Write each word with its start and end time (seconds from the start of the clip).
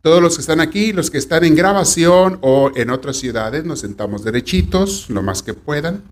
Todos 0.00 0.22
los 0.22 0.36
que 0.36 0.42
están 0.42 0.60
aquí, 0.60 0.92
los 0.92 1.10
que 1.10 1.18
están 1.18 1.44
en 1.44 1.56
grabación 1.56 2.38
o 2.40 2.70
en 2.76 2.90
otras 2.90 3.16
ciudades, 3.16 3.64
nos 3.64 3.80
sentamos 3.80 4.22
derechitos, 4.22 5.10
lo 5.10 5.22
más 5.22 5.42
que 5.42 5.54
puedan. 5.54 6.04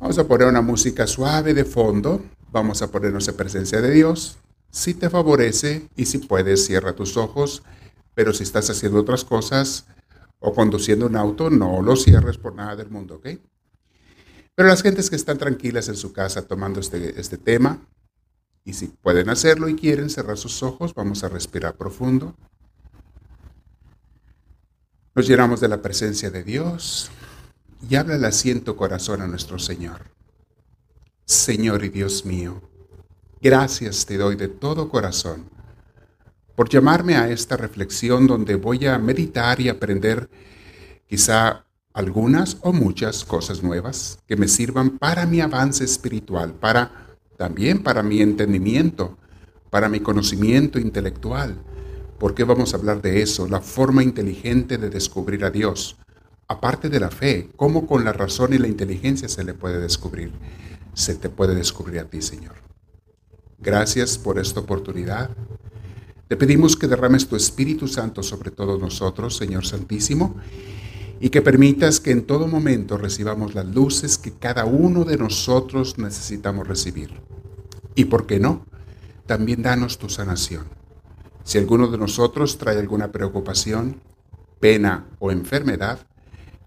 Vamos 0.00 0.18
a 0.18 0.26
poner 0.26 0.48
una 0.48 0.60
música 0.60 1.06
suave 1.06 1.54
de 1.54 1.64
fondo. 1.64 2.24
Vamos 2.50 2.82
a 2.82 2.90
ponernos 2.90 3.28
en 3.28 3.36
presencia 3.36 3.80
de 3.80 3.92
Dios. 3.92 4.38
Si 4.70 4.94
te 4.94 5.08
favorece 5.08 5.88
y 5.94 6.06
si 6.06 6.18
puedes, 6.18 6.66
cierra 6.66 6.94
tus 6.94 7.16
ojos. 7.16 7.62
Pero 8.14 8.32
si 8.32 8.42
estás 8.42 8.68
haciendo 8.70 9.00
otras 9.00 9.24
cosas 9.24 9.86
o 10.40 10.52
conduciendo 10.52 11.06
un 11.06 11.16
auto, 11.16 11.48
no 11.48 11.82
lo 11.82 11.94
cierres 11.94 12.38
por 12.38 12.56
nada 12.56 12.74
del 12.74 12.90
mundo, 12.90 13.16
¿ok? 13.16 13.28
Pero 14.56 14.68
las 14.68 14.82
gentes 14.82 15.10
que 15.10 15.16
están 15.16 15.38
tranquilas 15.38 15.88
en 15.88 15.96
su 15.96 16.12
casa 16.12 16.42
tomando 16.42 16.80
este, 16.80 17.20
este 17.20 17.38
tema, 17.38 17.78
y 18.64 18.72
si 18.72 18.88
pueden 18.88 19.30
hacerlo 19.30 19.68
y 19.68 19.76
quieren 19.76 20.10
cerrar 20.10 20.36
sus 20.36 20.62
ojos, 20.62 20.92
vamos 20.92 21.22
a 21.24 21.28
respirar 21.28 21.76
profundo. 21.76 22.36
Nos 25.14 25.26
llenamos 25.26 25.60
de 25.60 25.66
la 25.66 25.82
presencia 25.82 26.30
de 26.30 26.44
Dios 26.44 27.10
y 27.88 27.96
habla 27.96 28.14
el 28.14 28.24
asiento 28.24 28.76
corazón 28.76 29.20
a 29.22 29.26
nuestro 29.26 29.58
Señor. 29.58 30.02
Señor 31.24 31.84
y 31.84 31.88
Dios 31.88 32.24
mío, 32.24 32.62
gracias 33.40 34.06
te 34.06 34.16
doy 34.16 34.36
de 34.36 34.46
todo 34.46 34.88
corazón 34.88 35.50
por 36.54 36.68
llamarme 36.68 37.16
a 37.16 37.28
esta 37.28 37.56
reflexión 37.56 38.28
donde 38.28 38.54
voy 38.54 38.86
a 38.86 38.98
meditar 38.98 39.60
y 39.60 39.68
aprender 39.68 40.30
quizá 41.08 41.64
algunas 41.92 42.58
o 42.60 42.72
muchas 42.72 43.24
cosas 43.24 43.64
nuevas 43.64 44.18
que 44.28 44.36
me 44.36 44.46
sirvan 44.46 44.98
para 44.98 45.26
mi 45.26 45.40
avance 45.40 45.82
espiritual, 45.82 46.54
para 46.54 47.16
también 47.36 47.82
para 47.82 48.04
mi 48.04 48.20
entendimiento, 48.20 49.18
para 49.70 49.88
mi 49.88 49.98
conocimiento 49.98 50.78
intelectual. 50.78 51.64
¿Por 52.20 52.34
qué 52.34 52.44
vamos 52.44 52.74
a 52.74 52.76
hablar 52.76 53.00
de 53.00 53.22
eso? 53.22 53.48
La 53.48 53.62
forma 53.62 54.02
inteligente 54.02 54.76
de 54.76 54.90
descubrir 54.90 55.42
a 55.42 55.50
Dios. 55.50 55.96
Aparte 56.48 56.90
de 56.90 57.00
la 57.00 57.10
fe, 57.10 57.48
¿cómo 57.56 57.86
con 57.86 58.04
la 58.04 58.12
razón 58.12 58.52
y 58.52 58.58
la 58.58 58.68
inteligencia 58.68 59.26
se 59.26 59.42
le 59.42 59.54
puede 59.54 59.80
descubrir? 59.80 60.30
Se 60.92 61.14
te 61.14 61.30
puede 61.30 61.54
descubrir 61.54 62.00
a 62.00 62.04
ti, 62.04 62.20
Señor. 62.20 62.56
Gracias 63.58 64.18
por 64.18 64.38
esta 64.38 64.60
oportunidad. 64.60 65.30
Te 66.28 66.36
pedimos 66.36 66.76
que 66.76 66.88
derrames 66.88 67.26
tu 67.26 67.36
Espíritu 67.36 67.88
Santo 67.88 68.22
sobre 68.22 68.50
todos 68.50 68.78
nosotros, 68.78 69.38
Señor 69.38 69.64
Santísimo, 69.64 70.36
y 71.20 71.30
que 71.30 71.40
permitas 71.40 72.00
que 72.00 72.10
en 72.10 72.26
todo 72.26 72.46
momento 72.48 72.98
recibamos 72.98 73.54
las 73.54 73.64
luces 73.64 74.18
que 74.18 74.32
cada 74.32 74.66
uno 74.66 75.06
de 75.06 75.16
nosotros 75.16 75.96
necesitamos 75.96 76.68
recibir. 76.68 77.18
Y 77.94 78.04
por 78.04 78.26
qué 78.26 78.38
no, 78.38 78.66
también 79.24 79.62
danos 79.62 79.96
tu 79.96 80.10
sanación. 80.10 80.79
Si 81.50 81.58
alguno 81.58 81.88
de 81.88 81.98
nosotros 81.98 82.58
trae 82.58 82.78
alguna 82.78 83.10
preocupación, 83.10 84.00
pena 84.60 85.08
o 85.18 85.32
enfermedad, 85.32 85.98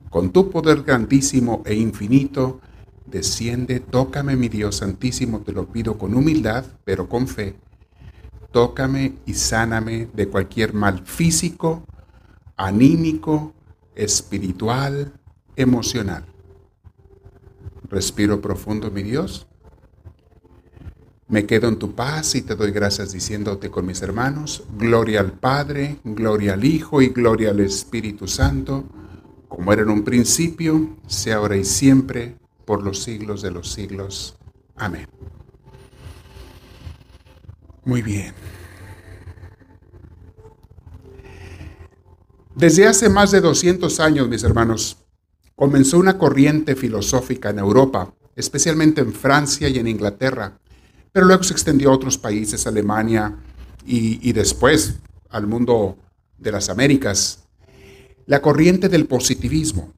con 0.09 0.33
tu 0.33 0.49
poder 0.49 0.83
grandísimo 0.83 1.63
e 1.65 1.75
infinito, 1.75 2.59
desciende, 3.05 3.79
tócame 3.79 4.35
mi 4.35 4.49
Dios 4.49 4.75
santísimo, 4.75 5.39
te 5.39 5.53
lo 5.53 5.71
pido 5.71 5.97
con 5.97 6.13
humildad, 6.13 6.65
pero 6.83 7.07
con 7.07 7.29
fe. 7.29 7.55
Tócame 8.51 9.19
y 9.25 9.35
sáname 9.35 10.09
de 10.13 10.27
cualquier 10.27 10.73
mal 10.73 11.05
físico, 11.05 11.85
anímico, 12.57 13.53
espiritual, 13.95 15.13
emocional. 15.55 16.25
Respiro 17.89 18.41
profundo, 18.41 18.91
mi 18.91 19.03
Dios. 19.03 19.47
Me 21.33 21.47
quedo 21.47 21.67
en 21.67 21.79
tu 21.79 21.95
paz 21.95 22.35
y 22.35 22.43
te 22.43 22.55
doy 22.55 22.69
gracias 22.69 23.11
diciéndote 23.11 23.71
con 23.71 23.87
mis 23.87 24.03
hermanos, 24.03 24.65
gloria 24.77 25.19
al 25.19 25.31
Padre, 25.31 25.97
gloria 26.03 26.53
al 26.53 26.63
Hijo 26.63 27.01
y 27.01 27.07
gloria 27.07 27.49
al 27.49 27.59
Espíritu 27.59 28.27
Santo, 28.27 28.83
como 29.47 29.73
era 29.73 29.81
en 29.81 29.89
un 29.89 30.03
principio, 30.03 30.95
sea 31.07 31.37
ahora 31.37 31.57
y 31.57 31.65
siempre, 31.65 32.37
por 32.65 32.83
los 32.83 33.01
siglos 33.01 33.41
de 33.41 33.49
los 33.49 33.71
siglos. 33.71 34.37
Amén. 34.75 35.07
Muy 37.83 38.03
bien. 38.03 38.35
Desde 42.53 42.85
hace 42.85 43.09
más 43.09 43.31
de 43.31 43.41
200 43.41 43.99
años, 43.99 44.29
mis 44.29 44.43
hermanos, 44.43 44.97
comenzó 45.55 45.97
una 45.97 46.19
corriente 46.19 46.75
filosófica 46.75 47.49
en 47.49 47.57
Europa, 47.57 48.13
especialmente 48.35 49.01
en 49.01 49.13
Francia 49.13 49.67
y 49.67 49.79
en 49.79 49.87
Inglaterra, 49.87 50.59
pero 51.13 51.27
luego 51.27 51.43
se 51.43 51.53
extendió 51.53 51.91
a 51.91 51.93
otros 51.93 52.17
países, 52.17 52.67
Alemania 52.67 53.37
y, 53.85 54.33
después 54.33 54.95
al 55.29 55.47
mundo 55.47 55.97
de 56.37 56.51
las 56.51 56.69
Américas, 56.69 57.43
la 58.25 58.41
corriente 58.41 58.89
del 58.89 59.05
positivismo. 59.05 59.93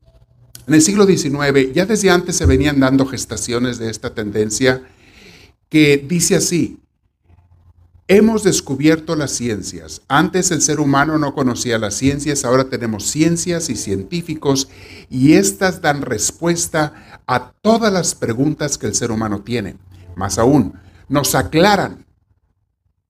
En 0.68 0.74
el 0.74 0.82
siglo 0.82 1.06
XIX, 1.06 1.74
ya 1.74 1.86
desde 1.86 2.10
antes 2.10 2.36
se 2.36 2.46
venían 2.46 2.80
dando 2.80 3.06
gestaciones 3.06 3.80
de 3.80 3.90
esta 3.90 4.14
tendencia 4.14 4.84
que 5.70 5.98
dice 5.98 6.36
así, 6.36 6.80
Hemos 8.08 8.44
descubierto 8.44 9.16
las 9.16 9.32
ciencias. 9.32 10.04
Antes 10.08 10.52
el 10.52 10.62
ser 10.62 10.80
humano 10.80 11.18
no 11.18 11.34
conocía 11.34 11.80
las 11.80 11.96
ciencias, 11.96 12.46
ahora 12.46 12.66
tenemos 12.66 13.06
ciencias 13.06 13.72
y 13.72 13.76
científicos 13.76 14.70
y 15.10 15.34
éstas 15.34 15.82
dan 15.82 16.04
respuesta 16.04 17.24
a 17.26 17.52
todas 17.64 17.92
las 17.92 18.14
preguntas 18.14 18.78
que 18.78 18.86
el 18.86 18.94
ser 18.94 19.10
humano 19.10 19.42
tiene. 19.42 19.78
Más 20.16 20.38
aún, 20.38 20.76
nos 21.08 21.36
aclaran 21.36 22.06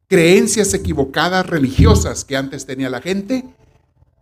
creencias 0.08 0.74
equivocadas 0.74 1.46
religiosas 1.48 2.24
que 2.26 2.38
antes 2.38 2.66
tenía 2.66 2.90
la 2.90 3.02
gente. 3.02 3.46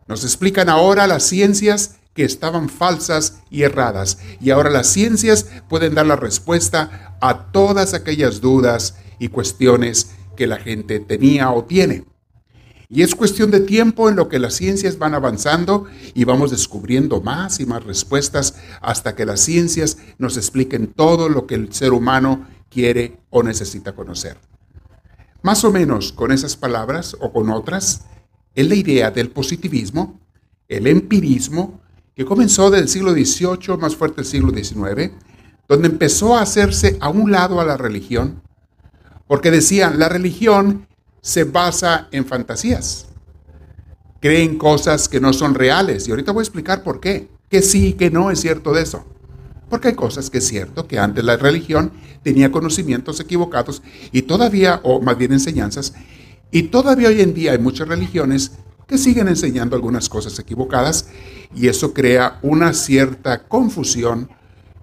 Nos 0.07 0.23
explican 0.23 0.69
ahora 0.69 1.07
las 1.07 1.23
ciencias 1.23 1.97
que 2.13 2.23
estaban 2.23 2.69
falsas 2.69 3.39
y 3.49 3.63
erradas. 3.63 4.19
Y 4.39 4.51
ahora 4.51 4.69
las 4.69 4.87
ciencias 4.87 5.47
pueden 5.67 5.95
dar 5.95 6.05
la 6.05 6.15
respuesta 6.15 7.17
a 7.21 7.51
todas 7.51 7.93
aquellas 7.93 8.41
dudas 8.41 8.95
y 9.19 9.29
cuestiones 9.29 10.11
que 10.35 10.47
la 10.47 10.57
gente 10.57 10.99
tenía 10.99 11.51
o 11.51 11.63
tiene. 11.65 12.05
Y 12.89 13.01
es 13.01 13.15
cuestión 13.15 13.49
de 13.49 13.61
tiempo 13.61 14.07
en 14.07 14.15
lo 14.15 14.29
que 14.29 14.37
las 14.37 14.53
ciencias 14.53 14.99
van 14.99 15.15
avanzando 15.15 15.85
y 16.13 16.25
vamos 16.25 16.51
descubriendo 16.51 17.21
más 17.21 17.59
y 17.59 17.65
más 17.65 17.83
respuestas 17.83 18.55
hasta 18.81 19.15
que 19.15 19.25
las 19.25 19.39
ciencias 19.39 19.97
nos 20.19 20.37
expliquen 20.37 20.87
todo 20.87 21.27
lo 21.27 21.47
que 21.47 21.55
el 21.55 21.73
ser 21.73 21.91
humano 21.91 22.45
quiere 22.73 23.19
o 23.29 23.43
necesita 23.43 23.93
conocer. 23.93 24.37
Más 25.41 25.63
o 25.63 25.71
menos 25.71 26.11
con 26.13 26.31
esas 26.31 26.55
palabras 26.55 27.15
o 27.19 27.31
con 27.31 27.49
otras, 27.49 28.05
es 28.55 28.67
la 28.67 28.75
idea 28.75 29.11
del 29.11 29.29
positivismo, 29.29 30.19
el 30.67 30.87
empirismo, 30.87 31.81
que 32.15 32.25
comenzó 32.25 32.69
del 32.69 32.87
siglo 32.87 33.11
XVIII, 33.13 33.77
más 33.77 33.95
fuerte 33.95 34.21
el 34.21 34.27
siglo 34.27 34.51
XIX, 34.51 35.11
donde 35.67 35.87
empezó 35.87 36.35
a 36.35 36.41
hacerse 36.41 36.97
a 36.99 37.09
un 37.09 37.31
lado 37.31 37.59
a 37.59 37.65
la 37.65 37.77
religión 37.77 38.43
porque 39.27 39.51
decían, 39.51 39.99
la 39.99 40.09
religión 40.09 40.87
se 41.21 41.43
basa 41.43 42.07
en 42.11 42.25
fantasías. 42.25 43.07
Creen 44.19 44.57
cosas 44.57 45.09
que 45.09 45.19
no 45.19 45.33
son 45.33 45.55
reales. 45.55 46.07
Y 46.07 46.11
ahorita 46.11 46.31
voy 46.31 46.41
a 46.41 46.43
explicar 46.43 46.83
por 46.83 46.99
qué. 46.99 47.29
Que 47.49 47.61
sí 47.61 47.87
y 47.87 47.93
que 47.93 48.09
no 48.09 48.31
es 48.31 48.39
cierto 48.41 48.73
de 48.73 48.83
eso. 48.83 49.05
Porque 49.73 49.87
hay 49.87 49.95
cosas 49.95 50.29
que 50.29 50.37
es 50.37 50.47
cierto 50.47 50.87
que 50.87 50.99
antes 50.99 51.23
la 51.23 51.35
religión 51.35 51.93
tenía 52.21 52.51
conocimientos 52.51 53.19
equivocados 53.19 53.81
y 54.11 54.21
todavía, 54.21 54.79
o 54.83 55.01
más 55.01 55.17
bien 55.17 55.33
enseñanzas, 55.33 55.95
y 56.51 56.61
todavía 56.69 57.07
hoy 57.07 57.21
en 57.21 57.33
día 57.33 57.53
hay 57.53 57.57
muchas 57.57 57.87
religiones 57.87 58.51
que 58.85 58.99
siguen 58.99 59.29
enseñando 59.29 59.75
algunas 59.75 60.09
cosas 60.09 60.37
equivocadas 60.37 61.07
y 61.55 61.69
eso 61.69 61.91
crea 61.91 62.37
una 62.43 62.71
cierta 62.73 63.47
confusión 63.47 64.29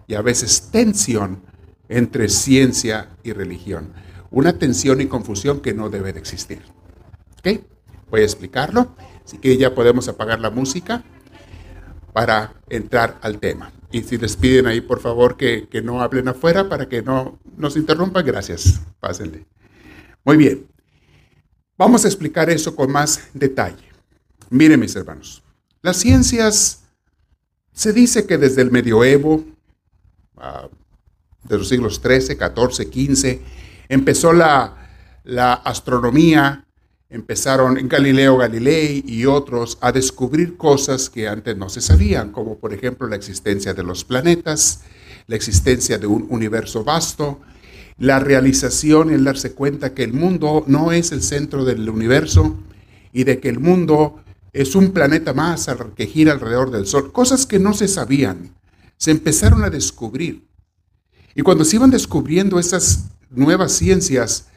y 0.09 0.15
a 0.15 0.23
veces 0.23 0.71
tensión 0.73 1.41
entre 1.89 2.29
ciencia 2.29 3.11
y 3.23 3.31
religión 3.31 3.93
una 4.33 4.59
tensión 4.59 5.01
y 5.01 5.07
confusión 5.07 5.61
que 5.61 5.73
no 5.73 5.89
debe 5.89 6.13
de 6.13 6.19
existir. 6.19 6.63
¿Ok? 7.39 7.61
Voy 8.11 8.23
a 8.23 8.25
explicarlo. 8.25 8.97
Así 9.25 9.39
que 9.39 9.57
ya 9.57 9.73
podemos 9.73 10.09
apagar 10.09 10.41
la 10.41 10.51
música 10.51 11.05
para 12.13 12.55
entrar 12.69 13.19
al 13.23 13.39
tema. 13.39 13.71
Y 13.93 14.03
si 14.03 14.19
les 14.19 14.37
piden 14.37 14.67
ahí, 14.67 14.81
por 14.81 15.01
favor, 15.01 15.37
que, 15.37 15.69
que 15.69 15.83
no 15.83 16.01
hablen 16.01 16.29
afuera 16.29 16.69
para 16.69 16.89
que 16.89 17.03
no 17.03 17.39
nos 17.57 17.77
interrumpan, 17.77 18.25
gracias. 18.25 18.81
Pásenle. 19.01 19.47
Muy 20.25 20.37
bien. 20.37 20.67
Vamos 21.77 22.05
a 22.05 22.09
explicar 22.09 22.51
eso 22.51 22.77
con 22.77 22.93
más 22.93 23.29
detalle. 23.33 23.89
Miren, 24.51 24.81
mis 24.81 24.95
hermanos, 24.95 25.43
las 25.83 25.97
ciencias 25.97 26.83
se 27.73 27.93
dice 27.93 28.27
que 28.27 28.37
desde 28.37 28.63
el 28.63 28.71
medioevo, 28.71 29.45
uh, 30.37 30.69
de 31.49 31.59
los 31.59 31.69
siglos 31.69 32.01
XIII, 32.03 32.37
XIV, 32.37 33.15
XV, 33.17 33.41
empezó 33.89 34.33
la, 34.33 34.77
astronomía, 35.65 36.67
empezaron 37.11 37.77
en 37.77 37.89
Galileo 37.89 38.37
Galilei 38.37 39.05
y 39.05 39.27
otros 39.27 39.79
a 39.81 39.91
descubrir 39.91 40.57
cosas 40.57 41.11
que 41.11 41.27
antes 41.27 41.57
no 41.57 41.69
se 41.69 41.81
sabían, 41.81 42.31
como 42.31 42.59
por 42.59 42.73
ejemplo 42.73 43.09
la 43.09 43.17
existencia 43.17 43.75
de 43.75 43.83
los 43.83 44.05
planetas, 44.05 44.83
la 45.27 45.37
existencia 45.37 45.99
de 45.99 46.07
un 46.07 46.27
universo 46.31 46.85
vasto, 46.85 47.41
la 47.99 48.21
realización, 48.21 49.11
el 49.11 49.25
darse 49.25 49.53
cuenta 49.53 49.93
que 49.93 50.05
el 50.05 50.13
mundo 50.13 50.65
no 50.69 50.93
es 50.93 51.13
el 51.13 51.23
centro 51.23 51.65
del 51.65 51.89
universo 51.91 52.57
y 53.13 53.25
de 53.25 53.41
que 53.41 53.49
el 53.49 53.59
mundo 53.59 54.23
es 54.53 54.75
un 54.75 54.93
planeta 54.93 55.35
más 55.35 55.69
que 55.97 56.07
gira 56.07 56.33
alrededor 56.33 56.71
del 56.71 56.87
Sol. 56.87 57.13
Cosas 57.13 57.45
que 57.45 57.59
no 57.59 57.75
se 57.75 57.89
sabían, 57.89 58.55
se 58.97 59.11
empezaron 59.11 59.65
a 59.65 59.71
descubrir. 59.71 60.49
Y 61.35 61.43
cuando 61.43 61.65
se 61.65 61.77
iban 61.77 61.91
descubriendo 61.91 62.59
esas 62.59 63.11
nuevas 63.31 63.73
ciencias, 63.73 64.50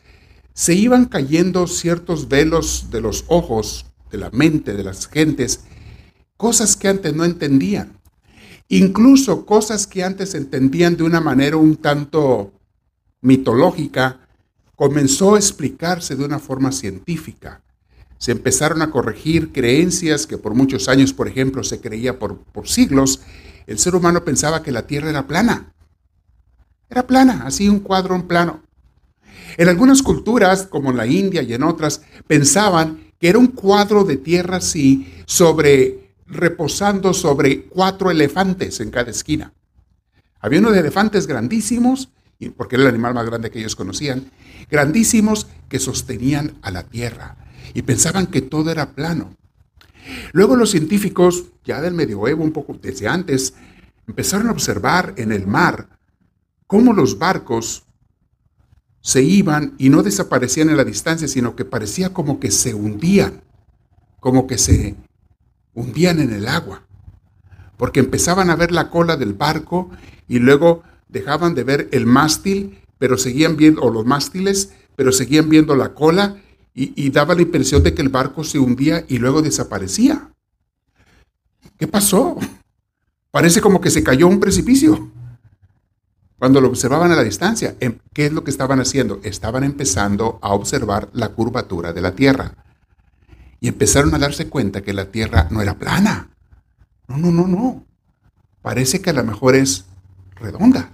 se 0.54 0.76
iban 0.76 1.06
cayendo 1.06 1.68
ciertos 1.68 2.30
velos 2.30 2.88
de 2.92 3.02
los 3.02 3.26
ojos, 3.28 3.86
de 4.12 4.20
la 4.20 4.30
mente 4.30 4.74
de 4.74 4.84
las 4.84 5.08
gentes, 5.08 5.62
cosas 6.38 6.76
que 6.76 6.88
antes 6.88 7.14
no 7.14 7.26
entendían. 7.26 8.00
Incluso 8.70 9.46
cosas 9.46 9.88
que 9.88 10.04
antes 10.04 10.36
entendían 10.36 10.96
de 10.96 11.04
una 11.04 11.22
manera 11.22 11.58
un 11.58 11.76
tanto 11.76 12.54
mitológica, 13.22 14.28
comenzó 14.76 15.36
a 15.36 15.40
explicarse 15.40 16.16
de 16.16 16.26
una 16.26 16.40
forma 16.40 16.72
científica. 16.72 17.62
Se 18.18 18.32
empezaron 18.32 18.82
a 18.82 18.92
corregir 18.92 19.52
creencias 19.52 20.28
que 20.28 20.38
por 20.38 20.54
muchos 20.54 20.88
años, 20.88 21.14
por 21.14 21.28
ejemplo, 21.28 21.64
se 21.64 21.82
creía 21.82 22.20
por, 22.20 22.38
por 22.38 22.68
siglos. 22.68 23.22
El 23.68 23.80
ser 23.80 23.96
humano 23.96 24.24
pensaba 24.24 24.64
que 24.64 24.72
la 24.72 24.88
Tierra 24.88 25.10
era 25.10 25.28
plana. 25.28 25.74
Era 26.90 27.06
plana, 27.06 27.44
así 27.46 27.68
un 27.70 27.80
cuadro 27.80 28.16
en 28.16 28.24
plano. 28.24 28.62
En 29.58 29.70
algunas 29.70 30.02
culturas, 30.02 30.68
como 30.68 30.92
en 30.92 30.98
la 30.98 31.08
India 31.08 31.42
y 31.42 31.54
en 31.54 31.64
otras, 31.64 32.02
pensaban 32.28 33.12
que 33.20 33.30
era 33.30 33.40
un 33.40 33.48
cuadro 33.48 34.04
de 34.04 34.18
tierra 34.18 34.58
así, 34.58 35.14
sobre, 35.26 36.16
reposando 36.26 37.14
sobre 37.14 37.66
cuatro 37.66 38.12
elefantes 38.12 38.80
en 38.80 38.92
cada 38.92 39.12
esquina. 39.12 39.54
Había 40.40 40.60
unos 40.60 40.76
elefantes 40.76 41.28
grandísimos, 41.28 42.10
porque 42.58 42.76
era 42.76 42.84
el 42.84 42.90
animal 42.90 43.14
más 43.14 43.26
grande 43.26 43.50
que 43.50 43.60
ellos 43.60 43.76
conocían, 43.76 44.30
grandísimos 44.70 45.48
que 45.70 45.80
sostenían 45.80 46.58
a 46.62 46.72
la 46.72 46.84
tierra 46.84 47.38
y 47.74 47.84
pensaban 47.84 48.28
que 48.28 48.42
todo 48.42 48.72
era 48.72 48.92
plano. 48.94 49.36
Luego 50.34 50.56
los 50.56 50.72
científicos, 50.72 51.46
ya 51.64 51.82
del 51.82 51.94
medioevo, 51.94 52.44
un 52.44 52.52
poco 52.52 52.78
desde 52.82 53.08
antes, 53.08 53.54
empezaron 54.08 54.48
a 54.48 54.52
observar 54.52 55.14
en 55.16 55.32
el 55.32 55.48
mar 55.48 55.98
cómo 56.68 56.92
los 56.94 57.18
barcos 57.18 57.84
se 59.04 59.22
iban 59.22 59.76
y 59.78 59.90
no 59.90 60.02
desaparecían 60.02 60.70
en 60.70 60.78
la 60.78 60.86
distancia, 60.86 61.28
sino 61.28 61.58
que 61.58 61.66
parecía 61.66 62.14
como 62.14 62.40
que 62.40 62.52
se 62.52 62.74
hundían, 62.74 63.42
como 64.22 64.48
que 64.48 64.58
se 64.58 64.96
hundían 65.74 66.22
en 66.22 66.32
el 66.32 66.48
agua, 66.48 66.88
porque 67.76 68.00
empezaban 68.00 68.50
a 68.50 68.56
ver 68.56 68.72
la 68.72 68.90
cola 68.90 69.18
del 69.18 69.34
barco 69.34 69.90
y 70.30 70.40
luego 70.40 70.84
dejaban 71.10 71.54
de 71.54 71.66
ver 71.66 71.90
el 71.92 72.06
mástil, 72.06 72.80
pero 72.98 73.18
seguían 73.18 73.58
viendo, 73.58 73.82
o 73.82 73.92
los 73.92 74.06
mástiles, 74.06 74.72
pero 74.96 75.12
seguían 75.12 75.50
viendo 75.50 75.76
la 75.76 75.94
cola 75.94 76.38
y, 76.74 76.94
y 76.96 77.10
daba 77.10 77.36
la 77.36 77.42
impresión 77.42 77.84
de 77.84 77.94
que 77.94 78.02
el 78.02 78.10
barco 78.10 78.46
se 78.46 78.58
hundía 78.58 79.04
y 79.10 79.18
luego 79.18 79.42
desaparecía. 79.42 80.30
¿Qué 81.78 81.88
pasó? 81.88 82.38
Parece 83.32 83.60
como 83.60 83.82
que 83.82 83.90
se 83.90 84.02
cayó 84.02 84.30
un 84.30 84.40
precipicio. 84.40 85.12
Cuando 86.44 86.60
lo 86.60 86.68
observaban 86.68 87.10
a 87.10 87.16
la 87.16 87.24
distancia, 87.24 87.78
em, 87.80 88.00
¿qué 88.12 88.26
es 88.26 88.34
lo 88.34 88.44
que 88.44 88.52
estaban 88.52 88.82
haciendo? 88.82 89.22
Estaban 89.24 89.64
empezando 89.64 90.40
a 90.42 90.52
observar 90.54 91.08
la 91.14 91.30
curvatura 91.30 91.94
de 91.94 92.02
la 92.02 92.16
Tierra. 92.16 92.66
Y 93.62 93.70
empezaron 93.70 94.14
a 94.14 94.20
darse 94.20 94.50
cuenta 94.50 94.82
que 94.82 94.92
la 94.92 95.06
Tierra 95.06 95.48
no 95.52 95.62
era 95.62 95.80
plana. 95.80 96.32
No, 97.08 97.16
no, 97.16 97.32
no, 97.32 97.48
no. 97.48 97.86
Parece 98.62 99.00
que 99.00 99.12
a 99.12 99.14
lo 99.14 99.24
mejor 99.24 99.56
es 99.56 99.86
redonda. 100.36 100.94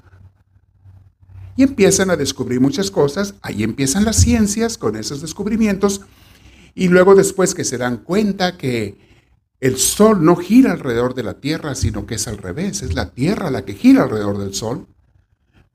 Y 1.55 1.63
empiezan 1.63 2.11
a 2.11 2.15
descubrir 2.15 2.61
muchas 2.61 2.91
cosas. 2.91 3.33
Ahí 3.41 3.63
empiezan 3.63 4.05
las 4.05 4.17
ciencias 4.17 4.77
con 4.77 4.95
esos 4.95 5.19
descubrimientos. 5.19 6.01
Y 6.75 6.89
luego 6.89 7.15
después 7.15 7.55
que 7.55 7.65
se 7.65 7.79
dan 7.79 7.97
cuenta 7.97 8.55
que 8.55 8.99
el 9.61 9.77
Sol 9.77 10.23
no 10.23 10.35
gira 10.35 10.73
alrededor 10.73 11.15
de 11.15 11.23
la 11.23 11.39
Tierra, 11.39 11.73
sino 11.73 12.05
que 12.05 12.13
es 12.13 12.27
al 12.27 12.37
revés. 12.37 12.83
Es 12.83 12.93
la 12.93 13.09
Tierra 13.09 13.49
la 13.49 13.65
que 13.65 13.73
gira 13.73 14.03
alrededor 14.03 14.37
del 14.37 14.53
Sol. 14.53 14.85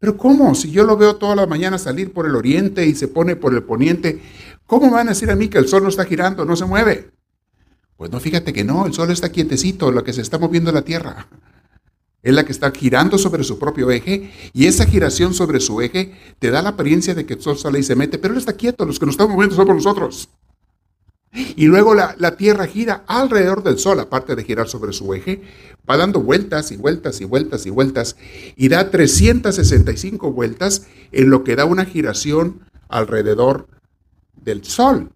Pero 0.04 0.18
¿cómo? 0.18 0.54
Si 0.54 0.70
yo 0.70 0.84
lo 0.84 0.98
veo 0.98 1.16
toda 1.16 1.34
la 1.34 1.46
mañana 1.46 1.78
salir 1.78 2.12
por 2.12 2.26
el 2.26 2.36
oriente 2.36 2.84
y 2.84 2.94
se 2.94 3.08
pone 3.08 3.36
por 3.36 3.54
el 3.54 3.62
poniente, 3.62 4.20
¿cómo 4.66 4.90
van 4.90 5.08
a 5.08 5.12
decir 5.12 5.30
a 5.30 5.34
mí 5.34 5.48
que 5.48 5.56
el 5.56 5.66
sol 5.66 5.82
no 5.82 5.88
está 5.88 6.04
girando, 6.04 6.44
no 6.44 6.56
se 6.56 6.66
mueve? 6.66 7.10
Pues 7.96 8.10
no, 8.10 8.20
fíjate 8.20 8.52
que 8.52 8.64
no, 8.64 8.84
el 8.84 8.92
sol 8.92 9.10
está 9.10 9.32
quietecito, 9.32 9.90
lo 9.90 10.04
que 10.04 10.12
se 10.12 10.20
está 10.20 10.36
moviendo 10.36 10.70
la 10.72 10.82
Tierra. 10.82 11.26
Es 12.22 12.34
la 12.34 12.44
que 12.44 12.52
está 12.52 12.70
girando 12.70 13.16
sobre 13.16 13.44
su 13.44 13.58
propio 13.58 13.90
eje 13.90 14.30
y 14.52 14.66
esa 14.66 14.84
giración 14.84 15.32
sobre 15.32 15.58
su 15.58 15.80
eje 15.80 16.12
te 16.38 16.50
da 16.50 16.60
la 16.60 16.68
apariencia 16.70 17.14
de 17.14 17.24
que 17.24 17.32
el 17.32 17.40
sol 17.40 17.56
sale 17.56 17.78
y 17.78 17.82
se 17.82 17.96
mete, 17.96 18.18
pero 18.18 18.34
él 18.34 18.38
está 18.38 18.52
quieto, 18.52 18.84
los 18.84 18.98
que 18.98 19.06
nos 19.06 19.14
estamos 19.14 19.32
moviendo 19.32 19.56
somos 19.56 19.74
nosotros. 19.74 20.28
Y 21.34 21.66
luego 21.66 21.94
la, 21.94 22.36
Tierra 22.36 22.66
gira 22.66 23.04
alrededor 23.08 23.64
del 23.64 23.78
Sol, 23.78 23.98
aparte 23.98 24.36
de 24.36 24.44
girar 24.44 24.68
sobre 24.68 24.92
su 24.92 25.12
eje, 25.14 25.42
va 25.88 25.96
dando 25.96 26.20
vueltas 26.20 26.70
y 26.70 26.76
vueltas 26.76 27.20
y 27.20 27.24
vueltas 27.24 27.66
y 27.66 27.70
vueltas, 27.70 28.16
y 28.56 28.68
da 28.68 28.90
365 28.90 30.32
vueltas 30.32 30.86
en 31.10 31.30
lo 31.30 31.42
que 31.42 31.56
da 31.56 31.64
una 31.64 31.84
giración 31.86 32.60
alrededor 32.88 33.66
del 34.40 34.64
Sol. 34.64 35.10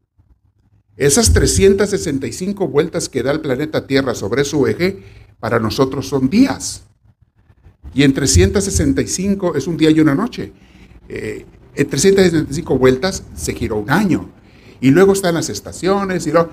Esas 0.97 1.32
365 1.32 2.67
vueltas 2.67 3.09
que 3.09 3.23
da 3.23 3.31
el 3.31 3.41
planeta 3.41 3.87
Tierra 3.87 4.17
sobre 4.17 4.44
su 4.44 4.67
eje, 4.67 5.05
para 5.38 5.61
nosotros 5.61 6.09
son 6.09 6.29
días. 6.29 6.82
Y 7.94 8.03
en 8.03 8.12
365 8.12 9.55
es 9.55 9.69
un 9.69 9.76
día 9.76 9.91
y 9.91 10.00
una 10.00 10.17
noche. 10.17 10.53
Eh, 11.09 11.47
en 11.76 11.88
365 11.88 12.76
vueltas 12.76 13.23
se 13.37 13.55
giró 13.55 13.76
un 13.76 13.91
año 13.91 14.38
y 14.81 14.91
luego 14.91 15.13
están 15.13 15.35
las 15.35 15.49
estaciones 15.49 16.27
y 16.27 16.33
lo... 16.33 16.51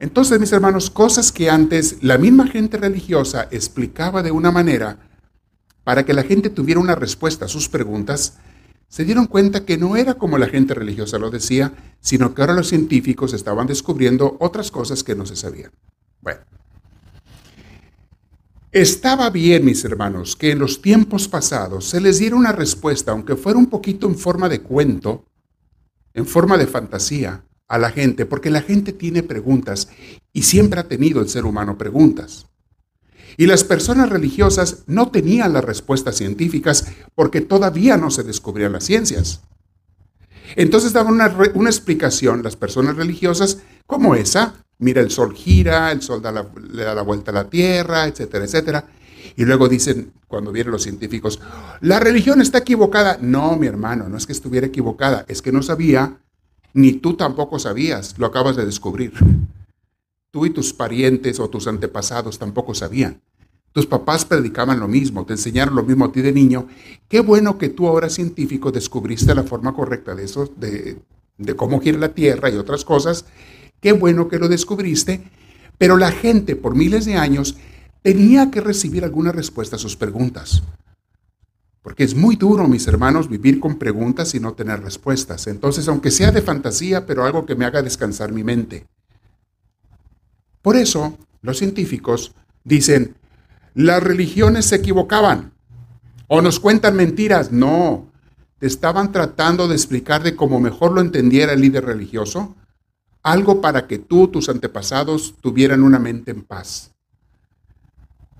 Entonces, 0.00 0.40
mis 0.40 0.52
hermanos, 0.52 0.90
cosas 0.90 1.30
que 1.30 1.48
antes 1.48 2.02
la 2.02 2.18
misma 2.18 2.46
gente 2.48 2.76
religiosa 2.76 3.48
explicaba 3.50 4.22
de 4.22 4.32
una 4.32 4.50
manera 4.50 4.98
para 5.84 6.04
que 6.04 6.12
la 6.12 6.24
gente 6.24 6.50
tuviera 6.50 6.80
una 6.80 6.94
respuesta 6.94 7.44
a 7.44 7.48
sus 7.48 7.68
preguntas, 7.68 8.38
se 8.88 9.04
dieron 9.04 9.26
cuenta 9.26 9.64
que 9.64 9.78
no 9.78 9.96
era 9.96 10.14
como 10.14 10.38
la 10.38 10.48
gente 10.48 10.74
religiosa 10.74 11.18
lo 11.18 11.30
decía, 11.30 11.72
sino 12.00 12.34
que 12.34 12.42
ahora 12.42 12.54
los 12.54 12.68
científicos 12.68 13.32
estaban 13.32 13.66
descubriendo 13.66 14.36
otras 14.40 14.70
cosas 14.70 15.02
que 15.02 15.14
no 15.14 15.24
se 15.24 15.36
sabían. 15.36 15.70
Bueno, 16.20 16.40
estaba 18.70 19.30
bien, 19.30 19.64
mis 19.64 19.84
hermanos, 19.84 20.36
que 20.36 20.50
en 20.50 20.58
los 20.58 20.82
tiempos 20.82 21.28
pasados 21.28 21.84
se 21.86 22.00
les 22.00 22.18
diera 22.18 22.36
una 22.36 22.52
respuesta, 22.52 23.12
aunque 23.12 23.36
fuera 23.36 23.58
un 23.58 23.66
poquito 23.66 24.06
en 24.06 24.16
forma 24.16 24.48
de 24.48 24.62
cuento, 24.62 25.24
en 26.14 26.26
forma 26.26 26.58
de 26.58 26.66
fantasía 26.66 27.44
a 27.68 27.78
la 27.78 27.90
gente, 27.90 28.26
porque 28.26 28.50
la 28.50 28.62
gente 28.62 28.92
tiene 28.92 29.22
preguntas 29.22 29.88
y 30.32 30.42
siempre 30.42 30.80
ha 30.80 30.88
tenido 30.88 31.20
el 31.20 31.28
ser 31.28 31.44
humano 31.44 31.78
preguntas. 31.78 32.46
Y 33.36 33.46
las 33.46 33.64
personas 33.64 34.10
religiosas 34.10 34.84
no 34.86 35.10
tenían 35.10 35.54
las 35.54 35.64
respuestas 35.64 36.16
científicas 36.16 36.86
porque 37.14 37.40
todavía 37.40 37.96
no 37.96 38.10
se 38.10 38.24
descubrían 38.24 38.72
las 38.72 38.84
ciencias. 38.84 39.40
Entonces 40.54 40.92
daban 40.92 41.14
una, 41.14 41.34
una 41.54 41.70
explicación 41.70 42.42
las 42.42 42.56
personas 42.56 42.96
religiosas 42.96 43.58
como 43.86 44.14
esa. 44.14 44.54
Mira, 44.78 45.00
el 45.00 45.10
sol 45.10 45.34
gira, 45.34 45.92
el 45.92 46.02
sol 46.02 46.22
le 46.72 46.82
da 46.82 46.94
la 46.94 47.02
vuelta 47.02 47.30
a 47.30 47.34
la 47.34 47.48
tierra, 47.48 48.06
etcétera, 48.06 48.44
etcétera. 48.44 48.88
Y 49.36 49.44
luego 49.44 49.68
dicen, 49.68 50.12
cuando 50.28 50.52
vienen 50.52 50.72
los 50.72 50.82
científicos, 50.82 51.40
la 51.80 52.00
religión 52.00 52.40
está 52.40 52.58
equivocada. 52.58 53.18
No, 53.20 53.56
mi 53.56 53.66
hermano, 53.66 54.08
no 54.08 54.16
es 54.16 54.26
que 54.26 54.32
estuviera 54.32 54.66
equivocada, 54.66 55.24
es 55.28 55.42
que 55.42 55.52
no 55.52 55.62
sabía, 55.62 56.18
ni 56.74 56.92
tú 56.92 57.14
tampoco 57.14 57.58
sabías, 57.58 58.18
lo 58.18 58.26
acabas 58.26 58.56
de 58.56 58.66
descubrir. 58.66 59.12
Tú 60.30 60.46
y 60.46 60.50
tus 60.50 60.72
parientes 60.72 61.40
o 61.40 61.48
tus 61.48 61.66
antepasados 61.66 62.38
tampoco 62.38 62.74
sabían. 62.74 63.20
Tus 63.72 63.86
papás 63.86 64.24
predicaban 64.26 64.80
lo 64.80 64.88
mismo, 64.88 65.24
te 65.24 65.32
enseñaron 65.32 65.74
lo 65.74 65.82
mismo 65.82 66.04
a 66.04 66.12
ti 66.12 66.20
de 66.20 66.32
niño. 66.32 66.68
Qué 67.08 67.20
bueno 67.20 67.56
que 67.56 67.70
tú 67.70 67.88
ahora 67.88 68.10
científico 68.10 68.70
descubriste 68.70 69.34
la 69.34 69.44
forma 69.44 69.74
correcta 69.74 70.14
de 70.14 70.24
eso, 70.24 70.52
de, 70.56 70.98
de 71.38 71.56
cómo 71.56 71.80
gira 71.80 71.98
la 71.98 72.14
Tierra 72.14 72.50
y 72.50 72.56
otras 72.56 72.84
cosas. 72.84 73.24
Qué 73.80 73.92
bueno 73.92 74.28
que 74.28 74.38
lo 74.38 74.48
descubriste. 74.48 75.22
Pero 75.78 75.96
la 75.96 76.12
gente 76.12 76.54
por 76.54 76.76
miles 76.76 77.06
de 77.06 77.16
años 77.16 77.56
tenía 78.02 78.50
que 78.50 78.60
recibir 78.60 79.04
alguna 79.04 79.32
respuesta 79.32 79.76
a 79.76 79.78
sus 79.78 79.96
preguntas. 79.96 80.62
Porque 81.82 82.04
es 82.04 82.14
muy 82.14 82.36
duro, 82.36 82.68
mis 82.68 82.86
hermanos, 82.86 83.28
vivir 83.28 83.58
con 83.58 83.76
preguntas 83.76 84.34
y 84.34 84.40
no 84.40 84.54
tener 84.54 84.82
respuestas. 84.82 85.46
Entonces, 85.46 85.88
aunque 85.88 86.10
sea 86.10 86.30
de 86.30 86.42
fantasía, 86.42 87.06
pero 87.06 87.24
algo 87.24 87.44
que 87.44 87.56
me 87.56 87.64
haga 87.64 87.82
descansar 87.82 88.30
mi 88.32 88.44
mente. 88.44 88.86
Por 90.62 90.76
eso, 90.76 91.18
los 91.40 91.58
científicos 91.58 92.34
dicen, 92.62 93.16
las 93.74 94.02
religiones 94.02 94.66
se 94.66 94.76
equivocaban 94.76 95.52
o 96.28 96.40
nos 96.40 96.60
cuentan 96.60 96.94
mentiras. 96.94 97.50
No, 97.50 98.06
te 98.58 98.68
estaban 98.68 99.10
tratando 99.10 99.66
de 99.66 99.74
explicar 99.74 100.22
de 100.22 100.36
cómo 100.36 100.60
mejor 100.60 100.92
lo 100.92 101.00
entendiera 101.00 101.52
el 101.52 101.60
líder 101.60 101.84
religioso, 101.84 102.54
algo 103.24 103.60
para 103.60 103.88
que 103.88 103.98
tú, 103.98 104.28
tus 104.28 104.48
antepasados, 104.48 105.34
tuvieran 105.40 105.82
una 105.82 105.98
mente 105.98 106.30
en 106.30 106.42
paz. 106.42 106.91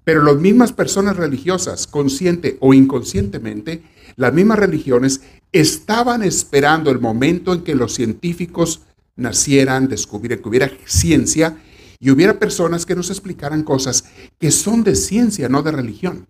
Pero 0.04 0.22
las 0.22 0.36
mismas 0.36 0.72
personas 0.72 1.16
religiosas, 1.16 1.86
consciente 1.86 2.56
o 2.60 2.74
inconscientemente, 2.74 3.82
las 4.16 4.32
mismas 4.32 4.58
religiones 4.58 5.22
estaban 5.52 6.22
esperando 6.22 6.90
el 6.90 6.98
momento 6.98 7.52
en 7.52 7.62
que 7.62 7.74
los 7.74 7.94
científicos 7.94 8.82
nacieran, 9.16 9.88
descubrieran, 9.88 10.42
que 10.42 10.48
hubiera 10.48 10.70
ciencia 10.86 11.56
y 12.00 12.10
hubiera 12.10 12.38
personas 12.38 12.84
que 12.84 12.96
nos 12.96 13.10
explicaran 13.10 13.62
cosas 13.62 14.04
que 14.38 14.50
son 14.50 14.82
de 14.82 14.96
ciencia, 14.96 15.48
no 15.48 15.62
de 15.62 15.72
religión. 15.72 16.26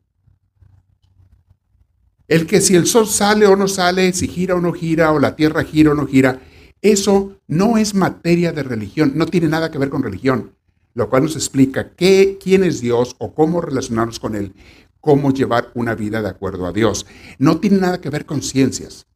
El 2.28 2.46
que 2.46 2.60
si 2.60 2.76
el 2.76 2.86
sol 2.86 3.06
sale 3.06 3.46
o 3.46 3.56
no 3.56 3.68
sale, 3.68 4.12
si 4.12 4.28
gira 4.28 4.54
o 4.54 4.60
no 4.60 4.72
gira, 4.72 5.12
o 5.12 5.18
la 5.18 5.36
tierra 5.36 5.64
gira 5.64 5.92
o 5.92 5.94
no 5.94 6.06
gira, 6.06 6.40
eso 6.82 7.38
no 7.46 7.78
es 7.78 7.94
materia 7.94 8.52
de 8.52 8.62
religión, 8.62 9.12
no 9.14 9.26
tiene 9.26 9.48
nada 9.48 9.70
que 9.70 9.78
ver 9.78 9.88
con 9.88 10.02
religión, 10.02 10.52
lo 10.94 11.08
cual 11.08 11.24
nos 11.24 11.36
explica 11.36 11.94
qué, 11.94 12.38
quién 12.42 12.64
es 12.64 12.80
Dios 12.80 13.16
o 13.18 13.34
cómo 13.34 13.60
relacionarnos 13.60 14.20
con 14.20 14.34
Él, 14.34 14.54
cómo 15.00 15.32
llevar 15.32 15.70
una 15.74 15.94
vida 15.94 16.22
de 16.22 16.28
acuerdo 16.28 16.66
a 16.66 16.72
Dios. 16.72 17.06
No 17.38 17.58
tiene 17.58 17.78
nada 17.78 18.00
que 18.00 18.10
ver 18.10 18.26
con 18.26 18.42
ciencias. 18.42 19.06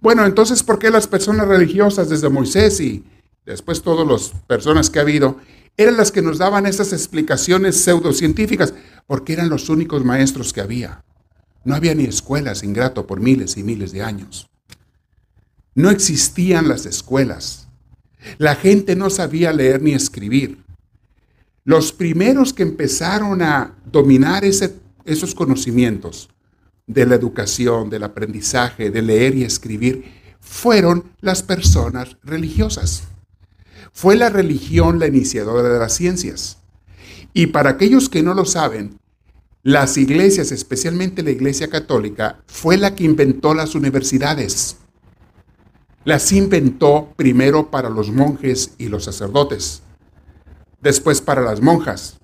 Bueno, 0.00 0.26
entonces, 0.26 0.62
¿por 0.62 0.78
qué 0.78 0.90
las 0.90 1.06
personas 1.06 1.48
religiosas 1.48 2.08
desde 2.08 2.28
Moisés 2.28 2.80
y 2.80 3.04
después 3.46 3.82
todas 3.82 4.06
las 4.06 4.40
personas 4.46 4.90
que 4.90 4.98
ha 4.98 5.02
habido 5.02 5.36
eran 5.76 5.96
las 5.96 6.10
que 6.10 6.22
nos 6.22 6.38
daban 6.38 6.66
esas 6.66 6.92
explicaciones 6.92 7.76
pseudocientíficas? 7.76 8.74
Porque 9.06 9.32
eran 9.32 9.48
los 9.48 9.68
únicos 9.68 10.04
maestros 10.04 10.52
que 10.52 10.60
había. 10.60 11.04
No 11.64 11.74
había 11.74 11.94
ni 11.94 12.04
escuelas, 12.04 12.62
ingrato, 12.62 13.06
por 13.06 13.20
miles 13.20 13.56
y 13.56 13.62
miles 13.62 13.92
de 13.92 14.02
años. 14.02 14.48
No 15.74 15.90
existían 15.90 16.68
las 16.68 16.86
escuelas. 16.86 17.67
La 18.38 18.54
gente 18.54 18.96
no 18.96 19.10
sabía 19.10 19.52
leer 19.52 19.82
ni 19.82 19.92
escribir. 19.92 20.58
Los 21.64 21.92
primeros 21.92 22.52
que 22.52 22.62
empezaron 22.62 23.42
a 23.42 23.76
dominar 23.90 24.44
esos 24.44 25.34
conocimientos 25.34 26.30
de 26.86 27.06
la 27.06 27.14
educación, 27.14 27.90
del 27.90 28.04
aprendizaje, 28.04 28.90
de 28.90 29.02
leer 29.02 29.36
y 29.36 29.44
escribir, 29.44 30.04
fueron 30.40 31.12
las 31.20 31.42
personas 31.42 32.16
religiosas. 32.22 33.04
Fue 33.92 34.16
la 34.16 34.30
religión 34.30 34.98
la 34.98 35.06
iniciadora 35.08 35.68
de 35.68 35.78
las 35.78 35.94
ciencias. 35.94 36.58
Y 37.34 37.48
para 37.48 37.70
aquellos 37.70 38.08
que 38.08 38.22
no 38.22 38.34
lo 38.34 38.44
saben, 38.44 38.98
las 39.62 39.98
iglesias, 39.98 40.52
especialmente 40.52 41.22
la 41.22 41.30
iglesia 41.30 41.68
católica, 41.68 42.40
fue 42.46 42.76
la 42.76 42.94
que 42.94 43.04
inventó 43.04 43.54
las 43.54 43.74
universidades. 43.74 44.78
Las 46.04 46.32
inventó 46.32 47.12
primero 47.16 47.70
para 47.70 47.90
los 47.90 48.10
monjes 48.10 48.74
y 48.78 48.88
los 48.88 49.04
sacerdotes, 49.04 49.82
después 50.80 51.20
para 51.20 51.42
las 51.42 51.60
monjas. 51.60 52.18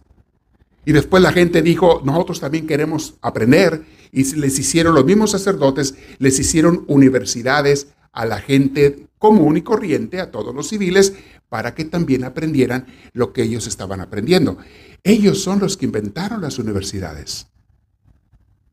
Y 0.86 0.92
después 0.92 1.22
la 1.22 1.32
gente 1.32 1.62
dijo, 1.62 2.02
nosotros 2.04 2.40
también 2.40 2.66
queremos 2.66 3.14
aprender. 3.22 3.84
Y 4.12 4.24
les 4.36 4.58
hicieron 4.58 4.94
los 4.94 5.04
mismos 5.04 5.30
sacerdotes, 5.30 5.94
les 6.18 6.38
hicieron 6.38 6.84
universidades 6.86 7.88
a 8.12 8.26
la 8.26 8.40
gente 8.40 9.08
común 9.18 9.56
y 9.56 9.62
corriente, 9.62 10.20
a 10.20 10.30
todos 10.30 10.54
los 10.54 10.68
civiles, 10.68 11.14
para 11.48 11.74
que 11.74 11.84
también 11.84 12.24
aprendieran 12.24 12.86
lo 13.12 13.32
que 13.32 13.42
ellos 13.42 13.66
estaban 13.66 14.00
aprendiendo. 14.00 14.58
Ellos 15.02 15.42
son 15.42 15.60
los 15.60 15.76
que 15.76 15.86
inventaron 15.86 16.42
las 16.42 16.58
universidades. 16.58 17.48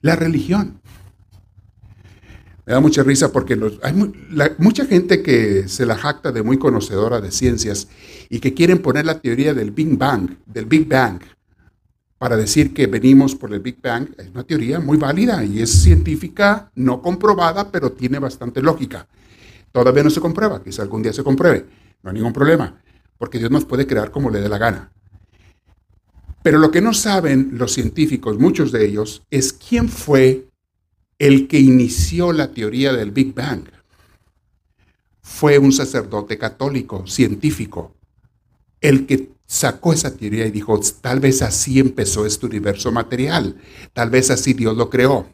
La 0.01 0.15
religión. 0.15 0.81
Me 2.71 2.75
da 2.75 2.79
mucha 2.79 3.03
risa 3.03 3.33
porque 3.33 3.59
hay 3.81 3.93
mucha 4.57 4.85
gente 4.85 5.21
que 5.21 5.67
se 5.67 5.85
la 5.85 5.97
jacta 5.97 6.31
de 6.31 6.41
muy 6.41 6.57
conocedora 6.57 7.19
de 7.19 7.29
ciencias 7.29 7.89
y 8.29 8.39
que 8.39 8.53
quieren 8.53 8.81
poner 8.81 9.05
la 9.05 9.19
teoría 9.19 9.53
del 9.53 9.71
Big 9.71 9.97
Bang, 9.97 10.37
del 10.45 10.67
Big 10.67 10.87
Bang, 10.87 11.19
para 12.17 12.37
decir 12.37 12.73
que 12.73 12.87
venimos 12.87 13.35
por 13.35 13.53
el 13.53 13.59
Big 13.59 13.81
Bang. 13.81 14.11
Es 14.17 14.29
una 14.29 14.45
teoría 14.45 14.79
muy 14.79 14.97
válida 14.97 15.43
y 15.43 15.61
es 15.61 15.69
científica, 15.69 16.71
no 16.75 17.01
comprobada, 17.01 17.69
pero 17.69 17.91
tiene 17.91 18.19
bastante 18.19 18.61
lógica. 18.61 19.05
Todavía 19.73 20.03
no 20.03 20.09
se 20.09 20.21
comprueba, 20.21 20.63
quizá 20.63 20.81
algún 20.81 21.03
día 21.03 21.11
se 21.11 21.25
compruebe, 21.25 21.65
no 22.03 22.09
hay 22.09 22.13
ningún 22.13 22.31
problema, 22.31 22.81
porque 23.17 23.37
Dios 23.37 23.51
nos 23.51 23.65
puede 23.65 23.85
crear 23.85 24.11
como 24.11 24.29
le 24.29 24.39
dé 24.39 24.47
la 24.47 24.57
gana. 24.57 24.93
Pero 26.41 26.57
lo 26.57 26.71
que 26.71 26.79
no 26.79 26.93
saben 26.93 27.49
los 27.51 27.73
científicos, 27.73 28.39
muchos 28.39 28.71
de 28.71 28.85
ellos, 28.85 29.23
es 29.29 29.51
quién 29.51 29.89
fue 29.89 30.47
el 31.21 31.47
que 31.47 31.59
inició 31.59 32.33
la 32.33 32.51
teoría 32.51 32.93
del 32.93 33.11
Big 33.11 33.35
Bang. 33.35 33.65
Fue 35.21 35.59
un 35.59 35.71
sacerdote 35.71 36.39
católico, 36.39 37.05
científico, 37.05 37.93
el 38.81 39.05
que 39.05 39.29
sacó 39.45 39.93
esa 39.93 40.17
teoría 40.17 40.47
y 40.47 40.51
dijo, 40.51 40.79
tal 40.99 41.19
vez 41.19 41.43
así 41.43 41.79
empezó 41.79 42.25
este 42.25 42.47
universo 42.47 42.91
material, 42.91 43.61
tal 43.93 44.09
vez 44.09 44.31
así 44.31 44.53
Dios 44.53 44.75
lo 44.75 44.89
creó. 44.89 45.27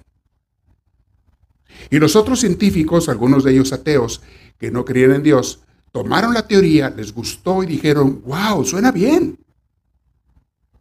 Y 1.89 1.99
los 1.99 2.17
otros 2.17 2.41
científicos, 2.41 3.07
algunos 3.07 3.45
de 3.45 3.53
ellos 3.53 3.71
ateos, 3.71 4.21
que 4.59 4.71
no 4.71 4.83
creían 4.83 5.13
en 5.13 5.23
Dios, 5.23 5.61
tomaron 5.93 6.33
la 6.33 6.45
teoría, 6.45 6.89
les 6.89 7.13
gustó 7.13 7.63
y 7.63 7.65
dijeron, 7.65 8.23
wow, 8.25 8.65
suena 8.65 8.91
bien. 8.91 9.39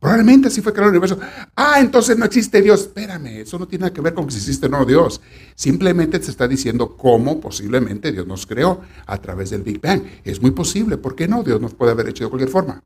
Probablemente 0.07 0.47
así 0.47 0.61
fue 0.61 0.73
creado 0.73 0.93
el 0.93 0.99
universo. 0.99 1.19
Ah, 1.57 1.81
entonces 1.81 2.17
no 2.17 2.27
existe 2.27 2.63
Dios. 2.63 2.83
Espérame, 2.83 3.41
eso 3.41 3.59
no 3.59 3.67
tiene 3.67 3.87
nada 3.87 3.93
que 3.93 4.01
ver 4.01 4.15
con 4.15 4.31
si 4.31 4.39
existe 4.39 4.67
o 4.67 4.69
no 4.69 4.85
Dios. 4.85 5.21
Simplemente 5.57 6.23
se 6.23 6.31
está 6.31 6.47
diciendo 6.47 6.97
cómo 6.97 7.41
posiblemente 7.41 8.13
Dios 8.13 8.25
nos 8.25 8.47
creó 8.47 8.83
a 9.05 9.21
través 9.21 9.51
del 9.51 9.65
Big 9.65 9.81
Bang. 9.81 10.03
Es 10.23 10.41
muy 10.41 10.53
posible. 10.53 10.97
¿Por 10.97 11.17
qué 11.17 11.27
no? 11.27 11.43
Dios 11.43 11.61
nos 11.61 11.75
puede 11.75 11.91
haber 11.91 12.09
hecho 12.09 12.23
de 12.23 12.31
cualquier 12.31 12.51
forma. 12.51 12.85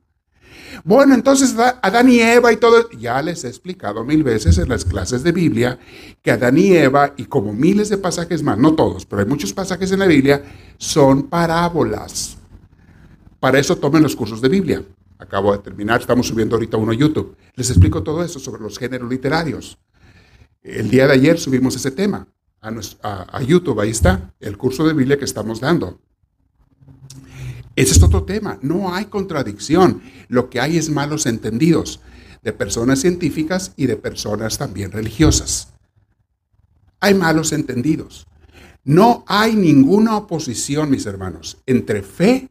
Bueno, 0.82 1.14
entonces 1.14 1.54
Adán 1.82 2.08
y 2.08 2.20
Eva 2.20 2.54
y 2.54 2.56
todo, 2.56 2.88
ya 2.92 3.20
les 3.20 3.44
he 3.44 3.48
explicado 3.48 4.02
mil 4.02 4.22
veces 4.22 4.56
en 4.56 4.70
las 4.70 4.86
clases 4.86 5.22
de 5.22 5.32
Biblia 5.32 5.78
que 6.22 6.30
Adán 6.30 6.56
y 6.56 6.72
Eva 6.72 7.12
y 7.18 7.26
como 7.26 7.52
miles 7.52 7.90
de 7.90 7.98
pasajes 7.98 8.42
más, 8.42 8.56
no 8.56 8.74
todos, 8.74 9.04
pero 9.04 9.20
hay 9.20 9.28
muchos 9.28 9.52
pasajes 9.52 9.92
en 9.92 9.98
la 9.98 10.06
Biblia, 10.06 10.42
son 10.78 11.24
parábolas. 11.24 12.38
Para 13.40 13.58
eso 13.58 13.76
tomen 13.76 14.02
los 14.02 14.16
cursos 14.16 14.40
de 14.40 14.48
Biblia. 14.48 14.82
Acabo 15.20 15.52
de 15.52 15.58
terminar, 15.58 16.00
estamos 16.00 16.26
subiendo 16.26 16.56
ahorita 16.56 16.78
uno 16.78 16.92
a 16.92 16.94
YouTube. 16.94 17.36
Les 17.54 17.68
explico 17.68 18.02
todo 18.02 18.24
eso 18.24 18.40
sobre 18.40 18.62
los 18.62 18.78
géneros 18.78 19.10
literarios. 19.10 19.78
El 20.62 20.88
día 20.88 21.06
de 21.06 21.12
ayer 21.12 21.38
subimos 21.38 21.76
ese 21.76 21.90
tema 21.90 22.26
a, 22.62 23.42
YouTube, 23.42 23.80
ahí 23.80 23.90
está, 23.90 24.32
el 24.40 24.56
curso 24.56 24.86
de 24.86 24.94
Biblia 24.94 25.18
que 25.18 25.26
estamos 25.26 25.60
dando. 25.60 26.00
Ese 27.76 27.92
es 27.92 28.02
otro 28.02 28.24
tema, 28.24 28.58
no 28.62 28.94
hay 28.94 29.06
contradicción, 29.06 30.02
lo 30.28 30.48
que 30.48 30.58
hay 30.58 30.78
es 30.78 30.88
malos 30.88 31.26
entendidos 31.26 32.00
de 32.42 32.54
personas 32.54 33.00
científicas 33.00 33.72
y 33.76 33.86
de 33.86 33.96
personas 33.96 34.56
también 34.56 34.90
religiosas. 34.90 35.68
Hay 36.98 37.12
malos 37.12 37.52
entendidos. 37.52 38.26
No 38.84 39.24
hay 39.26 39.54
ninguna 39.54 40.16
oposición, 40.16 40.88
mis 40.88 41.04
hermanos, 41.04 41.58
entre 41.66 42.02
fe 42.02 42.48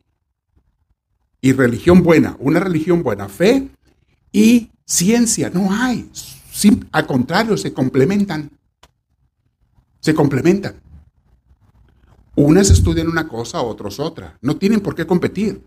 y 1.41 1.53
religión 1.53 2.03
buena, 2.03 2.35
una 2.39 2.59
religión 2.59 3.03
buena, 3.03 3.29
fe 3.29 3.69
y 4.31 4.69
ciencia. 4.85 5.49
No 5.49 5.71
hay. 5.71 6.09
al 6.91 7.07
contrario, 7.07 7.57
se 7.57 7.73
complementan. 7.73 8.51
Se 9.99 10.13
complementan. 10.13 10.75
Unas 12.35 12.69
estudian 12.69 13.07
una 13.07 13.27
cosa, 13.27 13.61
otros 13.61 13.99
otra. 13.99 14.37
No 14.41 14.57
tienen 14.57 14.79
por 14.79 14.95
qué 14.95 15.05
competir. 15.05 15.61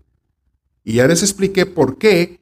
Y 0.83 0.93
ya 0.93 1.07
les 1.07 1.21
expliqué 1.21 1.65
por 1.65 1.97
qué 1.97 2.39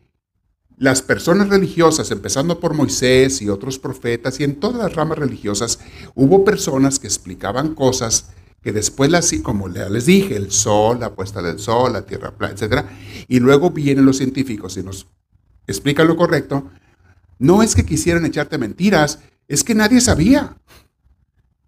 las 0.78 1.02
personas 1.02 1.50
religiosas, 1.50 2.10
empezando 2.10 2.60
por 2.60 2.74
Moisés 2.74 3.42
y 3.42 3.50
otros 3.50 3.78
profetas 3.78 4.40
y 4.40 4.44
en 4.44 4.60
todas 4.60 4.78
las 4.82 4.96
ramas 4.96 5.20
religiosas, 5.20 5.80
hubo 6.16 6.44
personas 6.44 6.98
que 6.98 7.08
explicaban 7.08 7.76
cosas 7.76 8.32
que 8.62 8.72
después, 8.72 9.10
las, 9.10 9.32
como 9.41 9.68
les 9.68 10.06
dije, 10.06 10.36
el 10.36 10.51
sol, 10.51 11.00
la 11.00 11.15
puesta 11.15 11.41
del 11.41 11.60
sol, 11.60 11.94
la 11.94 12.03
tierra 12.03 12.32
plana, 12.32 12.53
etc. 12.53 12.86
Y 13.27 13.39
luego 13.39 13.72
vienen 13.72 14.06
los 14.06 14.18
científicos 14.18 14.77
y 14.77 14.84
nos 14.84 15.08
explican 15.65 16.08
lo 16.08 16.15
correcto. 16.15 16.70
No 17.39 17.63
es 17.63 17.74
que 17.74 17.86
quisieran 17.86 18.25
echarte 18.25 18.60
mentiras, 18.60 19.20
es 19.48 19.63
que 19.63 19.74
nadie 19.74 20.00
sabía 20.00 20.58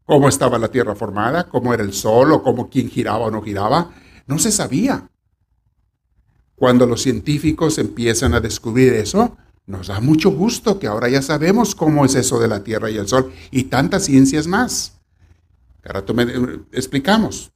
cómo 0.06 0.30
estaba 0.30 0.60
la 0.60 0.68
tierra 0.68 0.94
formada, 0.94 1.50
cómo 1.50 1.74
era 1.74 1.84
el 1.84 1.94
sol 1.94 2.32
o 2.32 2.44
cómo 2.44 2.70
quién 2.70 2.90
giraba 2.90 3.26
o 3.26 3.32
no 3.32 3.42
giraba. 3.42 3.92
No 4.28 4.38
se 4.38 4.52
sabía. 4.52 5.10
Cuando 6.56 6.86
los 6.86 7.02
científicos 7.02 7.80
empiezan 7.80 8.36
a 8.36 8.40
descubrir 8.40 8.94
eso, 8.94 9.36
nos 9.66 9.88
da 9.88 10.00
mucho 10.00 10.30
gusto 10.30 10.78
que 10.78 10.88
ahora 10.88 11.10
ya 11.10 11.22
sabemos 11.22 11.74
cómo 11.74 12.06
es 12.06 12.14
eso 12.16 12.40
de 12.40 12.48
la 12.48 12.64
tierra 12.64 12.92
y 12.92 12.98
el 12.98 13.08
sol 13.08 13.34
y 13.50 13.64
tantas 13.64 14.04
ciencias 14.04 14.46
más. 14.46 15.00
Ahora 15.86 16.04
me, 16.14 16.24
eh, 16.24 16.60
explicamos. 16.72 17.52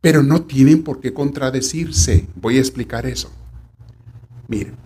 Pero 0.00 0.22
no 0.22 0.42
tienen 0.42 0.82
por 0.82 1.00
qué 1.00 1.14
contradecirse. 1.14 2.26
Voy 2.34 2.58
a 2.58 2.60
explicar 2.60 3.06
eso. 3.06 3.32
Miren, 4.48 4.76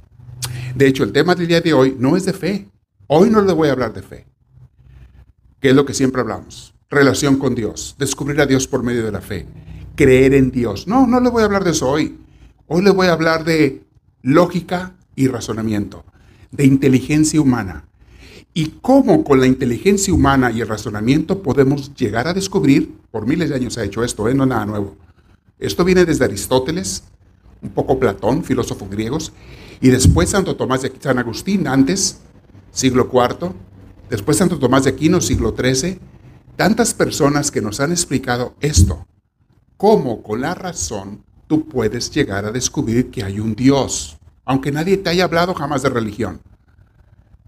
de 0.75 0.87
hecho, 0.87 1.03
el 1.03 1.13
tema 1.13 1.35
del 1.35 1.49
día 1.49 1.61
de 1.61 1.73
hoy 1.73 1.97
no 1.99 2.17
es 2.17 2.25
de 2.25 2.33
fe. 2.33 2.69
Hoy 3.09 3.31
no 3.31 3.43
le 3.43 3.53
voy 3.53 3.69
a 3.69 3.73
hablar 3.73 3.93
de 3.93 4.03
fe. 4.03 4.27
¿Qué 5.61 5.71
es 5.71 5.75
lo 5.75 5.85
que 5.85 5.95
siempre 5.95 6.21
hablamos? 6.21 6.75
Relación 6.89 7.37
con 7.37 7.55
Dios, 7.55 7.97
descubrir 7.99 8.41
a 8.41 8.47
Dios 8.47 8.69
por 8.69 8.83
medio 8.83 9.05
de 9.05 9.11
la 9.11 9.21
fe, 9.21 9.47
creer 9.97 10.35
en 10.35 10.51
Dios. 10.51 10.87
No, 10.87 11.07
no 11.07 11.21
le 11.21 11.31
voy 11.31 11.43
a 11.43 11.47
hablar 11.47 11.65
de 11.65 11.73
eso 11.73 11.89
hoy. 11.89 12.19
Hoy 12.67 12.83
le 12.83 12.91
voy 12.91 13.09
a 13.09 13.13
hablar 13.13 13.45
de 13.45 13.83
lógica 14.23 14.95
y 15.17 15.27
razonamiento, 15.27 16.05
de 16.53 16.65
inteligencia 16.65 17.41
humana, 17.41 17.88
y 18.59 18.75
cómo 18.83 19.23
con 19.23 19.39
la 19.39 19.47
inteligencia 19.47 20.13
humana 20.13 20.51
y 20.51 20.61
el 20.61 20.67
razonamiento 20.67 21.45
podemos 21.45 21.95
llegar 21.95 22.27
a 22.27 22.35
descubrir, 22.35 22.93
por 23.13 23.25
miles 23.25 23.51
de 23.51 23.55
años 23.55 23.75
se 23.75 23.81
ha 23.81 23.85
hecho 23.85 24.03
esto, 24.03 24.29
¿eh? 24.29 24.35
no 24.35 24.47
nada 24.47 24.67
nuevo, 24.67 24.97
Esto 25.61 25.85
viene 25.85 26.05
desde 26.05 26.25
Aristóteles, 26.25 27.05
un 27.63 27.71
poco 27.71 28.01
Platón, 28.01 28.43
filósofos 28.43 28.91
griegos, 28.91 29.33
y 29.81 29.91
después 29.91 30.31
Santo 30.31 30.57
Tomás 30.57 30.83
de 30.83 30.93
San 30.99 31.21
Agustín, 31.21 31.69
antes, 31.69 32.19
siglo 32.73 33.09
IV, 33.13 33.53
después 34.11 34.39
Santo 34.39 34.59
Tomás 34.59 34.83
de 34.83 34.91
Aquino, 34.91 35.21
siglo 35.21 35.55
XIII, 35.57 36.01
tantas 36.57 36.95
personas 36.95 37.53
que 37.53 37.63
nos 37.63 37.79
han 37.79 37.93
explicado 37.93 38.57
esto, 38.59 39.07
cómo 39.77 40.21
con 40.25 40.41
la 40.41 40.57
razón 40.57 41.23
tú 41.47 41.69
puedes 41.69 42.11
llegar 42.11 42.45
a 42.45 42.51
descubrir 42.51 43.13
que 43.13 43.23
hay 43.23 43.39
un 43.39 43.55
Dios, 43.55 44.19
aunque 44.45 44.73
nadie 44.73 44.97
te 44.97 45.11
haya 45.11 45.23
hablado 45.23 45.55
jamás 45.55 45.83
de 45.83 45.91
religión. 45.91 46.41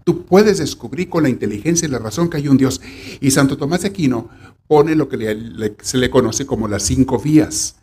Tú 0.03 0.25
puedes 0.25 0.57
descubrir 0.57 1.09
con 1.09 1.23
la 1.23 1.29
inteligencia 1.29 1.87
y 1.87 1.91
la 1.91 1.99
razón 1.99 2.29
que 2.29 2.37
hay 2.37 2.47
un 2.47 2.57
Dios. 2.57 2.81
Y 3.19 3.31
Santo 3.31 3.57
Tomás 3.57 3.81
de 3.81 3.89
Aquino 3.89 4.29
pone 4.67 4.95
lo 4.95 5.09
que 5.09 5.75
se 5.81 5.97
le 5.97 6.09
conoce 6.09 6.45
como 6.45 6.67
las 6.67 6.83
cinco 6.83 7.19
vías, 7.19 7.75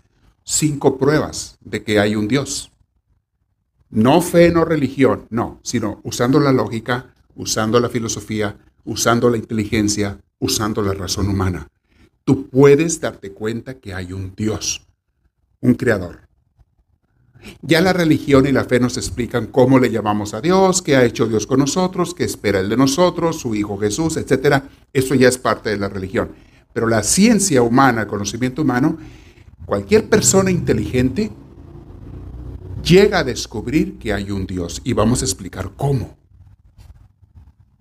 cinco 0.44 0.98
pruebas 0.98 1.58
de 1.62 1.82
que 1.84 2.00
hay 2.00 2.16
un 2.16 2.28
Dios. 2.28 2.72
No 3.90 4.20
fe, 4.20 4.50
no 4.50 4.64
religión, 4.64 5.26
no, 5.30 5.60
sino 5.62 6.00
usando 6.02 6.40
la 6.40 6.52
lógica, 6.52 7.14
usando 7.36 7.80
la 7.80 7.88
filosofía, 7.88 8.58
usando 8.84 9.30
la 9.30 9.36
inteligencia, 9.36 10.20
usando 10.38 10.82
la 10.82 10.94
razón 10.94 11.28
humana. 11.28 11.68
Tú 12.24 12.48
puedes 12.48 13.00
darte 13.00 13.32
cuenta 13.32 13.78
que 13.78 13.94
hay 13.94 14.12
un 14.12 14.34
Dios, 14.36 14.86
un 15.60 15.74
creador. 15.74 16.27
Ya 17.62 17.80
la 17.80 17.92
religión 17.92 18.46
y 18.46 18.52
la 18.52 18.64
fe 18.64 18.80
nos 18.80 18.96
explican 18.96 19.46
cómo 19.46 19.78
le 19.78 19.90
llamamos 19.90 20.34
a 20.34 20.40
Dios, 20.40 20.82
qué 20.82 20.96
ha 20.96 21.04
hecho 21.04 21.26
Dios 21.26 21.46
con 21.46 21.60
nosotros, 21.60 22.14
qué 22.14 22.24
espera 22.24 22.60
Él 22.60 22.68
de 22.68 22.76
nosotros, 22.76 23.38
su 23.40 23.54
Hijo 23.54 23.78
Jesús, 23.78 24.16
etc. 24.16 24.62
Eso 24.92 25.14
ya 25.14 25.28
es 25.28 25.38
parte 25.38 25.70
de 25.70 25.78
la 25.78 25.88
religión. 25.88 26.30
Pero 26.72 26.86
la 26.86 27.02
ciencia 27.02 27.62
humana, 27.62 28.02
el 28.02 28.06
conocimiento 28.06 28.62
humano, 28.62 28.98
cualquier 29.66 30.08
persona 30.08 30.50
inteligente 30.50 31.30
llega 32.82 33.20
a 33.20 33.24
descubrir 33.24 33.98
que 33.98 34.12
hay 34.12 34.30
un 34.30 34.46
Dios 34.46 34.80
y 34.84 34.92
vamos 34.92 35.22
a 35.22 35.24
explicar 35.24 35.72
cómo. 35.76 36.16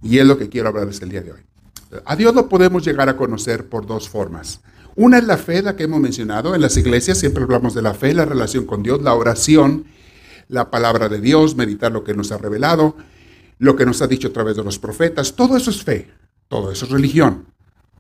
Y 0.02 0.20
es 0.20 0.26
lo 0.26 0.38
que 0.38 0.50
quiero 0.50 0.70
hablarles 0.70 1.02
el 1.02 1.10
día 1.10 1.22
de 1.22 1.32
hoy. 1.32 1.42
A 2.06 2.16
Dios 2.16 2.36
lo 2.36 2.50
podemos 2.50 2.86
llegar 2.86 3.10
a 3.10 3.18
conocer 3.18 3.70
por 3.70 3.86
dos 3.86 4.10
formas. 4.10 4.62
Una 4.98 5.20
es 5.20 5.26
la 5.26 5.38
fe, 5.38 5.62
la 5.62 5.76
que 5.76 5.84
hemos 5.84 6.00
mencionado. 6.00 6.56
En 6.56 6.62
las 6.62 6.76
iglesias 6.76 7.20
siempre 7.20 7.44
hablamos 7.44 7.76
de 7.76 7.84
la 7.84 7.94
fe, 7.94 8.16
la 8.16 8.26
relación 8.26 8.66
con 8.66 8.82
Dios, 8.82 9.00
la 9.04 9.14
oración, 9.14 9.86
la 10.48 10.72
palabra 10.72 11.08
de 11.08 11.22
Dios, 11.22 11.56
meditar 11.56 11.92
lo 11.92 12.04
que 12.04 12.16
nos 12.16 12.32
ha 12.32 12.40
revelado, 12.40 12.98
lo 13.60 13.76
que 13.76 13.86
nos 13.86 14.02
ha 14.02 14.08
dicho 14.08 14.30
a 14.30 14.34
través 14.34 14.56
de 14.56 14.64
los 14.64 14.80
profetas. 14.80 15.36
Todo 15.36 15.56
eso 15.56 15.70
es 15.70 15.84
fe, 15.84 16.10
todo 16.48 16.72
eso 16.72 16.86
es 16.86 16.92
religión. 16.92 17.46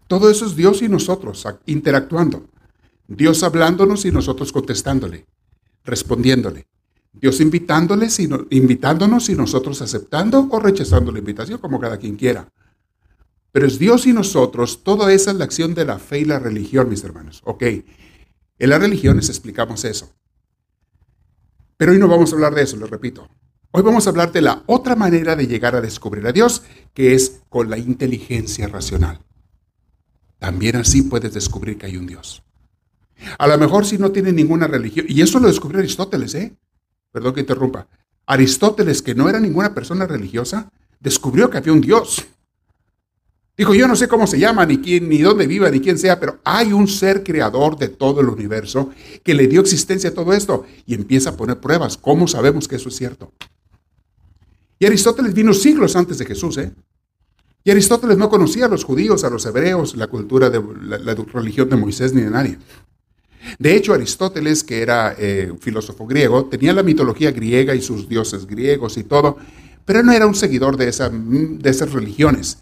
Todo 0.07 0.31
eso 0.31 0.47
es 0.47 0.55
Dios 0.55 0.81
y 0.81 0.89
nosotros 0.89 1.47
interactuando. 1.67 2.47
Dios 3.07 3.43
hablándonos 3.43 4.03
y 4.05 4.11
nosotros 4.11 4.51
contestándole, 4.51 5.27
respondiéndole. 5.83 6.65
Dios 7.13 7.39
invitándoles 7.41 8.19
y 8.19 8.27
invitándonos 8.49 9.29
y 9.29 9.35
nosotros 9.35 9.83
aceptando 9.83 10.47
o 10.49 10.59
rechazando 10.59 11.11
la 11.11 11.19
invitación, 11.19 11.59
como 11.59 11.79
cada 11.79 11.97
quien 11.97 12.15
quiera. 12.15 12.51
Pero 13.57 13.65
es 13.65 13.79
Dios 13.79 14.05
y 14.05 14.13
nosotros, 14.13 14.83
toda 14.83 15.11
esa 15.11 15.31
es 15.31 15.37
la 15.37 15.45
acción 15.45 15.73
de 15.73 15.83
la 15.83 15.97
fe 15.97 16.19
y 16.19 16.25
la 16.25 16.37
religión, 16.37 16.89
mis 16.89 17.03
hermanos. 17.03 17.41
Ok, 17.43 17.63
en 17.63 18.69
las 18.69 18.79
religiones 18.79 19.29
explicamos 19.29 19.83
eso. 19.83 20.13
Pero 21.75 21.91
hoy 21.91 21.97
no 21.97 22.07
vamos 22.07 22.31
a 22.31 22.35
hablar 22.35 22.53
de 22.53 22.61
eso, 22.61 22.77
lo 22.77 22.85
repito. 22.85 23.27
Hoy 23.71 23.81
vamos 23.81 24.05
a 24.05 24.11
hablar 24.11 24.31
de 24.31 24.43
la 24.43 24.61
otra 24.67 24.95
manera 24.95 25.35
de 25.35 25.47
llegar 25.47 25.75
a 25.75 25.81
descubrir 25.81 26.27
a 26.27 26.31
Dios, 26.31 26.61
que 26.93 27.15
es 27.15 27.41
con 27.49 27.71
la 27.71 27.79
inteligencia 27.79 28.67
racional. 28.67 29.25
También 30.37 30.75
así 30.75 31.01
puedes 31.01 31.33
descubrir 31.33 31.79
que 31.79 31.87
hay 31.87 31.97
un 31.97 32.05
Dios. 32.05 32.43
A 33.39 33.47
lo 33.47 33.57
mejor 33.57 33.87
si 33.87 33.97
no 33.97 34.11
tiene 34.11 34.31
ninguna 34.31 34.67
religión, 34.67 35.07
y 35.09 35.19
eso 35.23 35.39
lo 35.39 35.47
descubrió 35.47 35.79
Aristóteles, 35.79 36.35
¿eh? 36.35 36.55
Perdón 37.11 37.33
que 37.33 37.39
interrumpa. 37.39 37.87
Aristóteles, 38.27 39.01
que 39.01 39.15
no 39.15 39.27
era 39.27 39.39
ninguna 39.39 39.73
persona 39.73 40.05
religiosa, 40.05 40.71
descubrió 40.99 41.49
que 41.49 41.57
había 41.57 41.73
un 41.73 41.81
Dios. 41.81 42.27
Dijo, 43.57 43.73
yo 43.73 43.87
no 43.87 43.95
sé 43.95 44.07
cómo 44.07 44.27
se 44.27 44.37
llama, 44.37 44.67
ni 44.67 44.77
quién, 44.77 45.09
ni 45.09 45.17
dónde 45.17 45.47
viva, 45.47 45.71
ni 45.71 45.79
quién 45.79 45.97
sea, 45.97 46.19
pero 46.19 46.39
hay 46.43 46.71
un 46.73 46.87
ser 46.87 47.23
creador 47.23 47.75
de 47.75 47.87
todo 47.87 48.21
el 48.21 48.29
universo 48.29 48.91
que 49.23 49.33
le 49.33 49.47
dio 49.47 49.61
existencia 49.61 50.11
a 50.11 50.13
todo 50.13 50.31
esto 50.33 50.65
y 50.85 50.93
empieza 50.93 51.31
a 51.31 51.37
poner 51.37 51.59
pruebas. 51.59 51.97
¿Cómo 51.97 52.27
sabemos 52.27 52.67
que 52.67 52.75
eso 52.75 52.89
es 52.89 52.95
cierto? 52.95 53.33
Y 54.77 54.85
Aristóteles 54.85 55.33
vino 55.33 55.53
siglos 55.55 55.95
antes 55.95 56.19
de 56.19 56.25
Jesús, 56.25 56.57
¿eh? 56.59 56.71
Y 57.63 57.71
Aristóteles 57.71 58.17
no 58.17 58.29
conocía 58.29 58.65
a 58.65 58.69
los 58.69 58.83
judíos, 58.83 59.23
a 59.23 59.29
los 59.29 59.45
hebreos, 59.47 59.97
la 59.97 60.07
cultura 60.07 60.51
de 60.51 60.63
la, 60.83 61.15
religión 61.33 61.67
de 61.67 61.75
Moisés 61.75 62.13
ni 62.13 62.21
de 62.21 62.29
nadie. 62.29 62.59
De 63.57 63.75
hecho, 63.75 63.93
Aristóteles, 63.93 64.63
que 64.63 64.81
era 64.81 65.15
eh, 65.17 65.49
un 65.51 65.59
filósofo 65.59 66.05
griego, 66.05 66.45
tenía 66.45 66.73
la 66.73 66.83
mitología 66.83 67.31
griega 67.31 67.73
y 67.73 67.81
sus 67.81 68.07
dioses 68.07 68.45
griegos 68.45 68.97
y 68.97 69.03
todo, 69.03 69.37
pero 69.83 70.03
no 70.03 70.11
era 70.11 70.27
un 70.27 70.35
seguidor 70.35 70.77
de, 70.77 70.89
esa, 70.89 71.09
de 71.09 71.69
esas 71.69 71.91
religiones. 71.91 72.59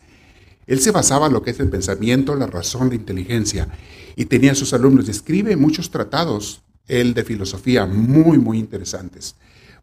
Él 0.67 0.79
se 0.79 0.91
basaba 0.91 1.27
en 1.27 1.33
lo 1.33 1.41
que 1.41 1.51
es 1.51 1.59
el 1.59 1.69
pensamiento, 1.69 2.35
la 2.35 2.47
razón, 2.47 2.89
la 2.89 2.95
inteligencia. 2.95 3.67
Y 4.15 4.25
tenía 4.25 4.53
a 4.53 4.55
sus 4.55 4.73
alumnos, 4.73 5.09
escribe 5.09 5.55
muchos 5.55 5.91
tratados, 5.91 6.61
él 6.87 7.13
de 7.13 7.23
filosofía, 7.23 7.85
muy, 7.85 8.37
muy 8.37 8.59
interesantes. 8.59 9.35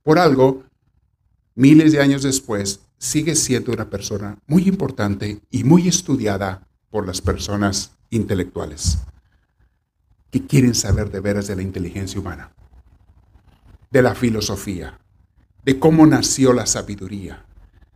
Por 0.03 0.19
algo, 0.19 0.65
miles 1.55 1.93
de 1.93 2.01
años 2.01 2.23
después, 2.23 2.81
sigue 2.99 3.35
siendo 3.35 3.73
una 3.73 3.91
persona 3.91 4.39
muy 4.47 4.69
importante 4.69 5.41
y 5.51 5.65
muy 5.65 5.89
estudiada 5.89 6.67
por 6.91 7.07
las 7.07 7.21
personas 7.21 7.93
intelectuales 8.11 8.99
que 10.31 10.47
quieren 10.47 10.75
saber 10.75 11.11
de 11.11 11.21
veras 11.21 11.47
de 11.47 11.57
la 11.57 11.63
inteligencia 11.63 12.19
humana, 12.19 12.53
de 13.91 14.03
la 14.03 14.15
filosofía, 14.15 14.99
de 15.65 15.79
cómo 15.79 16.07
nació 16.07 16.53
la 16.55 16.65
sabiduría, 16.65 17.45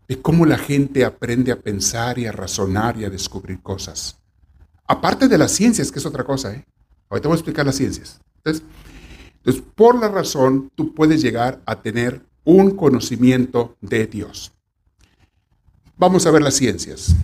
de 0.09 0.21
cómo 0.21 0.47
la 0.47 0.59
gente 0.59 1.05
aprende 1.05 1.53
a 1.53 1.61
pensar 1.61 2.19
y 2.19 2.27
a 2.27 2.33
razonar 2.33 2.99
y 2.99 3.05
a 3.05 3.11
descubrir 3.11 3.61
cosas. 3.61 4.16
Aparte 4.87 5.29
de 5.29 5.38
las 5.38 5.53
ciencias, 5.53 5.90
que 5.90 5.99
es 5.99 6.07
otra 6.07 6.25
cosa, 6.25 6.55
¿eh? 6.55 6.64
Ahorita 7.09 7.29
voy 7.29 7.37
a 7.37 7.38
explicar 7.38 7.66
las 7.66 7.77
ciencias. 7.77 8.21
Entonces, 8.38 8.62
entonces, 9.38 9.62
por 9.75 9.99
la 9.99 10.09
razón, 10.09 10.71
tú 10.75 10.92
puedes 10.95 11.23
llegar 11.23 11.61
a 11.66 11.81
tener 11.81 12.25
un 12.45 12.77
conocimiento 12.77 13.77
de 13.81 14.07
Dios. 14.07 14.53
Vamos 15.97 16.27
a 16.27 16.31
ver 16.31 16.42
las 16.42 16.55
ciencias. 16.55 17.14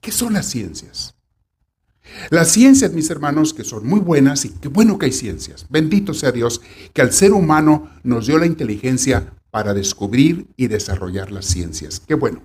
¿Qué 0.00 0.12
son 0.12 0.34
las 0.34 0.46
ciencias? 0.46 1.14
Las 2.30 2.48
ciencias, 2.48 2.92
mis 2.92 3.10
hermanos, 3.10 3.54
que 3.54 3.64
son 3.64 3.86
muy 3.86 4.00
buenas 4.00 4.44
y 4.44 4.50
qué 4.50 4.68
bueno 4.68 4.98
que 4.98 5.06
hay 5.06 5.12
ciencias. 5.12 5.66
Bendito 5.68 6.14
sea 6.14 6.32
Dios 6.32 6.60
que 6.92 7.02
al 7.02 7.12
ser 7.12 7.32
humano 7.32 7.90
nos 8.02 8.26
dio 8.26 8.38
la 8.38 8.46
inteligencia 8.46 9.32
para 9.50 9.74
descubrir 9.74 10.46
y 10.56 10.68
desarrollar 10.68 11.32
las 11.32 11.46
ciencias. 11.46 12.00
Qué 12.00 12.14
bueno. 12.14 12.42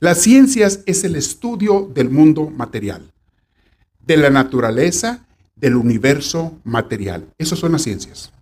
Las 0.00 0.18
ciencias 0.18 0.80
es 0.86 1.04
el 1.04 1.16
estudio 1.16 1.90
del 1.94 2.10
mundo 2.10 2.50
material, 2.50 3.12
de 4.00 4.16
la 4.16 4.30
naturaleza, 4.30 5.26
del 5.56 5.76
universo 5.76 6.58
material. 6.64 7.28
Esas 7.38 7.58
son 7.58 7.72
las 7.72 7.82
ciencias. 7.82 8.32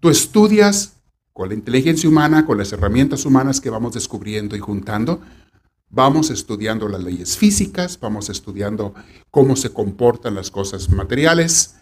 Tú 0.00 0.08
estudias 0.08 0.94
con 1.32 1.48
la 1.48 1.54
inteligencia 1.54 2.08
humana, 2.08 2.44
con 2.44 2.58
las 2.58 2.72
herramientas 2.72 3.24
humanas 3.24 3.60
que 3.60 3.70
vamos 3.70 3.94
descubriendo 3.94 4.56
y 4.56 4.60
juntando, 4.60 5.20
vamos 5.88 6.30
estudiando 6.30 6.88
las 6.88 7.02
leyes 7.02 7.36
físicas, 7.36 7.98
vamos 8.00 8.28
estudiando 8.28 8.94
cómo 9.30 9.56
se 9.56 9.70
comportan 9.70 10.34
las 10.34 10.50
cosas 10.50 10.90
materiales, 10.90 11.76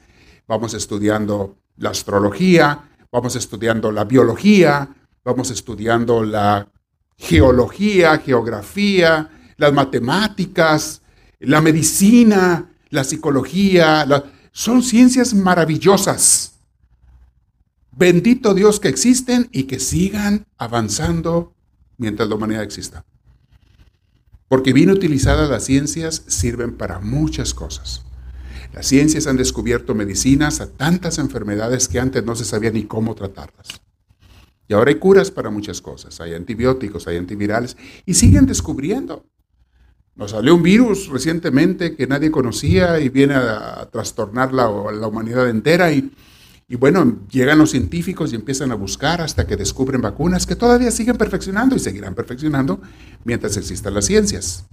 vamos 0.47 0.75
estudiando 0.75 1.57
la 1.77 1.91
astrología, 1.91 2.90
vamos 3.13 3.37
estudiando 3.37 3.91
la 3.93 4.05
biología, 4.05 4.89
vamos 5.25 5.51
estudiando 5.51 6.25
la 6.25 6.69
geología, 7.17 8.19
geografía, 8.19 9.31
las 9.57 9.73
matemáticas, 9.73 11.03
la 11.41 11.61
medicina, 11.61 12.71
la 12.89 13.05
psicología, 13.05 14.07
son 14.53 14.83
ciencias 14.83 15.35
maravillosas. 15.35 16.55
Bendito 17.93 18.55
Dios 18.55 18.81
que 18.81 18.89
existen 18.89 19.49
y 19.53 19.65
que 19.65 19.79
sigan 19.79 20.47
avanzando 20.57 21.55
mientras 21.99 22.29
la 22.29 22.37
humanidad 22.37 22.63
exista. 22.63 23.05
Porque 24.49 24.73
bien 24.73 24.91
utilizadas 24.91 25.51
las 25.51 25.65
ciencias 25.65 26.25
sirven 26.27 26.77
para 26.77 26.99
muchas 27.01 27.53
cosas. 27.53 28.05
Las 28.73 28.87
ciencias 28.87 29.27
han 29.27 29.37
descubierto 29.37 29.95
medicinas 29.95 30.61
a 30.61 30.71
tantas 30.71 31.19
enfermedades 31.19 31.89
que 31.89 31.99
antes 31.99 32.25
no 32.25 32.37
se 32.37 32.45
sabía 32.45 32.71
ni 32.71 32.85
cómo 32.85 33.15
tratarlas. 33.15 33.81
Y 34.69 34.75
ahora 34.75 34.91
hay 34.91 34.97
curas 34.97 35.33
para 35.33 35.51
muchas 35.51 35.81
cosas. 35.81 36.21
Hay 36.21 36.33
antibióticos, 36.35 37.09
hay 37.09 37.17
antivirales 37.17 37.77
y 38.07 38.15
siguen 38.15 38.47
descubriendo. 38.47 39.27
Nos 40.15 40.31
salió 40.31 40.55
un 40.55 40.63
virus 40.63 41.09
recientemente 41.09 41.97
que 41.97 42.07
nadie 42.07 42.31
conocía 42.31 43.01
y 43.01 43.09
viene 43.09 43.35
a, 43.35 43.89
trastornar 43.91 44.53
la, 44.53 44.71
la, 44.93 45.09
humanidad 45.09 45.49
entera. 45.49 45.91
Y, 45.91 46.13
y 46.69 46.77
bueno, 46.77 47.27
llegan 47.29 47.59
los 47.59 47.73
científicos 47.73 48.33
y 48.33 48.37
empiezan 48.37 48.71
a 48.71 48.77
buscar 48.77 49.21
hasta 49.21 49.45
que 49.45 49.57
descubren 49.57 50.01
vacunas 50.01 50.47
que 50.47 50.55
todavía 50.55 50.93
siguen 50.93 51.17
perfeccionando 51.17 51.75
y 51.75 51.81
seguirán 51.81 52.15
perfeccionando 52.15 52.81
mientras 53.25 53.57
existan 53.57 53.95
las 53.95 54.05
ciencias. 54.05 54.67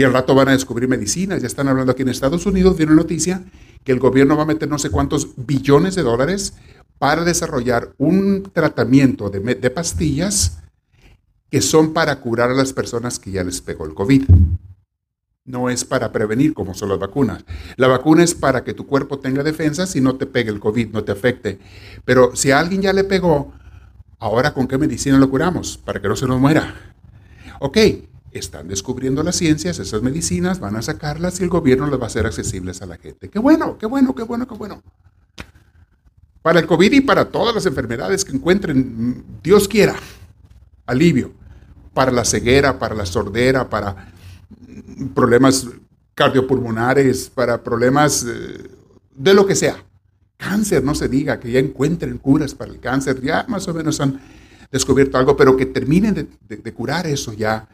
Y 0.00 0.02
al 0.02 0.14
rato 0.14 0.34
van 0.34 0.48
a 0.48 0.52
descubrir 0.52 0.88
medicinas. 0.88 1.42
Ya 1.42 1.46
están 1.46 1.68
hablando 1.68 1.92
aquí 1.92 2.00
en 2.00 2.08
Estados 2.08 2.46
Unidos 2.46 2.80
una 2.80 2.94
noticia 2.94 3.44
que 3.84 3.92
el 3.92 3.98
gobierno 3.98 4.34
va 4.34 4.44
a 4.44 4.46
meter 4.46 4.66
no 4.66 4.78
sé 4.78 4.88
cuántos 4.88 5.28
billones 5.36 5.94
de 5.94 6.00
dólares 6.00 6.54
para 6.98 7.22
desarrollar 7.22 7.92
un 7.98 8.44
tratamiento 8.50 9.28
de, 9.28 9.40
de 9.56 9.70
pastillas 9.70 10.62
que 11.50 11.60
son 11.60 11.92
para 11.92 12.18
curar 12.18 12.48
a 12.48 12.54
las 12.54 12.72
personas 12.72 13.18
que 13.18 13.30
ya 13.30 13.44
les 13.44 13.60
pegó 13.60 13.84
el 13.84 13.92
COVID. 13.92 14.24
No 15.44 15.68
es 15.68 15.84
para 15.84 16.10
prevenir 16.12 16.54
como 16.54 16.72
son 16.72 16.88
las 16.88 16.98
vacunas. 16.98 17.44
La 17.76 17.86
vacuna 17.86 18.24
es 18.24 18.34
para 18.34 18.64
que 18.64 18.72
tu 18.72 18.86
cuerpo 18.86 19.18
tenga 19.18 19.42
defensas 19.42 19.94
y 19.96 20.00
no 20.00 20.16
te 20.16 20.24
pegue 20.24 20.48
el 20.48 20.60
COVID, 20.60 20.94
no 20.94 21.04
te 21.04 21.12
afecte. 21.12 21.58
Pero 22.06 22.34
si 22.34 22.52
a 22.52 22.58
alguien 22.58 22.80
ya 22.80 22.94
le 22.94 23.04
pegó, 23.04 23.52
ahora 24.18 24.54
con 24.54 24.66
qué 24.66 24.78
medicina 24.78 25.18
lo 25.18 25.28
curamos 25.28 25.76
para 25.76 26.00
que 26.00 26.08
no 26.08 26.16
se 26.16 26.26
nos 26.26 26.40
muera. 26.40 26.94
Ok, 27.58 27.76
están 28.32 28.68
descubriendo 28.68 29.22
las 29.22 29.36
ciencias, 29.36 29.78
esas 29.78 30.02
medicinas, 30.02 30.60
van 30.60 30.76
a 30.76 30.82
sacarlas 30.82 31.40
y 31.40 31.44
el 31.44 31.48
gobierno 31.48 31.86
las 31.86 31.98
va 31.98 32.04
a 32.04 32.06
hacer 32.06 32.26
accesibles 32.26 32.80
a 32.82 32.86
la 32.86 32.96
gente. 32.96 33.28
Qué 33.28 33.38
bueno, 33.38 33.76
qué 33.78 33.86
bueno, 33.86 34.14
qué 34.14 34.22
bueno, 34.22 34.46
qué 34.46 34.54
bueno. 34.54 34.82
Para 36.42 36.60
el 36.60 36.66
COVID 36.66 36.92
y 36.92 37.00
para 37.00 37.26
todas 37.26 37.54
las 37.54 37.66
enfermedades 37.66 38.24
que 38.24 38.32
encuentren, 38.32 39.24
Dios 39.42 39.68
quiera, 39.68 39.94
alivio. 40.86 41.32
Para 41.92 42.12
la 42.12 42.24
ceguera, 42.24 42.78
para 42.78 42.94
la 42.94 43.04
sordera, 43.04 43.68
para 43.68 44.12
problemas 45.14 45.66
cardiopulmonares, 46.14 47.30
para 47.30 47.62
problemas 47.62 48.24
eh, 48.24 48.70
de 49.14 49.34
lo 49.34 49.44
que 49.46 49.56
sea. 49.56 49.84
Cáncer, 50.36 50.82
no 50.84 50.94
se 50.94 51.08
diga, 51.08 51.40
que 51.40 51.50
ya 51.50 51.58
encuentren 51.58 52.16
curas 52.16 52.54
para 52.54 52.70
el 52.70 52.80
cáncer, 52.80 53.20
ya 53.20 53.44
más 53.48 53.66
o 53.68 53.74
menos 53.74 54.00
han 54.00 54.20
descubierto 54.70 55.18
algo, 55.18 55.36
pero 55.36 55.56
que 55.56 55.66
terminen 55.66 56.28
de 56.48 56.72
curar 56.72 57.06
eso 57.06 57.32
ya 57.34 57.68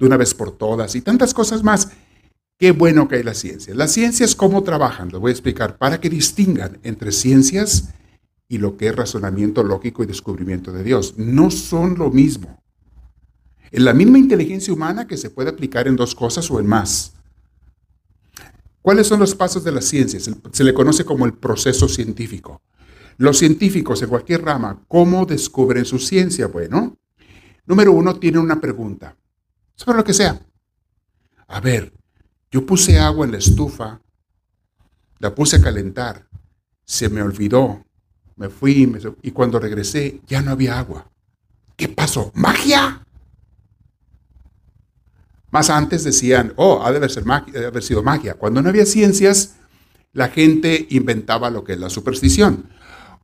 de 0.00 0.06
una 0.06 0.16
vez 0.16 0.34
por 0.34 0.50
todas 0.56 0.96
y 0.96 1.02
tantas 1.02 1.34
cosas 1.34 1.62
más. 1.62 1.90
Qué 2.58 2.72
bueno 2.72 3.06
que 3.06 3.16
hay 3.16 3.22
la 3.22 3.34
ciencia. 3.34 3.74
Las 3.74 3.92
ciencias, 3.92 4.34
¿cómo 4.34 4.62
trabajan? 4.62 5.10
Lo 5.10 5.20
voy 5.20 5.30
a 5.30 5.32
explicar 5.32 5.78
para 5.78 6.00
que 6.00 6.10
distingan 6.10 6.78
entre 6.82 7.12
ciencias 7.12 7.90
y 8.48 8.58
lo 8.58 8.76
que 8.76 8.88
es 8.88 8.96
razonamiento 8.96 9.62
lógico 9.62 10.02
y 10.02 10.06
descubrimiento 10.06 10.72
de 10.72 10.82
Dios. 10.82 11.14
No 11.18 11.50
son 11.50 11.96
lo 11.98 12.10
mismo. 12.10 12.62
En 13.70 13.84
la 13.84 13.94
misma 13.94 14.18
inteligencia 14.18 14.72
humana 14.72 15.06
que 15.06 15.16
se 15.16 15.30
puede 15.30 15.50
aplicar 15.50 15.86
en 15.86 15.96
dos 15.96 16.14
cosas 16.14 16.50
o 16.50 16.58
en 16.58 16.66
más. 16.66 17.12
¿Cuáles 18.82 19.06
son 19.06 19.20
los 19.20 19.34
pasos 19.34 19.62
de 19.62 19.72
las 19.72 19.84
ciencias? 19.84 20.30
Se 20.52 20.64
le 20.64 20.74
conoce 20.74 21.04
como 21.04 21.26
el 21.26 21.34
proceso 21.34 21.88
científico. 21.88 22.62
Los 23.18 23.38
científicos 23.38 24.00
en 24.00 24.08
cualquier 24.08 24.42
rama, 24.42 24.82
¿cómo 24.88 25.26
descubren 25.26 25.84
su 25.84 25.98
ciencia? 25.98 26.46
Bueno, 26.46 26.96
número 27.66 27.92
uno, 27.92 28.18
tienen 28.18 28.40
una 28.40 28.60
pregunta 28.60 29.14
sobre 29.84 29.96
lo 29.96 30.04
que 30.04 30.12
sea. 30.12 30.38
A 31.48 31.60
ver, 31.60 31.92
yo 32.50 32.66
puse 32.66 32.98
agua 32.98 33.24
en 33.24 33.32
la 33.32 33.38
estufa, 33.38 34.00
la 35.18 35.34
puse 35.34 35.56
a 35.56 35.62
calentar, 35.62 36.26
se 36.84 37.08
me 37.08 37.22
olvidó, 37.22 37.82
me 38.36 38.50
fui 38.50 38.92
y 39.22 39.30
cuando 39.30 39.58
regresé 39.58 40.20
ya 40.26 40.42
no 40.42 40.50
había 40.50 40.78
agua. 40.78 41.10
¿Qué 41.76 41.88
pasó? 41.88 42.30
¿Magia? 42.34 43.06
Más 45.50 45.70
antes 45.70 46.04
decían, 46.04 46.52
oh, 46.56 46.82
ha 46.84 46.92
de 46.92 46.98
haber, 46.98 47.66
haber 47.66 47.82
sido 47.82 48.02
magia. 48.02 48.34
Cuando 48.34 48.60
no 48.60 48.68
había 48.68 48.84
ciencias, 48.84 49.56
la 50.12 50.28
gente 50.28 50.88
inventaba 50.90 51.48
lo 51.48 51.64
que 51.64 51.72
es 51.72 51.80
la 51.80 51.88
superstición. 51.88 52.68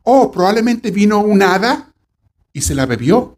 Oh, 0.05 0.33
probablemente 0.33 0.91
vino 0.91 1.21
un 1.21 1.43
hada 1.43 1.93
y 2.55 2.63
se 2.63 2.75
la 2.75 2.87
bebió 2.87 3.37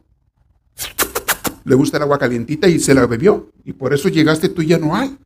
le 1.69 1.75
gusta 1.75 1.99
el 1.99 2.05
agua 2.05 2.19
calientita 2.19 2.67
y 2.69 2.79
se 2.79 2.95
la 2.95 3.07
bebió. 3.07 3.51
Y 3.65 3.75
por 3.75 3.93
eso 3.93 4.09
llegaste 4.09 4.49
tú 4.49 4.63
y 4.63 4.69
ya 4.69 4.79
no 4.79 4.97
hay 4.97 5.17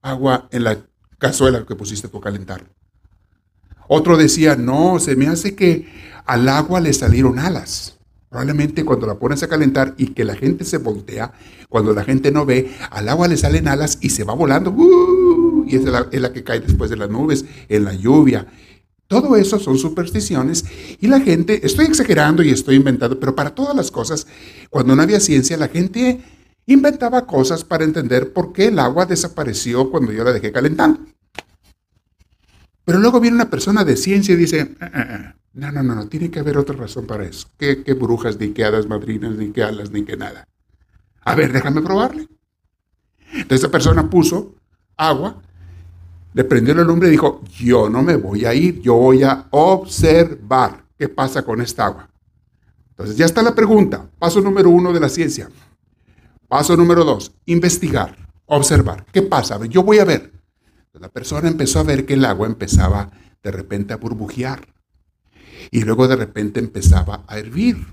agua 0.00 0.48
en 0.50 0.64
la 0.64 0.78
cazuela 1.18 1.64
que 1.66 1.76
pusiste 1.76 2.08
tú 2.08 2.18
a 2.18 2.22
calentar. 2.22 2.64
Otro 3.88 4.16
decía, 4.16 4.56
no, 4.56 4.98
se 4.98 5.16
me 5.16 5.26
hace 5.26 5.54
que 5.54 5.86
al 6.24 6.48
agua 6.48 6.80
le 6.80 6.92
salieron 6.92 7.38
alas. 7.38 7.98
Probablemente 8.28 8.84
cuando 8.84 9.06
la 9.06 9.18
pones 9.18 9.42
a 9.42 9.48
calentar 9.48 9.94
y 9.98 10.08
que 10.08 10.24
la 10.24 10.34
gente 10.34 10.64
se 10.64 10.78
voltea, 10.78 11.32
cuando 11.68 11.92
la 11.92 12.02
gente 12.02 12.32
no 12.32 12.46
ve, 12.46 12.74
al 12.90 13.08
agua 13.08 13.28
le 13.28 13.36
salen 13.36 13.68
alas 13.68 13.98
y 14.00 14.10
se 14.10 14.24
va 14.24 14.34
volando. 14.34 14.70
¡uh! 14.70 15.64
y 15.66 15.76
es 15.76 15.84
la, 15.84 16.06
es 16.10 16.20
la 16.20 16.32
que 16.32 16.44
cae 16.44 16.60
después 16.60 16.90
de 16.90 16.96
las 16.96 17.10
nubes, 17.10 17.44
en 17.68 17.84
la 17.84 17.94
lluvia. 17.94 18.46
Todo 19.12 19.36
eso 19.36 19.58
son 19.58 19.76
supersticiones 19.76 20.64
y 20.98 21.06
la 21.06 21.20
gente, 21.20 21.66
estoy 21.66 21.84
exagerando 21.84 22.42
y 22.42 22.48
estoy 22.48 22.76
inventando, 22.76 23.20
pero 23.20 23.36
para 23.36 23.54
todas 23.54 23.76
las 23.76 23.90
cosas, 23.90 24.26
cuando 24.70 24.96
no 24.96 25.02
había 25.02 25.20
ciencia, 25.20 25.58
la 25.58 25.68
gente 25.68 26.22
inventaba 26.64 27.26
cosas 27.26 27.62
para 27.62 27.84
entender 27.84 28.32
por 28.32 28.54
qué 28.54 28.68
el 28.68 28.78
agua 28.78 29.04
desapareció 29.04 29.90
cuando 29.90 30.12
yo 30.12 30.24
la 30.24 30.32
dejé 30.32 30.50
calentando. 30.50 31.00
Pero 32.86 33.00
luego 33.00 33.20
viene 33.20 33.34
una 33.34 33.50
persona 33.50 33.84
de 33.84 33.98
ciencia 33.98 34.32
y 34.32 34.38
dice, 34.38 34.76
ah, 34.80 34.90
ah, 34.94 35.06
ah, 35.10 35.36
no, 35.52 35.70
no, 35.72 35.82
no, 35.82 35.94
no, 35.94 36.08
tiene 36.08 36.30
que 36.30 36.40
haber 36.40 36.56
otra 36.56 36.74
razón 36.74 37.06
para 37.06 37.26
eso. 37.26 37.48
¿Qué, 37.58 37.84
brujas, 37.92 38.40
ni 38.40 38.52
qué 38.54 38.64
hadas 38.64 38.86
madrinas, 38.86 39.36
ni 39.36 39.52
qué 39.52 39.62
alas, 39.62 39.90
ni 39.90 40.06
qué 40.06 40.16
nada? 40.16 40.48
A 41.20 41.34
ver, 41.34 41.52
déjame 41.52 41.82
probarle. 41.82 42.28
Entonces 43.30 43.58
esa 43.58 43.70
persona 43.70 44.08
puso 44.08 44.54
agua 44.96 45.42
le 46.34 46.44
prendió 46.44 46.74
la 46.74 46.82
lumbre 46.82 47.08
y 47.08 47.12
dijo, 47.12 47.42
yo 47.58 47.88
no 47.88 48.02
me 48.02 48.16
voy 48.16 48.44
a 48.44 48.54
ir, 48.54 48.80
yo 48.80 48.94
voy 48.94 49.22
a 49.22 49.46
observar 49.50 50.84
qué 50.98 51.08
pasa 51.08 51.42
con 51.42 51.60
esta 51.60 51.86
agua. 51.86 52.08
Entonces 52.90 53.16
ya 53.16 53.24
está 53.24 53.42
la 53.42 53.54
pregunta, 53.54 54.08
paso 54.18 54.40
número 54.40 54.70
uno 54.70 54.92
de 54.92 55.00
la 55.00 55.08
ciencia. 55.08 55.48
Paso 56.48 56.76
número 56.76 57.04
dos, 57.04 57.32
investigar, 57.46 58.16
observar. 58.46 59.06
¿Qué 59.12 59.22
pasa? 59.22 59.58
Yo 59.66 59.82
voy 59.82 59.98
a 59.98 60.04
ver. 60.04 60.32
La 60.92 61.08
persona 61.08 61.48
empezó 61.48 61.80
a 61.80 61.84
ver 61.84 62.04
que 62.04 62.14
el 62.14 62.24
agua 62.24 62.46
empezaba 62.46 63.10
de 63.42 63.50
repente 63.50 63.94
a 63.94 63.96
burbujear 63.96 64.68
y 65.70 65.82
luego 65.82 66.06
de 66.06 66.16
repente 66.16 66.60
empezaba 66.60 67.24
a 67.26 67.38
hervir. 67.38 67.86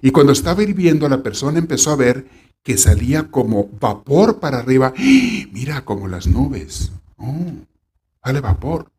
Y 0.00 0.10
cuando 0.10 0.32
estaba 0.32 0.62
hirviendo, 0.62 1.08
la 1.08 1.22
persona 1.22 1.58
empezó 1.58 1.90
a 1.90 1.96
ver 1.96 2.26
que 2.62 2.78
salía 2.78 3.30
como 3.30 3.68
vapor 3.80 4.40
para 4.40 4.58
arriba. 4.58 4.94
¡Ah! 4.96 5.46
Mira, 5.52 5.84
como 5.84 6.08
las 6.08 6.26
nubes. 6.26 6.90
Oh, 7.22 7.52
sale 8.24 8.40
vapor. 8.40 8.90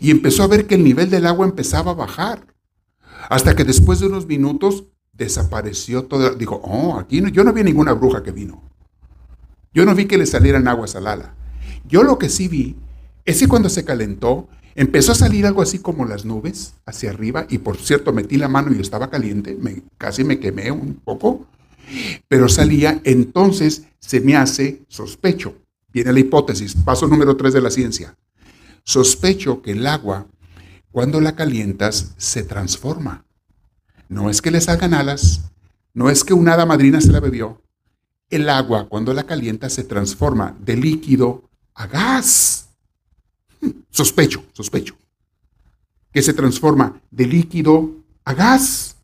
Y 0.00 0.10
empezó 0.10 0.42
a 0.42 0.48
ver 0.48 0.66
que 0.66 0.74
el 0.74 0.84
nivel 0.84 1.10
del 1.10 1.26
agua 1.26 1.46
empezaba 1.46 1.92
a 1.92 1.94
bajar. 1.94 2.46
Hasta 3.30 3.54
que 3.54 3.64
después 3.64 4.00
de 4.00 4.06
unos 4.06 4.26
minutos 4.26 4.84
desapareció 5.12 6.04
todo. 6.04 6.34
Dijo, 6.34 6.60
oh, 6.64 6.98
aquí 6.98 7.20
no, 7.20 7.28
yo 7.28 7.44
no 7.44 7.52
vi 7.52 7.62
ninguna 7.62 7.92
bruja 7.92 8.22
que 8.22 8.32
vino. 8.32 8.62
Yo 9.72 9.84
no 9.84 9.94
vi 9.94 10.06
que 10.06 10.18
le 10.18 10.26
salieran 10.26 10.66
aguas 10.66 10.96
al 10.96 11.06
ala. 11.06 11.34
Yo 11.86 12.02
lo 12.02 12.18
que 12.18 12.28
sí 12.28 12.48
vi 12.48 12.76
es 13.24 13.38
que 13.38 13.48
cuando 13.48 13.68
se 13.68 13.84
calentó, 13.84 14.48
empezó 14.74 15.12
a 15.12 15.16
salir 15.16 15.46
algo 15.46 15.62
así 15.62 15.78
como 15.78 16.04
las 16.04 16.24
nubes 16.24 16.74
hacia 16.84 17.10
arriba. 17.10 17.46
Y 17.48 17.58
por 17.58 17.76
cierto, 17.76 18.12
metí 18.12 18.38
la 18.38 18.48
mano 18.48 18.74
y 18.74 18.80
estaba 18.80 19.10
caliente. 19.10 19.56
Me, 19.60 19.82
casi 19.98 20.24
me 20.24 20.40
quemé 20.40 20.72
un 20.72 20.94
poco. 20.94 21.46
Pero 22.26 22.48
salía, 22.48 23.00
entonces 23.04 23.84
se 24.00 24.20
me 24.20 24.36
hace 24.36 24.82
sospecho 24.88 25.54
Viene 25.92 26.12
la 26.12 26.20
hipótesis, 26.20 26.74
paso 26.74 27.06
número 27.06 27.36
tres 27.36 27.54
de 27.54 27.60
la 27.60 27.70
ciencia. 27.70 28.16
Sospecho 28.84 29.62
que 29.62 29.72
el 29.72 29.86
agua, 29.86 30.26
cuando 30.90 31.20
la 31.20 31.34
calientas, 31.34 32.14
se 32.16 32.42
transforma. 32.42 33.24
No 34.08 34.30
es 34.30 34.42
que 34.42 34.50
le 34.50 34.60
salgan 34.60 34.94
alas, 34.94 35.50
no 35.94 36.10
es 36.10 36.24
que 36.24 36.34
una 36.34 36.54
hada 36.54 36.66
madrina 36.66 37.00
se 37.00 37.12
la 37.12 37.20
bebió. 37.20 37.62
El 38.30 38.48
agua, 38.48 38.88
cuando 38.88 39.14
la 39.14 39.24
calienta, 39.24 39.70
se 39.70 39.84
transforma 39.84 40.56
de 40.60 40.76
líquido 40.76 41.50
a 41.74 41.86
gas. 41.86 42.68
Sospecho, 43.90 44.44
sospecho. 44.52 44.96
Que 46.12 46.22
se 46.22 46.34
transforma 46.34 47.00
de 47.10 47.26
líquido 47.26 47.90
a 48.24 48.34
gas. 48.34 48.96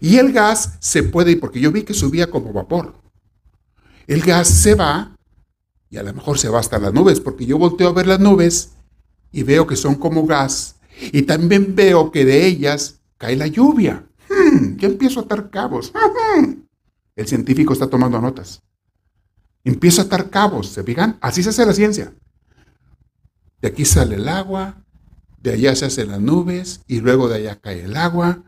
Y 0.00 0.16
el 0.16 0.32
gas 0.32 0.76
se 0.80 1.02
puede, 1.02 1.36
porque 1.36 1.60
yo 1.60 1.70
vi 1.72 1.82
que 1.82 1.94
subía 1.94 2.30
como 2.30 2.52
vapor. 2.52 2.94
El 4.06 4.22
gas 4.22 4.48
se 4.48 4.74
va 4.74 5.15
y 5.90 5.98
a 5.98 6.02
lo 6.02 6.12
mejor 6.12 6.38
se 6.38 6.48
va 6.48 6.60
hasta 6.60 6.78
las 6.78 6.92
nubes, 6.92 7.20
porque 7.20 7.46
yo 7.46 7.58
volteo 7.58 7.88
a 7.88 7.92
ver 7.92 8.06
las 8.06 8.20
nubes 8.20 8.72
y 9.32 9.42
veo 9.42 9.66
que 9.66 9.76
son 9.76 9.94
como 9.94 10.26
gas, 10.26 10.76
y 11.12 11.22
también 11.22 11.74
veo 11.74 12.10
que 12.10 12.24
de 12.24 12.46
ellas 12.46 13.00
cae 13.18 13.36
la 13.36 13.46
lluvia. 13.46 14.06
Hmm, 14.28 14.76
yo 14.76 14.88
empiezo 14.88 15.20
a 15.20 15.22
atar 15.24 15.50
cabos. 15.50 15.92
El 17.16 17.26
científico 17.26 17.72
está 17.72 17.88
tomando 17.88 18.20
notas. 18.20 18.62
Empiezo 19.64 20.02
a 20.02 20.04
atar 20.04 20.30
cabos, 20.30 20.68
¿se 20.68 20.82
fijan? 20.82 21.18
Así 21.20 21.42
se 21.42 21.50
hace 21.50 21.66
la 21.66 21.72
ciencia. 21.72 22.14
De 23.60 23.68
aquí 23.68 23.84
sale 23.84 24.16
el 24.16 24.28
agua, 24.28 24.76
de 25.42 25.52
allá 25.52 25.74
se 25.74 25.86
hacen 25.86 26.08
las 26.08 26.20
nubes 26.20 26.82
y 26.86 27.00
luego 27.00 27.28
de 27.28 27.36
allá 27.36 27.60
cae 27.60 27.84
el 27.84 27.96
agua. 27.96 28.44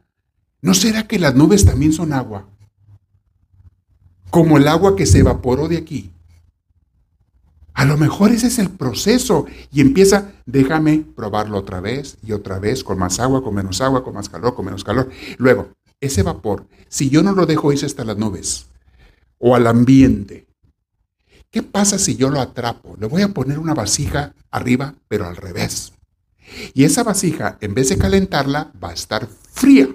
¿No 0.61 0.75
será 0.75 1.09
que 1.09 1.19
las 1.19 1.35
nubes 1.35 1.65
también 1.65 1.93
son 1.93 2.13
agua? 2.13 2.49
Como 4.31 4.59
el 4.59 4.69
agua 4.69 4.97
que 4.97 5.07
se 5.07 5.21
evaporó 5.21 5.67
de 5.67 5.79
aquí 5.79 6.13
a 7.79 7.85
lo 7.85 7.97
mejor 7.97 8.33
ese 8.33 8.49
es 8.49 8.59
el 8.59 8.71
proceso 8.71 9.47
y 9.71 9.81
empieza, 9.81 10.33
déjame 10.47 11.05
probarlo 11.15 11.59
otra 11.59 11.81
vez 11.81 12.19
y 12.27 12.33
otra 12.33 12.59
vez, 12.59 12.83
con 12.83 12.99
más 12.99 13.21
agua, 13.21 13.45
con 13.45 13.55
menos 13.55 13.81
agua, 13.81 14.03
con 14.03 14.15
más 14.15 14.29
calor, 14.29 14.57
con 14.57 14.65
menos 14.65 14.83
calor. 14.83 15.09
Luego, 15.37 15.69
ese 16.01 16.25
vapor, 16.25 16.67
si 16.89 17.09
yo 17.09 17.23
no 17.23 17.31
lo 17.31 17.47
dejo 17.47 17.73
irse 17.73 17.87
hasta 17.87 18.05
las 18.05 18.17
nubes 18.17 18.67
o 19.39 19.55
al 19.55 19.69
ambiente, 19.69 20.49
¿qué 21.53 21.63
pasa 21.63 22.01
si 22.01 22.17
yo 22.17 22.31
lo 22.31 22.41
atrapo? 22.41 22.97
Le 22.99 23.07
voy 23.07 23.23
a 23.23 23.29
poner 23.29 23.61
una 23.61 23.75
vasija 23.75 24.35
arriba, 24.51 24.97
pero 25.07 25.29
al 25.29 25.37
revés. 25.37 25.93
Y 26.75 26.83
esa 26.83 27.05
vasija, 27.05 27.59
en 27.61 27.75
vez 27.75 27.91
de 27.91 27.99
calentarla, 27.99 28.73
va 28.83 28.91
a 28.91 28.95
estar 28.95 29.29
fría. 29.53 29.89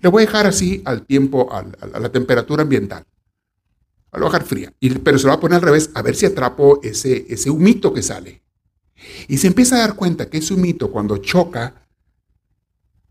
Le 0.00 0.08
voy 0.08 0.22
a 0.22 0.26
dejar 0.26 0.46
así 0.46 0.80
al 0.84 1.04
tiempo, 1.06 1.52
a, 1.52 1.64
la 1.98 2.12
temperatura 2.12 2.62
ambiental. 2.62 3.04
La 4.12 4.18
voy 4.18 4.28
a 4.28 4.32
dejar 4.32 4.44
fría. 4.44 4.72
pero 5.02 5.18
se 5.18 5.24
lo 5.24 5.30
va 5.30 5.36
a 5.36 5.40
poner 5.40 5.56
al 5.56 5.62
revés 5.62 5.90
a 5.94 6.02
ver 6.02 6.14
si 6.14 6.26
atrapo 6.26 6.80
ese, 6.82 7.26
ese 7.28 7.50
humito 7.50 7.92
que 7.92 8.02
sale. 8.02 8.42
Y 9.28 9.38
se 9.38 9.46
empieza 9.46 9.76
a 9.76 9.80
dar 9.80 9.94
cuenta 9.94 10.28
que 10.28 10.38
ese 10.38 10.54
humito 10.54 10.90
cuando 10.90 11.18
choca 11.18 11.86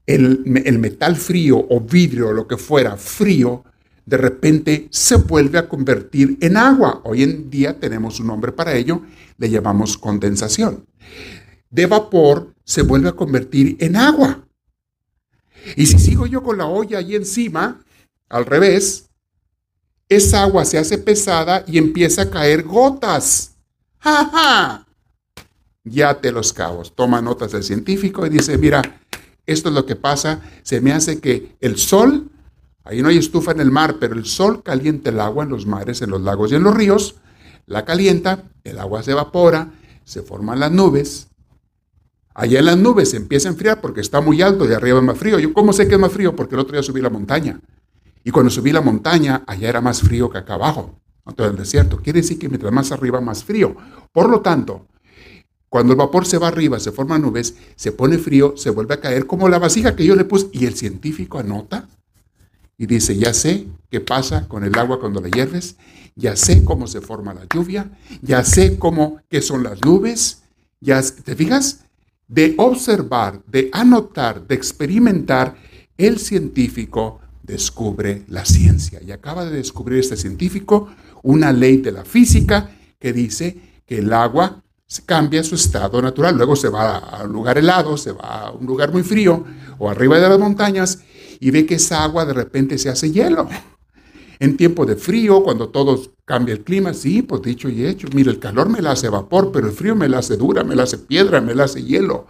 el, 0.06 0.44
el 0.66 0.80
metal 0.80 1.16
frío 1.16 1.66
o 1.70 1.80
vidrio 1.80 2.30
o 2.30 2.34
lo 2.34 2.48
que 2.48 2.58
fuera 2.58 2.98
frío, 2.98 3.64
de 4.06 4.18
repente 4.18 4.88
se 4.90 5.16
vuelve 5.16 5.60
a 5.60 5.70
convertir 5.70 6.38
en 6.42 6.58
agua. 6.58 7.02
Hoy 7.06 7.24
en 7.24 7.50
día 7.50 7.80
tenemos 7.80 8.20
un 8.20 8.28
nombre 8.28 8.52
para 8.52 8.76
ello, 8.76 9.04
le 9.38 9.50
llamamos 9.50 9.98
condensación. 9.98 10.86
De 11.70 11.86
vapor 11.86 12.56
se 12.64 12.82
vuelve 12.82 13.10
a 13.10 13.14
convertir 13.14 13.78
en 13.80 13.96
agua. 13.96 14.48
Y 15.76 15.86
si 15.86 16.00
sigo 16.00 16.26
yo 16.26 16.42
con 16.42 16.58
la 16.58 16.66
olla 16.66 16.98
ahí 16.98 17.16
encima, 17.16 17.84
al 18.30 18.46
revés, 18.46 19.09
esa 20.10 20.44
agua 20.44 20.66
se 20.66 20.78
hace 20.78 20.98
pesada 20.98 21.64
y 21.68 21.78
empieza 21.78 22.24
a 22.24 22.30
caer 22.30 22.64
gotas. 22.64 23.56
¡Ja, 24.00 24.26
ja! 24.26 24.88
Ya 25.84 26.20
te 26.20 26.32
los 26.32 26.52
cabos. 26.52 26.94
Toma 26.94 27.22
notas 27.22 27.52
del 27.52 27.64
científico 27.64 28.26
y 28.26 28.30
dice, 28.30 28.58
mira, 28.58 28.82
esto 29.46 29.70
es 29.70 29.76
lo 29.76 29.86
que 29.86 29.96
pasa. 29.96 30.42
Se 30.64 30.82
me 30.82 30.92
hace 30.92 31.20
que 31.20 31.56
el 31.62 31.78
sol 31.78 32.30
Ahí 32.90 33.04
no 33.04 33.10
hay 33.10 33.20
estufa 33.20 33.52
en 33.52 33.60
el 33.60 33.70
mar, 33.70 33.98
pero 34.00 34.16
el 34.16 34.26
sol 34.26 34.64
calienta 34.64 35.12
el 35.12 35.20
agua 35.20 35.44
en 35.44 35.52
los 35.52 35.68
mares, 35.68 36.02
en 36.02 36.10
los 36.10 36.22
lagos 36.22 36.52
y 36.52 36.56
en 36.56 36.64
los 36.64 36.76
ríos. 36.76 37.18
La 37.68 37.86
calienta, 37.86 38.46
el 38.64 38.80
agua 38.80 39.04
se 39.04 39.12
evapora, 39.12 39.74
se 40.06 40.24
forman 40.24 40.60
las 40.60 40.72
nubes. 40.72 41.28
Allá 42.34 42.58
en 42.58 42.66
las 42.66 42.78
nubes 42.78 43.12
se 43.12 43.18
empieza 43.18 43.48
a 43.48 43.52
enfriar 43.52 43.80
porque 43.80 44.02
está 44.02 44.22
muy 44.22 44.42
alto 44.42 44.68
y 44.68 44.74
arriba 44.74 44.98
es 44.98 45.04
más 45.04 45.20
frío. 45.20 45.38
¿Yo 45.38 45.54
cómo 45.54 45.72
sé 45.72 45.88
que 45.88 45.94
es 45.94 46.00
más 46.00 46.12
frío? 46.12 46.36
Porque 46.36 46.56
el 46.56 46.62
otro 46.62 46.74
día 46.74 46.82
subí 46.82 47.00
la 47.00 47.12
montaña. 47.12 47.60
Y 48.30 48.32
cuando 48.32 48.52
subí 48.52 48.72
la 48.72 48.82
montaña, 48.82 49.44
allá 49.48 49.70
era 49.70 49.82
más 49.82 50.02
frío 50.02 50.30
que 50.30 50.38
acá 50.38 50.54
abajo, 50.54 51.02
en 51.26 51.34
todo 51.34 51.48
el 51.48 51.56
desierto. 51.56 51.98
Quiere 51.98 52.22
decir 52.22 52.38
que 52.38 52.48
mientras 52.48 52.72
más 52.72 52.92
arriba, 52.92 53.20
más 53.20 53.44
frío. 53.44 53.76
Por 54.12 54.30
lo 54.30 54.42
tanto, 54.42 54.86
cuando 55.68 55.94
el 55.94 55.98
vapor 55.98 56.28
se 56.28 56.38
va 56.38 56.48
arriba, 56.48 56.80
se 56.80 56.92
forman 56.92 57.24
nubes, 57.24 57.56
se 57.76 57.92
pone 57.92 58.20
frío, 58.20 58.54
se 58.56 58.70
vuelve 58.70 58.94
a 58.94 59.00
caer 59.00 59.26
como 59.26 59.50
la 59.50 59.58
vasija 59.58 59.96
que 59.96 60.06
yo 60.06 60.16
le 60.16 60.26
puse. 60.26 60.48
Y 60.52 60.68
el 60.68 60.76
científico 60.76 61.40
anota 61.40 61.90
y 62.78 62.86
dice, 62.86 63.18
ya 63.18 63.34
sé 63.34 63.66
qué 63.90 64.00
pasa 64.00 64.48
con 64.48 64.64
el 64.64 64.78
agua 64.78 65.00
cuando 65.00 65.22
la 65.22 65.30
hierves, 65.30 65.78
ya 66.16 66.36
sé 66.36 66.64
cómo 66.64 66.86
se 66.86 67.02
forma 67.02 67.34
la 67.34 67.48
lluvia, 67.52 67.90
ya 68.22 68.44
sé 68.44 68.78
cómo, 68.78 69.22
qué 69.28 69.42
son 69.42 69.64
las 69.64 69.84
nubes, 69.84 70.44
ya, 70.80 71.02
¿te 71.02 71.36
fijas? 71.36 71.80
De 72.28 72.54
observar, 72.60 73.42
de 73.48 73.72
anotar, 73.74 74.46
de 74.46 74.54
experimentar, 74.54 75.56
el 75.98 76.20
científico 76.20 77.22
descubre 77.50 78.24
la 78.28 78.46
ciencia. 78.46 79.02
Y 79.06 79.12
acaba 79.12 79.44
de 79.44 79.58
descubrir 79.58 80.00
este 80.00 80.16
científico 80.16 80.90
una 81.24 81.52
ley 81.52 81.78
de 81.78 81.92
la 81.92 82.06
física 82.06 82.70
que 83.00 83.12
dice 83.12 83.82
que 83.86 83.98
el 83.98 84.14
agua 84.14 84.64
cambia 85.06 85.44
su 85.44 85.56
estado 85.56 86.02
natural, 86.02 86.36
luego 86.36 86.56
se 86.56 86.70
va 86.70 86.98
a 86.98 87.24
un 87.24 87.34
lugar 87.34 87.58
helado, 87.58 87.98
se 87.98 88.12
va 88.12 88.48
a 88.48 88.52
un 88.52 88.66
lugar 88.66 88.92
muy 88.92 89.04
frío 89.04 89.44
o 89.78 89.90
arriba 89.90 90.20
de 90.20 90.30
las 90.30 90.40
montañas 90.40 91.00
y 91.40 91.52
ve 91.52 91.66
que 91.66 91.76
esa 91.76 92.04
agua 92.04 92.26
de 92.26 92.34
repente 92.34 92.78
se 92.78 92.90
hace 92.90 93.12
hielo. 93.12 93.48
En 94.40 94.56
tiempo 94.56 94.86
de 94.86 94.96
frío, 94.96 95.44
cuando 95.44 95.70
todo 95.70 96.02
cambia 96.26 96.54
el 96.54 96.64
clima, 96.64 96.94
sí, 96.94 97.22
pues 97.22 97.42
dicho 97.42 97.68
y 97.68 97.86
hecho, 97.86 98.08
mire, 98.14 98.32
el 98.32 98.40
calor 98.40 98.70
me 98.70 98.82
la 98.82 98.92
hace 98.92 99.10
vapor, 99.10 99.52
pero 99.52 99.68
el 99.68 99.74
frío 99.74 99.96
me 99.96 100.08
la 100.08 100.20
hace 100.20 100.38
dura, 100.38 100.64
me 100.64 100.76
la 100.76 100.84
hace 100.84 100.98
piedra, 100.98 101.42
me 101.42 101.54
la 101.54 101.66
hace 101.66 101.84
hielo. 101.84 102.26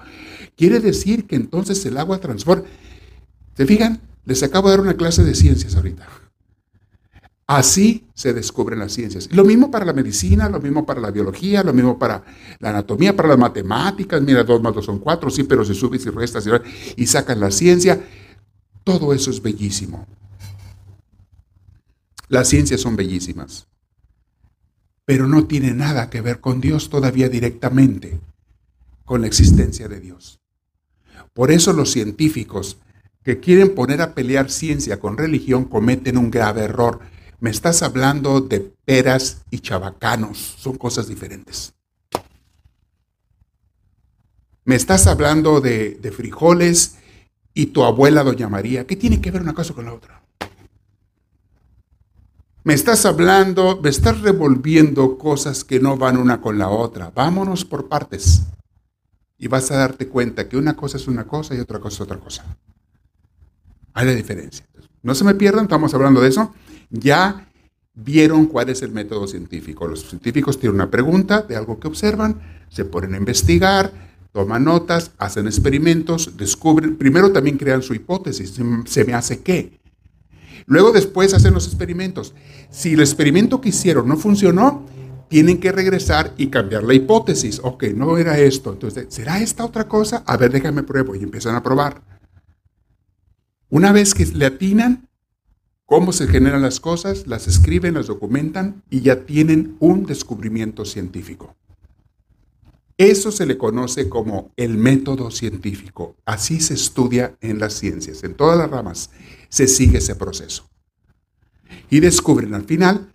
Quiere 0.58 0.79
decir 0.79 1.27
que 1.27 1.36
entonces 1.36 1.86
el 1.86 1.97
agua 1.97 2.17
transforma. 2.19 2.63
¿Se 3.55 3.65
fijan? 3.65 4.09
Les 4.29 4.43
acabo 4.43 4.69
de 4.69 4.77
dar 4.77 4.81
una 4.81 4.93
clase 4.93 5.23
de 5.23 5.33
ciencias 5.33 5.75
ahorita. 5.75 6.07
Así 7.47 8.05
se 8.13 8.31
descubren 8.31 8.77
las 8.77 8.93
ciencias. 8.93 9.27
Lo 9.31 9.43
mismo 9.43 9.71
para 9.71 9.85
la 9.85 9.91
medicina, 9.91 10.47
lo 10.47 10.61
mismo 10.61 10.85
para 10.85 11.01
la 11.01 11.09
biología, 11.09 11.63
lo 11.63 11.73
mismo 11.73 11.97
para 11.97 12.23
la 12.59 12.69
anatomía, 12.69 13.15
para 13.15 13.29
las 13.29 13.39
matemáticas. 13.39 14.21
Mira, 14.21 14.43
dos 14.43 14.61
más 14.61 14.75
dos 14.75 14.85
son 14.85 14.99
cuatro, 14.99 15.31
sí, 15.31 15.45
pero 15.45 15.65
se 15.65 15.73
subes 15.73 16.05
y 16.05 16.11
restas 16.11 16.47
y 16.95 17.07
sacan 17.07 17.39
la 17.39 17.49
ciencia. 17.49 18.05
Todo 18.83 19.15
eso 19.15 19.31
es 19.31 19.41
bellísimo. 19.41 20.05
Las 22.27 22.49
ciencias 22.49 22.81
son 22.81 22.95
bellísimas, 22.95 23.65
pero 25.05 25.25
no 25.25 25.47
tiene 25.47 25.73
nada 25.73 26.11
que 26.11 26.21
ver 26.21 26.39
con 26.39 26.61
Dios 26.61 26.91
todavía 26.91 27.29
directamente, 27.29 28.19
con 29.05 29.21
la 29.21 29.27
existencia 29.27 29.87
de 29.87 29.99
Dios. 29.99 30.39
Por 31.33 31.49
eso 31.49 31.73
los 31.73 31.89
científicos 31.89 32.77
que 33.23 33.39
quieren 33.39 33.75
poner 33.75 34.01
a 34.01 34.13
pelear 34.13 34.49
ciencia 34.49 34.99
con 34.99 35.17
religión 35.17 35.65
cometen 35.65 36.17
un 36.17 36.32
grave 36.32 36.63
error. 36.63 36.99
Me 37.39 37.49
estás 37.49 37.84
hablando 37.84 38.41
de 38.41 38.60
peras 38.86 39.43
y 39.49 39.60
chabacanos, 39.60 40.38
son 40.58 40.77
cosas 40.77 41.08
diferentes. 41.08 41.73
Me 44.65 44.75
estás 44.75 45.08
hablando 45.08 45.62
de, 45.62 45.95
de 46.01 46.12
frijoles 46.12 46.97
y 47.53 47.67
tu 47.67 47.84
abuela 47.84 48.23
Doña 48.23 48.49
María. 48.49 48.86
¿Qué 48.86 48.95
tiene 48.95 49.19
que 49.19 49.32
ver 49.32 49.41
una 49.41 49.53
cosa 49.53 49.73
con 49.73 49.86
la 49.86 49.93
otra? 49.93 50.21
Me 52.63 52.73
estás 52.73 53.05
hablando, 53.05 53.79
me 53.82 53.89
estás 53.89 54.21
revolviendo 54.21 55.17
cosas 55.17 55.63
que 55.63 55.79
no 55.79 55.97
van 55.97 56.17
una 56.17 56.41
con 56.41 56.60
la 56.60 56.69
otra. 56.69 57.12
Vámonos 57.15 57.65
por 57.65 57.88
partes. 57.88 58.43
Y 59.38 59.47
vas 59.47 59.71
a 59.71 59.77
darte 59.77 60.08
cuenta 60.08 60.47
que 60.47 60.58
una 60.58 60.75
cosa 60.75 60.97
es 60.97 61.08
una 61.08 61.25
cosa 61.25 61.55
y 61.55 61.60
otra 61.60 61.79
cosa 61.79 61.95
es 61.95 62.01
otra 62.01 62.17
cosa. 62.17 62.45
Hay 63.93 64.06
la 64.06 64.13
diferencia. 64.13 64.65
No 65.02 65.15
se 65.15 65.23
me 65.23 65.36
pierdan, 65.36 65.65
estamos 65.65 65.93
hablando 65.93 66.21
de 66.21 66.30
eso. 66.30 66.54
Ya 66.89 67.49
vieron 67.93 68.45
cuál 68.45 68.69
es 68.69 68.82
el 68.82 68.91
método 68.91 69.28
científico. 69.28 69.88
Los 69.88 70.08
científicos 70.10 70.60
tienen 70.60 70.75
una 70.75 70.91
pregunta 70.91 71.41
de 71.41 71.56
algo 71.56 71.80
que 71.80 71.88
observan, 71.88 72.41
se 72.69 72.86
ponen 72.86 73.13
a 73.13 73.17
investigar, 73.17 73.91
toman 74.32 74.63
notas, 74.63 75.12
hacen 75.17 75.47
experimentos, 75.47 76.38
descubren, 76.38 76.97
primero 76.97 77.32
también 77.32 77.58
crean 77.58 77.82
su 77.82 77.93
hipótesis, 77.93 78.54
se 78.86 79.06
me 79.06 79.13
hace 79.13 79.41
qué. 79.41 79.80
Luego 80.65 80.91
después 80.91 81.34
hacen 81.34 81.54
los 81.54 81.65
experimentos. 81.65 82.34
Si 82.69 82.93
el 82.93 82.99
experimento 82.99 83.60
que 83.60 83.69
hicieron 83.69 84.08
no 84.08 84.17
funcionó, 84.17 84.86
tienen 85.28 85.60
que 85.60 85.71
regresar 85.71 86.34
y 86.38 86.47
cambiar 86.47 86.84
la 86.84 86.93
hipótesis. 86.93 87.60
Ok, 87.63 87.86
no 87.95 88.17
era 88.17 88.38
esto. 88.38 88.73
Entonces, 88.73 89.08
¿será 89.10 89.41
esta 89.41 89.65
otra 89.65 89.88
cosa? 89.88 90.23
A 90.25 90.38
ver, 90.38 90.52
déjame 90.52 90.84
pruebo. 90.84 91.15
Y 91.15 91.23
empiezan 91.23 91.56
a 91.56 91.63
probar. 91.63 92.02
Una 93.69 93.91
vez 93.91 94.13
que 94.15 94.25
le 94.25 94.47
atinan 94.47 95.08
cómo 95.86 96.12
se 96.12 96.27
generan 96.27 96.62
las 96.62 96.79
cosas, 96.79 97.27
las 97.27 97.47
escriben, 97.47 97.93
las 97.93 98.08
documentan 98.08 98.84
y 98.89 99.01
ya 99.01 99.25
tienen 99.25 99.75
un 99.79 100.05
descubrimiento 100.05 100.86
científico. 100.86 101.55
Eso 102.97 103.32
se 103.32 103.45
le 103.45 103.58
conoce 103.58 104.10
como 104.10 104.51
el 104.58 104.77
método 104.77 105.32
científico. 105.32 106.15
Así 106.25 106.60
se 106.60 106.73
estudia 106.73 107.38
en 107.41 107.60
las 107.60 107.73
ciencias. 107.73 108.23
En 108.23 108.34
todas 108.34 108.58
las 108.58 108.69
ramas 108.69 109.12
se 109.49 109.67
sigue 109.67 109.99
ese 109.99 110.15
proceso. 110.15 110.67
Y 111.89 112.01
descubren 112.01 112.53
al 112.55 112.65
final 112.65 113.12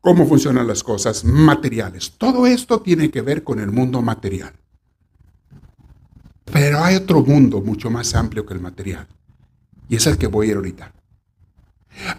cómo 0.00 0.26
funcionan 0.26 0.66
las 0.66 0.82
cosas 0.82 1.24
materiales. 1.24 2.12
Todo 2.18 2.46
esto 2.46 2.82
tiene 2.82 3.10
que 3.10 3.22
ver 3.22 3.42
con 3.42 3.58
el 3.58 3.72
mundo 3.72 4.02
material. 4.02 4.52
Pero 6.44 6.84
hay 6.84 6.96
otro 6.96 7.22
mundo 7.22 7.60
mucho 7.60 7.88
más 7.88 8.14
amplio 8.14 8.44
que 8.44 8.54
el 8.54 8.60
material. 8.60 9.08
Y 9.88 9.96
es 9.96 10.06
el 10.06 10.18
que 10.18 10.26
voy 10.26 10.48
a 10.48 10.50
ir 10.50 10.56
ahorita. 10.56 10.92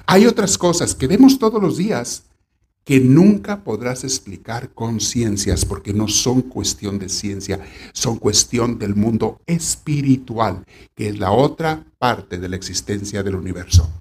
Hay 0.06 0.26
otras 0.26 0.58
cosas 0.58 0.96
que 0.96 1.08
vemos 1.08 1.38
todos 1.38 1.62
los 1.62 1.78
días 1.78 2.24
que 2.88 3.02
nunca 3.02 3.66
podrás 3.66 4.06
explicar 4.06 4.70
con 4.74 5.02
ciencias, 5.02 5.66
porque 5.66 5.94
no 5.94 6.08
son 6.08 6.42
cuestión 6.42 6.98
de 7.00 7.10
ciencia, 7.10 7.60
son 7.92 8.18
cuestión 8.18 8.80
del 8.80 8.96
mundo 8.96 9.42
espiritual, 9.46 10.64
que 10.96 11.10
es 11.10 11.20
la 11.20 11.32
otra 11.32 11.86
parte 12.00 12.38
de 12.38 12.48
la 12.48 12.56
existencia 12.56 13.24
del 13.24 13.36
universo. 13.36 13.92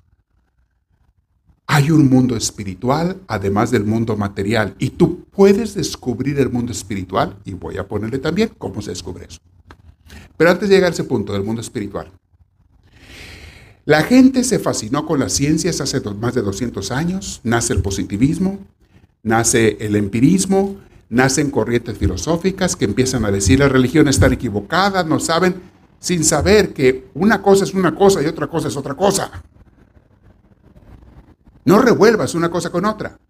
Hay 1.66 1.90
un 1.90 2.08
mundo 2.08 2.36
espiritual 2.36 3.20
además 3.26 3.72
del 3.72 3.84
mundo 3.84 4.16
material 4.16 4.76
y 4.78 4.90
tú 4.90 5.24
puedes 5.32 5.74
descubrir 5.74 6.38
el 6.38 6.50
mundo 6.50 6.70
espiritual 6.70 7.36
y 7.44 7.54
voy 7.54 7.78
a 7.78 7.88
ponerle 7.88 8.20
también 8.20 8.52
cómo 8.56 8.80
se 8.80 8.90
descubre 8.90 9.26
eso. 9.28 9.40
Pero 10.36 10.50
antes 10.50 10.68
de 10.68 10.76
llegar 10.76 10.92
a 10.92 10.94
ese 10.94 11.02
punto 11.02 11.32
del 11.32 11.42
mundo 11.42 11.60
espiritual, 11.60 12.12
la 13.86 14.02
gente 14.02 14.42
se 14.42 14.58
fascinó 14.58 15.06
con 15.06 15.20
las 15.20 15.32
ciencias 15.32 15.80
hace 15.80 16.00
más 16.00 16.34
de 16.34 16.42
200 16.42 16.90
años, 16.90 17.40
nace 17.44 17.72
el 17.72 17.82
positivismo, 17.82 18.58
nace 19.22 19.76
el 19.78 19.94
empirismo, 19.94 20.76
nacen 21.08 21.52
corrientes 21.52 21.96
filosóficas 21.96 22.74
que 22.74 22.84
empiezan 22.84 23.24
a 23.24 23.30
decir 23.30 23.60
la 23.60 23.68
religión 23.68 24.08
está 24.08 24.26
equivocada, 24.26 25.04
no 25.04 25.20
saben, 25.20 25.62
sin 26.00 26.24
saber 26.24 26.74
que 26.74 27.06
una 27.14 27.40
cosa 27.40 27.62
es 27.62 27.74
una 27.74 27.94
cosa 27.94 28.20
y 28.20 28.26
otra 28.26 28.48
cosa 28.48 28.66
es 28.66 28.76
otra 28.76 28.94
cosa. 28.94 29.30
No 31.64 31.78
revuelvas 31.78 32.34
una 32.34 32.50
cosa 32.50 32.70
con 32.70 32.86
otra. 32.86 33.20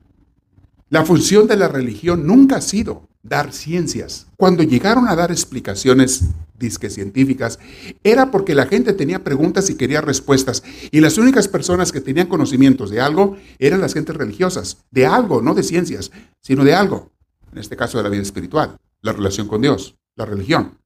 La 0.89 1.05
función 1.05 1.47
de 1.47 1.57
la 1.57 1.69
religión 1.69 2.27
nunca 2.27 2.57
ha 2.57 2.61
sido 2.63 3.09
dar 3.23 3.53
ciencias. 3.53 4.27
Cuando 4.39 4.63
llegaron 4.63 5.07
a 5.07 5.17
dar 5.17 5.31
explicaciones 5.31 6.23
disque 6.59 6.91
científicas, 6.91 7.59
era 8.03 8.31
porque 8.31 8.55
la 8.55 8.67
gente 8.67 8.93
tenía 8.93 9.25
preguntas 9.25 9.71
y 9.71 9.77
quería 9.77 10.01
respuestas. 10.01 10.63
Y 10.91 11.01
las 11.01 11.19
únicas 11.19 11.49
personas 11.49 11.93
que 11.93 12.01
tenían 12.01 12.29
conocimientos 12.29 12.91
de 12.91 13.01
algo 13.01 13.37
eran 13.59 13.81
las 13.81 13.95
gentes 13.95 14.17
religiosas. 14.17 14.79
De 14.91 15.07
algo, 15.07 15.43
no 15.43 15.55
de 15.55 15.63
ciencias, 15.63 16.13
sino 16.41 16.65
de 16.65 16.75
algo. 16.75 17.13
En 17.53 17.59
este 17.59 17.77
caso 17.77 17.99
de 17.99 18.05
la 18.05 18.11
vida 18.11 18.23
espiritual, 18.23 18.77
la 19.03 19.13
relación 19.13 19.49
con 19.49 19.63
Dios, 19.63 19.97
la 20.17 20.27
religión. 20.27 20.79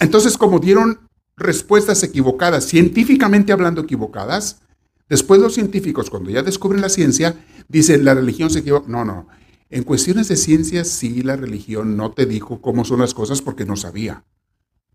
Entonces, 0.00 0.38
como 0.38 0.58
dieron 0.58 1.00
respuestas 1.36 2.02
equivocadas, 2.02 2.66
científicamente 2.66 3.52
hablando 3.52 3.82
equivocadas, 3.82 4.60
después 5.08 5.40
los 5.40 5.54
científicos, 5.54 6.10
cuando 6.10 6.30
ya 6.30 6.42
descubren 6.42 6.80
la 6.80 6.88
ciencia, 6.88 7.44
dicen 7.68 8.04
la 8.04 8.14
religión 8.14 8.50
se 8.50 8.60
equivoca. 8.60 8.88
No, 8.88 9.04
no. 9.04 9.28
En 9.70 9.84
cuestiones 9.84 10.28
de 10.28 10.36
ciencia, 10.36 10.84
sí, 10.84 11.22
la 11.22 11.36
religión 11.36 11.96
no 11.96 12.12
te 12.12 12.26
dijo 12.26 12.60
cómo 12.60 12.84
son 12.84 13.00
las 13.00 13.14
cosas 13.14 13.40
porque 13.40 13.64
no 13.64 13.76
sabía. 13.76 14.24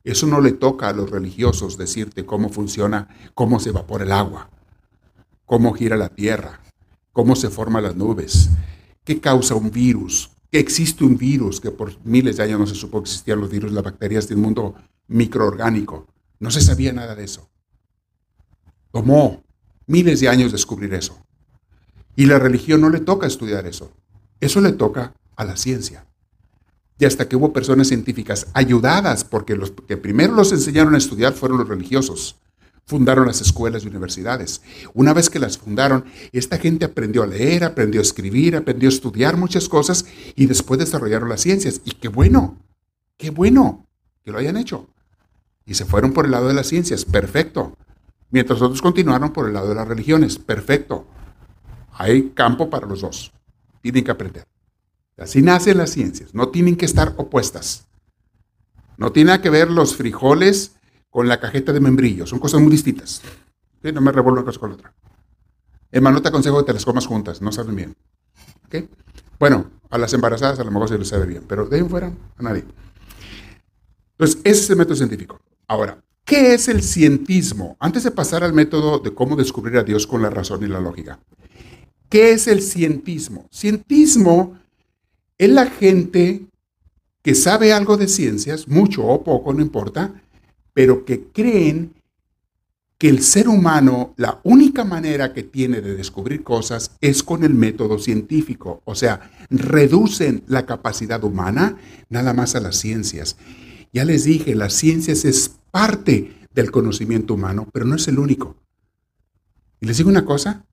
Eso 0.05 0.27
no 0.27 0.39
le 0.39 0.51
toca 0.51 0.87
a 0.87 0.93
los 0.93 1.09
religiosos 1.09 1.77
decirte 1.77 2.27
cómo 2.27 2.49
funciona, 2.49 3.09
cómo 3.33 3.59
se 3.59 3.69
evapora 3.69 4.05
el 4.05 4.11
agua, 4.11 4.51
cómo 5.45 5.73
gira 5.73 5.97
la 5.97 6.09
tierra, 6.09 6.61
cómo 7.11 7.35
se 7.35 7.49
forman 7.49 7.81
las 7.81 7.95
nubes, 7.95 8.51
qué 9.03 9.19
causa 9.19 9.55
un 9.55 9.71
virus, 9.71 10.29
que 10.51 10.59
existe 10.59 11.03
un 11.03 11.17
virus, 11.17 11.59
que 11.59 11.71
por 11.71 11.99
miles 12.05 12.37
de 12.37 12.43
años 12.43 12.59
no 12.59 12.67
se 12.67 12.75
supo 12.75 13.01
que 13.01 13.09
existían 13.09 13.41
los 13.41 13.49
virus, 13.49 13.71
las 13.71 13.83
bacterias 13.83 14.29
del 14.29 14.37
mundo 14.37 14.75
microorgánico. 15.07 16.05
No 16.39 16.51
se 16.51 16.61
sabía 16.61 16.93
nada 16.93 17.15
de 17.15 17.23
eso. 17.23 17.49
Tomó 18.91 19.43
miles 19.87 20.19
de 20.19 20.29
años 20.29 20.51
descubrir 20.51 20.93
eso. 20.93 21.17
Y 22.15 22.27
la 22.27 22.37
religión 22.37 22.79
no 22.79 22.91
le 22.91 22.99
toca 22.99 23.25
estudiar 23.25 23.65
eso. 23.65 23.91
Eso 24.39 24.61
le 24.61 24.71
toca 24.71 25.15
a 25.35 25.45
la 25.45 25.57
ciencia. 25.57 26.05
Y 26.97 27.05
hasta 27.05 27.27
que 27.27 27.35
hubo 27.35 27.53
personas 27.53 27.87
científicas 27.87 28.47
ayudadas, 28.53 29.23
porque 29.23 29.55
los 29.55 29.71
que 29.71 29.97
primero 29.97 30.33
los 30.33 30.51
enseñaron 30.51 30.95
a 30.95 30.97
estudiar 30.97 31.33
fueron 31.33 31.57
los 31.57 31.67
religiosos. 31.67 32.37
Fundaron 32.85 33.25
las 33.25 33.41
escuelas 33.41 33.83
y 33.83 33.87
universidades. 33.87 34.61
Una 34.93 35.13
vez 35.13 35.29
que 35.29 35.39
las 35.39 35.57
fundaron, 35.57 36.05
esta 36.31 36.57
gente 36.57 36.85
aprendió 36.85 37.23
a 37.23 37.27
leer, 37.27 37.63
aprendió 37.63 37.99
a 37.99 38.03
escribir, 38.03 38.55
aprendió 38.55 38.87
a 38.87 38.93
estudiar 38.93 39.37
muchas 39.37 39.67
cosas 39.67 40.05
y 40.35 40.45
después 40.45 40.79
desarrollaron 40.79 41.29
las 41.29 41.41
ciencias. 41.41 41.81
Y 41.83 41.91
qué 41.91 42.07
bueno, 42.07 42.59
qué 43.17 43.31
bueno 43.31 43.87
que 44.23 44.31
lo 44.31 44.37
hayan 44.37 44.57
hecho. 44.57 44.87
Y 45.65 45.73
se 45.73 45.85
fueron 45.85 46.13
por 46.13 46.25
el 46.25 46.31
lado 46.31 46.47
de 46.47 46.53
las 46.53 46.67
ciencias, 46.67 47.05
perfecto. 47.05 47.75
Mientras 48.29 48.61
otros 48.61 48.81
continuaron 48.81 49.33
por 49.33 49.47
el 49.47 49.53
lado 49.53 49.69
de 49.69 49.75
las 49.75 49.87
religiones, 49.87 50.37
perfecto. 50.37 51.07
Hay 51.91 52.29
campo 52.35 52.69
para 52.69 52.87
los 52.87 53.01
dos 53.01 53.31
tienen 53.85 54.03
que 54.03 54.11
aprender. 54.11 54.47
Así 55.17 55.41
nacen 55.41 55.77
las 55.77 55.91
ciencias, 55.91 56.33
no 56.33 56.49
tienen 56.49 56.75
que 56.75 56.85
estar 56.85 57.13
opuestas. 57.17 57.87
No 58.97 59.11
tiene 59.11 59.39
que 59.41 59.49
ver 59.49 59.69
los 59.69 59.95
frijoles 59.95 60.75
con 61.09 61.27
la 61.27 61.39
cajeta 61.39 61.73
de 61.73 61.79
membrillo, 61.79 62.25
son 62.27 62.39
cosas 62.39 62.61
muy 62.61 62.71
distintas. 62.71 63.21
No 63.81 64.01
me 64.01 64.11
revuelvo 64.11 64.39
una 64.39 64.45
cosa 64.45 64.59
con 64.59 64.69
la 64.69 64.75
otra. 64.75 64.93
Hermano, 65.91 66.21
te 66.21 66.29
aconsejo 66.29 66.57
que 66.59 66.65
te 66.65 66.73
las 66.73 66.85
comas 66.85 67.05
juntas, 67.05 67.41
no 67.41 67.51
saben 67.51 67.75
bien. 67.75 67.95
Bueno, 69.39 69.69
a 69.89 69.97
las 69.97 70.13
embarazadas 70.13 70.59
a 70.59 70.63
lo 70.63 70.71
mejor 70.71 70.89
se 70.89 70.97
les 70.97 71.07
sabe 71.07 71.25
bien, 71.25 71.43
pero 71.47 71.67
de 71.67 71.77
ahí 71.77 71.83
fuera 71.87 72.11
a 72.37 72.43
nadie. 72.43 72.65
Entonces, 74.17 74.41
ese 74.43 74.61
es 74.63 74.69
el 74.69 74.77
método 74.77 74.95
científico. 74.95 75.39
Ahora, 75.67 76.03
¿qué 76.25 76.53
es 76.53 76.67
el 76.67 76.83
cientismo? 76.83 77.77
Antes 77.79 78.03
de 78.03 78.11
pasar 78.11 78.43
al 78.43 78.53
método 78.53 78.99
de 78.99 79.13
cómo 79.13 79.35
descubrir 79.35 79.77
a 79.77 79.83
Dios 79.83 80.07
con 80.07 80.21
la 80.21 80.29
razón 80.29 80.63
y 80.63 80.67
la 80.67 80.79
lógica. 80.79 81.19
¿Qué 82.09 82.31
es 82.31 82.47
el 82.47 82.61
cientismo? 82.61 83.47
Cientismo 83.51 84.57
es 85.37 85.49
la 85.49 85.67
gente 85.67 86.45
que 87.21 87.35
sabe 87.35 87.73
algo 87.73 87.97
de 87.97 88.07
ciencias, 88.07 88.67
mucho 88.67 89.03
o 89.03 89.23
poco, 89.23 89.53
no 89.53 89.61
importa, 89.61 90.21
pero 90.73 91.05
que 91.05 91.23
creen 91.23 91.93
que 92.97 93.09
el 93.09 93.23
ser 93.23 93.49
humano, 93.49 94.13
la 94.15 94.39
única 94.43 94.85
manera 94.85 95.33
que 95.33 95.43
tiene 95.43 95.81
de 95.81 95.95
descubrir 95.95 96.43
cosas 96.43 96.91
es 97.01 97.23
con 97.23 97.43
el 97.43 97.53
método 97.53 97.99
científico. 97.99 98.81
O 98.85 98.95
sea, 98.95 99.31
reducen 99.49 100.43
la 100.47 100.65
capacidad 100.65 101.23
humana 101.23 101.77
nada 102.09 102.33
más 102.33 102.55
a 102.55 102.61
las 102.61 102.77
ciencias. 102.77 103.37
Ya 103.91 104.05
les 104.05 104.23
dije, 104.23 104.55
las 104.55 104.73
ciencias 104.73 105.25
es 105.25 105.57
parte 105.71 106.35
del 106.53 106.71
conocimiento 106.71 107.33
humano, 107.33 107.67
pero 107.73 107.85
no 107.85 107.95
es 107.95 108.07
el 108.07 108.17
único. 108.17 108.55
Y 109.81 109.87
les 109.87 109.97
digo 109.97 110.09
una 110.09 110.25
cosa, 110.25 110.65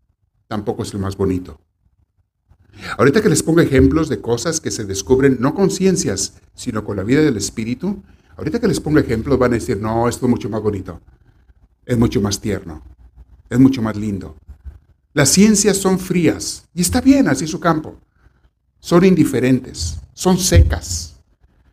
tampoco 0.46 0.84
es 0.84 0.94
el 0.94 1.00
más 1.00 1.16
bonito. 1.16 1.60
Ahorita 2.98 3.22
que 3.22 3.28
les 3.28 3.42
pongo 3.42 3.60
ejemplos 3.60 4.08
de 4.08 4.20
cosas 4.20 4.60
que 4.60 4.70
se 4.70 4.84
descubren 4.84 5.36
no 5.40 5.54
con 5.54 5.70
ciencias, 5.70 6.34
sino 6.54 6.84
con 6.84 6.96
la 6.96 7.02
vida 7.02 7.20
del 7.20 7.36
espíritu, 7.36 8.02
ahorita 8.36 8.60
que 8.60 8.68
les 8.68 8.80
pongo 8.80 8.98
ejemplos 8.98 9.38
van 9.38 9.52
a 9.52 9.54
decir, 9.54 9.80
no, 9.80 10.08
esto 10.08 10.26
es 10.26 10.30
mucho 10.30 10.48
más 10.48 10.62
bonito, 10.62 11.00
es 11.86 11.98
mucho 11.98 12.20
más 12.20 12.40
tierno, 12.40 12.82
es 13.48 13.58
mucho 13.58 13.82
más 13.82 13.96
lindo. 13.96 14.36
Las 15.14 15.28
ciencias 15.28 15.76
son 15.76 15.98
frías, 15.98 16.64
y 16.74 16.80
está 16.80 17.00
bien, 17.00 17.28
así 17.28 17.46
su 17.46 17.60
campo. 17.60 17.98
Son 18.80 19.04
indiferentes, 19.04 19.98
son 20.14 20.38
secas. 20.38 21.16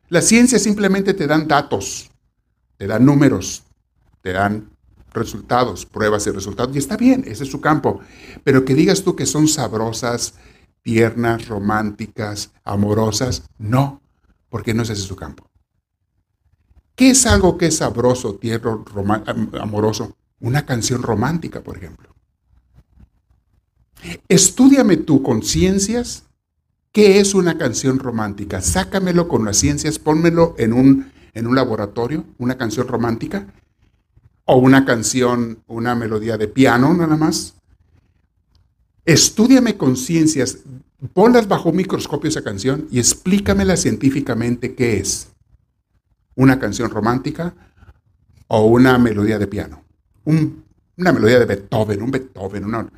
Las 0.10 0.26
ciencias 0.26 0.62
simplemente 0.62 1.14
te 1.14 1.26
dan 1.26 1.48
datos, 1.48 2.12
te 2.78 2.88
dan 2.88 3.06
números, 3.06 3.64
te 4.22 4.34
dan 4.34 4.70
resultados, 5.14 5.86
pruebas 5.86 6.28
y 6.28 6.32
resultados, 6.32 6.76
y 6.76 6.80
está 6.80 6.98
bien, 6.98 7.24
ese 7.26 7.44
es 7.44 7.50
su 7.50 7.62
campo. 7.62 8.02
Pero 8.44 8.66
que 8.66 8.76
digas 8.76 9.04
tú 9.04 9.16
que 9.16 9.26
son 9.26 9.48
sabrosas, 9.48 10.36
tiernas, 10.82 11.48
románticas, 11.48 12.52
amorosas, 12.64 13.44
no, 13.58 14.02
porque 14.50 14.74
no 14.74 14.84
es 14.84 14.90
ese 14.90 15.02
su 15.02 15.16
campo. 15.16 15.50
¿Qué 16.96 17.12
es 17.12 17.26
algo 17.26 17.58
que 17.58 17.68
es 17.68 17.78
sabroso, 17.78 18.36
tierno, 18.36 18.84
amoroso? 19.60 20.18
Una 20.42 20.66
canción 20.66 21.02
romántica, 21.02 21.62
por 21.62 21.78
ejemplo. 21.78 22.10
Estúdiame 24.28 24.98
tú 24.98 25.22
con 25.24 25.44
ciencias 25.44 26.24
qué 26.92 27.20
es 27.20 27.34
una 27.34 27.58
canción 27.58 28.00
romántica. 28.00 28.62
Sácamelo 28.62 29.28
con 29.28 29.46
las 29.46 29.58
ciencias, 29.58 30.00
pónmelo 30.00 30.56
en 30.58 30.74
un, 30.74 31.12
en 31.34 31.48
un 31.48 31.56
laboratorio, 31.56 32.26
una 32.38 32.58
canción 32.58 32.88
romántica, 32.88 33.48
o 34.46 34.58
una 34.58 34.84
canción, 34.84 35.64
una 35.68 35.96
melodía 35.96 36.38
de 36.38 36.48
piano 36.48 36.94
nada 36.94 37.16
más. 37.16 37.56
Estúdiame 39.10 39.76
con 39.76 39.98
ciencias, 39.98 40.60
ponlas 41.14 41.48
bajo 41.48 41.70
un 41.70 41.78
microscopio 41.78 42.30
esa 42.30 42.44
canción 42.44 42.88
y 42.92 43.00
explícamela 43.00 43.76
científicamente 43.76 44.76
qué 44.76 45.00
es. 45.00 45.30
Una 46.36 46.60
canción 46.60 46.92
romántica 46.92 47.56
o 48.46 48.68
una 48.68 49.00
melodía 49.00 49.40
de 49.40 49.48
piano. 49.48 49.84
una 50.26 51.12
melodía 51.12 51.40
de 51.40 51.46
Beethoven, 51.46 52.04
un 52.04 52.12
Beethoven, 52.12 52.92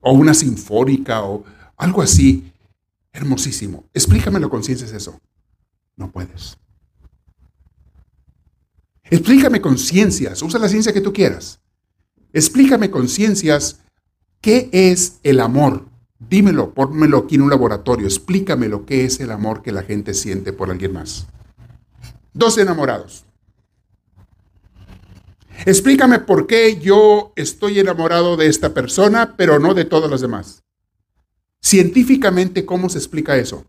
o 0.00 0.12
una 0.12 0.34
sinfónica 0.34 1.22
o 1.22 1.44
algo 1.76 2.02
así. 2.02 2.52
Hermosísimo. 3.12 3.84
Explícamelo 3.94 4.50
con 4.50 4.64
ciencias 4.64 4.90
eso. 4.90 5.20
No 5.94 6.10
puedes. 6.10 6.56
Explícame 9.04 9.60
con 9.60 9.78
ciencias, 9.78 10.42
usa 10.42 10.58
la 10.58 10.68
ciencia 10.68 10.92
que 10.92 11.00
tú 11.00 11.12
quieras. 11.12 11.60
Explícame 12.32 12.90
con 12.90 13.08
ciencias 13.08 13.78
qué 14.42 14.68
es 14.72 15.20
el 15.22 15.40
amor. 15.40 15.86
Dímelo, 16.18 16.74
pónmelo 16.74 17.18
aquí 17.18 17.36
en 17.36 17.42
un 17.42 17.50
laboratorio, 17.50 18.06
explícame 18.06 18.68
lo 18.68 18.84
que 18.84 19.06
es 19.06 19.20
el 19.20 19.30
amor 19.30 19.62
que 19.62 19.72
la 19.72 19.82
gente 19.82 20.12
siente 20.12 20.52
por 20.52 20.70
alguien 20.70 20.92
más. 20.92 21.26
Dos 22.34 22.58
enamorados. 22.58 23.24
Explícame 25.64 26.18
por 26.18 26.46
qué 26.46 26.78
yo 26.80 27.32
estoy 27.36 27.78
enamorado 27.78 28.36
de 28.36 28.48
esta 28.48 28.74
persona, 28.74 29.36
pero 29.36 29.58
no 29.58 29.74
de 29.74 29.84
todas 29.84 30.10
las 30.10 30.20
demás. 30.20 30.64
Científicamente, 31.60 32.66
¿cómo 32.66 32.88
se 32.88 32.98
explica 32.98 33.36
eso? 33.36 33.64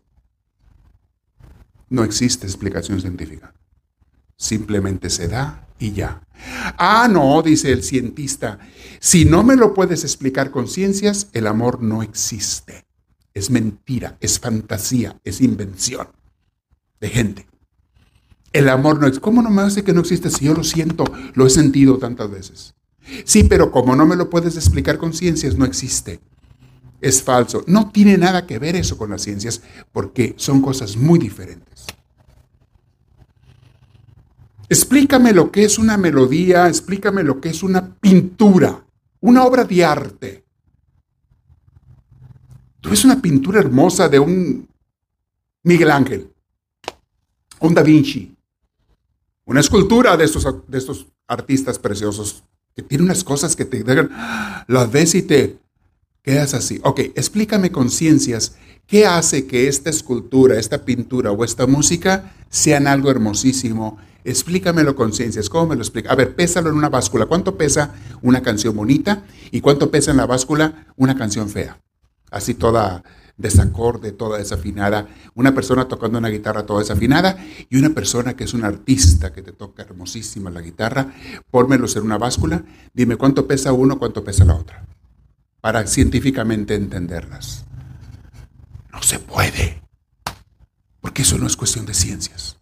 No 1.88 2.02
existe 2.02 2.46
explicación 2.46 3.00
científica. 3.00 3.54
Simplemente 4.44 5.08
se 5.08 5.26
da 5.26 5.66
y 5.78 5.92
ya. 5.92 6.20
Ah, 6.76 7.08
no, 7.10 7.40
dice 7.40 7.72
el 7.72 7.82
cientista, 7.82 8.58
si 9.00 9.24
no 9.24 9.42
me 9.42 9.56
lo 9.56 9.72
puedes 9.72 10.04
explicar 10.04 10.50
con 10.50 10.68
ciencias, 10.68 11.28
el 11.32 11.46
amor 11.46 11.82
no 11.82 12.02
existe. 12.02 12.84
Es 13.32 13.48
mentira, 13.48 14.18
es 14.20 14.38
fantasía, 14.38 15.18
es 15.24 15.40
invención 15.40 16.08
de 17.00 17.08
gente. 17.08 17.46
El 18.52 18.68
amor 18.68 19.00
no 19.00 19.06
existe. 19.06 19.24
¿Cómo 19.24 19.40
no 19.40 19.48
me 19.48 19.62
hace 19.62 19.82
que 19.82 19.94
no 19.94 20.00
existe 20.00 20.28
si 20.28 20.44
yo 20.44 20.52
lo 20.52 20.62
siento, 20.62 21.04
lo 21.32 21.46
he 21.46 21.50
sentido 21.50 21.96
tantas 21.96 22.30
veces? 22.30 22.74
Sí, 23.24 23.44
pero 23.44 23.70
como 23.70 23.96
no 23.96 24.04
me 24.04 24.14
lo 24.14 24.28
puedes 24.28 24.56
explicar 24.56 24.98
con 24.98 25.14
ciencias, 25.14 25.56
no 25.56 25.64
existe. 25.64 26.20
Es 27.00 27.22
falso. 27.22 27.64
No 27.66 27.90
tiene 27.90 28.18
nada 28.18 28.46
que 28.46 28.58
ver 28.58 28.76
eso 28.76 28.98
con 28.98 29.08
las 29.08 29.22
ciencias 29.22 29.62
porque 29.90 30.34
son 30.36 30.60
cosas 30.60 30.98
muy 30.98 31.18
diferentes. 31.18 31.73
Explícame 34.74 35.32
lo 35.32 35.52
que 35.52 35.62
es 35.62 35.78
una 35.78 35.96
melodía, 35.96 36.66
explícame 36.66 37.22
lo 37.22 37.40
que 37.40 37.50
es 37.50 37.62
una 37.62 37.94
pintura, 37.94 38.84
una 39.20 39.44
obra 39.44 39.62
de 39.62 39.84
arte. 39.84 40.44
Tú 42.80 42.90
ves 42.90 43.04
una 43.04 43.22
pintura 43.22 43.60
hermosa 43.60 44.08
de 44.08 44.18
un 44.18 44.68
Miguel 45.62 45.92
Ángel, 45.92 46.28
un 47.60 47.72
Da 47.72 47.84
Vinci, 47.84 48.34
una 49.44 49.60
escultura 49.60 50.16
de 50.16 50.24
estos, 50.24 50.44
de 50.66 50.76
estos 50.76 51.06
artistas 51.28 51.78
preciosos 51.78 52.42
que 52.74 52.82
tiene 52.82 53.04
unas 53.04 53.22
cosas 53.22 53.54
que 53.54 53.64
te 53.66 53.84
dejan, 53.84 54.10
las 54.66 54.90
ves 54.90 55.14
y 55.14 55.22
te 55.22 55.56
quedas 56.20 56.52
así. 56.52 56.80
Ok, 56.82 56.98
explícame 57.14 57.70
con 57.70 57.90
ciencias 57.90 58.56
qué 58.88 59.06
hace 59.06 59.46
que 59.46 59.68
esta 59.68 59.90
escultura, 59.90 60.58
esta 60.58 60.84
pintura 60.84 61.30
o 61.30 61.44
esta 61.44 61.68
música 61.68 62.34
sean 62.50 62.88
algo 62.88 63.08
hermosísimo. 63.08 64.00
Explícamelo 64.24 64.96
con 64.96 65.12
ciencias. 65.12 65.50
¿Cómo 65.50 65.68
me 65.68 65.76
lo 65.76 65.82
explica? 65.82 66.10
A 66.10 66.16
ver, 66.16 66.34
pésalo 66.34 66.70
en 66.70 66.76
una 66.76 66.88
báscula. 66.88 67.26
¿Cuánto 67.26 67.56
pesa 67.56 67.94
una 68.22 68.42
canción 68.42 68.74
bonita 68.74 69.24
y 69.50 69.60
cuánto 69.60 69.90
pesa 69.90 70.10
en 70.10 70.16
la 70.16 70.26
báscula 70.26 70.86
una 70.96 71.14
canción 71.14 71.50
fea? 71.50 71.78
Así 72.30 72.54
toda 72.54 73.04
desacorde, 73.36 74.12
toda 74.12 74.38
desafinada, 74.38 75.08
una 75.34 75.54
persona 75.54 75.88
tocando 75.88 76.18
una 76.18 76.28
guitarra 76.28 76.66
toda 76.66 76.80
desafinada 76.80 77.36
y 77.68 77.76
una 77.76 77.90
persona 77.90 78.36
que 78.36 78.44
es 78.44 78.54
un 78.54 78.64
artista 78.64 79.32
que 79.32 79.42
te 79.42 79.52
toca 79.52 79.82
hermosísima 79.82 80.50
la 80.50 80.60
guitarra, 80.60 81.12
pónmelos 81.50 81.96
en 81.96 82.04
una 82.04 82.18
báscula, 82.18 82.64
dime 82.92 83.16
cuánto 83.16 83.46
pesa 83.46 83.72
uno, 83.72 83.98
cuánto 83.98 84.22
pesa 84.22 84.44
la 84.44 84.54
otra, 84.54 84.86
para 85.60 85.86
científicamente 85.86 86.74
entenderlas. 86.74 87.64
No 88.92 89.02
se 89.02 89.18
puede, 89.18 89.82
porque 91.00 91.22
eso 91.22 91.36
no 91.36 91.48
es 91.48 91.56
cuestión 91.56 91.86
de 91.86 91.94
ciencias. 91.94 92.56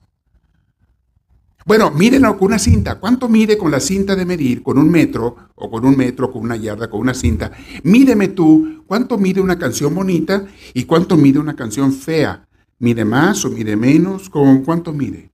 Bueno, 1.65 1.91
mírenlo 1.93 2.37
con 2.37 2.47
una 2.47 2.59
cinta. 2.59 2.99
¿Cuánto 2.99 3.29
mide 3.29 3.57
con 3.57 3.71
la 3.71 3.81
cinta 3.81 4.17
de 4.17 4.25
medir, 4.25 4.63
con 4.63 4.79
un 4.79 4.91
metro, 4.91 5.37
o 5.55 5.71
con 5.71 5.85
un 5.85 5.97
metro, 5.97 6.33
con 6.33 6.43
una 6.43 6.57
yarda, 6.57 6.91
con 6.91 7.01
una 7.01 7.15
cinta? 7.15 7.53
Mídeme 7.85 8.29
tú, 8.29 8.85
¿cuánto 8.87 9.17
mide 9.19 9.41
una 9.41 9.59
canción 9.59 9.95
bonita 9.95 10.47
y 10.75 10.85
cuánto 10.85 11.17
mide 11.17 11.39
una 11.39 11.55
canción 11.55 11.93
fea? 11.93 12.49
¿Mide 12.79 13.05
más 13.05 13.45
o 13.45 13.51
mide 13.51 13.77
menos? 13.77 14.29
¿Con 14.29 14.65
cuánto 14.65 14.93
mide? 14.93 15.31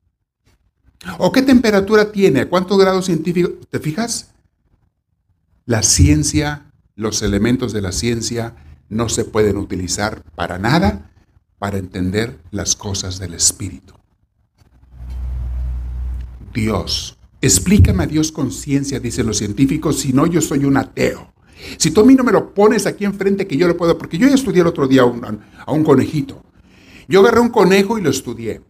¿O 1.19 1.33
qué 1.33 1.43
temperatura 1.43 2.13
tiene? 2.13 2.47
¿Cuántos 2.47 2.79
grados 2.79 3.07
científicos? 3.07 3.53
¿Te 3.71 3.79
fijas? 3.79 4.33
La 5.65 5.83
ciencia, 5.83 6.73
los 6.95 7.23
elementos 7.23 7.73
de 7.73 7.81
la 7.81 7.93
ciencia 7.93 8.55
no 8.89 9.09
se 9.09 9.25
pueden 9.25 9.57
utilizar 9.57 10.23
para 10.35 10.59
nada 10.59 11.11
para 11.59 11.79
entender 11.79 12.39
las 12.51 12.77
cosas 12.77 13.19
del 13.19 13.35
espíritu. 13.35 13.95
Dios. 16.59 17.19
Explícame 17.41 18.03
a 18.03 18.07
Dios 18.07 18.33
con 18.33 18.51
ciencia, 18.51 18.99
dicen 18.99 19.27
los 19.27 19.39
científicos, 19.39 20.01
si 20.01 20.13
no 20.13 20.27
yo 20.27 20.41
soy 20.41 20.65
un 20.65 20.77
ateo. 20.77 21.33
Si 21.77 21.91
tú 21.91 22.01
a 22.01 22.05
mí 22.05 22.15
no 22.15 22.25
me 22.25 22.33
lo 22.33 22.53
pones 22.53 22.87
aquí 22.87 23.05
enfrente 23.05 23.47
que 23.47 23.57
yo 23.57 23.69
lo 23.69 23.77
puedo, 23.77 23.97
porque 23.97 24.19
yo 24.19 24.29
ya 24.29 24.35
estudié 24.35 24.63
el 24.63 24.67
otro 24.67 24.89
día 24.89 25.03
a 25.03 25.05
un, 25.05 25.41
a 25.65 25.73
un 25.73 25.85
conejito. 25.85 26.43
Yo 27.09 27.21
agarré 27.21 27.41
un 27.41 27.51
conejo 27.51 27.99
y 27.99 28.03
lo 28.03 28.11
estudié. 28.11 28.61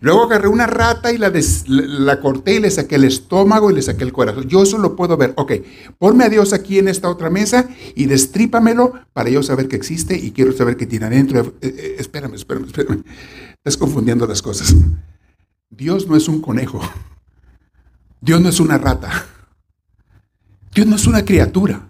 Luego 0.00 0.24
agarré 0.24 0.48
una 0.48 0.66
rata 0.66 1.12
y 1.12 1.18
la, 1.18 1.32
la, 1.66 2.20
corté 2.20 2.56
y 2.56 2.60
le 2.60 2.70
saqué 2.70 2.96
el 2.96 3.04
estómago 3.04 3.70
y 3.70 3.74
le 3.74 3.82
saqué 3.82 4.02
el 4.02 4.12
corazón. 4.12 4.48
Yo 4.48 4.62
eso 4.62 4.78
lo 4.78 4.96
puedo 4.96 5.16
ver. 5.16 5.32
Ok, 5.36 5.52
ponme 5.98 6.24
a 6.24 6.28
Dios 6.28 6.52
aquí 6.52 6.78
en 6.78 6.88
esta 6.88 7.08
otra 7.08 7.30
mesa 7.30 7.68
y 7.94 8.06
destrípamelo 8.06 8.94
para 9.12 9.30
yo 9.30 9.42
saber 9.42 9.68
que 9.68 9.76
existe 9.76 10.16
y 10.16 10.32
quiero 10.32 10.52
saber 10.52 10.76
qué 10.76 10.86
tiene 10.86 11.06
adentro. 11.06 11.54
Eh, 11.60 11.74
eh, 11.76 11.96
espérame, 11.98 12.34
espérame, 12.34 12.66
espérame. 12.66 13.04
Estás 13.56 13.76
confundiendo 13.76 14.26
las 14.26 14.42
cosas. 14.42 14.74
Dios 15.70 16.08
no 16.08 16.16
es 16.16 16.26
un 16.26 16.40
conejo. 16.40 16.80
Dios 18.22 18.40
no 18.40 18.48
es 18.48 18.60
una 18.60 18.78
rata. 18.78 19.10
Dios 20.72 20.86
no 20.86 20.94
es 20.94 21.08
una 21.08 21.24
criatura. 21.24 21.88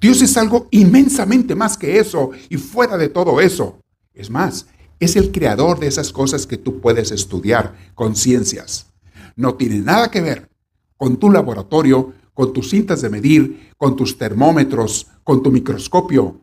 Dios 0.00 0.22
es 0.22 0.36
algo 0.36 0.68
inmensamente 0.70 1.56
más 1.56 1.76
que 1.76 1.98
eso 1.98 2.30
y 2.48 2.56
fuera 2.56 2.96
de 2.96 3.08
todo 3.08 3.40
eso. 3.40 3.80
Es 4.14 4.30
más, 4.30 4.66
es 5.00 5.16
el 5.16 5.32
creador 5.32 5.80
de 5.80 5.88
esas 5.88 6.12
cosas 6.12 6.46
que 6.46 6.56
tú 6.56 6.80
puedes 6.80 7.10
estudiar 7.10 7.74
con 7.96 8.14
ciencias. 8.14 8.86
No 9.34 9.56
tiene 9.56 9.80
nada 9.80 10.08
que 10.08 10.20
ver 10.20 10.48
con 10.96 11.16
tu 11.16 11.32
laboratorio, 11.32 12.14
con 12.32 12.52
tus 12.52 12.70
cintas 12.70 13.02
de 13.02 13.10
medir, 13.10 13.72
con 13.76 13.96
tus 13.96 14.16
termómetros, 14.16 15.08
con 15.24 15.42
tu 15.42 15.50
microscopio, 15.50 16.42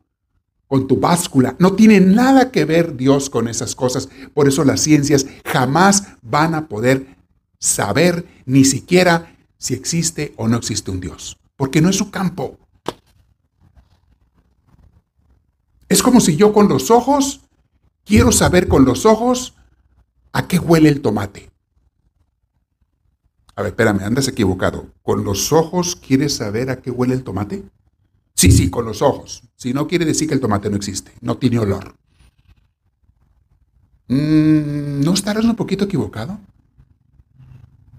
con 0.67 0.85
tu 0.85 0.99
báscula. 0.99 1.55
No 1.59 1.73
tiene 1.73 2.01
nada 2.01 2.51
que 2.51 2.65
ver 2.65 2.97
Dios 2.97 3.29
con 3.29 3.47
esas 3.47 3.73
cosas. 3.73 4.09
Por 4.33 4.49
eso 4.49 4.65
las 4.65 4.81
ciencias 4.81 5.27
jamás 5.45 6.03
van 6.21 6.55
a 6.55 6.67
poder 6.67 7.22
saber 7.63 8.27
ni 8.45 8.65
siquiera 8.65 9.37
si 9.57 9.73
existe 9.73 10.33
o 10.35 10.49
no 10.49 10.57
existe 10.57 10.91
un 10.91 10.99
Dios, 10.99 11.37
porque 11.55 11.79
no 11.79 11.89
es 11.89 11.95
su 11.95 12.11
campo. 12.11 12.59
Es 15.87 16.03
como 16.03 16.19
si 16.19 16.35
yo 16.35 16.51
con 16.51 16.67
los 16.67 16.91
ojos 16.91 17.39
quiero 18.03 18.33
saber 18.33 18.67
con 18.67 18.83
los 18.83 19.05
ojos 19.05 19.55
a 20.33 20.45
qué 20.47 20.59
huele 20.59 20.89
el 20.89 21.01
tomate. 21.01 21.51
A 23.55 23.61
ver, 23.61 23.69
espérame, 23.71 24.01
andas 24.01 24.27
equivocado. 24.27 24.87
¿Con 25.01 25.23
los 25.23 25.53
ojos 25.53 25.95
quieres 25.95 26.35
saber 26.35 26.69
a 26.69 26.81
qué 26.81 26.91
huele 26.91 27.13
el 27.13 27.23
tomate? 27.23 27.63
Sí, 28.33 28.51
sí, 28.51 28.69
con 28.69 28.83
los 28.83 29.01
ojos. 29.01 29.43
Si 29.55 29.73
no 29.73 29.87
quiere 29.87 30.03
decir 30.03 30.27
que 30.27 30.33
el 30.33 30.41
tomate 30.41 30.69
no 30.69 30.75
existe, 30.75 31.13
no 31.21 31.37
tiene 31.37 31.59
olor. 31.59 31.95
Mm, 34.09 35.01
¿No 35.01 35.13
estarás 35.13 35.45
un 35.45 35.55
poquito 35.55 35.85
equivocado? 35.85 36.39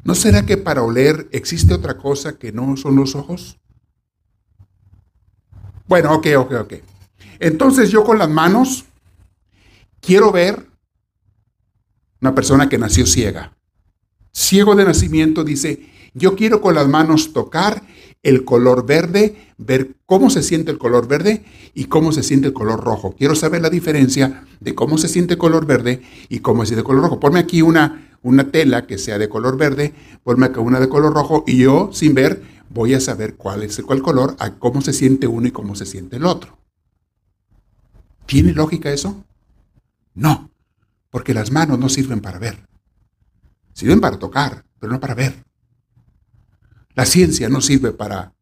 ¿No 0.04 0.14
será 0.14 0.44
que 0.44 0.58
para 0.58 0.82
oler 0.82 1.28
existe 1.32 1.72
otra 1.72 1.96
cosa 1.96 2.38
que 2.38 2.52
no 2.52 2.76
son 2.76 2.96
los 2.96 3.14
ojos? 3.14 3.58
Bueno, 5.86 6.14
ok, 6.14 6.26
ok, 6.38 6.52
ok. 6.60 6.74
Entonces 7.38 7.90
yo 7.90 8.04
con 8.04 8.18
las 8.18 8.28
manos 8.28 8.84
quiero 10.00 10.30
ver 10.30 10.66
una 12.20 12.34
persona 12.34 12.68
que 12.68 12.78
nació 12.78 13.06
ciega. 13.06 13.56
Ciego 14.32 14.74
de 14.74 14.84
nacimiento 14.84 15.44
dice, 15.44 15.90
yo 16.14 16.36
quiero 16.36 16.60
con 16.60 16.74
las 16.74 16.88
manos 16.88 17.32
tocar 17.32 17.82
el 18.22 18.44
color 18.44 18.86
verde, 18.86 19.52
ver 19.58 19.96
cómo 20.06 20.30
se 20.30 20.42
siente 20.42 20.70
el 20.70 20.78
color 20.78 21.06
verde 21.06 21.44
y 21.74 21.84
cómo 21.84 22.12
se 22.12 22.22
siente 22.22 22.48
el 22.48 22.54
color 22.54 22.82
rojo. 22.82 23.14
Quiero 23.16 23.34
saber 23.34 23.62
la 23.62 23.70
diferencia 23.70 24.44
de 24.60 24.74
cómo 24.74 24.96
se 24.96 25.08
siente 25.08 25.34
el 25.34 25.38
color 25.38 25.66
verde 25.66 26.02
y 26.28 26.38
cómo 26.40 26.62
se 26.62 26.68
siente 26.68 26.80
el 26.80 26.86
color 26.86 27.02
rojo. 27.04 27.20
Ponme 27.20 27.38
aquí 27.38 27.62
una, 27.62 28.03
una 28.24 28.50
tela 28.50 28.86
que 28.86 28.98
sea 28.98 29.18
de 29.18 29.28
color 29.28 29.56
verde, 29.56 29.94
ponme 30.24 30.46
acá 30.46 30.60
una 30.60 30.80
de 30.80 30.88
color 30.88 31.12
rojo 31.12 31.44
y 31.46 31.58
yo, 31.58 31.90
sin 31.92 32.14
ver, 32.14 32.42
voy 32.70 32.94
a 32.94 33.00
saber 33.00 33.36
cuál 33.36 33.62
es 33.62 33.78
el 33.78 33.84
color, 33.84 34.34
a 34.40 34.54
cómo 34.54 34.80
se 34.80 34.94
siente 34.94 35.26
uno 35.26 35.46
y 35.46 35.52
cómo 35.52 35.76
se 35.76 35.86
siente 35.86 36.16
el 36.16 36.24
otro. 36.24 36.58
¿Tiene 38.26 38.52
lógica 38.52 38.90
eso? 38.90 39.24
No, 40.14 40.50
porque 41.10 41.34
las 41.34 41.50
manos 41.50 41.78
no 41.78 41.90
sirven 41.90 42.22
para 42.22 42.38
ver. 42.38 42.66
Sirven 43.74 44.00
para 44.00 44.18
tocar, 44.18 44.64
pero 44.80 44.90
no 44.90 45.00
para 45.00 45.14
ver. 45.14 45.44
La 46.94 47.04
ciencia 47.04 47.50
no 47.50 47.60
sirve 47.60 47.92
para 47.92 48.32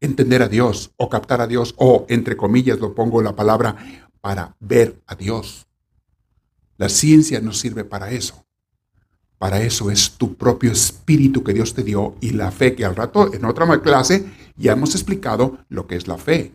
entender 0.00 0.42
a 0.42 0.48
Dios 0.48 0.92
o 0.96 1.10
captar 1.10 1.42
a 1.42 1.46
Dios 1.46 1.74
o, 1.76 2.06
entre 2.08 2.38
comillas, 2.38 2.78
lo 2.78 2.94
pongo 2.94 3.20
la 3.20 3.36
palabra, 3.36 3.76
para 4.22 4.56
ver 4.60 5.02
a 5.06 5.14
Dios. 5.14 5.66
La 6.78 6.88
ciencia 6.88 7.40
no 7.40 7.52
sirve 7.52 7.84
para 7.84 8.10
eso. 8.10 8.45
Para 9.38 9.62
eso 9.62 9.90
es 9.90 10.12
tu 10.12 10.34
propio 10.34 10.72
espíritu 10.72 11.44
que 11.44 11.52
Dios 11.52 11.74
te 11.74 11.82
dio 11.82 12.16
y 12.20 12.30
la 12.30 12.50
fe 12.50 12.74
que 12.74 12.84
al 12.84 12.96
rato 12.96 13.32
en 13.34 13.44
otra 13.44 13.82
clase 13.82 14.24
ya 14.56 14.72
hemos 14.72 14.94
explicado 14.94 15.58
lo 15.68 15.86
que 15.86 15.96
es 15.96 16.08
la 16.08 16.16
fe, 16.16 16.54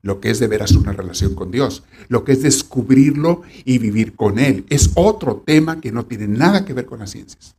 lo 0.00 0.20
que 0.20 0.30
es 0.30 0.38
de 0.38 0.46
veras 0.46 0.72
una 0.72 0.92
relación 0.92 1.34
con 1.34 1.50
Dios, 1.50 1.82
lo 2.08 2.24
que 2.24 2.32
es 2.32 2.42
descubrirlo 2.42 3.42
y 3.64 3.78
vivir 3.78 4.14
con 4.16 4.38
Él. 4.38 4.64
Es 4.70 4.92
otro 4.94 5.42
tema 5.46 5.80
que 5.80 5.92
no 5.92 6.06
tiene 6.06 6.28
nada 6.28 6.64
que 6.64 6.72
ver 6.72 6.86
con 6.86 7.00
las 7.00 7.10
ciencias. 7.10 7.56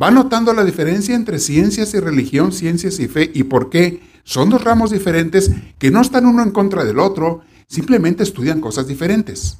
¿Va 0.00 0.10
notando 0.10 0.52
la 0.52 0.64
diferencia 0.64 1.14
entre 1.14 1.38
ciencias 1.38 1.94
y 1.94 2.00
religión, 2.00 2.52
ciencias 2.52 2.98
y 2.98 3.06
fe? 3.06 3.30
¿Y 3.34 3.44
por 3.44 3.70
qué? 3.70 4.00
Son 4.24 4.50
dos 4.50 4.64
ramos 4.64 4.90
diferentes 4.90 5.50
que 5.78 5.90
no 5.90 6.00
están 6.00 6.26
uno 6.26 6.42
en 6.42 6.50
contra 6.50 6.84
del 6.84 6.98
otro, 6.98 7.42
simplemente 7.66 8.22
estudian 8.22 8.60
cosas 8.60 8.86
diferentes. 8.86 9.58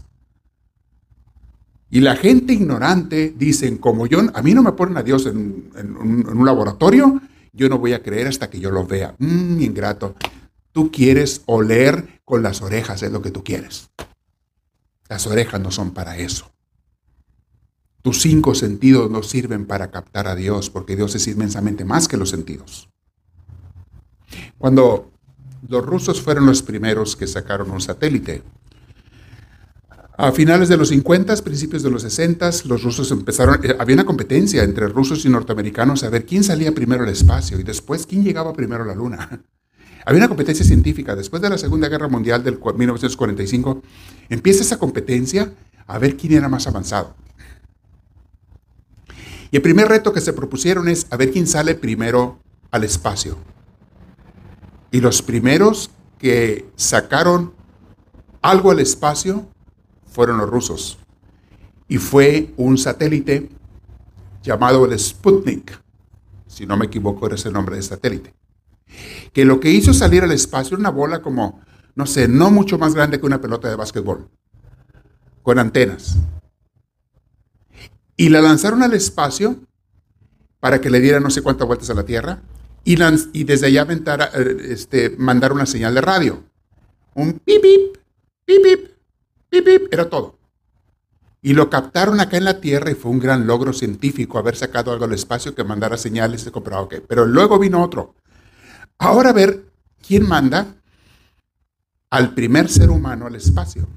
Y 1.91 2.01
la 2.01 2.15
gente 2.15 2.53
ignorante 2.53 3.35
dicen, 3.37 3.79
como 3.79 4.07
yo, 4.07 4.21
a 4.33 4.43
mí 4.43 4.55
no 4.55 4.63
me 4.63 4.73
ponen 4.73 4.97
a 4.97 5.03
Dios 5.03 5.27
en, 5.27 5.71
un, 5.75 6.45
laboratorio, 6.45 7.21
yo 7.53 7.69
no 7.69 7.79
voy 7.79 7.95
a 7.95 8.03
creer 8.03 8.29
hasta 8.29 8.49
que 8.49 8.61
yo 8.61 8.71
lo 8.71 8.87
vea. 8.87 9.17
Mmm, 9.19 9.61
ingrato. 9.61 10.15
Tú 10.71 10.93
quieres 10.93 11.43
oler 11.47 12.21
con 12.25 12.45
las 12.45 12.63
orejas, 12.63 13.03
es 13.03 13.11
lo 13.11 13.23
que 13.23 13.33
tú 13.33 13.43
quieres. 13.43 13.91
Las 15.09 15.27
orejas 15.27 15.61
no 15.61 15.73
son 15.73 15.91
para 15.91 16.17
eso. 16.17 16.53
Tus 18.03 18.23
cinco 18.23 18.55
sentidos 18.55 19.11
no 19.11 19.25
sirven 19.25 19.67
para 19.67 19.91
captar 19.91 20.29
a 20.29 20.37
Dios, 20.37 20.71
porque 20.71 20.95
Dios 20.95 21.17
es 21.17 21.27
inmensamente 21.27 21.85
más 21.85 22.07
que 22.07 22.17
los 22.17 22.31
sentidos. 22.31 22.89
Cuando 24.59 25.11
los 25.69 25.85
rusos 25.85 26.23
fueron 26.23 26.47
los 26.47 26.63
primeros 26.63 27.17
que 27.17 27.27
sacaron 27.27 27.73
un 27.73 27.81
satélite, 27.81 28.45
a 30.23 30.33
finales 30.33 30.69
de 30.69 30.77
los 30.77 30.91
50, 30.91 31.35
principios 31.37 31.83
de 31.83 31.91
los 31.91 32.03
60, 32.03 32.51
los 32.67 32.83
rusos 32.83 33.11
empezaron, 33.11 33.59
eh, 33.65 33.75
había 33.79 33.95
una 33.95 34.05
competencia 34.05 34.63
entre 34.63 34.87
rusos 34.87 35.25
y 35.25 35.31
norteamericanos 35.31 36.03
a 36.05 36.11
ver 36.11 36.27
quién 36.27 36.45
salía 36.45 36.75
primero 36.75 37.05
al 37.05 37.09
espacio 37.09 37.59
y 37.59 37.63
después 37.63 38.07
quién 38.07 38.23
llegaba 38.23 38.53
primero 38.53 38.83
a 38.85 38.87
la 38.87 38.95
Luna. 38.95 39.43
Había 40.05 40.19
una 40.19 40.29
competencia 40.29 40.65
científica. 40.65 41.15
Después 41.15 41.43
de 41.43 41.51
la 41.51 41.59
Segunda 41.59 41.89
Guerra 41.89 42.09
Mundial 42.09 42.43
del 42.43 42.59
1945, 42.59 43.83
Empieza 44.31 44.63
esa 44.63 44.79
competencia 44.79 45.53
a 45.87 45.99
ver 45.99 46.17
quién 46.17 46.35
era 46.35 46.49
más 46.49 46.67
avanzado. 46.67 47.15
Y 49.51 49.57
el 49.57 49.63
primer 49.63 49.89
reto 49.89 50.13
que 50.13 50.21
se 50.21 50.33
propusieron 50.33 50.89
es 50.89 51.07
a 51.11 51.17
ver 51.17 51.33
quién 51.33 51.47
sale 51.47 51.75
primero 51.75 52.39
al 52.71 52.85
espacio. 52.85 53.39
Y 54.91 55.01
los 55.01 55.23
primeros 55.23 55.91
que 56.19 56.69
sacaron 56.77 57.53
algo 58.41 58.71
al 58.71 58.81
espacio 58.81 59.49
fueron 60.11 60.39
los 60.39 60.49
rusos. 60.49 60.99
Y 61.89 61.99
fue 61.99 62.53
un 62.57 62.79
satélite 62.79 63.49
llamado 64.43 64.85
el 64.85 64.99
Sputnik, 64.99 65.81
si 66.47 66.67
no 66.67 66.77
me 66.77 66.87
equivoco 66.87 67.27
era 67.27 67.35
ese 67.35 67.51
nombre 67.51 67.77
de 67.77 67.83
satélite, 67.83 68.35
que 69.33 69.45
lo 69.45 69.61
que 69.61 69.71
hizo 69.71 69.93
salir 69.93 70.23
al 70.23 70.33
espacio 70.33 70.77
era 70.77 70.81
una 70.81 70.91
bola 70.91 71.21
como, 71.21 71.61
no 71.95 72.07
sé, 72.07 72.29
no 72.29 72.51
mucho 72.51 72.79
más 72.79 72.95
grande 72.95 73.21
que 73.21 73.27
una 73.27 73.41
pelota 73.41 73.69
de 73.69 73.77
básquetbol, 73.77 74.29
con 75.43 75.59
antenas. 75.59 76.17
Y 78.17 78.29
la 78.29 78.41
lanzaron 78.41 78.83
al 78.83 78.93
espacio 78.95 79.57
para 80.61 80.81
que 80.81 80.91
le 80.91 81.01
diera 81.01 81.21
no 81.21 81.31
sé 81.31 81.43
cuántas 81.43 81.67
vueltas 81.67 81.91
a 81.91 81.95
la 81.95 82.05
Tierra 82.05 82.43
y, 82.85 83.45
desde 83.45 83.67
allá 83.67 83.87
eh, 83.89 84.57
este, 84.69 85.11
mandar 85.17 85.53
una 85.53 85.67
señal 85.67 85.95
de 85.95 86.01
radio. 86.01 86.43
Un 87.15 87.35
pip, 87.35 87.63
pip, 87.63 87.97
pip, 88.45 88.63
pip, 88.63 88.91
pip, 89.51 89.93
era 89.93 90.09
todo. 90.09 90.39
Y 91.43 91.55
lo 91.55 91.71
captaron 91.71 92.21
acá 92.21 92.37
en 92.37 92.45
la 92.45 92.61
Tierra 92.61 92.91
y 92.91 92.95
fue 92.95 93.11
un 93.11 93.19
gran 93.19 93.47
logro 93.47 93.73
científico 93.73 94.39
haber 94.39 94.57
sacado 94.57 94.93
algo 94.93 95.07
al 95.07 95.13
espacio 95.13 95.55
que 95.55 95.65
mandara 95.65 95.97
señales 95.97 96.45
de 96.45 96.53
comprado. 96.53 96.85
Okay. 96.85 97.01
Pero 97.07 97.25
luego 97.25 97.59
vino 97.59 97.83
otro. 97.83 98.15
Ahora 98.99 99.31
a 99.31 99.33
ver 99.33 99.65
quién 100.07 100.29
manda 100.29 100.75
al 102.11 102.35
primer 102.35 102.69
ser 102.69 102.91
humano 102.91 103.27
al 103.27 103.37
espacio. 103.37 103.89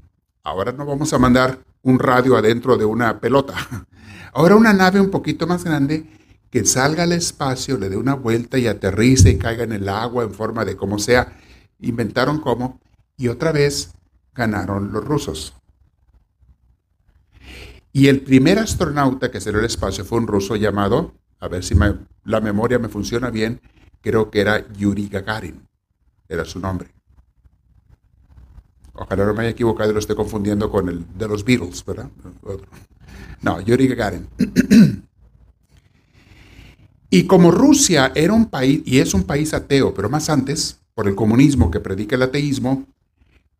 Ahora 0.42 0.72
no 0.72 0.86
vamos 0.86 1.12
a 1.12 1.18
mandar 1.18 1.58
un 1.82 1.98
radio 1.98 2.36
adentro 2.36 2.76
de 2.76 2.84
una 2.84 3.20
pelota. 3.20 3.54
Ahora 4.32 4.56
una 4.56 4.72
nave 4.72 5.00
un 5.00 5.10
poquito 5.10 5.46
más 5.46 5.64
grande 5.64 6.06
que 6.50 6.64
salga 6.64 7.02
al 7.02 7.12
espacio, 7.12 7.78
le 7.78 7.88
dé 7.88 7.96
una 7.96 8.14
vuelta 8.14 8.58
y 8.58 8.66
aterrice 8.66 9.30
y 9.30 9.38
caiga 9.38 9.64
en 9.64 9.72
el 9.72 9.88
agua 9.88 10.24
en 10.24 10.32
forma 10.32 10.64
de 10.64 10.76
como 10.76 10.98
sea. 10.98 11.36
Inventaron 11.80 12.40
cómo 12.40 12.80
y 13.16 13.28
otra 13.28 13.52
vez 13.52 13.92
ganaron 14.34 14.92
los 14.92 15.04
rusos. 15.04 15.54
Y 17.92 18.08
el 18.08 18.22
primer 18.22 18.58
astronauta 18.58 19.30
que 19.30 19.40
salió 19.40 19.60
al 19.60 19.66
espacio 19.66 20.04
fue 20.04 20.18
un 20.18 20.26
ruso 20.26 20.56
llamado, 20.56 21.14
a 21.38 21.48
ver 21.48 21.62
si 21.62 21.76
la 22.24 22.40
memoria 22.40 22.78
me 22.78 22.88
funciona 22.88 23.30
bien, 23.30 23.60
creo 24.00 24.30
que 24.30 24.40
era 24.40 24.72
Yuri 24.72 25.08
Gagarin, 25.08 25.66
era 26.28 26.44
su 26.44 26.58
nombre. 26.58 26.88
Ojalá 28.94 29.24
no 29.24 29.34
me 29.34 29.42
haya 29.42 29.50
equivocado 29.50 29.90
y 29.90 29.92
lo 29.92 29.98
esté 29.98 30.14
confundiendo 30.14 30.70
con 30.70 30.88
el 30.88 31.04
de 31.16 31.28
los 31.28 31.44
Beatles, 31.44 31.84
¿verdad? 31.84 32.10
No, 33.42 33.60
Yuri 33.60 33.88
Gagarin. 33.88 34.28
Y 37.10 37.26
como 37.28 37.52
Rusia 37.52 38.10
era 38.16 38.32
un 38.32 38.46
país, 38.46 38.82
y 38.84 38.98
es 38.98 39.14
un 39.14 39.22
país 39.22 39.54
ateo, 39.54 39.94
pero 39.94 40.10
más 40.10 40.28
antes, 40.28 40.80
por 40.94 41.06
el 41.06 41.14
comunismo 41.14 41.70
que 41.70 41.78
predica 41.78 42.16
el 42.16 42.22
ateísmo, 42.22 42.86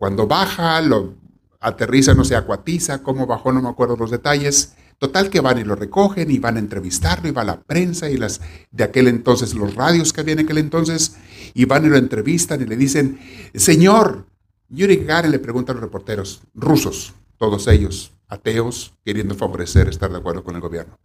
cuando 0.04 0.26
baja, 0.26 0.82
lo 0.82 1.14
aterriza, 1.60 2.12
no 2.12 2.26
sé, 2.26 2.36
acuatiza, 2.36 3.02
cómo 3.02 3.26
bajó, 3.26 3.52
no 3.52 3.62
me 3.62 3.70
acuerdo 3.70 3.96
los 3.96 4.10
detalles. 4.10 4.74
Total 4.98 5.30
que 5.30 5.40
van 5.40 5.56
y 5.56 5.64
lo 5.64 5.76
recogen 5.76 6.30
y 6.30 6.38
van 6.38 6.56
a 6.56 6.58
entrevistarlo 6.58 7.26
y 7.26 7.32
va 7.32 7.42
la 7.42 7.62
prensa 7.62 8.10
y 8.10 8.18
las 8.18 8.42
de 8.70 8.84
aquel 8.84 9.08
entonces, 9.08 9.54
los 9.54 9.74
radios 9.74 10.12
que 10.12 10.20
había 10.20 10.34
en 10.34 10.40
aquel 10.40 10.58
entonces, 10.58 11.16
y 11.54 11.64
van 11.64 11.86
y 11.86 11.88
lo 11.88 11.96
entrevistan 11.96 12.60
y 12.60 12.66
le 12.66 12.76
dicen, 12.76 13.18
señor, 13.54 14.26
Yuri 14.68 14.96
Gagarin 14.96 15.30
le 15.30 15.38
pregunta 15.38 15.72
a 15.72 15.74
los 15.74 15.82
reporteros, 15.82 16.42
rusos, 16.52 17.14
todos 17.38 17.66
ellos, 17.66 18.12
ateos, 18.28 18.92
queriendo 19.06 19.34
favorecer 19.34 19.88
estar 19.88 20.10
de 20.10 20.18
acuerdo 20.18 20.44
con 20.44 20.54
el 20.54 20.60
gobierno. 20.60 20.98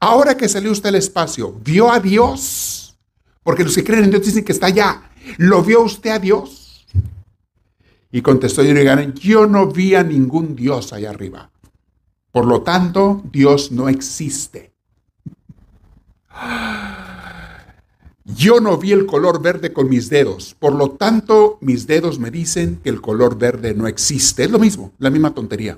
Ahora 0.00 0.38
que 0.38 0.48
salió 0.48 0.72
usted 0.72 0.88
al 0.88 0.94
espacio, 0.94 1.52
¿vio 1.62 1.92
a 1.92 2.00
Dios? 2.00 2.96
Porque 3.42 3.62
los 3.62 3.74
que 3.74 3.84
creen 3.84 4.04
en 4.04 4.10
Dios 4.10 4.24
dicen 4.24 4.42
que 4.42 4.52
está 4.52 4.68
allá. 4.68 5.10
¿Lo 5.36 5.62
vio 5.62 5.82
usted 5.82 6.12
a 6.12 6.18
Dios? 6.18 6.61
Y 8.12 8.20
contestó 8.20 8.62
Yuri 8.62 8.84
yo 9.14 9.46
no 9.46 9.66
vi 9.66 9.94
a 9.94 10.04
ningún 10.04 10.54
Dios 10.54 10.92
allá 10.92 11.10
arriba. 11.10 11.50
Por 12.30 12.46
lo 12.46 12.62
tanto, 12.62 13.22
Dios 13.32 13.72
no 13.72 13.88
existe. 13.88 14.72
Yo 18.24 18.60
no 18.60 18.78
vi 18.78 18.92
el 18.92 19.06
color 19.06 19.42
verde 19.42 19.72
con 19.72 19.88
mis 19.88 20.08
dedos. 20.08 20.54
Por 20.58 20.74
lo 20.74 20.92
tanto, 20.92 21.58
mis 21.60 21.86
dedos 21.86 22.18
me 22.18 22.30
dicen 22.30 22.80
que 22.82 22.90
el 22.90 23.00
color 23.00 23.36
verde 23.38 23.74
no 23.74 23.86
existe. 23.86 24.44
Es 24.44 24.50
lo 24.50 24.58
mismo, 24.58 24.92
la 24.98 25.10
misma 25.10 25.34
tontería. 25.34 25.76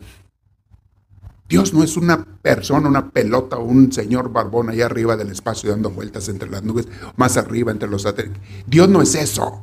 Dios 1.48 1.72
no 1.72 1.82
es 1.82 1.96
una 1.96 2.24
persona, 2.24 2.88
una 2.88 3.10
pelota 3.10 3.58
un 3.58 3.92
señor 3.92 4.32
barbón 4.32 4.70
allá 4.70 4.86
arriba 4.86 5.16
del 5.16 5.30
espacio 5.30 5.70
dando 5.70 5.90
vueltas 5.90 6.28
entre 6.28 6.48
las 6.48 6.62
nubes, 6.62 6.88
más 7.16 7.36
arriba 7.36 7.70
entre 7.70 7.88
los 7.88 8.02
satélites. 8.02 8.40
Dios 8.66 8.88
no 8.88 9.02
es 9.02 9.14
eso. 9.14 9.62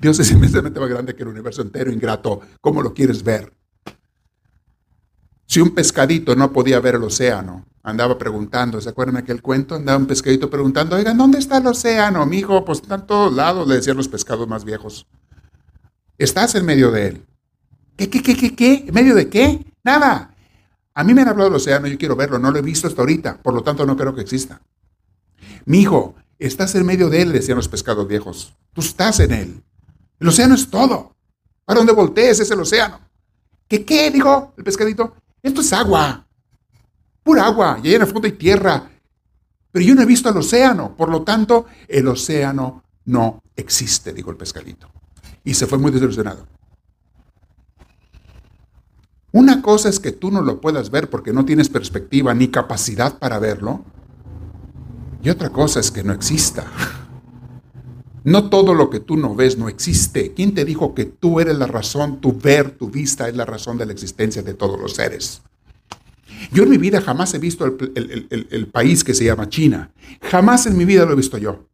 Dios 0.00 0.18
es 0.20 0.30
inmensamente 0.30 0.80
más 0.80 0.88
grande 0.88 1.14
que 1.14 1.22
el 1.22 1.28
universo 1.28 1.62
entero, 1.62 1.90
ingrato. 1.90 2.40
¿Cómo 2.60 2.82
lo 2.82 2.92
quieres 2.92 3.22
ver? 3.22 3.52
Si 5.46 5.60
un 5.60 5.70
pescadito 5.74 6.34
no 6.34 6.52
podía 6.52 6.80
ver 6.80 6.96
el 6.96 7.04
océano, 7.04 7.64
andaba 7.82 8.18
preguntando, 8.18 8.80
¿se 8.80 8.88
acuerdan 8.88 9.18
aquel 9.18 9.42
cuento? 9.42 9.74
Andaba 9.74 9.98
un 9.98 10.06
pescadito 10.06 10.50
preguntando, 10.50 10.96
oigan, 10.96 11.16
¿dónde 11.16 11.38
está 11.38 11.58
el 11.58 11.66
océano, 11.66 12.22
amigo? 12.22 12.64
Pues 12.64 12.80
está 12.80 12.96
en 12.96 13.06
todos 13.06 13.32
lados, 13.32 13.68
le 13.68 13.76
decían 13.76 13.96
los 13.96 14.08
pescados 14.08 14.48
más 14.48 14.64
viejos. 14.64 15.06
Estás 16.18 16.54
en 16.54 16.64
medio 16.64 16.90
de 16.90 17.08
él. 17.08 17.26
¿Qué, 17.96 18.08
qué, 18.10 18.22
qué, 18.22 18.36
qué, 18.36 18.54
qué? 18.54 18.84
¿En 18.86 18.94
medio 18.94 19.14
de 19.14 19.28
qué? 19.28 19.64
Nada. 19.84 20.34
A 20.94 21.04
mí 21.04 21.12
me 21.12 21.22
han 21.22 21.28
hablado 21.28 21.50
del 21.50 21.56
océano, 21.56 21.86
yo 21.86 21.98
quiero 21.98 22.16
verlo, 22.16 22.38
no 22.38 22.50
lo 22.50 22.58
he 22.58 22.62
visto 22.62 22.86
hasta 22.86 23.02
ahorita, 23.02 23.42
por 23.42 23.52
lo 23.52 23.62
tanto 23.62 23.84
no 23.84 23.96
creo 23.96 24.14
que 24.14 24.20
exista. 24.22 24.60
Mi 25.66 25.80
hijo, 25.80 26.14
estás 26.46 26.74
en 26.74 26.84
medio 26.86 27.08
de 27.08 27.22
él, 27.22 27.32
decían 27.32 27.56
los 27.56 27.68
pescados 27.68 28.06
viejos. 28.06 28.54
Tú 28.72 28.80
estás 28.80 29.20
en 29.20 29.32
él. 29.32 29.62
El 30.18 30.28
océano 30.28 30.54
es 30.54 30.68
todo. 30.68 31.14
Para 31.64 31.78
donde 31.78 31.92
voltees 31.92 32.40
es 32.40 32.50
el 32.50 32.60
océano. 32.60 33.00
¿Qué 33.68 33.84
qué? 33.84 34.10
Dijo 34.10 34.52
el 34.56 34.64
pescadito. 34.64 35.14
Esto 35.42 35.60
es 35.60 35.72
agua. 35.72 36.26
Pura 37.22 37.46
agua. 37.46 37.78
Y 37.82 37.88
ahí 37.88 37.94
en 37.94 38.02
el 38.02 38.08
fondo 38.08 38.26
hay 38.26 38.32
tierra. 38.32 38.90
Pero 39.72 39.84
yo 39.84 39.94
no 39.94 40.02
he 40.02 40.06
visto 40.06 40.28
el 40.28 40.36
océano. 40.36 40.96
Por 40.96 41.08
lo 41.08 41.22
tanto, 41.22 41.66
el 41.88 42.06
océano 42.08 42.84
no 43.06 43.42
existe, 43.56 44.12
dijo 44.12 44.30
el 44.30 44.36
pescadito. 44.36 44.90
Y 45.42 45.54
se 45.54 45.66
fue 45.66 45.78
muy 45.78 45.90
desilusionado. 45.90 46.46
Una 49.32 49.62
cosa 49.62 49.88
es 49.88 49.98
que 49.98 50.12
tú 50.12 50.30
no 50.30 50.42
lo 50.42 50.60
puedas 50.60 50.90
ver 50.90 51.10
porque 51.10 51.32
no 51.32 51.44
tienes 51.44 51.68
perspectiva 51.68 52.34
ni 52.34 52.48
capacidad 52.48 53.18
para 53.18 53.40
verlo. 53.40 53.84
Y 55.24 55.30
otra 55.30 55.48
cosa 55.48 55.80
es 55.80 55.90
que 55.90 56.04
no 56.04 56.12
exista. 56.12 56.70
No 58.24 58.50
todo 58.50 58.74
lo 58.74 58.90
que 58.90 59.00
tú 59.00 59.16
no 59.16 59.34
ves 59.34 59.56
no 59.56 59.68
existe. 59.68 60.32
¿Quién 60.34 60.54
te 60.54 60.64
dijo 60.64 60.94
que 60.94 61.06
tú 61.06 61.40
eres 61.40 61.56
la 61.56 61.66
razón, 61.66 62.20
tu 62.20 62.38
ver, 62.38 62.72
tu 62.72 62.90
vista 62.90 63.28
es 63.28 63.34
la 63.34 63.46
razón 63.46 63.78
de 63.78 63.86
la 63.86 63.92
existencia 63.92 64.42
de 64.42 64.54
todos 64.54 64.78
los 64.78 64.94
seres? 64.94 65.42
Yo 66.52 66.64
en 66.64 66.70
mi 66.70 66.78
vida 66.78 67.00
jamás 67.00 67.32
he 67.34 67.38
visto 67.38 67.64
el, 67.64 68.68
país 68.70 69.02
que 69.02 69.14
se 69.14 69.24
llama 69.24 69.48
China. 69.48 69.90
Jamás 70.20 70.66
en 70.66 70.76
mi 70.76 70.84
vida 70.84 71.06
lo 71.06 71.12
he 71.12 71.16
visto 71.16 71.38
yo. 71.38 71.68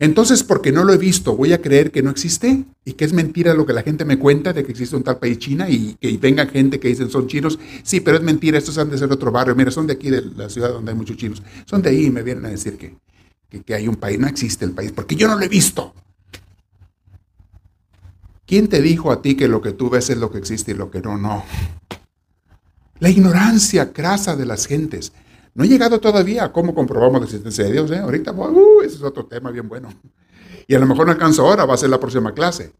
Entonces, 0.00 0.44
porque 0.44 0.70
no 0.70 0.84
lo 0.84 0.92
he 0.92 0.98
visto, 0.98 1.36
voy 1.36 1.52
a 1.52 1.60
creer 1.60 1.90
que 1.90 2.02
no 2.02 2.10
existe 2.10 2.64
y 2.84 2.92
que 2.92 3.04
es 3.04 3.12
mentira 3.12 3.52
lo 3.52 3.66
que 3.66 3.72
la 3.72 3.82
gente 3.82 4.04
me 4.04 4.16
cuenta 4.18 4.52
de 4.52 4.62
que 4.64 4.70
existe 4.70 4.94
un 4.94 5.02
tal 5.02 5.18
país 5.18 5.38
China 5.38 5.68
y 5.68 5.96
que 6.00 6.16
venga 6.18 6.46
gente 6.46 6.78
que 6.78 6.86
dicen 6.86 7.10
son 7.10 7.26
chinos. 7.26 7.58
Sí, 7.82 8.00
pero 8.00 8.16
es 8.16 8.22
mentira, 8.22 8.58
estos 8.58 8.78
han 8.78 8.90
de 8.90 8.98
ser 8.98 9.10
otro 9.10 9.32
barrio. 9.32 9.56
Mira, 9.56 9.72
son 9.72 9.88
de 9.88 9.94
aquí, 9.94 10.08
de 10.10 10.22
la 10.36 10.48
ciudad 10.48 10.72
donde 10.72 10.92
hay 10.92 10.96
muchos 10.96 11.16
chinos. 11.16 11.42
Son 11.66 11.82
de 11.82 11.90
ahí 11.90 12.06
y 12.06 12.10
me 12.10 12.22
vienen 12.22 12.46
a 12.46 12.50
decir 12.50 12.78
que, 12.78 12.94
que, 13.60 13.74
hay 13.74 13.88
un 13.88 13.96
país. 13.96 14.20
No 14.20 14.28
existe 14.28 14.64
el 14.64 14.70
país, 14.70 14.92
porque 14.92 15.16
yo 15.16 15.26
no 15.26 15.36
lo 15.36 15.44
he 15.44 15.48
visto. 15.48 15.92
¿Quién 18.46 18.68
te 18.68 18.80
dijo 18.80 19.10
a 19.10 19.20
ti 19.20 19.34
que 19.34 19.48
lo 19.48 19.60
que 19.60 19.72
tú 19.72 19.90
ves 19.90 20.10
es 20.10 20.16
lo 20.16 20.30
que 20.30 20.38
existe 20.38 20.70
y 20.70 20.74
lo 20.74 20.92
que 20.92 21.00
no, 21.00 21.18
no? 21.18 21.44
La 23.00 23.10
ignorancia 23.10 23.92
crasa 23.92 24.36
de 24.36 24.46
las 24.46 24.66
gentes. 24.66 25.12
No 25.58 25.64
he 25.64 25.68
llegado 25.68 25.98
todavía 25.98 26.44
a 26.44 26.52
cómo 26.52 26.72
comprobamos 26.72 27.20
la 27.20 27.24
existencia 27.24 27.64
de 27.64 27.72
Dios. 27.72 27.90
¿eh? 27.90 27.98
Ahorita, 27.98 28.30
uh, 28.30 28.80
ese 28.82 28.94
es 28.94 29.02
otro 29.02 29.26
tema 29.26 29.50
bien 29.50 29.68
bueno. 29.68 29.88
Y 30.68 30.74
a 30.76 30.78
lo 30.78 30.86
mejor 30.86 31.06
no 31.06 31.12
alcanzo 31.12 31.42
ahora, 31.42 31.64
va 31.64 31.74
a 31.74 31.76
ser 31.76 31.90
la 31.90 31.98
próxima 31.98 32.32
clase. 32.32 32.72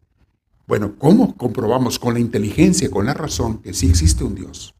Bueno, 0.65 0.95
¿cómo 0.97 1.37
comprobamos 1.37 1.99
con 1.99 2.15
la 2.15 2.21
inteligencia, 2.21 2.89
con 2.89 3.07
la 3.07 3.15
razón, 3.15 3.59
que 3.63 3.75
sí 3.75 3.91
existe 3.91 4.23
un 4.23 4.37
Dios? 4.37 4.77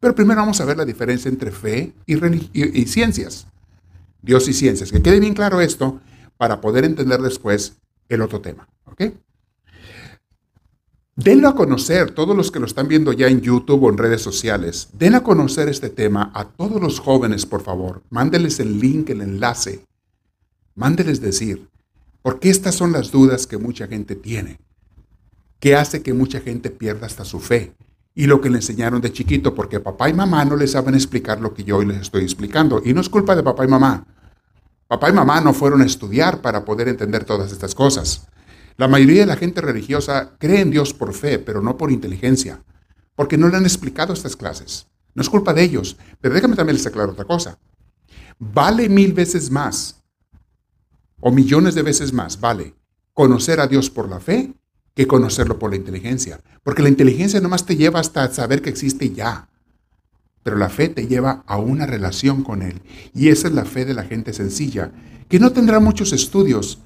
Pero 0.00 0.16
primero 0.16 0.40
vamos 0.40 0.60
a 0.60 0.64
ver 0.64 0.76
la 0.76 0.84
diferencia 0.84 1.28
entre 1.28 1.52
fe 1.52 1.94
y, 2.06 2.16
y 2.52 2.86
ciencias. 2.86 3.46
Dios 4.20 4.48
y 4.48 4.52
ciencias. 4.52 4.90
Que 4.90 5.00
quede 5.00 5.20
bien 5.20 5.34
claro 5.34 5.60
esto 5.60 6.00
para 6.38 6.60
poder 6.60 6.84
entender 6.84 7.22
después 7.22 7.76
el 8.08 8.22
otro 8.22 8.40
tema. 8.40 8.68
¿Ok? 8.86 9.12
Denlo 11.20 11.48
a 11.48 11.56
conocer, 11.56 12.12
todos 12.12 12.36
los 12.36 12.52
que 12.52 12.60
lo 12.60 12.66
están 12.66 12.86
viendo 12.86 13.12
ya 13.12 13.26
en 13.26 13.40
YouTube 13.40 13.82
o 13.82 13.90
en 13.90 13.98
redes 13.98 14.22
sociales, 14.22 14.88
den 14.92 15.16
a 15.16 15.24
conocer 15.24 15.68
este 15.68 15.90
tema 15.90 16.30
a 16.32 16.44
todos 16.44 16.80
los 16.80 17.00
jóvenes, 17.00 17.44
por 17.44 17.60
favor. 17.60 18.04
Mándeles 18.08 18.60
el 18.60 18.78
link, 18.78 19.10
el 19.10 19.22
enlace. 19.22 19.84
Mándeles 20.76 21.20
decir, 21.20 21.68
porque 22.22 22.50
estas 22.50 22.76
son 22.76 22.92
las 22.92 23.10
dudas 23.10 23.48
que 23.48 23.58
mucha 23.58 23.88
gente 23.88 24.14
tiene. 24.14 24.60
que 25.58 25.74
hace 25.74 26.04
que 26.04 26.12
mucha 26.14 26.38
gente 26.38 26.70
pierda 26.70 27.08
hasta 27.08 27.24
su 27.24 27.40
fe 27.40 27.74
y 28.14 28.26
lo 28.26 28.40
que 28.40 28.48
le 28.48 28.58
enseñaron 28.58 29.00
de 29.00 29.12
chiquito, 29.12 29.56
porque 29.56 29.80
papá 29.80 30.08
y 30.08 30.14
mamá 30.14 30.44
no 30.44 30.54
les 30.54 30.70
saben 30.70 30.94
explicar 30.94 31.40
lo 31.40 31.52
que 31.52 31.64
yo 31.64 31.78
hoy 31.78 31.86
les 31.86 32.02
estoy 32.02 32.22
explicando. 32.22 32.80
Y 32.84 32.94
no 32.94 33.00
es 33.00 33.08
culpa 33.08 33.34
de 33.34 33.42
papá 33.42 33.64
y 33.64 33.68
mamá. 33.68 34.06
Papá 34.86 35.10
y 35.10 35.12
mamá 35.12 35.40
no 35.40 35.52
fueron 35.52 35.82
a 35.82 35.84
estudiar 35.84 36.40
para 36.40 36.64
poder 36.64 36.86
entender 36.86 37.24
todas 37.24 37.50
estas 37.50 37.74
cosas. 37.74 38.28
La 38.78 38.88
mayoría 38.88 39.22
de 39.22 39.26
la 39.26 39.36
gente 39.36 39.60
religiosa 39.60 40.36
cree 40.38 40.60
en 40.60 40.70
Dios 40.70 40.94
por 40.94 41.12
fe, 41.12 41.40
pero 41.40 41.60
no 41.60 41.76
por 41.76 41.90
inteligencia, 41.90 42.62
porque 43.16 43.36
no 43.36 43.48
le 43.48 43.56
han 43.56 43.64
explicado 43.64 44.12
estas 44.12 44.36
clases. 44.36 44.86
No 45.14 45.22
es 45.22 45.28
culpa 45.28 45.52
de 45.52 45.64
ellos, 45.64 45.96
pero 46.20 46.32
déjame 46.32 46.54
también 46.54 46.76
les 46.76 46.86
aclarar 46.86 47.10
otra 47.10 47.24
cosa. 47.24 47.58
Vale 48.38 48.88
mil 48.88 49.12
veces 49.12 49.50
más, 49.50 50.00
o 51.20 51.32
millones 51.32 51.74
de 51.74 51.82
veces 51.82 52.12
más, 52.12 52.38
vale 52.38 52.74
conocer 53.12 53.58
a 53.58 53.66
Dios 53.66 53.90
por 53.90 54.08
la 54.08 54.20
fe 54.20 54.54
que 54.94 55.08
conocerlo 55.08 55.58
por 55.58 55.70
la 55.70 55.76
inteligencia. 55.76 56.40
Porque 56.62 56.82
la 56.82 56.88
inteligencia 56.88 57.40
nomás 57.40 57.66
te 57.66 57.74
lleva 57.74 57.98
hasta 57.98 58.32
saber 58.32 58.62
que 58.62 58.70
existe 58.70 59.10
ya. 59.10 59.48
Pero 60.44 60.56
la 60.56 60.68
fe 60.68 60.88
te 60.88 61.08
lleva 61.08 61.42
a 61.48 61.58
una 61.58 61.84
relación 61.84 62.44
con 62.44 62.62
Él. 62.62 62.80
Y 63.12 63.30
esa 63.30 63.48
es 63.48 63.54
la 63.54 63.64
fe 63.64 63.84
de 63.84 63.94
la 63.94 64.04
gente 64.04 64.32
sencilla, 64.32 64.92
que 65.28 65.40
no 65.40 65.50
tendrá 65.50 65.80
muchos 65.80 66.12
estudios, 66.12 66.78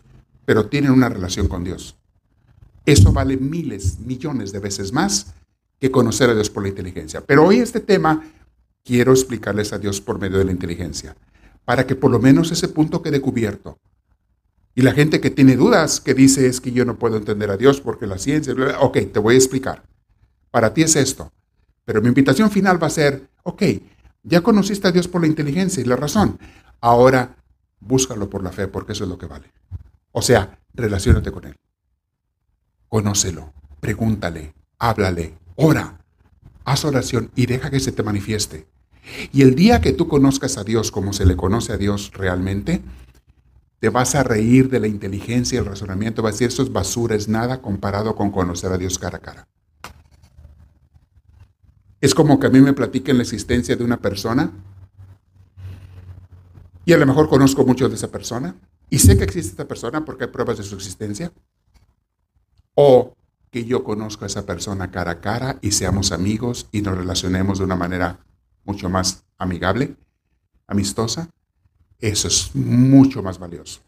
pero 0.45 0.67
tienen 0.67 0.93
una 0.93 1.09
relación 1.09 1.49
con 1.49 1.65
Dios. 1.65 1.97
Eso 2.85 3.13
vale 3.13 3.37
miles, 3.37 3.99
millones 4.01 4.53
de 4.53 4.59
veces 4.59 4.93
más 4.93 5.35
que 5.79 5.91
conocer 5.91 6.31
a 6.31 6.35
Dios 6.35 6.51
por 6.51 6.63
la 6.63 6.69
inteligencia. 6.69 7.21
Pero 7.21 7.47
hoy 7.47 7.59
este 7.59 7.81
tema 7.81 8.25
quiero 8.85 9.13
explicarles 9.13 9.73
a 9.73 9.79
Dios 9.79 10.01
por 10.01 10.19
medio 10.19 10.39
de 10.39 10.45
la 10.45 10.53
inteligencia, 10.53 11.17
para 11.65 11.87
que 11.87 11.95
por 11.95 12.11
lo 12.11 12.19
menos 12.19 12.51
ese 12.51 12.69
punto 12.69 13.03
quede 13.03 13.21
cubierto 13.21 13.79
y 14.75 14.83
la 14.83 14.93
gente 14.93 15.21
que 15.21 15.31
tiene 15.31 15.57
dudas, 15.57 16.01
que 16.01 16.15
dice 16.15 16.47
es 16.47 16.61
que 16.61 16.73
yo 16.73 16.85
no 16.85 16.99
puedo 16.99 17.17
entender 17.17 17.51
a 17.51 17.57
Dios 17.57 17.81
porque 17.81 18.07
la 18.07 18.19
ciencia, 18.19 18.55
ok, 18.81 18.99
te 19.13 19.19
voy 19.19 19.35
a 19.35 19.39
explicar. 19.39 19.83
Para 20.51 20.73
ti 20.73 20.83
es 20.83 20.97
esto. 20.97 21.31
Pero 21.85 22.01
mi 22.01 22.09
invitación 22.09 22.51
final 22.51 22.83
va 22.83 22.87
a 22.87 22.91
ser, 22.91 23.29
ok, 23.43 23.63
ya 24.23 24.41
conociste 24.41 24.89
a 24.89 24.93
Dios 24.93 25.09
por 25.09 25.21
la 25.21 25.27
inteligencia 25.27 25.83
y 25.83 25.87
la 25.87 25.97
razón. 25.97 26.39
Ahora 26.81 27.37
búscalo 27.81 28.31
por 28.31 28.43
la 28.43 28.51
fe 28.51 28.67
porque 28.69 28.93
eso 28.93 29.05
es 29.05 29.11
lo 29.11 29.19
que 29.19 29.27
vale. 29.27 29.53
O 30.13 30.23
sea, 30.23 30.59
relacionate 30.75 31.33
con 31.33 31.47
Él. 31.47 31.57
Conócelo, 32.89 33.53
pregúntale, 33.81 34.55
háblale, 34.79 35.35
ora, 35.57 36.05
haz 36.65 36.85
oración 36.85 37.31
y 37.35 37.47
deja 37.47 37.71
que 37.71 37.81
se 37.81 37.93
te 37.93 38.03
manifieste. 38.03 38.69
Y 39.33 39.43
el 39.43 39.55
día 39.55 39.81
que 39.81 39.93
tú 39.93 40.07
conozcas 40.07 40.59
a 40.59 40.65
Dios 40.65 40.91
como 40.91 41.13
se 41.13 41.27
le 41.27 41.37
conoce 41.37 41.73
a 41.73 41.77
Dios 41.77 42.13
realmente, 42.13 42.83
te 43.81 43.89
vas 43.89 44.15
a 44.15 44.23
reír 44.23 44.69
de 44.71 44.79
la 44.79 44.87
inteligencia 44.87 45.57
y 45.57 45.59
el 45.59 45.67
razonamiento. 45.67 46.23
Vas 46.23 46.31
a 46.31 46.35
decir, 46.35 46.49
eso 46.49 46.63
es 46.63 46.73
basura, 46.73 47.17
es 47.17 47.27
nada 47.29 47.61
comparado 47.61 48.15
con 48.15 48.31
conocer 48.31 48.71
a 48.71 48.79
Dios 48.79 48.99
cara 48.99 49.17
a 49.17 49.21
cara. 49.21 49.49
Es 52.01 52.15
como 52.15 52.39
que 52.39 52.47
a 52.47 52.51
mí 52.51 52.61
me 52.61 52.75
platiquen 52.75 53.17
la 53.17 53.23
existencia 53.23 53.75
de 53.75 53.83
una 53.83 53.97
persona 53.97 54.53
y 56.85 56.93
a 56.93 56.99
lo 56.99 57.07
mejor 57.07 57.29
conozco 57.29 57.65
mucho 57.65 57.89
de 57.89 57.95
esa 57.95 58.09
persona 58.09 58.55
y 58.93 58.99
sé 58.99 59.17
que 59.17 59.25
existe 59.25 59.53
esta 59.53 59.67
persona 59.67 60.05
porque 60.05 60.25
hay 60.25 60.31
pruebas 60.31 60.59
de 60.59 60.65
su 60.65 60.75
existencia. 60.75 61.33
O 62.75 63.15
que 63.51 63.65
yo 63.65 63.85
conozco 63.85 64.25
a 64.25 64.27
esa 64.27 64.45
persona 64.45 64.91
cara 64.91 65.13
a 65.13 65.21
cara 65.23 65.59
y 65.63 65.71
seamos 65.71 66.13
amigos 66.13 66.69
y 66.73 66.83
nos 66.83 66.99
relacionemos 66.99 67.59
de 67.59 67.65
una 67.65 67.75
manera 67.75 68.19
mucho 68.65 68.91
más 68.91 69.25
amigable, 69.39 69.97
amistosa. 70.67 71.31
Eso 72.01 72.29
es 72.29 72.55
mucho 72.55 73.23
más 73.23 73.39
valioso. 73.39 73.81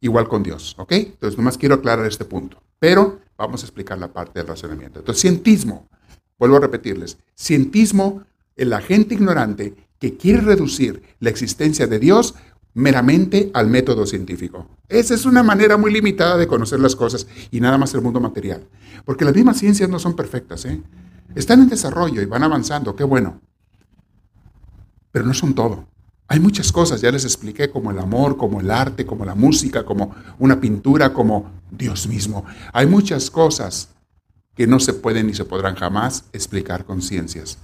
Igual 0.00 0.28
con 0.28 0.44
Dios, 0.44 0.76
¿ok? 0.78 0.92
Entonces, 0.92 1.36
nomás 1.36 1.58
quiero 1.58 1.74
aclarar 1.74 2.06
este 2.06 2.24
punto. 2.24 2.62
Pero 2.78 3.18
vamos 3.36 3.64
a 3.64 3.66
explicar 3.66 3.98
la 3.98 4.12
parte 4.12 4.38
del 4.38 4.46
razonamiento. 4.46 5.00
Entonces, 5.00 5.22
cientismo, 5.22 5.88
vuelvo 6.38 6.58
a 6.58 6.60
repetirles, 6.60 7.18
cientismo, 7.34 8.22
la 8.54 8.80
gente 8.80 9.14
ignorante 9.14 9.74
que 9.98 10.16
quiere 10.16 10.40
reducir 10.40 11.02
la 11.18 11.30
existencia 11.30 11.88
de 11.88 11.98
Dios 11.98 12.36
meramente 12.78 13.50
al 13.54 13.68
método 13.68 14.06
científico. 14.06 14.68
Esa 14.88 15.14
es 15.14 15.26
una 15.26 15.42
manera 15.42 15.76
muy 15.76 15.92
limitada 15.92 16.36
de 16.36 16.46
conocer 16.46 16.78
las 16.78 16.94
cosas 16.94 17.26
y 17.50 17.60
nada 17.60 17.76
más 17.76 17.92
el 17.94 18.02
mundo 18.02 18.20
material. 18.20 18.68
Porque 19.04 19.24
las 19.24 19.34
mismas 19.34 19.58
ciencias 19.58 19.90
no 19.90 19.98
son 19.98 20.14
perfectas, 20.14 20.64
¿eh? 20.64 20.80
Están 21.34 21.60
en 21.60 21.68
desarrollo 21.68 22.22
y 22.22 22.26
van 22.26 22.44
avanzando, 22.44 22.94
qué 22.94 23.02
bueno. 23.02 23.40
Pero 25.10 25.26
no 25.26 25.34
son 25.34 25.54
todo. 25.54 25.88
Hay 26.28 26.38
muchas 26.38 26.70
cosas, 26.70 27.00
ya 27.00 27.10
les 27.10 27.24
expliqué, 27.24 27.68
como 27.68 27.90
el 27.90 27.98
amor, 27.98 28.36
como 28.36 28.60
el 28.60 28.70
arte, 28.70 29.04
como 29.04 29.24
la 29.24 29.34
música, 29.34 29.84
como 29.84 30.14
una 30.38 30.60
pintura, 30.60 31.12
como 31.12 31.50
Dios 31.72 32.06
mismo. 32.06 32.44
Hay 32.72 32.86
muchas 32.86 33.28
cosas 33.28 33.88
que 34.54 34.68
no 34.68 34.78
se 34.78 34.92
pueden 34.92 35.26
ni 35.26 35.34
se 35.34 35.44
podrán 35.44 35.74
jamás 35.74 36.26
explicar 36.32 36.84
con 36.84 37.02
ciencias. 37.02 37.58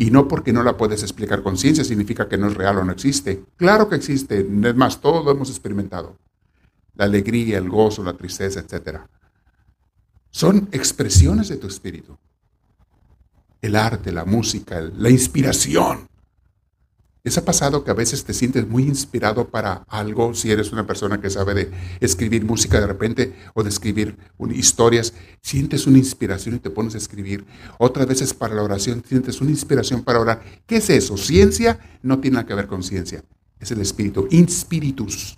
Y 0.00 0.12
no 0.12 0.28
porque 0.28 0.52
no 0.52 0.62
la 0.62 0.76
puedes 0.76 1.02
explicar 1.02 1.42
con 1.42 1.58
ciencia 1.58 1.82
significa 1.82 2.28
que 2.28 2.38
no 2.38 2.46
es 2.46 2.54
real 2.54 2.78
o 2.78 2.84
no 2.84 2.92
existe. 2.92 3.44
Claro 3.56 3.88
que 3.88 3.96
existe, 3.96 4.40
es 4.40 4.76
más, 4.76 5.00
todo 5.00 5.24
lo 5.24 5.32
hemos 5.32 5.50
experimentado. 5.50 6.16
La 6.94 7.06
alegría, 7.06 7.58
el 7.58 7.68
gozo, 7.68 8.04
la 8.04 8.12
tristeza, 8.12 8.60
etc. 8.60 9.00
Son 10.30 10.68
expresiones 10.70 11.48
de 11.48 11.56
tu 11.56 11.66
espíritu. 11.66 12.16
El 13.60 13.74
arte, 13.74 14.12
la 14.12 14.24
música, 14.24 14.80
la 14.80 15.10
inspiración. 15.10 16.07
¿Les 17.24 17.36
ha 17.36 17.44
pasado 17.44 17.84
que 17.84 17.90
a 17.90 17.94
veces 17.94 18.24
te 18.24 18.32
sientes 18.32 18.66
muy 18.68 18.84
inspirado 18.84 19.48
para 19.48 19.84
algo 19.88 20.34
si 20.34 20.50
eres 20.50 20.72
una 20.72 20.86
persona 20.86 21.20
que 21.20 21.30
sabe 21.30 21.54
de 21.54 21.70
escribir 22.00 22.44
música 22.44 22.80
de 22.80 22.86
repente 22.86 23.34
o 23.54 23.62
de 23.62 23.68
escribir 23.68 24.16
historias? 24.54 25.12
Sientes 25.42 25.86
una 25.86 25.98
inspiración 25.98 26.54
y 26.54 26.58
te 26.60 26.70
pones 26.70 26.94
a 26.94 26.98
escribir. 26.98 27.44
Otras 27.78 28.06
veces 28.06 28.32
para 28.34 28.54
la 28.54 28.62
oración 28.62 29.02
sientes 29.06 29.40
una 29.40 29.50
inspiración 29.50 30.04
para 30.04 30.20
orar. 30.20 30.42
¿Qué 30.66 30.76
es 30.76 30.90
eso? 30.90 31.16
Ciencia 31.16 31.78
no 32.02 32.20
tiene 32.20 32.36
nada 32.36 32.46
que 32.46 32.54
ver 32.54 32.68
con 32.68 32.82
ciencia. 32.82 33.24
Es 33.58 33.72
el 33.72 33.80
espíritu. 33.80 34.28
Inspiritus. 34.30 35.36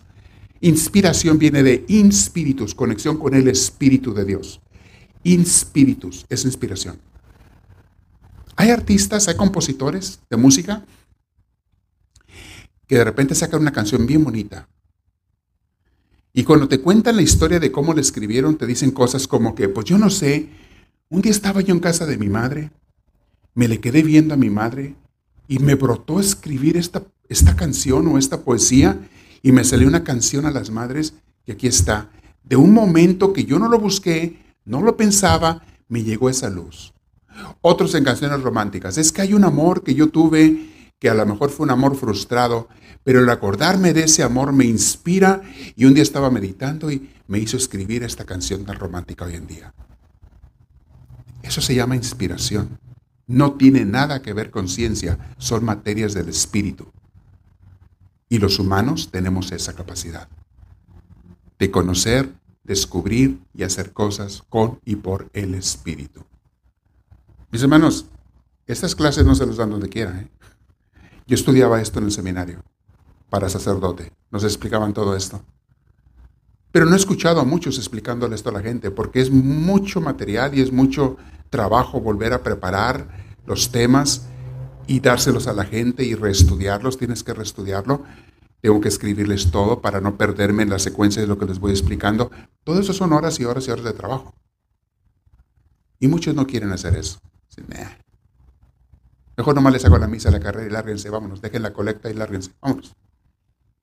Inspiración 0.61 1.39
viene 1.39 1.63
de 1.63 1.87
inspiritus, 1.89 2.75
conexión 2.75 3.17
con 3.17 3.35
el 3.35 3.49
espíritu 3.49 4.13
de 4.13 4.27
Dios. 4.27 4.61
Inspiritus 5.25 6.27
es 6.29 6.45
inspiración. 6.45 6.99
Hay 8.57 8.69
artistas, 8.69 9.27
hay 9.29 9.37
compositores 9.37 10.21
de 10.29 10.37
música 10.37 10.85
que 12.91 12.97
de 12.97 13.05
repente 13.05 13.37
sacan 13.37 13.61
una 13.61 13.71
canción 13.71 14.05
bien 14.05 14.25
bonita. 14.25 14.69
Y 16.33 16.43
cuando 16.43 16.67
te 16.67 16.81
cuentan 16.81 17.15
la 17.15 17.23
historia 17.23 17.61
de 17.61 17.71
cómo 17.71 17.95
la 17.95 18.01
escribieron, 18.01 18.57
te 18.57 18.67
dicen 18.67 18.91
cosas 18.91 19.29
como 19.29 19.55
que, 19.55 19.69
pues 19.69 19.87
yo 19.87 19.97
no 19.97 20.11
sé, 20.11 20.49
un 21.09 21.23
día 21.23 21.31
estaba 21.31 21.61
yo 21.61 21.73
en 21.73 21.79
casa 21.79 22.05
de 22.05 22.19
mi 22.19 22.29
madre, 22.29 22.73
me 23.55 23.69
le 23.69 23.79
quedé 23.79 24.03
viendo 24.03 24.35
a 24.35 24.37
mi 24.37 24.51
madre 24.51 24.97
y 25.47 25.61
me 25.61 25.77
brotó 25.77 26.19
escribir 26.19 26.77
esta, 26.77 27.05
esta 27.29 27.55
canción 27.55 28.09
o 28.09 28.19
esta 28.19 28.41
poesía 28.41 29.09
y 29.41 29.53
me 29.53 29.63
salió 29.63 29.87
una 29.87 30.03
canción 30.03 30.45
a 30.45 30.51
las 30.51 30.71
madres 30.71 31.15
y 31.47 31.53
aquí 31.53 31.69
está. 31.69 32.11
De 32.43 32.57
un 32.57 32.73
momento 32.73 33.33
que 33.33 33.45
yo 33.45 33.61
no 33.61 33.69
lo 33.69 33.79
busqué, 33.79 34.57
no 34.65 34.83
lo 34.83 34.97
pensaba, 34.97 35.63
me 35.87 36.03
llegó 36.03 36.29
esa 36.29 36.51
luz. 36.51 36.93
Otros 37.61 37.95
en 37.95 38.03
canciones 38.03 38.43
románticas. 38.43 38.99
Es 38.99 39.13
que 39.13 39.23
hay 39.23 39.33
un 39.33 39.45
amor 39.45 39.85
que 39.85 39.95
yo 39.95 40.09
tuve 40.09 40.80
que 41.01 41.09
a 41.09 41.15
lo 41.15 41.27
mejor 41.27 41.51
fue 41.51 41.65
un 41.65 41.71
amor 41.71 41.97
frustrado, 41.97 42.69
pero 43.03 43.21
el 43.21 43.31
acordarme 43.31 43.93
de 43.93 44.05
ese 44.05 44.23
amor 44.23 44.53
me 44.53 44.67
inspira 44.67 45.43
y 45.75 45.87
un 45.87 45.95
día 45.95 46.03
estaba 46.03 46.31
meditando 46.31 46.91
y 46.91 47.11
me 47.27 47.39
hizo 47.39 47.57
escribir 47.57 48.05
esta 48.05 48.25
canción 48.25 48.65
tan 48.65 48.77
romántica 48.77 49.25
hoy 49.25 49.35
en 49.35 49.47
día. 49.47 49.75
Eso 51.43 51.63
se 51.63 51.75
llama 51.75 51.97
inspiración. 51.97 52.79
No 53.27 53.55
tiene 53.55 53.87
nada 53.87 54.21
que 54.21 54.35
ver 54.35 54.51
con 54.51 54.69
ciencia, 54.69 55.35
son 55.39 55.65
materias 55.65 56.13
del 56.13 56.29
espíritu. 56.29 56.93
Y 58.29 58.39
los 58.39 58.59
humanos 58.59 59.11
tenemos 59.11 59.51
esa 59.53 59.73
capacidad 59.73 60.29
de 61.59 61.71
conocer, 61.71 62.33
descubrir 62.65 63.39
y 63.55 63.63
hacer 63.63 63.93
cosas 63.93 64.43
con 64.49 64.81
y 64.85 64.97
por 64.97 65.31
el 65.33 65.55
espíritu. 65.55 66.25
Mis 67.51 67.63
hermanos, 67.63 68.07
estas 68.67 68.95
clases 68.95 69.25
no 69.25 69.35
se 69.35 69.47
las 69.47 69.57
dan 69.57 69.71
donde 69.71 69.89
quiera. 69.89 70.19
¿eh? 70.21 70.29
Yo 71.31 71.37
estudiaba 71.37 71.81
esto 71.81 72.01
en 72.01 72.07
el 72.07 72.11
seminario 72.11 72.61
para 73.29 73.49
sacerdote. 73.49 74.11
Nos 74.33 74.43
explicaban 74.43 74.93
todo 74.93 75.15
esto. 75.15 75.41
Pero 76.73 76.87
no 76.87 76.95
he 76.95 76.97
escuchado 76.97 77.39
a 77.39 77.45
muchos 77.45 77.79
explicándole 77.79 78.35
esto 78.35 78.49
a 78.49 78.53
la 78.53 78.63
gente, 78.63 78.91
porque 78.91 79.21
es 79.21 79.31
mucho 79.31 80.01
material 80.01 80.59
y 80.59 80.61
es 80.61 80.73
mucho 80.73 81.19
trabajo 81.49 82.01
volver 82.01 82.33
a 82.33 82.43
preparar 82.43 83.07
los 83.47 83.71
temas 83.71 84.27
y 84.89 84.99
dárselos 84.99 85.47
a 85.47 85.53
la 85.53 85.65
gente 85.65 86.03
y 86.05 86.17
reestudiarlos. 86.17 86.99
Tienes 86.99 87.23
que 87.23 87.33
reestudiarlo. 87.33 88.03
Tengo 88.61 88.81
que 88.81 88.89
escribirles 88.89 89.53
todo 89.53 89.81
para 89.81 90.01
no 90.01 90.19
perderme 90.19 90.65
en 90.65 90.71
la 90.71 90.81
secuencia 90.81 91.23
de 91.23 91.29
lo 91.29 91.39
que 91.39 91.47
les 91.47 91.61
voy 91.61 91.71
explicando. 91.71 92.33
Todo 92.65 92.81
eso 92.81 92.93
son 92.93 93.13
horas 93.13 93.39
y 93.39 93.45
horas 93.45 93.69
y 93.69 93.71
horas 93.71 93.85
de 93.85 93.93
trabajo. 93.93 94.35
Y 96.01 96.09
muchos 96.09 96.35
no 96.35 96.45
quieren 96.49 96.73
hacer 96.73 96.97
eso. 96.97 97.21
Mejor 99.41 99.55
nomás 99.55 99.73
les 99.73 99.83
hago 99.87 99.97
la 99.97 100.07
misa, 100.07 100.31
la 100.31 100.39
carrera 100.39 100.67
y 100.67 100.71
lárguense, 100.71 101.09
vámonos. 101.09 101.41
Dejen 101.41 101.63
la 101.63 101.73
colecta 101.73 102.11
y 102.11 102.13
lárguense, 102.13 102.51
vámonos. 102.61 102.95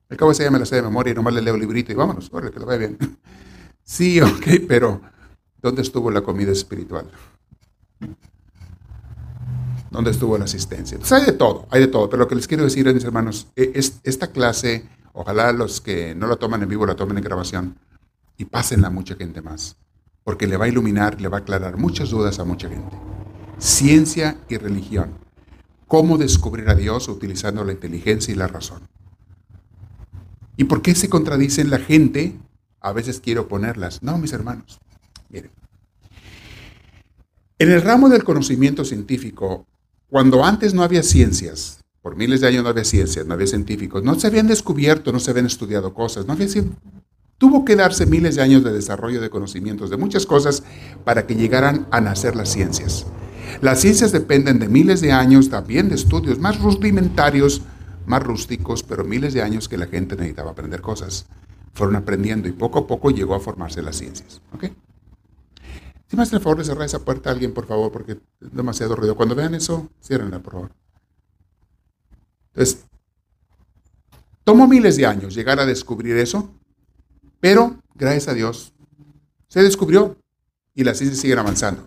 El 0.08 0.16
cabo 0.16 0.30
ese 0.30 0.44
ya 0.44 0.52
me 0.52 0.60
la 0.60 0.64
sé 0.64 0.76
de 0.76 0.82
memoria 0.82 1.10
y 1.10 1.14
nomás 1.16 1.34
le 1.34 1.42
leo 1.42 1.56
librito 1.56 1.90
y 1.90 1.96
vámonos, 1.96 2.30
corre, 2.30 2.52
que 2.52 2.60
lo 2.60 2.66
vaya 2.66 2.78
bien. 2.78 2.96
sí, 3.82 4.20
ok, 4.20 4.46
pero 4.68 5.00
¿dónde 5.60 5.82
estuvo 5.82 6.12
la 6.12 6.20
comida 6.20 6.52
espiritual? 6.52 7.10
¿Dónde 9.90 10.12
estuvo 10.12 10.38
la 10.38 10.44
asistencia? 10.44 10.94
Entonces 10.94 11.18
hay 11.18 11.26
de 11.26 11.32
todo, 11.32 11.66
hay 11.72 11.80
de 11.80 11.88
todo. 11.88 12.08
Pero 12.08 12.22
lo 12.22 12.28
que 12.28 12.36
les 12.36 12.46
quiero 12.46 12.62
decir, 12.62 12.94
mis 12.94 13.02
hermanos, 13.02 13.48
e, 13.56 13.72
es, 13.74 13.98
esta 14.04 14.28
clase, 14.28 14.88
ojalá 15.12 15.50
los 15.50 15.80
que 15.80 16.14
no 16.14 16.28
la 16.28 16.36
toman 16.36 16.62
en 16.62 16.68
vivo 16.68 16.86
la 16.86 16.94
tomen 16.94 17.18
en 17.18 17.24
grabación 17.24 17.78
y 18.36 18.44
pásenla 18.44 18.86
a 18.86 18.90
mucha 18.90 19.16
gente 19.16 19.42
más. 19.42 19.74
Porque 20.22 20.46
le 20.46 20.56
va 20.56 20.66
a 20.66 20.68
iluminar, 20.68 21.20
le 21.20 21.26
va 21.26 21.38
a 21.38 21.40
aclarar 21.40 21.78
muchas 21.78 22.10
dudas 22.10 22.38
a 22.38 22.44
mucha 22.44 22.68
gente. 22.68 22.96
Ciencia 23.58 24.38
y 24.48 24.56
religión. 24.56 25.26
¿Cómo 25.88 26.18
descubrir 26.18 26.68
a 26.68 26.74
Dios 26.74 27.08
utilizando 27.08 27.64
la 27.64 27.72
inteligencia 27.72 28.32
y 28.32 28.36
la 28.36 28.46
razón? 28.46 28.82
¿Y 30.58 30.64
por 30.64 30.82
qué 30.82 30.94
se 30.94 31.08
contradicen 31.08 31.70
la 31.70 31.78
gente? 31.78 32.38
A 32.80 32.92
veces 32.92 33.20
quiero 33.20 33.48
ponerlas. 33.48 34.02
No, 34.02 34.18
mis 34.18 34.34
hermanos. 34.34 34.78
Miren. 35.30 35.50
En 37.58 37.72
el 37.72 37.80
ramo 37.80 38.10
del 38.10 38.22
conocimiento 38.22 38.84
científico, 38.84 39.66
cuando 40.10 40.44
antes 40.44 40.74
no 40.74 40.82
había 40.82 41.02
ciencias, 41.02 41.80
por 42.02 42.16
miles 42.16 42.42
de 42.42 42.48
años 42.48 42.62
no 42.62 42.68
había 42.68 42.84
ciencias, 42.84 43.26
no 43.26 43.34
había 43.34 43.46
científicos, 43.46 44.04
no 44.04 44.14
se 44.20 44.26
habían 44.26 44.46
descubierto, 44.46 45.10
no 45.10 45.20
se 45.20 45.30
habían 45.30 45.46
estudiado 45.46 45.94
cosas, 45.94 46.26
no 46.26 46.34
había 46.34 46.48
tuvo 47.38 47.64
que 47.64 47.76
darse 47.76 48.04
miles 48.04 48.36
de 48.36 48.42
años 48.42 48.62
de 48.62 48.72
desarrollo 48.72 49.20
de 49.20 49.30
conocimientos 49.30 49.90
de 49.90 49.96
muchas 49.96 50.26
cosas 50.26 50.64
para 51.04 51.26
que 51.26 51.34
llegaran 51.34 51.86
a 51.90 52.00
nacer 52.00 52.36
las 52.36 52.50
ciencias. 52.50 53.06
Las 53.60 53.80
ciencias 53.80 54.12
dependen 54.12 54.58
de 54.58 54.68
miles 54.68 55.00
de 55.00 55.12
años 55.12 55.50
también 55.50 55.88
de 55.88 55.94
estudios 55.94 56.38
más 56.38 56.60
rudimentarios, 56.60 57.62
más 58.06 58.22
rústicos, 58.22 58.82
pero 58.82 59.04
miles 59.04 59.34
de 59.34 59.42
años 59.42 59.68
que 59.68 59.76
la 59.76 59.86
gente 59.86 60.16
necesitaba 60.16 60.52
aprender 60.52 60.80
cosas. 60.80 61.26
Fueron 61.74 61.96
aprendiendo 61.96 62.48
y 62.48 62.52
poco 62.52 62.80
a 62.80 62.86
poco 62.86 63.10
llegó 63.10 63.34
a 63.34 63.40
formarse 63.40 63.82
las 63.82 63.96
ciencias. 63.96 64.40
¿Ok? 64.52 64.64
Si 66.08 66.16
me 66.16 66.22
hace 66.22 66.36
el 66.36 66.42
favor 66.42 66.58
de 66.58 66.64
cerrar 66.64 66.86
esa 66.86 67.04
puerta 67.04 67.28
a 67.28 67.32
alguien, 67.32 67.52
por 67.52 67.66
favor, 67.66 67.92
porque 67.92 68.12
es 68.12 68.18
demasiado 68.52 68.96
ruido. 68.96 69.14
Cuando 69.14 69.34
vean 69.34 69.54
eso, 69.54 69.90
ciérrenla, 70.02 70.40
por 70.40 70.52
favor. 70.54 70.70
Entonces, 72.54 72.86
tomó 74.42 74.66
miles 74.66 74.96
de 74.96 75.06
años 75.06 75.34
llegar 75.34 75.60
a 75.60 75.66
descubrir 75.66 76.16
eso, 76.16 76.50
pero 77.40 77.76
gracias 77.94 78.28
a 78.28 78.34
Dios 78.34 78.72
se 79.48 79.62
descubrió 79.62 80.16
y 80.74 80.84
las 80.84 80.98
ciencias 80.98 81.20
siguen 81.20 81.38
avanzando. 81.38 81.86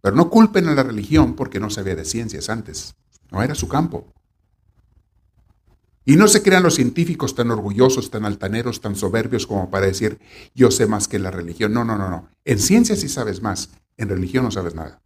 Pero 0.00 0.16
no 0.16 0.30
culpen 0.30 0.68
a 0.68 0.74
la 0.74 0.82
religión 0.82 1.34
porque 1.34 1.60
no 1.60 1.70
sabía 1.70 1.96
de 1.96 2.04
ciencias 2.04 2.48
antes. 2.48 2.94
No 3.30 3.42
era 3.42 3.54
su 3.54 3.68
campo. 3.68 4.12
Y 6.04 6.16
no 6.16 6.26
se 6.26 6.42
crean 6.42 6.62
los 6.62 6.76
científicos 6.76 7.34
tan 7.34 7.50
orgullosos, 7.50 8.10
tan 8.10 8.24
altaneros, 8.24 8.80
tan 8.80 8.96
soberbios 8.96 9.46
como 9.46 9.70
para 9.70 9.86
decir, 9.86 10.18
yo 10.54 10.70
sé 10.70 10.86
más 10.86 11.06
que 11.06 11.18
la 11.18 11.30
religión. 11.30 11.74
No, 11.74 11.84
no, 11.84 11.98
no, 11.98 12.08
no. 12.08 12.30
En 12.46 12.58
ciencia 12.58 12.96
sí 12.96 13.10
sabes 13.10 13.42
más, 13.42 13.70
en 13.98 14.08
religión 14.08 14.44
no 14.44 14.50
sabes 14.50 14.74
nada. 14.74 15.02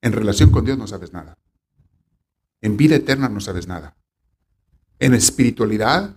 En 0.00 0.12
relación 0.12 0.50
con 0.50 0.64
Dios 0.64 0.78
no 0.78 0.86
sabes 0.86 1.12
nada. 1.12 1.36
En 2.60 2.76
vida 2.76 2.94
eterna 2.94 3.28
no 3.28 3.40
sabes 3.40 3.66
nada. 3.66 3.96
En 5.00 5.14
espiritualidad, 5.14 6.14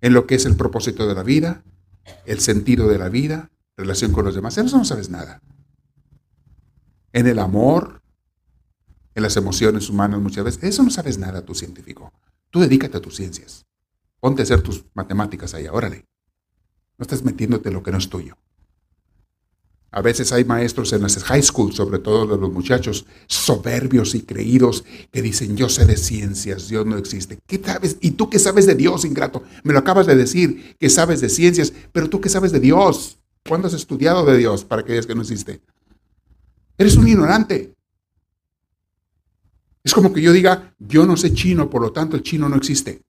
en 0.00 0.14
lo 0.14 0.26
que 0.26 0.36
es 0.36 0.46
el 0.46 0.56
propósito 0.56 1.06
de 1.06 1.14
la 1.14 1.22
vida, 1.22 1.62
el 2.24 2.40
sentido 2.40 2.88
de 2.88 2.98
la 2.98 3.08
vida, 3.08 3.50
relación 3.76 4.12
con 4.12 4.24
los 4.24 4.34
demás, 4.34 4.56
eso 4.56 4.78
no 4.78 4.84
sabes 4.84 5.10
nada. 5.10 5.42
En 7.16 7.26
el 7.26 7.38
amor, 7.38 8.02
en 9.14 9.22
las 9.22 9.38
emociones 9.38 9.88
humanas 9.88 10.20
muchas 10.20 10.44
veces, 10.44 10.62
eso 10.64 10.82
no 10.82 10.90
sabes 10.90 11.16
nada 11.16 11.46
tú 11.46 11.54
científico. 11.54 12.12
Tú 12.50 12.60
dedícate 12.60 12.98
a 12.98 13.00
tus 13.00 13.16
ciencias. 13.16 13.64
Ponte 14.20 14.42
a 14.42 14.44
hacer 14.44 14.60
tus 14.60 14.84
matemáticas 14.92 15.54
ahí, 15.54 15.66
órale. 15.66 16.04
No 16.98 17.04
estás 17.04 17.24
metiéndote 17.24 17.70
en 17.70 17.74
lo 17.74 17.82
que 17.82 17.90
no 17.90 17.96
es 17.96 18.10
tuyo. 18.10 18.36
A 19.92 20.02
veces 20.02 20.30
hay 20.30 20.44
maestros 20.44 20.92
en 20.92 21.00
las 21.00 21.24
high 21.24 21.42
school, 21.42 21.72
sobre 21.72 22.00
todo 22.00 22.26
de 22.26 22.36
los 22.36 22.52
muchachos, 22.52 23.06
soberbios 23.28 24.14
y 24.14 24.20
creídos, 24.20 24.84
que 25.10 25.22
dicen, 25.22 25.56
yo 25.56 25.70
sé 25.70 25.86
de 25.86 25.96
ciencias, 25.96 26.68
Dios 26.68 26.84
no 26.84 26.98
existe. 26.98 27.38
¿Qué 27.46 27.62
sabes? 27.64 27.96
¿Y 28.02 28.10
tú 28.10 28.28
qué 28.28 28.38
sabes 28.38 28.66
de 28.66 28.74
Dios, 28.74 29.06
ingrato? 29.06 29.42
Me 29.64 29.72
lo 29.72 29.78
acabas 29.78 30.06
de 30.06 30.16
decir, 30.16 30.76
que 30.78 30.90
sabes 30.90 31.22
de 31.22 31.30
ciencias, 31.30 31.72
pero 31.92 32.10
tú 32.10 32.20
qué 32.20 32.28
sabes 32.28 32.52
de 32.52 32.60
Dios. 32.60 33.16
¿Cuándo 33.48 33.68
has 33.68 33.74
estudiado 33.74 34.26
de 34.26 34.36
Dios 34.36 34.66
para 34.66 34.84
que 34.84 34.92
digas 34.92 35.06
que 35.06 35.14
no 35.14 35.22
existe? 35.22 35.62
Eres 36.78 36.96
un 36.96 37.08
ignorante. 37.08 37.74
Es 39.82 39.94
como 39.94 40.12
que 40.12 40.20
yo 40.20 40.32
diga, 40.32 40.74
yo 40.78 41.06
no 41.06 41.16
sé 41.16 41.32
chino, 41.32 41.70
por 41.70 41.80
lo 41.80 41.92
tanto 41.92 42.16
el 42.16 42.22
chino 42.22 42.48
no 42.48 42.56
existe. 42.56 43.02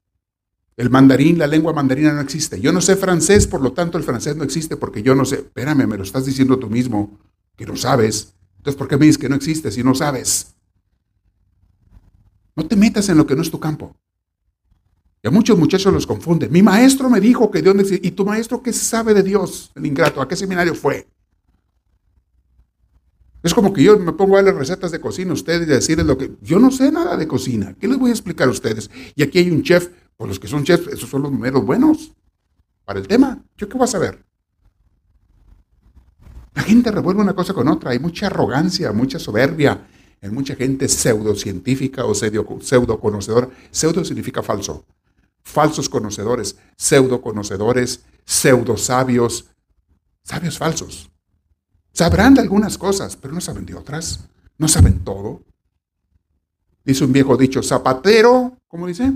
El 0.78 0.92
mandarín, 0.92 1.40
la 1.40 1.48
lengua 1.48 1.74
mandarina 1.74 2.14
no 2.14 2.22
existe. 2.22 2.62
Yo 2.62 2.72
no 2.72 2.82
sé 2.82 2.96
francés, 2.96 3.48
por 3.48 3.62
lo 3.62 3.74
tanto 3.74 3.98
el 3.98 4.04
francés 4.04 4.36
no 4.36 4.44
existe 4.44 4.78
porque 4.78 5.02
yo 5.02 5.16
no 5.16 5.26
sé. 5.26 5.38
Espérame, 5.38 5.88
me 5.88 5.98
lo 5.98 6.04
estás 6.04 6.26
diciendo 6.26 6.60
tú 6.60 6.70
mismo, 6.70 7.18
que 7.56 7.66
no 7.66 7.76
sabes. 7.76 8.36
Entonces, 8.58 8.78
¿por 8.78 8.88
qué 8.88 8.96
me 8.96 9.08
dices 9.08 9.18
que 9.18 9.28
no 9.28 9.36
existe 9.36 9.72
si 9.72 9.84
no 9.84 9.96
sabes? 9.96 10.54
No 12.56 12.68
te 12.68 12.76
metas 12.76 13.10
en 13.10 13.18
lo 13.18 13.26
que 13.26 13.36
no 13.36 13.42
es 13.42 13.50
tu 13.50 13.60
campo. 13.60 13.96
Y 15.24 15.28
a 15.28 15.32
muchos 15.32 15.58
muchachos 15.58 15.92
los 15.92 16.06
confunden. 16.06 16.52
Mi 16.52 16.62
maestro 16.62 17.10
me 17.10 17.20
dijo 17.20 17.50
que 17.50 17.64
Dios 17.64 17.74
no 17.74 17.82
existe. 17.82 18.08
¿Y 18.08 18.12
tu 18.12 18.24
maestro 18.24 18.62
qué 18.62 18.72
sabe 18.72 19.16
de 19.16 19.24
Dios? 19.24 19.72
El 19.74 19.88
ingrato, 19.88 20.22
¿a 20.22 20.28
qué 20.28 20.36
seminario 20.36 20.76
fue? 20.76 21.08
Es 23.48 23.54
como 23.54 23.72
que 23.72 23.82
yo 23.82 23.98
me 23.98 24.12
pongo 24.12 24.36
a 24.36 24.44
darle 24.44 24.60
recetas 24.60 24.92
de 24.92 25.00
cocina 25.00 25.32
a 25.32 25.34
ustedes 25.34 25.62
y 25.66 25.72
decirles 25.72 26.06
lo 26.06 26.18
que... 26.18 26.34
Yo 26.42 26.60
no 26.60 26.70
sé 26.70 26.92
nada 26.92 27.16
de 27.16 27.30
cocina. 27.30 27.78
¿Qué 27.80 27.88
les 27.88 27.98
voy 27.98 28.10
a 28.10 28.14
explicar 28.14 28.50
a 28.50 28.52
ustedes? 28.52 28.92
Y 29.16 29.24
aquí 29.24 29.40
hay 29.40 29.50
un 29.50 29.64
chef. 29.64 29.90
Pues 30.18 30.28
los 30.28 30.38
que 30.38 30.50
son 30.50 30.66
chefs, 30.66 30.88
esos 30.88 31.10
son 31.10 31.22
los 31.22 31.32
números 31.32 31.66
buenos 31.66 32.12
para 32.84 33.00
el 33.00 33.08
tema. 33.08 33.42
¿Yo 33.56 33.70
qué 33.70 33.78
voy 33.78 33.86
a 33.86 33.88
saber? 33.88 34.22
La 36.56 36.62
gente 36.64 36.92
revuelve 36.92 37.22
una 37.22 37.34
cosa 37.34 37.54
con 37.54 37.70
otra. 37.70 37.92
Hay 37.92 38.00
mucha 38.00 38.28
arrogancia, 38.28 38.92
mucha 38.92 39.18
soberbia 39.18 39.88
en 40.20 40.34
mucha 40.34 40.54
gente 40.58 40.90
pseudocientífica 40.90 42.04
o 42.04 42.14
pseudo 42.14 43.00
conocedora. 43.00 43.48
Pseudo 43.72 44.04
significa 44.04 44.44
falso. 44.44 44.84
Falsos 45.42 45.88
conocedores, 45.88 46.58
pseudo 46.76 47.22
conocedores, 47.22 48.02
pseudo 48.26 48.76
sabios, 48.76 49.46
sabios 50.22 50.58
falsos. 50.58 51.10
Sabrán 51.98 52.36
de 52.36 52.42
algunas 52.42 52.78
cosas, 52.78 53.16
pero 53.16 53.34
no 53.34 53.42
saben 53.42 53.66
de 53.66 53.74
otras. 53.74 54.20
No 54.60 54.68
saben 54.68 55.00
todo. 55.00 55.42
Dice 56.86 57.04
un 57.04 57.12
viejo 57.12 57.36
dicho, 57.36 57.64
zapatero, 57.64 58.56
¿cómo 58.68 58.86
dice? 58.86 59.14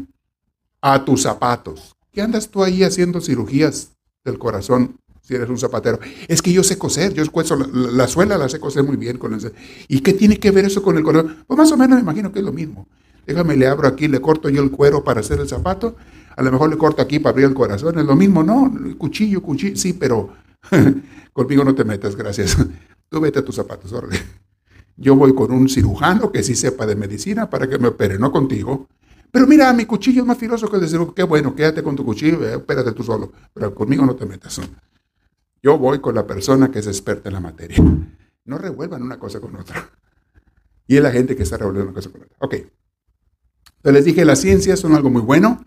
A 0.82 1.05
tus 1.05 1.21
zapatos. 1.21 1.95
¿Qué 2.11 2.23
andas 2.23 2.49
tú 2.49 2.63
ahí 2.63 2.82
haciendo 2.82 3.21
cirugías 3.21 3.91
del 4.25 4.39
corazón 4.39 4.97
si 5.21 5.36
eres 5.36 5.47
un 5.47 5.59
zapatero? 5.59 5.99
Es 6.27 6.41
que 6.41 6.51
yo 6.51 6.63
sé 6.63 6.79
coser, 6.79 7.13
yo 7.13 7.23
la, 7.23 7.67
la, 7.91 8.07
suela 8.07 8.36
la 8.36 8.49
sé 8.49 8.59
coser 8.59 8.84
muy 8.84 8.97
bien 8.97 9.19
con 9.19 9.36
el... 9.36 9.53
¿Y 9.88 9.99
qué 9.99 10.13
tiene 10.13 10.38
que 10.38 10.49
ver 10.49 10.65
eso 10.65 10.82
con 10.82 10.97
el 10.97 11.03
corazón? 11.03 11.43
Pues 11.45 11.59
más 11.59 11.71
o 11.71 11.77
menos 11.77 11.97
me 11.97 12.01
imagino 12.01 12.32
que 12.32 12.39
es 12.39 12.45
lo 12.45 12.51
mismo. 12.51 12.88
Déjame, 13.27 13.57
le 13.57 13.67
abro 13.67 13.88
aquí, 13.88 14.07
le 14.07 14.19
corto 14.21 14.49
yo 14.49 14.63
el 14.63 14.71
cuero 14.71 15.03
para 15.03 15.19
hacer 15.19 15.39
el 15.39 15.47
zapato, 15.47 15.97
a 16.36 16.41
lo 16.41 16.51
mejor 16.51 16.71
le 16.71 16.79
corto 16.79 17.03
aquí 17.03 17.19
para 17.19 17.34
abrir 17.34 17.45
el 17.45 17.53
corazón, 17.53 17.99
es 17.99 18.05
lo 18.05 18.15
mismo, 18.15 18.41
¿no? 18.41 18.73
Cuchillo, 18.97 19.43
cuchillo, 19.43 19.77
sí, 19.77 19.93
pero 19.93 20.32
Conmigo 21.34 21.64
no 21.64 21.76
te 21.76 21.84
metas, 21.84 22.16
gracias. 22.16 22.57
Tú 23.09 23.20
vete 23.20 23.39
a 23.39 23.45
tus 23.45 23.55
zapatos, 23.55 23.91
órale. 23.91 24.18
Yo 24.95 25.16
voy 25.16 25.34
con 25.34 25.51
un 25.51 25.68
cirujano 25.68 26.32
que 26.32 26.43
sí 26.43 26.55
sepa 26.55 26.86
de 26.86 26.95
medicina 26.95 27.49
para 27.49 27.68
que 27.68 27.78
me 27.78 27.88
opere, 27.88 28.20
no 28.20 28.32
contigo. 28.32 28.88
Pero 29.32 29.47
mira, 29.47 29.72
mi 29.74 29.86
cuchillo 29.86 30.22
es 30.22 30.28
más 30.28 30.38
filoso 30.38 30.70
que 30.70 30.78
el 30.78 30.89
de. 30.89 31.14
Qué 31.16 31.24
bueno, 31.24 31.55
quédate 31.55 31.82
con 31.82 31.95
tu 31.95 32.05
cuchillo, 32.05 32.45
eh, 32.45 32.55
espérate 32.55 32.91
tú 32.91 33.03
solo. 33.03 33.32
Pero 33.53 33.74
conmigo 33.74 34.05
no 34.05 34.16
te 34.16 34.26
metas. 34.26 34.62
Yo 35.64 35.78
voy 35.78 35.99
con 35.99 36.16
la 36.16 36.28
persona 36.28 36.70
que 36.70 36.80
es 36.80 36.88
experta 36.88 37.30
en 37.30 37.34
la 37.34 37.39
materia. 37.39 37.78
No 38.45 38.57
revuelvan 38.57 39.01
una 39.01 39.18
cosa 39.18 39.39
con 39.39 39.55
otra. 39.55 39.89
Y 40.88 40.97
es 40.97 41.03
la 41.03 41.12
gente 41.12 41.36
que 41.36 41.43
está 41.43 41.57
revolviendo 41.57 41.91
una 41.91 41.95
cosa 41.95 42.09
con 42.12 42.24
otra. 42.24 42.36
Ok. 42.39 42.53
Entonces 42.53 43.93
les 43.93 44.05
dije, 44.05 44.26
las 44.26 44.39
ciencias 44.39 44.80
son 44.80 44.93
algo 44.93 45.09
muy 45.09 45.22
bueno. 45.22 45.66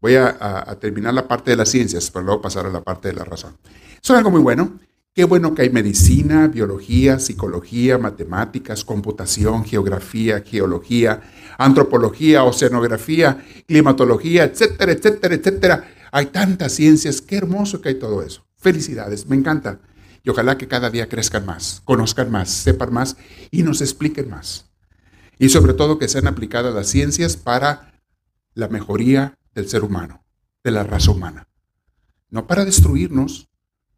Voy 0.00 0.16
a, 0.16 0.64
terminar 0.80 1.12
la 1.12 1.28
parte 1.28 1.50
de 1.50 1.56
las 1.58 1.68
ciencias, 1.68 2.10
para 2.10 2.24
luego 2.24 2.40
pasar 2.40 2.64
a 2.64 2.70
la 2.70 2.80
parte 2.82 3.08
de 3.08 3.14
la 3.14 3.24
razón. 3.24 3.58
Son 4.00 4.16
algo 4.16 4.30
muy 4.30 4.40
bueno. 4.40 4.78
Qué 5.12 5.24
bueno 5.24 5.54
que 5.54 5.62
hay 5.62 5.70
medicina, 5.70 6.46
biología, 6.46 7.18
psicología, 7.18 7.98
matemáticas, 7.98 8.84
computación, 8.84 9.64
geografía, 9.64 10.40
geología, 10.40 11.20
antropología, 11.58 12.44
oceanografía, 12.44 13.44
climatología, 13.66 14.44
etcétera, 14.44 14.92
etcétera, 14.92 15.34
etcétera. 15.34 15.94
Hay 16.12 16.26
tantas 16.26 16.72
ciencias, 16.72 17.20
qué 17.20 17.36
hermoso 17.36 17.80
que 17.80 17.90
hay 17.90 17.94
todo 17.96 18.22
eso. 18.22 18.46
Felicidades, 18.56 19.26
me 19.26 19.36
encanta. 19.36 19.80
Y 20.22 20.30
ojalá 20.30 20.56
que 20.56 20.68
cada 20.68 20.90
día 20.90 21.08
crezcan 21.08 21.44
más, 21.44 21.82
conozcan 21.84 22.30
más, 22.30 22.50
sepan 22.50 22.92
más 22.92 23.16
y 23.50 23.62
nos 23.62 23.80
expliquen 23.80 24.30
más. 24.30 24.70
Y 25.38 25.48
sobre 25.48 25.74
todo 25.74 25.98
que 25.98 26.08
sean 26.08 26.28
aplicadas 26.28 26.74
las 26.74 26.86
ciencias 26.86 27.36
para 27.36 27.94
la 28.54 28.68
mejoría 28.68 29.38
del 29.54 29.68
ser 29.68 29.82
humano, 29.82 30.24
de 30.62 30.70
la 30.70 30.84
raza 30.84 31.10
humana. 31.10 31.48
No 32.28 32.46
para 32.46 32.64
destruirnos, 32.64 33.49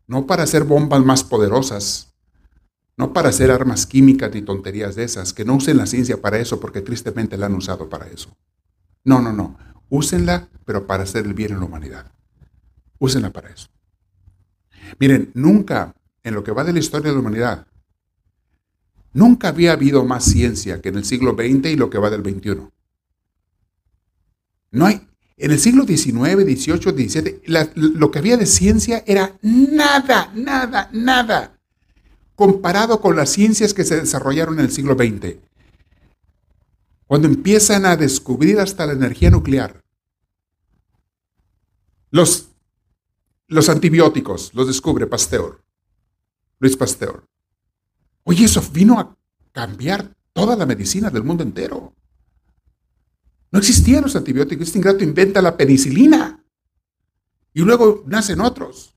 no 0.06 0.26
para 0.26 0.42
hacer 0.42 0.64
bombas 0.64 1.04
más 1.04 1.24
poderosas, 1.24 2.12
no 2.96 3.12
para 3.12 3.30
hacer 3.30 3.50
armas 3.50 3.86
químicas 3.86 4.32
ni 4.32 4.42
tonterías 4.42 4.94
de 4.94 5.04
esas, 5.04 5.32
que 5.32 5.44
no 5.44 5.56
usen 5.56 5.76
la 5.76 5.86
ciencia 5.86 6.20
para 6.20 6.38
eso 6.38 6.60
porque 6.60 6.80
tristemente 6.80 7.36
la 7.36 7.46
han 7.46 7.54
usado 7.54 7.88
para 7.88 8.06
eso. 8.06 8.36
No, 9.04 9.20
no, 9.20 9.32
no, 9.32 9.56
úsenla, 9.88 10.48
pero 10.64 10.86
para 10.86 11.02
hacer 11.04 11.26
el 11.26 11.34
bien 11.34 11.52
en 11.52 11.60
la 11.60 11.66
humanidad. 11.66 12.12
Úsenla 12.98 13.30
para 13.30 13.50
eso. 13.50 13.68
Miren, 14.98 15.30
nunca 15.34 15.94
en 16.22 16.34
lo 16.34 16.44
que 16.44 16.52
va 16.52 16.64
de 16.64 16.72
la 16.72 16.78
historia 16.78 17.08
de 17.08 17.14
la 17.14 17.20
humanidad, 17.20 17.66
nunca 19.12 19.48
había 19.48 19.72
habido 19.72 20.04
más 20.04 20.24
ciencia 20.24 20.80
que 20.80 20.90
en 20.90 20.96
el 20.96 21.04
siglo 21.04 21.32
XX 21.32 21.70
y 21.70 21.76
lo 21.76 21.90
que 21.90 21.98
va 21.98 22.10
del 22.10 22.22
XXI. 22.22 22.68
No 24.70 24.86
hay, 24.86 25.06
en 25.42 25.50
el 25.50 25.58
siglo 25.58 25.84
XIX, 25.84 26.44
XVIII, 26.44 27.08
XVII, 27.08 27.40
lo 27.74 28.12
que 28.12 28.20
había 28.20 28.36
de 28.36 28.46
ciencia 28.46 29.02
era 29.08 29.36
nada, 29.42 30.30
nada, 30.36 30.88
nada, 30.92 31.58
comparado 32.36 33.00
con 33.00 33.16
las 33.16 33.30
ciencias 33.30 33.74
que 33.74 33.82
se 33.82 33.96
desarrollaron 33.96 34.60
en 34.60 34.66
el 34.66 34.70
siglo 34.70 34.94
XX. 34.94 35.38
Cuando 37.08 37.26
empiezan 37.26 37.86
a 37.86 37.96
descubrir 37.96 38.60
hasta 38.60 38.86
la 38.86 38.92
energía 38.92 39.32
nuclear, 39.32 39.82
los, 42.12 42.50
los 43.48 43.68
antibióticos 43.68 44.54
los 44.54 44.68
descubre 44.68 45.08
Pasteur, 45.08 45.60
Luis 46.60 46.76
Pasteur. 46.76 47.24
Oye, 48.22 48.44
eso 48.44 48.62
vino 48.72 49.00
a 49.00 49.16
cambiar 49.50 50.14
toda 50.32 50.54
la 50.54 50.66
medicina 50.66 51.10
del 51.10 51.24
mundo 51.24 51.42
entero. 51.42 51.92
No 53.52 53.58
existían 53.58 54.02
los 54.02 54.16
antibióticos. 54.16 54.66
Este 54.66 54.78
ingrato 54.78 55.04
inventa 55.04 55.42
la 55.42 55.56
penicilina. 55.56 56.42
Y 57.52 57.60
luego 57.60 58.02
nacen 58.06 58.40
otros 58.40 58.96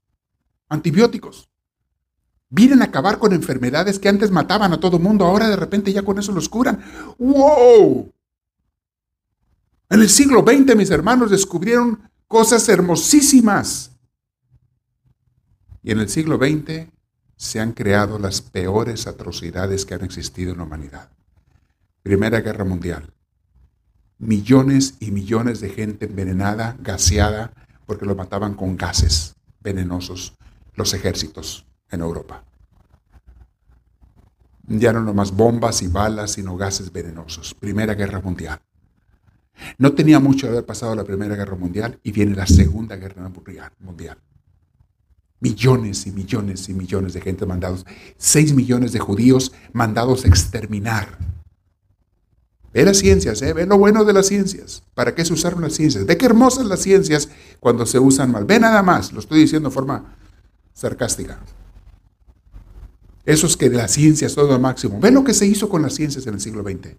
antibióticos. 0.70 1.50
Vienen 2.50 2.82
a 2.82 2.86
acabar 2.86 3.20
con 3.20 3.34
enfermedades 3.34 4.00
que 4.00 4.08
antes 4.08 4.32
mataban 4.32 4.72
a 4.72 4.80
todo 4.80 4.98
mundo. 4.98 5.26
Ahora 5.26 5.50
de 5.50 5.58
repente 5.58 5.92
ya 5.92 6.04
con 6.04 6.18
eso 6.18 6.32
los 6.32 6.48
curan. 6.48 6.82
¡Wow! 7.20 8.14
En 9.90 10.02
el 10.02 10.10
siglo 10.10 10.42
XX 10.42 10.76
mis 10.76 10.90
hermanos 10.90 11.32
descubrieron 11.32 12.10
cosas 12.28 12.68
hermosísimas. 12.70 13.92
Y 15.84 15.92
en 15.92 16.00
el 16.00 16.08
siglo 16.08 16.38
XX 16.38 16.88
se 17.36 17.60
han 17.60 17.74
creado 17.74 18.18
las 18.20 18.42
peores 18.42 19.06
atrocidades 19.06 19.86
que 19.86 19.96
han 19.96 20.06
existido 20.06 20.54
en 20.54 20.60
la 20.60 20.64
humanidad. 20.64 21.12
Primera 22.02 22.40
Guerra 22.40 22.64
Mundial 22.64 23.12
millones 24.18 24.96
y 25.00 25.12
millones 25.12 25.60
de 25.60 25.70
gente 25.70 26.06
envenenada, 26.06 26.78
gaseada, 26.80 27.54
porque 27.86 28.06
lo 28.06 28.16
mataban 28.16 28.56
con 28.56 28.78
gases 28.78 29.36
venenosos 29.62 30.38
los 30.76 30.94
ejércitos 30.94 31.66
en 31.90 32.02
Europa. 32.02 32.44
Ya 34.68 34.94
no 34.94 35.14
más 35.14 35.32
bombas 35.32 35.82
y 35.82 35.88
balas, 35.88 36.32
sino 36.32 36.58
gases 36.58 36.92
venenosos. 36.92 37.54
Primera 37.54 37.94
Guerra 37.94 38.20
Mundial. 38.20 38.60
No 39.78 39.94
tenía 39.94 40.20
mucho 40.20 40.48
de 40.48 40.54
haber 40.54 40.66
pasado 40.66 40.96
la 40.96 41.04
Primera 41.04 41.36
Guerra 41.36 41.56
Mundial 41.56 42.00
y 42.04 42.12
viene 42.12 42.36
la 42.36 42.48
Segunda 42.48 42.96
Guerra 42.96 43.30
Mundial. 43.80 44.18
Millones 45.40 46.08
y 46.08 46.12
millones 46.12 46.68
y 46.70 46.74
millones 46.74 47.14
de 47.14 47.22
gente 47.22 47.46
mandados. 47.46 47.86
Seis 48.18 48.54
millones 48.54 48.92
de 48.92 49.00
judíos 49.00 49.52
mandados 49.72 50.26
a 50.26 50.28
exterminar 50.28 51.18
Ve 52.76 52.84
las 52.84 52.98
ciencias, 52.98 53.42
¿eh? 53.42 53.54
ve 53.54 53.66
lo 53.66 53.78
bueno 53.78 54.04
de 54.04 54.12
las 54.12 54.28
ciencias. 54.28 54.84
¿Para 54.94 55.16
qué 55.16 55.24
se 55.24 55.32
usaron 55.32 55.62
las 55.62 55.72
ciencias? 55.72 56.06
Ve 56.06 56.18
qué 56.18 56.26
hermosas 56.26 56.66
las 56.66 56.82
ciencias 56.82 57.30
cuando 57.62 57.86
se 57.86 58.00
usan 58.00 58.34
mal. 58.34 58.44
Ve 58.44 58.60
nada 58.60 58.84
más, 58.84 59.14
lo 59.14 59.22
estoy 59.22 59.40
diciendo 59.40 59.70
de 59.70 59.74
forma 59.74 60.18
sarcástica. 60.74 61.40
Eso 63.24 63.48
es 63.48 63.56
que 63.56 63.70
la 63.70 63.88
ciencia 63.88 64.28
es 64.28 64.36
todo 64.36 64.54
al 64.54 64.60
máximo. 64.60 65.00
Ve 65.00 65.10
lo 65.10 65.24
que 65.24 65.34
se 65.34 65.46
hizo 65.46 65.70
con 65.70 65.84
las 65.84 65.94
ciencias 65.94 66.28
en 66.28 66.34
el 66.34 66.42
siglo 66.42 66.64
XX. 66.64 66.98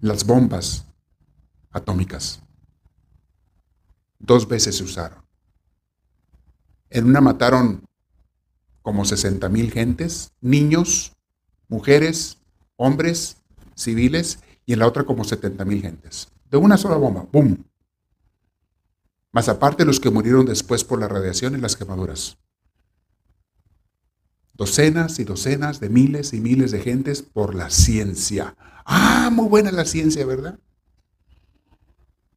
Las 0.00 0.26
bombas 0.26 0.84
atómicas. 1.70 2.42
Dos 4.18 4.48
veces 4.48 4.76
se 4.76 4.82
usaron. 4.82 5.22
En 6.90 7.04
una 7.04 7.20
mataron 7.20 7.84
como 8.82 9.04
60 9.04 9.48
mil 9.48 9.70
gentes, 9.70 10.32
niños, 10.40 11.12
mujeres, 11.68 12.41
hombres 12.82 13.36
civiles 13.74 14.40
y 14.66 14.72
en 14.72 14.80
la 14.80 14.86
otra 14.86 15.04
como 15.04 15.24
70 15.24 15.64
mil 15.64 15.80
gentes. 15.80 16.28
De 16.50 16.56
una 16.56 16.76
sola 16.76 16.96
bomba, 16.96 17.26
¡boom! 17.32 17.64
Más 19.32 19.48
aparte 19.48 19.84
los 19.84 19.98
que 19.98 20.10
murieron 20.10 20.44
después 20.44 20.84
por 20.84 21.00
la 21.00 21.08
radiación 21.08 21.54
y 21.54 21.60
las 21.60 21.76
quemaduras. 21.76 22.36
Docenas 24.52 25.18
y 25.18 25.24
docenas 25.24 25.80
de 25.80 25.88
miles 25.88 26.34
y 26.34 26.40
miles 26.40 26.70
de 26.70 26.80
gentes 26.80 27.22
por 27.22 27.54
la 27.54 27.70
ciencia. 27.70 28.54
Ah, 28.84 29.30
muy 29.32 29.48
buena 29.48 29.72
la 29.72 29.86
ciencia, 29.86 30.26
¿verdad? 30.26 30.58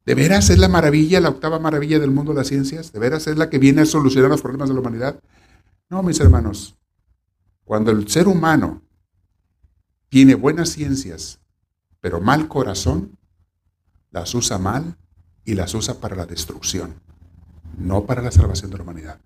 ¿De 0.06 0.14
veras 0.14 0.48
es 0.50 0.58
la 0.58 0.68
maravilla, 0.68 1.20
la 1.20 1.28
octava 1.28 1.58
maravilla 1.58 1.98
del 1.98 2.12
mundo 2.12 2.32
de 2.32 2.38
las 2.38 2.46
ciencias? 2.46 2.92
¿De 2.92 3.00
veras 3.00 3.26
es 3.26 3.36
la 3.36 3.50
que 3.50 3.58
viene 3.58 3.82
a 3.82 3.86
solucionar 3.86 4.30
los 4.30 4.40
problemas 4.40 4.68
de 4.68 4.74
la 4.74 4.80
humanidad? 4.80 5.20
No, 5.90 6.02
mis 6.02 6.20
hermanos. 6.20 6.76
Cuando 7.64 7.90
el 7.90 8.08
ser 8.08 8.28
humano 8.28 8.85
tiene 10.08 10.34
buenas 10.34 10.70
ciencias, 10.70 11.40
pero 12.00 12.20
mal 12.20 12.48
corazón, 12.48 13.18
las 14.10 14.34
usa 14.34 14.58
mal 14.58 14.96
y 15.44 15.54
las 15.54 15.74
usa 15.74 16.00
para 16.00 16.16
la 16.16 16.26
destrucción, 16.26 16.94
no 17.78 18.06
para 18.06 18.22
la 18.22 18.30
salvación 18.30 18.70
de 18.70 18.76
la 18.76 18.82
humanidad. 18.82 19.20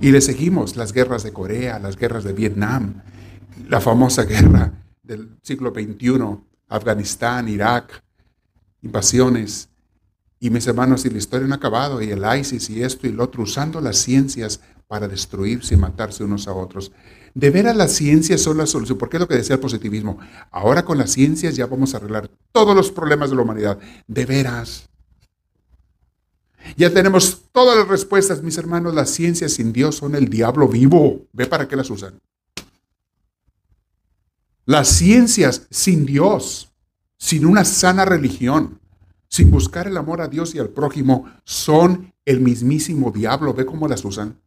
Y 0.00 0.10
le 0.10 0.20
seguimos 0.20 0.76
las 0.76 0.92
guerras 0.92 1.22
de 1.22 1.32
Corea, 1.32 1.78
las 1.78 1.96
guerras 1.96 2.24
de 2.24 2.32
Vietnam, 2.32 3.02
la 3.68 3.80
famosa 3.80 4.24
guerra 4.24 4.72
del 5.02 5.36
siglo 5.42 5.72
XXI, 5.72 6.38
Afganistán, 6.68 7.48
Irak, 7.48 8.02
invasiones. 8.82 9.68
Y 10.38 10.50
mis 10.50 10.66
hermanos, 10.66 11.04
y 11.04 11.10
la 11.10 11.18
historia 11.18 11.48
no 11.48 11.54
ha 11.54 11.56
acabado, 11.56 12.00
y 12.00 12.10
el 12.10 12.22
ISIS 12.38 12.70
y 12.70 12.82
esto 12.82 13.06
y 13.06 13.12
lo 13.12 13.24
otro, 13.24 13.42
usando 13.42 13.80
las 13.80 13.96
ciencias 13.96 14.60
para 14.86 15.08
destruirse 15.08 15.74
y 15.74 15.78
matarse 15.78 16.22
unos 16.22 16.46
a 16.46 16.52
otros. 16.52 16.92
De 17.38 17.50
veras 17.50 17.76
las 17.76 17.92
ciencias 17.92 18.40
son 18.40 18.56
la 18.56 18.66
solución, 18.66 18.98
porque 18.98 19.16
es 19.16 19.20
lo 19.20 19.28
que 19.28 19.36
decía 19.36 19.54
el 19.54 19.60
positivismo. 19.60 20.18
Ahora 20.50 20.84
con 20.84 20.98
las 20.98 21.12
ciencias 21.12 21.54
ya 21.54 21.66
vamos 21.66 21.94
a 21.94 21.98
arreglar 21.98 22.28
todos 22.50 22.74
los 22.74 22.90
problemas 22.90 23.30
de 23.30 23.36
la 23.36 23.42
humanidad. 23.42 23.78
De 24.08 24.26
veras. 24.26 24.88
Ya 26.76 26.92
tenemos 26.92 27.42
todas 27.52 27.78
las 27.78 27.86
respuestas, 27.86 28.42
mis 28.42 28.58
hermanos. 28.58 28.92
Las 28.92 29.10
ciencias 29.10 29.52
sin 29.52 29.72
Dios 29.72 29.94
son 29.94 30.16
el 30.16 30.28
diablo 30.28 30.66
vivo. 30.66 31.28
Ve 31.32 31.46
para 31.46 31.68
qué 31.68 31.76
las 31.76 31.88
usan. 31.90 32.18
Las 34.64 34.88
ciencias 34.88 35.68
sin 35.70 36.06
Dios, 36.06 36.72
sin 37.18 37.46
una 37.46 37.64
sana 37.64 38.04
religión, 38.04 38.80
sin 39.28 39.52
buscar 39.52 39.86
el 39.86 39.96
amor 39.96 40.22
a 40.22 40.26
Dios 40.26 40.56
y 40.56 40.58
al 40.58 40.70
prójimo, 40.70 41.30
son 41.44 42.12
el 42.24 42.40
mismísimo 42.40 43.12
diablo. 43.12 43.54
Ve 43.54 43.64
cómo 43.64 43.86
las 43.86 44.04
usan. 44.04 44.40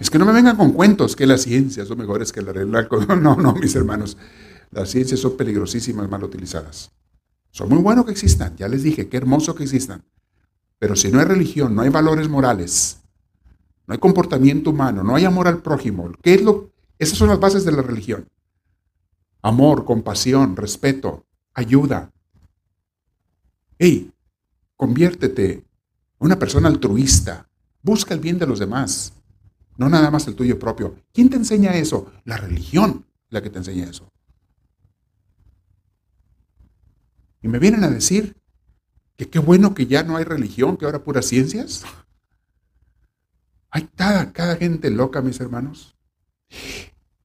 Es 0.00 0.08
que 0.08 0.18
no 0.18 0.24
me 0.24 0.32
vengan 0.32 0.56
con 0.56 0.72
cuentos 0.72 1.14
que 1.14 1.26
las 1.26 1.42
ciencias 1.42 1.86
son 1.86 1.98
mejores 1.98 2.32
que 2.32 2.40
la 2.40 2.52
realidad. 2.52 2.88
No, 3.20 3.36
no, 3.36 3.52
mis 3.54 3.76
hermanos. 3.76 4.16
Las 4.70 4.88
ciencias 4.88 5.20
son 5.20 5.36
peligrosísimas 5.36 6.08
mal 6.08 6.24
utilizadas. 6.24 6.90
Son 7.50 7.68
muy 7.68 7.78
buenos 7.78 8.06
que 8.06 8.12
existan, 8.12 8.56
ya 8.56 8.68
les 8.68 8.82
dije, 8.82 9.08
qué 9.08 9.18
hermoso 9.18 9.54
que 9.54 9.64
existan. 9.64 10.02
Pero 10.78 10.96
si 10.96 11.10
no 11.10 11.18
hay 11.18 11.26
religión, 11.26 11.74
no 11.74 11.82
hay 11.82 11.90
valores 11.90 12.28
morales, 12.28 13.00
no 13.86 13.92
hay 13.92 13.98
comportamiento 13.98 14.70
humano, 14.70 15.02
no 15.02 15.16
hay 15.16 15.24
amor 15.24 15.48
al 15.48 15.60
prójimo, 15.60 16.10
¿qué 16.22 16.34
es 16.34 16.42
lo? 16.42 16.70
Esas 16.98 17.18
son 17.18 17.28
las 17.28 17.40
bases 17.40 17.64
de 17.64 17.72
la 17.72 17.82
religión. 17.82 18.28
Amor, 19.42 19.84
compasión, 19.84 20.56
respeto, 20.56 21.26
ayuda. 21.54 22.12
Hey, 23.78 24.12
conviértete 24.76 25.52
en 25.52 25.64
una 26.20 26.38
persona 26.38 26.68
altruista, 26.68 27.48
busca 27.82 28.14
el 28.14 28.20
bien 28.20 28.38
de 28.38 28.46
los 28.46 28.60
demás 28.60 29.12
no 29.80 29.88
nada 29.88 30.10
más 30.10 30.28
el 30.28 30.34
tuyo 30.34 30.58
propio. 30.58 30.94
¿Quién 31.10 31.30
te 31.30 31.36
enseña 31.36 31.74
eso? 31.74 32.12
La 32.26 32.36
religión 32.36 33.06
la 33.30 33.42
que 33.42 33.48
te 33.48 33.56
enseña 33.56 33.88
eso. 33.88 34.12
Y 37.40 37.48
me 37.48 37.58
vienen 37.58 37.82
a 37.84 37.88
decir 37.88 38.36
que 39.16 39.30
qué 39.30 39.38
bueno 39.38 39.72
que 39.72 39.86
ya 39.86 40.02
no 40.02 40.18
hay 40.18 40.24
religión, 40.24 40.76
que 40.76 40.84
ahora 40.84 41.02
puras 41.02 41.24
ciencias. 41.24 41.84
Hay 43.70 43.88
cada, 43.96 44.34
cada 44.34 44.56
gente 44.56 44.90
loca, 44.90 45.22
mis 45.22 45.40
hermanos. 45.40 45.96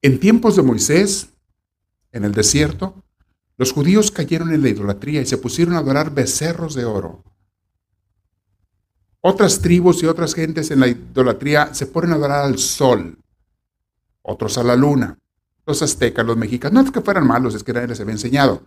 En 0.00 0.18
tiempos 0.18 0.56
de 0.56 0.62
Moisés, 0.62 1.34
en 2.10 2.24
el 2.24 2.32
desierto, 2.32 3.04
los 3.58 3.72
judíos 3.72 4.10
cayeron 4.10 4.54
en 4.54 4.62
la 4.62 4.70
idolatría 4.70 5.20
y 5.20 5.26
se 5.26 5.36
pusieron 5.36 5.74
a 5.74 5.80
adorar 5.80 6.14
becerros 6.14 6.74
de 6.74 6.86
oro. 6.86 7.22
Otras 9.20 9.60
tribus 9.60 10.02
y 10.02 10.06
otras 10.06 10.34
gentes 10.34 10.70
en 10.70 10.80
la 10.80 10.88
idolatría 10.88 11.74
se 11.74 11.86
ponen 11.86 12.12
a 12.12 12.14
adorar 12.16 12.44
al 12.44 12.58
sol, 12.58 13.18
otros 14.22 14.56
a 14.58 14.62
la 14.62 14.76
luna. 14.76 15.18
Los 15.66 15.82
aztecas, 15.82 16.24
los 16.24 16.36
mexicanos, 16.36 16.74
no 16.74 16.80
es 16.82 16.92
que 16.92 17.00
fueran 17.00 17.26
malos, 17.26 17.54
es 17.54 17.64
que 17.64 17.72
nadie 17.72 17.88
les 17.88 18.00
había 18.00 18.12
enseñado. 18.12 18.62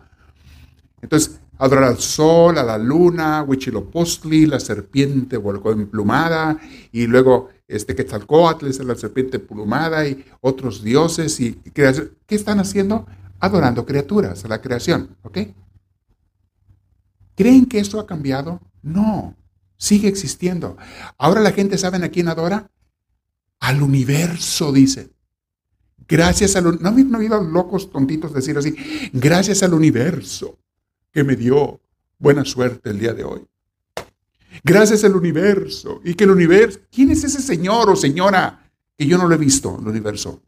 Entonces, 1.00 1.40
adorar 1.56 1.84
al 1.84 1.98
sol, 1.98 2.58
a 2.58 2.62
la 2.62 2.76
luna, 2.76 3.42
Huichilopostli, 3.42 4.44
la 4.44 4.60
serpiente 4.60 5.38
volcó 5.38 5.72
emplumada, 5.72 6.58
y 6.92 7.06
luego 7.06 7.48
este 7.66 7.94
Quetzalcoatl 7.94 8.66
es 8.66 8.84
la 8.84 8.94
serpiente 8.96 9.38
emplumada, 9.38 10.06
y 10.06 10.26
otros 10.42 10.82
dioses, 10.82 11.40
y 11.40 11.54
¿qué 11.72 12.10
están 12.28 12.60
haciendo? 12.60 13.06
Adorando 13.38 13.86
criaturas, 13.86 14.44
a 14.44 14.48
la 14.48 14.60
creación, 14.60 15.16
¿ok? 15.22 15.38
¿Creen 17.34 17.64
que 17.64 17.78
eso 17.78 17.98
ha 17.98 18.06
cambiado? 18.06 18.60
No, 18.82 19.34
sigue 19.80 20.08
existiendo. 20.08 20.76
Ahora 21.16 21.40
la 21.40 21.52
gente, 21.52 21.78
¿saben 21.78 22.04
a 22.04 22.10
quién 22.10 22.28
adora? 22.28 22.70
Al 23.58 23.82
universo, 23.82 24.72
dice. 24.72 25.10
Gracias 26.06 26.54
al... 26.54 26.80
No, 26.82 26.90
no 26.90 27.16
habido 27.16 27.42
locos 27.42 27.90
tontitos 27.90 28.34
decir 28.34 28.56
así. 28.58 28.76
Gracias 29.12 29.62
al 29.62 29.72
universo 29.72 30.58
que 31.10 31.24
me 31.24 31.34
dio 31.34 31.80
buena 32.18 32.44
suerte 32.44 32.90
el 32.90 32.98
día 32.98 33.14
de 33.14 33.24
hoy. 33.24 33.46
Gracias 34.62 35.02
al 35.04 35.16
universo. 35.16 36.00
Y 36.04 36.14
que 36.14 36.24
el 36.24 36.30
universo... 36.30 36.78
¿Quién 36.92 37.10
es 37.10 37.24
ese 37.24 37.40
señor 37.40 37.88
o 37.88 37.96
señora 37.96 38.70
que 38.98 39.06
yo 39.06 39.16
no 39.16 39.26
lo 39.26 39.34
he 39.34 39.38
visto, 39.38 39.78
el 39.80 39.88
universo? 39.88 40.42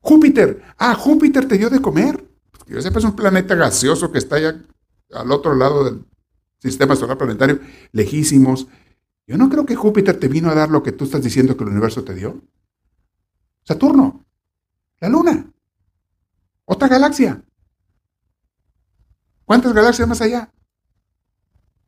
Júpiter. 0.00 0.62
Ah, 0.78 0.94
Júpiter 0.94 1.46
te 1.46 1.58
dio 1.58 1.70
de 1.70 1.80
comer. 1.80 2.24
Que 2.66 2.74
yo 2.74 2.82
sepa, 2.82 2.98
es 2.98 3.04
un 3.04 3.14
planeta 3.14 3.54
gaseoso 3.54 4.10
que 4.10 4.18
está 4.18 4.36
allá 4.36 4.60
al 5.12 5.30
otro 5.30 5.54
lado 5.54 5.84
del 5.84 6.04
sistema 6.66 6.96
solar 6.96 7.16
planetario, 7.16 7.60
lejísimos. 7.92 8.66
Yo 9.26 9.38
no 9.38 9.48
creo 9.48 9.66
que 9.66 9.74
Júpiter 9.74 10.18
te 10.18 10.28
vino 10.28 10.50
a 10.50 10.54
dar 10.54 10.70
lo 10.70 10.82
que 10.82 10.92
tú 10.92 11.04
estás 11.04 11.22
diciendo 11.22 11.56
que 11.56 11.64
el 11.64 11.70
universo 11.70 12.04
te 12.04 12.14
dio. 12.14 12.42
Saturno, 13.64 14.24
la 15.00 15.08
Luna, 15.08 15.52
otra 16.64 16.88
galaxia. 16.88 17.42
¿Cuántas 19.44 19.72
galaxias 19.72 20.08
más 20.08 20.20
allá? 20.20 20.52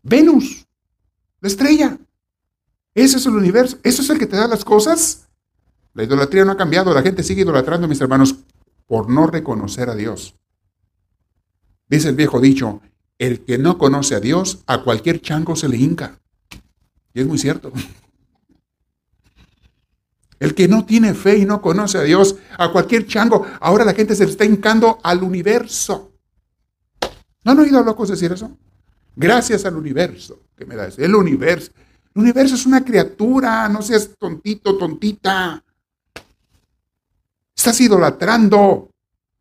Venus, 0.02 0.66
la 1.40 1.48
estrella. 1.48 1.98
Ese 2.94 3.18
es 3.18 3.26
el 3.26 3.34
universo. 3.34 3.78
¿Eso 3.82 4.02
es 4.02 4.10
el 4.10 4.18
que 4.18 4.26
te 4.26 4.36
da 4.36 4.48
las 4.48 4.64
cosas? 4.64 5.28
La 5.94 6.04
idolatría 6.04 6.44
no 6.44 6.52
ha 6.52 6.56
cambiado. 6.56 6.94
La 6.94 7.02
gente 7.02 7.22
sigue 7.22 7.42
idolatrando, 7.42 7.88
mis 7.88 8.00
hermanos, 8.00 8.36
por 8.86 9.10
no 9.10 9.26
reconocer 9.26 9.90
a 9.90 9.94
Dios. 9.94 10.36
Dice 11.88 12.08
el 12.08 12.16
viejo 12.16 12.40
dicho, 12.40 12.80
el 13.18 13.44
que 13.44 13.58
no 13.58 13.78
conoce 13.78 14.14
a 14.14 14.20
Dios, 14.20 14.62
a 14.66 14.82
cualquier 14.82 15.20
chango 15.20 15.56
se 15.56 15.68
le 15.68 15.76
hinca. 15.76 16.20
Y 17.12 17.20
es 17.20 17.26
muy 17.26 17.38
cierto. 17.38 17.72
El 20.38 20.54
que 20.54 20.68
no 20.68 20.84
tiene 20.84 21.14
fe 21.14 21.38
y 21.38 21.44
no 21.44 21.60
conoce 21.60 21.98
a 21.98 22.02
Dios, 22.02 22.36
a 22.56 22.70
cualquier 22.70 23.06
chango, 23.06 23.44
ahora 23.60 23.84
la 23.84 23.92
gente 23.92 24.14
se 24.14 24.24
está 24.24 24.44
hincando 24.44 25.00
al 25.02 25.24
universo. 25.24 26.12
¿No 27.42 27.52
han 27.52 27.58
oído 27.58 27.82
locos 27.82 28.08
decir 28.08 28.30
eso? 28.32 28.56
Gracias 29.16 29.64
al 29.64 29.76
universo 29.76 30.38
que 30.56 30.64
me 30.64 30.76
da 30.76 30.86
eso. 30.86 31.02
El 31.02 31.14
universo. 31.16 31.72
El 32.14 32.22
universo 32.22 32.54
es 32.54 32.66
una 32.66 32.84
criatura, 32.84 33.68
no 33.68 33.82
seas 33.82 34.10
tontito, 34.16 34.78
tontita. 34.78 35.64
Estás 37.56 37.80
idolatrando, 37.80 38.90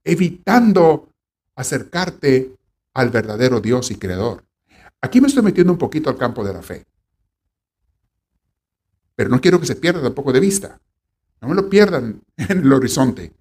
evitando 0.04 1.12
acercarte 1.56 2.57
al 2.98 3.12
verdadero 3.12 3.62
Dios 3.62 3.92
y 3.92 3.96
Creador. 3.96 4.44
Aquí 5.02 5.22
me 5.22 5.28
estoy 5.28 5.44
metiendo 5.44 5.72
un 5.72 5.78
poquito 5.78 6.10
al 6.10 6.18
campo 6.18 6.44
de 6.44 6.52
la 6.52 6.64
fe. 6.64 6.88
Pero 9.16 9.30
no 9.30 9.40
quiero 9.40 9.60
que 9.60 9.68
se 9.68 9.76
pierda 9.76 10.02
tampoco 10.02 10.34
de 10.34 10.40
vista. 10.40 10.82
No 11.40 11.50
me 11.50 11.54
lo 11.54 11.70
pierdan 11.70 12.24
en 12.38 12.60
el 12.60 12.74
horizonte, 12.74 13.36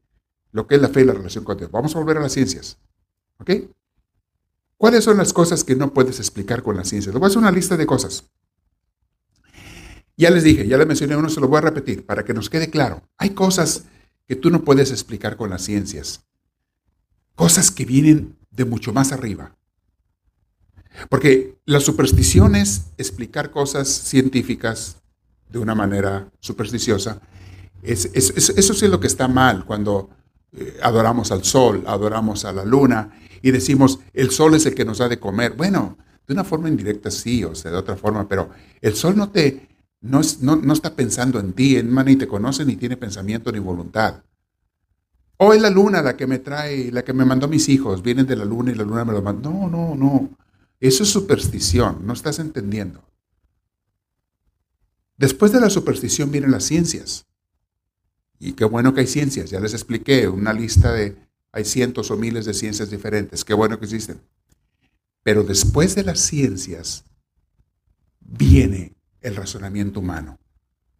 lo 0.52 0.66
que 0.66 0.74
es 0.74 0.82
la 0.82 0.88
fe 0.88 1.00
y 1.00 1.04
la 1.04 1.14
relación 1.14 1.42
con 1.42 1.56
Dios. 1.56 1.70
Vamos 1.70 1.96
a 1.96 1.98
volver 1.98 2.18
a 2.18 2.20
las 2.20 2.32
ciencias. 2.32 2.78
¿Ok? 3.38 3.50
¿Cuáles 4.76 5.04
son 5.04 5.16
las 5.16 5.32
cosas 5.32 5.64
que 5.64 5.74
no 5.74 5.94
puedes 5.94 6.18
explicar 6.18 6.62
con 6.62 6.76
la 6.76 6.84
ciencia? 6.84 7.10
Les 7.10 7.18
voy 7.18 7.26
a 7.26 7.28
hacer 7.28 7.38
una 7.38 7.50
lista 7.50 7.78
de 7.78 7.86
cosas. 7.86 8.24
Ya 10.18 10.28
les 10.28 10.44
dije, 10.44 10.68
ya 10.68 10.76
les 10.76 10.86
mencioné 10.86 11.16
uno, 11.16 11.30
se 11.30 11.40
lo 11.40 11.48
voy 11.48 11.58
a 11.58 11.62
repetir 11.62 12.04
para 12.04 12.26
que 12.26 12.34
nos 12.34 12.50
quede 12.50 12.68
claro. 12.68 13.02
Hay 13.16 13.30
cosas 13.30 13.84
que 14.26 14.36
tú 14.36 14.50
no 14.50 14.64
puedes 14.64 14.90
explicar 14.90 15.38
con 15.38 15.48
las 15.48 15.62
ciencias. 15.62 16.26
Cosas 17.34 17.70
que 17.70 17.86
vienen 17.86 18.36
de 18.56 18.64
mucho 18.64 18.92
más 18.92 19.12
arriba. 19.12 19.54
Porque 21.08 21.58
la 21.66 21.80
superstición 21.80 22.56
es 22.56 22.86
explicar 22.96 23.50
cosas 23.50 23.88
científicas 23.88 24.96
de 25.50 25.58
una 25.58 25.74
manera 25.74 26.30
supersticiosa. 26.40 27.20
eso 27.82 28.74
sí 28.74 28.84
es 28.84 28.90
lo 28.90 28.98
que 28.98 29.06
está 29.06 29.28
mal 29.28 29.64
cuando 29.64 30.10
eh, 30.52 30.78
adoramos 30.82 31.30
al 31.32 31.44
sol, 31.44 31.84
adoramos 31.86 32.44
a 32.44 32.52
la 32.52 32.64
luna 32.64 33.12
y 33.42 33.50
decimos, 33.50 34.00
el 34.14 34.30
sol 34.30 34.54
es 34.54 34.64
el 34.66 34.74
que 34.74 34.84
nos 34.84 34.98
da 34.98 35.08
de 35.08 35.20
comer. 35.20 35.52
Bueno, 35.52 35.98
de 36.26 36.32
una 36.32 36.44
forma 36.44 36.68
indirecta 36.68 37.10
sí, 37.10 37.44
o 37.44 37.54
sea, 37.54 37.70
de 37.70 37.76
otra 37.76 37.96
forma, 37.96 38.26
pero 38.26 38.50
el 38.80 38.94
sol 38.94 39.16
no 39.16 39.30
te, 39.30 39.68
no, 40.00 40.20
no, 40.40 40.72
está 40.72 40.94
pensando 40.94 41.38
en 41.38 41.52
ti, 41.52 41.76
en 41.76 41.94
ni 41.94 42.16
te 42.16 42.26
conoce, 42.26 42.64
ni 42.64 42.76
tiene 42.76 42.96
pensamiento 42.96 43.52
ni 43.52 43.58
voluntad. 43.58 44.22
O 45.38 45.52
es 45.52 45.60
la 45.60 45.70
luna 45.70 46.02
la 46.02 46.16
que 46.16 46.26
me 46.26 46.38
trae, 46.38 46.90
la 46.90 47.04
que 47.04 47.12
me 47.12 47.24
mandó 47.24 47.48
mis 47.48 47.68
hijos, 47.68 48.02
vienen 48.02 48.26
de 48.26 48.36
la 48.36 48.44
luna 48.44 48.72
y 48.72 48.74
la 48.74 48.84
luna 48.84 49.04
me 49.04 49.12
lo 49.12 49.22
mandó. 49.22 49.50
No, 49.50 49.68
no, 49.68 49.94
no. 49.94 50.30
Eso 50.80 51.02
es 51.02 51.10
superstición, 51.10 52.06
no 52.06 52.12
estás 52.12 52.38
entendiendo. 52.38 53.02
Después 55.16 55.52
de 55.52 55.60
la 55.60 55.70
superstición 55.70 56.30
vienen 56.30 56.50
las 56.50 56.64
ciencias. 56.64 57.26
Y 58.38 58.52
qué 58.52 58.64
bueno 58.64 58.92
que 58.92 59.00
hay 59.00 59.06
ciencias, 59.06 59.50
ya 59.50 59.60
les 59.60 59.72
expliqué, 59.72 60.28
una 60.28 60.52
lista 60.52 60.92
de, 60.92 61.16
hay 61.52 61.64
cientos 61.64 62.10
o 62.10 62.16
miles 62.16 62.44
de 62.44 62.52
ciencias 62.52 62.90
diferentes, 62.90 63.44
qué 63.44 63.54
bueno 63.54 63.78
que 63.78 63.86
existen. 63.86 64.20
Pero 65.22 65.42
después 65.42 65.94
de 65.94 66.04
las 66.04 66.20
ciencias 66.20 67.04
viene 68.20 68.94
el 69.22 69.36
razonamiento 69.36 70.00
humano, 70.00 70.38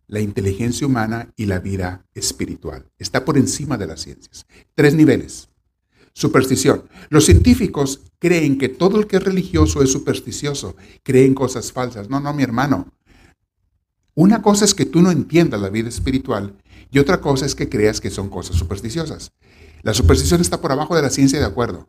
la 0.08 0.20
inteligencia 0.20 0.86
humana 0.86 1.32
y 1.36 1.46
la 1.46 1.58
vida 1.58 2.06
espiritual. 2.14 2.90
Está 2.98 3.24
por 3.24 3.36
encima 3.36 3.76
de 3.76 3.86
las 3.86 4.00
ciencias. 4.02 4.46
Tres 4.74 4.94
niveles. 4.94 5.48
Superstición. 6.12 6.84
Los 7.10 7.26
científicos 7.26 8.00
creen 8.18 8.58
que 8.58 8.68
todo 8.68 8.98
el 8.98 9.06
que 9.06 9.16
es 9.16 9.24
religioso 9.24 9.82
es 9.82 9.90
supersticioso, 9.90 10.76
creen 11.02 11.34
cosas 11.34 11.72
falsas. 11.72 12.08
No, 12.08 12.20
no, 12.20 12.32
mi 12.32 12.42
hermano. 12.42 12.92
Una 14.14 14.40
cosa 14.40 14.64
es 14.64 14.74
que 14.74 14.86
tú 14.86 15.02
no 15.02 15.10
entiendas 15.10 15.60
la 15.60 15.68
vida 15.68 15.90
espiritual 15.90 16.56
y 16.90 16.98
otra 17.00 17.20
cosa 17.20 17.44
es 17.44 17.54
que 17.54 17.68
creas 17.68 18.00
que 18.00 18.10
son 18.10 18.30
cosas 18.30 18.56
supersticiosas. 18.56 19.32
La 19.82 19.92
superstición 19.92 20.40
está 20.40 20.60
por 20.60 20.72
abajo 20.72 20.96
de 20.96 21.02
la 21.02 21.10
ciencia 21.10 21.38
de 21.38 21.44
acuerdo. 21.44 21.88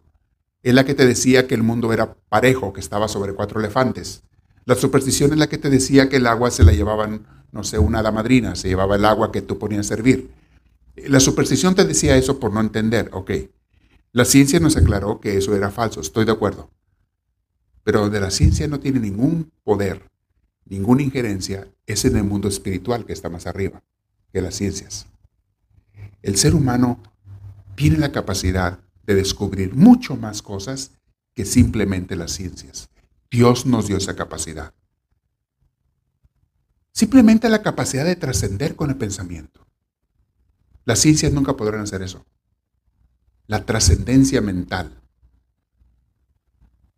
Es 0.62 0.74
la 0.74 0.84
que 0.84 0.94
te 0.94 1.06
decía 1.06 1.48
que 1.48 1.56
el 1.56 1.64
mundo 1.64 1.94
era 1.94 2.18
parejo, 2.28 2.74
que 2.74 2.82
estaba 2.82 3.08
sobre 3.08 3.34
cuatro 3.34 3.60
elefantes. 3.62 4.24
La 4.66 4.76
superstición 4.76 5.32
es 5.32 5.38
la 5.38 5.48
que 5.48 5.58
te 5.58 5.70
decía 5.70 6.10
que 6.10 6.18
el 6.18 6.28
agua 6.28 6.52
se 6.52 6.66
la 6.66 6.74
llevaban, 6.74 7.26
no 7.52 7.64
sé, 7.64 7.80
una 7.80 8.00
hada 8.00 8.12
madrina, 8.12 8.56
se 8.56 8.68
llevaba 8.68 8.96
el 8.96 9.06
agua 9.06 9.32
que 9.32 9.42
tú 9.42 9.58
ponías 9.58 9.86
a 9.86 9.96
servir. 9.96 10.30
La 10.96 11.20
superstición 11.20 11.76
te 11.76 11.86
decía 11.86 12.18
eso 12.18 12.40
por 12.40 12.54
no 12.54 12.60
entender, 12.60 13.10
ok. 13.14 13.32
La 14.12 14.26
ciencia 14.26 14.60
nos 14.60 14.78
aclaró 14.78 15.20
que 15.20 15.38
eso 15.38 15.56
era 15.56 15.72
falso, 15.72 16.02
estoy 16.02 16.26
de 16.26 16.32
acuerdo. 16.32 16.70
Pero 17.84 18.10
de 18.10 18.20
la 18.20 18.32
ciencia 18.32 18.68
no 18.68 18.80
tiene 18.80 19.00
ningún 19.00 19.52
poder, 19.64 20.10
ninguna 20.66 21.04
injerencia, 21.04 21.68
es 21.86 22.04
en 22.06 22.18
el 22.18 22.24
mundo 22.24 22.48
espiritual 22.48 23.06
que 23.06 23.14
está 23.14 23.30
más 23.30 23.48
arriba 23.48 23.84
que 24.34 24.42
las 24.42 24.56
ciencias. 24.56 25.08
El 26.22 26.36
ser 26.36 26.56
humano 26.56 27.02
tiene 27.76 27.98
la 27.98 28.12
capacidad 28.12 28.80
de 29.06 29.16
descubrir 29.16 29.74
mucho 29.74 30.18
más 30.18 30.42
cosas 30.42 30.92
que 31.34 31.46
simplemente 31.46 32.16
las 32.16 32.32
ciencias. 32.32 32.90
Dios 33.32 33.66
nos 33.66 33.88
dio 33.88 33.98
esa 33.98 34.16
capacidad. 34.16 34.74
Simplemente 36.98 37.48
la 37.48 37.62
capacidad 37.62 38.06
de 38.06 38.16
trascender 38.16 38.76
con 38.76 38.90
el 38.90 38.98
pensamiento. 38.98 39.68
Las 40.84 40.98
ciencias 40.98 41.32
nunca 41.32 41.56
podrán 41.56 41.82
hacer 41.82 42.02
eso 42.02 42.26
la 43.46 43.64
trascendencia 43.64 44.42
mental. 44.42 45.00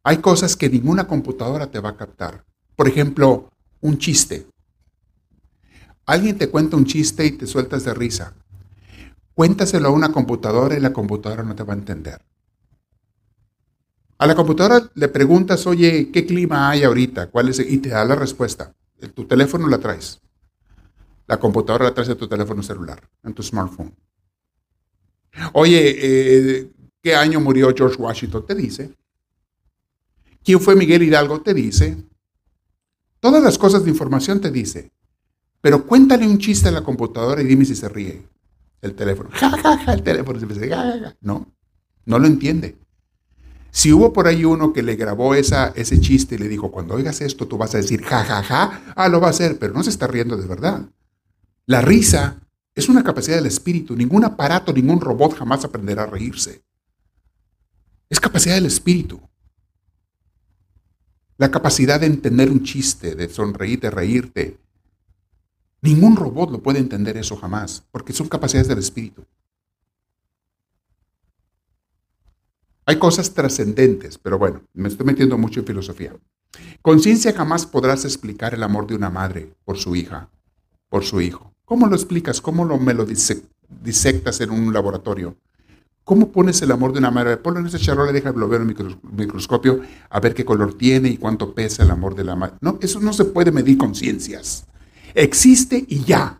Hay 0.04 0.20
cosas 0.20 0.56
que 0.56 0.70
ninguna 0.70 1.06
computadora 1.06 1.70
te 1.70 1.82
va 1.82 1.90
a 1.90 1.98
captar. 1.98 2.46
Por 2.78 2.88
ejemplo, 2.88 3.50
un 3.82 3.98
chiste. 3.98 4.48
Alguien 6.06 6.38
te 6.38 6.50
cuenta 6.50 6.78
un 6.78 6.86
chiste 6.86 7.26
y 7.26 7.32
te 7.32 7.46
sueltas 7.46 7.84
de 7.84 7.94
risa. 7.94 8.34
Cuéntaselo 9.34 9.90
a 9.90 9.92
una 9.92 10.14
computadora 10.14 10.78
y 10.78 10.80
la 10.80 10.94
computadora 10.94 11.44
no 11.44 11.58
te 11.58 11.64
va 11.64 11.74
a 11.74 11.78
entender. 11.78 12.22
A 14.18 14.28
la 14.28 14.34
computadora 14.34 14.90
le 14.96 15.10
preguntas, 15.10 15.68
oye, 15.68 16.10
¿qué 16.10 16.26
clima 16.26 16.70
hay 16.70 16.86
ahorita? 16.86 17.30
¿Cuál 17.30 17.50
es? 17.50 17.60
Y 17.60 17.80
te 17.80 17.90
da 17.90 18.06
la 18.06 18.16
respuesta. 18.16 18.74
Tu 19.08 19.26
teléfono 19.26 19.68
la 19.68 19.78
traes. 19.78 20.20
La 21.28 21.38
computadora 21.38 21.86
la 21.86 21.94
traes 21.94 22.10
a 22.10 22.16
tu 22.16 22.28
teléfono 22.28 22.62
celular, 22.64 23.02
en 23.24 23.34
tu 23.34 23.44
smartphone. 23.44 23.96
Oye, 25.54 25.96
eh, 25.98 26.72
¿qué 27.02 27.16
año 27.16 27.40
murió 27.40 27.74
George 27.76 28.02
Washington? 28.02 28.46
Te 28.46 28.56
dice. 28.56 28.94
¿Quién 30.44 30.60
fue 30.60 30.76
Miguel 30.76 31.04
Hidalgo? 31.04 31.42
Te 31.42 31.54
dice. 31.54 31.98
Todas 33.20 33.44
las 33.44 33.58
cosas 33.58 33.84
de 33.84 33.90
información 33.90 34.40
te 34.40 34.52
dice. 34.52 34.92
Pero 35.62 35.86
cuéntale 35.86 36.26
un 36.26 36.38
chiste 36.38 36.70
a 36.70 36.72
la 36.72 36.84
computadora 36.84 37.42
y 37.42 37.46
dime 37.46 37.66
si 37.66 37.76
se 37.76 37.90
ríe. 37.90 38.28
El 38.82 38.96
teléfono. 38.96 39.30
Ja, 39.34 39.50
ja, 39.52 39.78
ja, 39.78 39.94
el 39.94 40.04
teléfono. 40.04 40.40
No, 41.22 41.54
no 42.06 42.20
lo 42.20 42.28
entiende. 42.28 42.78
Si 43.72 43.94
hubo 43.94 44.14
por 44.14 44.28
ahí 44.28 44.46
uno 44.46 44.74
que 44.74 44.84
le 44.84 44.96
grabó 44.96 45.36
esa, 45.36 45.70
ese 45.70 46.00
chiste 46.00 46.36
y 46.36 46.38
le 46.38 46.48
dijo, 46.48 46.72
cuando 46.72 46.96
oigas 46.96 47.22
esto, 47.22 47.48
tú 47.48 47.58
vas 47.58 47.74
a 47.76 47.78
decir, 47.78 48.04
ja, 48.04 48.24
ja, 48.24 48.44
ja, 48.44 48.94
ah, 48.96 49.08
lo 49.10 49.22
va 49.22 49.28
a 49.28 49.32
hacer, 49.32 49.60
pero 49.60 49.74
no 49.74 49.84
se 49.84 49.90
está 49.90 50.08
riendo 50.08 50.38
de 50.38 50.48
verdad. 50.48 50.90
La 51.66 51.82
risa 51.82 52.40
es 52.74 52.90
una 52.90 53.04
capacidad 53.04 53.38
del 53.38 53.46
espíritu. 53.46 53.96
Ningún 53.96 54.26
aparato, 54.26 54.74
ningún 54.74 55.00
robot 55.00 55.36
jamás 55.38 55.64
aprenderá 55.66 56.04
a 56.04 56.08
reírse. 56.08 56.64
Es 58.10 58.20
capacidad 58.20 58.56
del 58.56 58.66
espíritu. 58.66 59.22
la 61.38 61.50
capacidad 61.50 62.02
de 62.02 62.08
entender 62.08 62.52
un 62.52 62.64
chiste, 62.64 63.16
de 63.16 63.30
sonreír, 63.30 63.80
de 63.80 63.90
reírte. 63.90 64.58
Ningún 65.82 66.18
robot 66.18 66.52
lo 66.52 66.62
puede 66.62 66.80
entender 66.80 67.16
eso 67.16 67.38
jamás, 67.38 67.82
porque 67.92 68.12
son 68.12 68.28
capacidades 68.28 68.68
del 68.68 68.80
espíritu. 68.80 69.24
Hay 72.90 72.98
cosas 72.98 73.36
trascendentes, 73.36 74.18
pero 74.18 74.40
bueno, 74.40 74.64
me 74.74 74.88
estoy 74.88 75.06
metiendo 75.06 75.38
mucho 75.38 75.60
en 75.60 75.68
filosofía. 75.68 76.12
Conciencia 76.82 77.32
jamás 77.34 77.68
podrás 77.68 78.04
explicar 78.04 78.56
el 78.56 78.64
amor 78.64 78.88
de 78.88 78.96
una 78.96 79.12
madre 79.12 79.54
por 79.64 79.78
su 79.78 79.96
hija, 79.96 80.32
por 80.90 81.04
su 81.04 81.22
hijo. 81.22 81.54
¿Cómo 81.66 81.86
lo 81.86 81.96
explicas? 81.96 82.42
¿Cómo 82.42 82.66
lo, 82.66 82.80
me 82.80 82.96
lo 82.96 83.06
disectas 83.06 84.42
en 84.42 84.50
un 84.50 84.74
laboratorio? 84.74 85.38
¿Cómo 86.04 86.32
pones 86.32 86.64
el 86.64 86.72
amor 86.72 86.92
de 86.92 86.98
una 86.98 87.12
madre? 87.12 87.38
Ponlo 87.38 87.60
en 87.60 87.68
ese 87.68 87.78
charola, 87.78 88.12
déjalo 88.12 88.50
ver 88.50 88.62
en 88.62 88.70
el 88.72 88.98
microscopio 89.12 89.82
a 90.10 90.20
ver 90.20 90.34
qué 90.34 90.44
color 90.44 90.74
tiene 90.74 91.10
y 91.10 91.18
cuánto 91.18 91.54
pesa 91.54 91.84
el 91.84 91.92
amor 91.92 92.16
de 92.16 92.24
la 92.24 92.36
madre. 92.36 92.56
No, 92.60 92.80
eso 92.82 93.00
no 93.00 93.14
se 93.14 93.26
puede 93.26 93.52
medir 93.52 93.78
con 93.78 93.94
ciencias. 93.94 94.66
Existe 95.14 95.86
y 95.88 96.06
ya. 96.06 96.40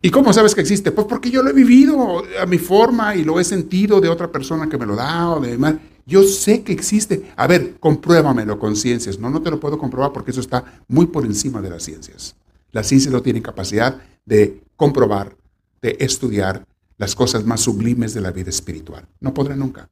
¿Y 0.00 0.10
cómo 0.10 0.32
sabes 0.32 0.54
que 0.54 0.60
existe? 0.60 0.92
Pues 0.92 1.06
porque 1.06 1.30
yo 1.30 1.42
lo 1.42 1.50
he 1.50 1.52
vivido 1.52 2.22
a 2.40 2.46
mi 2.46 2.58
forma 2.58 3.16
y 3.16 3.24
lo 3.24 3.40
he 3.40 3.44
sentido 3.44 4.00
de 4.00 4.08
otra 4.08 4.30
persona 4.30 4.68
que 4.68 4.78
me 4.78 4.86
lo 4.86 4.94
da 4.94 5.30
o 5.30 5.40
de 5.40 5.50
demás. 5.50 5.74
Yo 6.06 6.22
sé 6.22 6.62
que 6.62 6.72
existe. 6.72 7.32
A 7.36 7.46
ver, 7.46 7.78
compruébamelo 7.80 8.58
con 8.58 8.76
ciencias. 8.76 9.18
No, 9.18 9.28
no 9.28 9.42
te 9.42 9.50
lo 9.50 9.58
puedo 9.58 9.76
comprobar 9.76 10.12
porque 10.12 10.30
eso 10.30 10.40
está 10.40 10.82
muy 10.86 11.06
por 11.06 11.24
encima 11.26 11.60
de 11.60 11.70
las 11.70 11.82
ciencias. 11.82 12.36
Las 12.70 12.86
ciencias 12.86 13.12
no 13.12 13.22
tienen 13.22 13.42
capacidad 13.42 14.00
de 14.24 14.62
comprobar, 14.76 15.36
de 15.82 15.96
estudiar 16.00 16.64
las 16.96 17.14
cosas 17.14 17.44
más 17.44 17.60
sublimes 17.60 18.14
de 18.14 18.20
la 18.20 18.30
vida 18.30 18.50
espiritual. 18.50 19.06
No 19.20 19.34
podrán 19.34 19.58
nunca. 19.58 19.88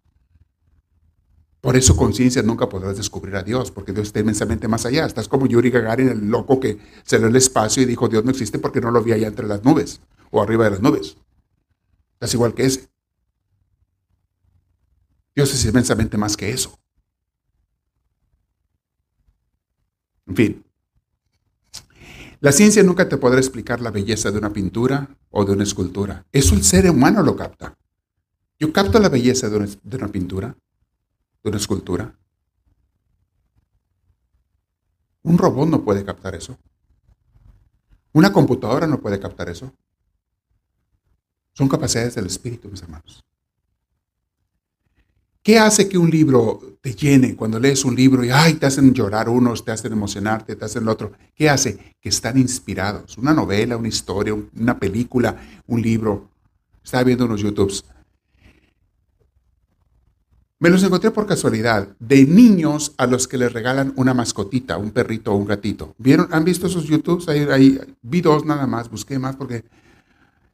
Por 1.67 1.77
eso 1.77 1.97
con 1.97 2.15
ciencias 2.15 2.45
nunca 2.45 2.69
podrás 2.69 2.97
descubrir 2.97 3.35
a 3.35 3.43
Dios, 3.43 3.73
porque 3.73 3.93
Dios 3.93 4.07
está 4.07 4.21
inmensamente 4.21 4.69
más 4.69 4.87
allá. 4.87 5.05
Estás 5.05 5.27
como 5.27 5.47
Yuri 5.47 5.71
Gagarin, 5.71 6.09
el 6.09 6.29
loco 6.29 6.61
que 6.61 6.79
salió 7.03 7.27
el 7.27 7.35
espacio 7.35 7.83
y 7.83 7.87
dijo 7.87 8.07
Dios 8.07 8.25
no 8.25 8.31
existe 8.31 8.61
porque 8.61 8.81
no 8.81 8.93
lo 8.93 9.03
vi 9.03 9.11
allá 9.11 9.27
entre 9.27 9.49
las 9.49 9.65
nubes 9.65 10.01
o 10.31 10.41
arriba 10.41 10.67
de 10.67 10.71
las 10.71 10.81
nubes. 10.81 11.17
Estás 12.13 12.33
igual 12.35 12.55
que 12.55 12.67
ese. 12.67 12.89
Dios 15.35 15.53
es 15.53 15.65
inmensamente 15.65 16.17
más 16.17 16.37
que 16.37 16.51
eso. 16.51 16.79
En 20.29 20.37
fin, 20.37 20.65
la 22.39 22.53
ciencia 22.53 22.85
nunca 22.85 23.09
te 23.09 23.17
podrá 23.17 23.41
explicar 23.41 23.81
la 23.81 23.91
belleza 23.91 24.31
de 24.31 24.39
una 24.39 24.53
pintura 24.53 25.09
o 25.31 25.45
de 25.45 25.51
una 25.51 25.65
escultura. 25.65 26.27
Eso 26.31 26.55
el 26.55 26.63
ser 26.63 26.89
humano 26.89 27.25
lo 27.25 27.35
capta. 27.35 27.77
Yo 28.57 28.73
capto 28.73 29.01
la 29.01 29.09
belleza 29.09 29.51
de 29.51 29.57
una, 29.57 30.09
pintura, 30.09 30.57
una 31.49 31.59
escultura. 31.59 32.15
Un 35.23 35.39
robot 35.39 35.69
no 35.69 35.85
puede 35.85 36.05
captar 36.05 36.35
eso. 36.35 36.59
Una 38.13 38.33
computadora 38.33 38.87
no 38.87 39.01
puede 39.01 39.19
captar 39.21 39.49
eso. 39.49 39.73
Son 41.53 41.69
capacidades 41.69 42.15
del 42.15 42.27
espíritu, 42.27 42.69
mis 42.69 42.83
hermanos. 42.83 43.25
¿Qué 45.43 45.59
hace 45.59 45.89
que 45.89 45.97
un 45.97 46.11
libro 46.11 46.79
te 46.81 46.93
llene 46.95 47.37
cuando 47.37 47.61
lees 47.61 47.85
un 47.85 47.95
libro 47.95 48.25
y 48.25 48.31
ay, 48.31 48.55
te 48.55 48.67
hacen 48.67 48.93
llorar 48.93 49.29
unos, 49.29 49.65
te 49.65 49.71
hacen 49.71 49.93
emocionarte, 49.93 50.57
te 50.57 50.65
hacen 50.65 50.83
el 50.83 50.89
otro? 50.89 51.13
¿Qué 51.35 51.49
hace? 51.49 51.95
Que 52.01 52.09
están 52.09 52.37
inspirados. 52.37 53.17
Una 53.17 53.33
novela, 53.33 53.77
una 53.77 53.87
historia, 53.87 54.35
una 54.35 54.79
película, 54.79 55.37
un 55.69 55.81
libro. 55.81 56.31
Estaba 56.83 57.05
viendo 57.05 57.27
unos 57.27 57.43
YouTubes. 57.43 57.85
Me 60.59 60.71
los 60.71 60.83
encontré 60.83 61.11
por 61.11 61.27
casualidad, 61.27 61.89
de 61.99 62.25
niños 62.25 62.95
a 62.97 63.07
los 63.07 63.29
que 63.29 63.37
les 63.37 63.53
regalan 63.53 63.93
una 63.97 64.15
mascotita, 64.15 64.79
un 64.79 64.91
perrito 64.91 65.35
o 65.35 65.37
un 65.37 65.45
gatito. 65.45 65.95
¿Vieron? 65.99 66.29
¿Han 66.31 66.45
visto 66.45 66.67
esos 66.67 66.85
YouTubes? 66.85 67.29
Ahí, 67.29 67.79
vi 68.01 68.23
dos 68.23 68.47
nada 68.47 68.67
más, 68.67 68.91
busqué 68.91 69.19
más 69.19 69.37
porque 69.37 69.65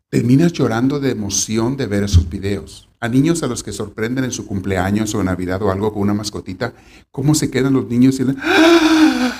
terminas 0.09 0.53
llorando 0.53 0.99
de 0.99 1.13
emoción 1.13 1.77
de 1.77 1.87
ver 1.87 2.03
esos 2.03 2.29
videos 2.29 2.89
a 2.99 3.09
niños 3.09 3.45
a 3.45 3.47
los 3.47 3.63
que 3.63 3.73
sorprenden 3.73 4.25
en 4.25 4.33
su 4.33 4.45
cumpleaños 4.45 5.15
o 5.15 5.23
Navidad 5.23 5.63
o 5.63 5.71
algo 5.71 5.93
con 5.93 6.03
una 6.03 6.15
mascotita, 6.15 6.73
cómo 7.13 7.35
se 7.35 7.51
quedan 7.51 7.73
los 7.73 7.89
niños 7.89 8.19
y, 8.19 8.25
¡Ah! 8.39 9.33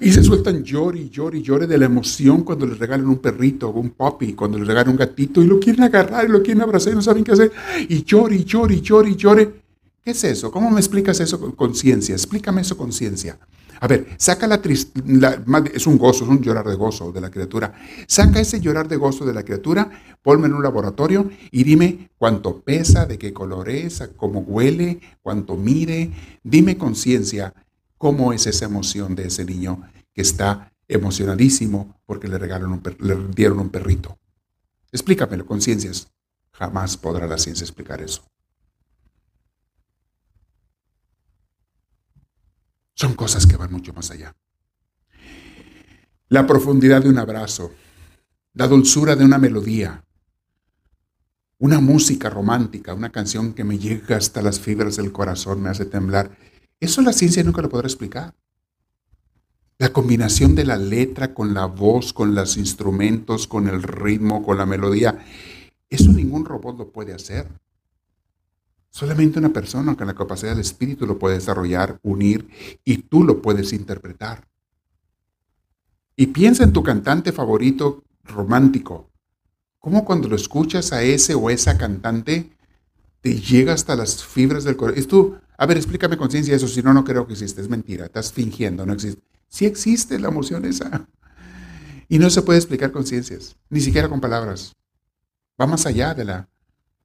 se 0.00 0.22
sueltan 0.22 0.62
llore 0.62 1.00
y 1.00 1.10
llore 1.10 1.38
y 1.38 1.42
llore 1.42 1.66
de 1.66 1.78
la 1.78 1.86
emoción 1.86 2.42
cuando 2.42 2.66
les 2.66 2.78
regalan 2.78 3.08
un 3.08 3.18
perrito 3.18 3.68
o 3.68 3.80
un 3.80 3.90
puppy, 3.90 4.32
cuando 4.32 4.58
les 4.58 4.66
regalan 4.66 4.90
un 4.90 4.96
gatito 4.96 5.42
y 5.42 5.46
lo 5.46 5.58
quieren 5.58 5.82
agarrar 5.82 6.24
y 6.24 6.32
lo 6.32 6.42
quieren 6.42 6.62
abrazar 6.62 6.92
y 6.92 6.96
no 6.96 7.02
saben 7.02 7.24
qué 7.24 7.32
hacer 7.32 7.52
y 7.88 8.04
llore 8.04 8.36
y 8.36 8.44
llore 8.44 8.76
y 8.76 8.80
llore 8.80 9.10
y 9.10 9.16
llore. 9.16 9.63
¿Qué 10.04 10.10
es 10.10 10.22
eso? 10.22 10.50
¿Cómo 10.50 10.70
me 10.70 10.80
explicas 10.80 11.18
eso 11.20 11.40
con 11.40 11.52
conciencia? 11.52 12.14
Explícame 12.14 12.60
eso 12.60 12.76
con 12.76 12.92
ciencia. 12.92 13.38
A 13.80 13.88
ver, 13.88 14.06
saca 14.18 14.46
la 14.46 14.60
tristeza, 14.60 15.42
es 15.72 15.86
un 15.86 15.96
gozo, 15.96 16.24
es 16.24 16.30
un 16.30 16.42
llorar 16.42 16.68
de 16.68 16.74
gozo 16.74 17.10
de 17.10 17.22
la 17.22 17.30
criatura. 17.30 17.72
Saca 18.06 18.38
ese 18.38 18.60
llorar 18.60 18.86
de 18.86 18.96
gozo 18.96 19.24
de 19.24 19.32
la 19.32 19.42
criatura, 19.42 19.90
ponme 20.20 20.46
en 20.46 20.52
un 20.52 20.62
laboratorio 20.62 21.30
y 21.50 21.64
dime 21.64 22.10
cuánto 22.18 22.60
pesa, 22.60 23.06
de 23.06 23.16
qué 23.16 23.32
color 23.32 23.70
es, 23.70 24.06
cómo 24.16 24.40
huele, 24.40 25.00
cuánto 25.22 25.56
mide. 25.56 26.12
Dime 26.42 26.76
con 26.76 26.94
ciencia 26.96 27.54
cómo 27.96 28.34
es 28.34 28.46
esa 28.46 28.66
emoción 28.66 29.14
de 29.14 29.28
ese 29.28 29.46
niño 29.46 29.88
que 30.12 30.20
está 30.20 30.70
emocionadísimo 30.86 31.96
porque 32.04 32.28
le, 32.28 32.36
regalaron 32.36 32.82
le 32.98 33.16
dieron 33.34 33.58
un 33.58 33.70
perrito. 33.70 34.18
Explícamelo 34.92 35.46
con 35.46 35.62
ciencias. 35.62 36.08
Jamás 36.52 36.98
podrá 36.98 37.26
la 37.26 37.38
ciencia 37.38 37.64
explicar 37.64 38.02
eso. 38.02 38.22
Son 42.94 43.14
cosas 43.14 43.46
que 43.46 43.56
van 43.56 43.72
mucho 43.72 43.92
más 43.92 44.10
allá. 44.10 44.36
La 46.28 46.46
profundidad 46.46 47.02
de 47.02 47.10
un 47.10 47.18
abrazo, 47.18 47.72
la 48.54 48.66
dulzura 48.68 49.16
de 49.16 49.24
una 49.24 49.38
melodía, 49.38 50.04
una 51.58 51.80
música 51.80 52.30
romántica, 52.30 52.94
una 52.94 53.10
canción 53.10 53.52
que 53.52 53.64
me 53.64 53.78
llega 53.78 54.16
hasta 54.16 54.42
las 54.42 54.60
fibras 54.60 54.96
del 54.96 55.12
corazón, 55.12 55.62
me 55.62 55.70
hace 55.70 55.86
temblar. 55.86 56.36
Eso 56.80 57.02
la 57.02 57.12
ciencia 57.12 57.42
nunca 57.42 57.62
lo 57.62 57.68
podrá 57.68 57.86
explicar. 57.86 58.34
La 59.78 59.92
combinación 59.92 60.54
de 60.54 60.64
la 60.64 60.76
letra 60.76 61.34
con 61.34 61.52
la 61.52 61.66
voz, 61.66 62.12
con 62.12 62.34
los 62.34 62.56
instrumentos, 62.56 63.48
con 63.48 63.68
el 63.68 63.82
ritmo, 63.82 64.42
con 64.42 64.56
la 64.56 64.66
melodía, 64.66 65.24
eso 65.90 66.12
ningún 66.12 66.44
robot 66.44 66.78
lo 66.78 66.92
puede 66.92 67.12
hacer. 67.12 67.48
Solamente 68.94 69.40
una 69.40 69.52
persona 69.52 69.96
con 69.96 70.06
la 70.06 70.14
capacidad 70.14 70.52
del 70.52 70.60
espíritu 70.60 71.04
lo 71.04 71.18
puede 71.18 71.34
desarrollar, 71.34 71.98
unir 72.04 72.48
y 72.84 72.98
tú 72.98 73.24
lo 73.24 73.42
puedes 73.42 73.72
interpretar. 73.72 74.46
Y 76.14 76.28
piensa 76.28 76.62
en 76.62 76.72
tu 76.72 76.84
cantante 76.84 77.32
favorito 77.32 78.04
romántico. 78.22 79.10
¿Cómo 79.80 80.04
cuando 80.04 80.28
lo 80.28 80.36
escuchas 80.36 80.92
a 80.92 81.02
ese 81.02 81.34
o 81.34 81.50
esa 81.50 81.76
cantante 81.76 82.52
te 83.20 83.40
llega 83.40 83.72
hasta 83.72 83.96
las 83.96 84.22
fibras 84.22 84.62
del 84.62 84.76
corazón? 84.76 85.00
Es 85.00 85.08
tú, 85.08 85.38
a 85.58 85.66
ver, 85.66 85.76
explícame 85.76 86.16
con 86.16 86.30
ciencia 86.30 86.54
eso, 86.54 86.68
si 86.68 86.80
no, 86.80 86.94
no 86.94 87.02
creo 87.02 87.26
que 87.26 87.32
existe, 87.32 87.62
es 87.62 87.68
mentira, 87.68 88.04
estás 88.04 88.32
fingiendo, 88.32 88.86
no 88.86 88.92
existe. 88.92 89.24
Sí 89.48 89.66
existe 89.66 90.20
la 90.20 90.28
emoción 90.28 90.64
esa. 90.66 91.08
Y 92.08 92.20
no 92.20 92.30
se 92.30 92.42
puede 92.42 92.60
explicar 92.60 92.92
con 92.92 93.04
ciencias, 93.04 93.56
ni 93.70 93.80
siquiera 93.80 94.08
con 94.08 94.20
palabras. 94.20 94.72
Va 95.60 95.66
más 95.66 95.84
allá 95.84 96.14
de 96.14 96.26
la 96.26 96.48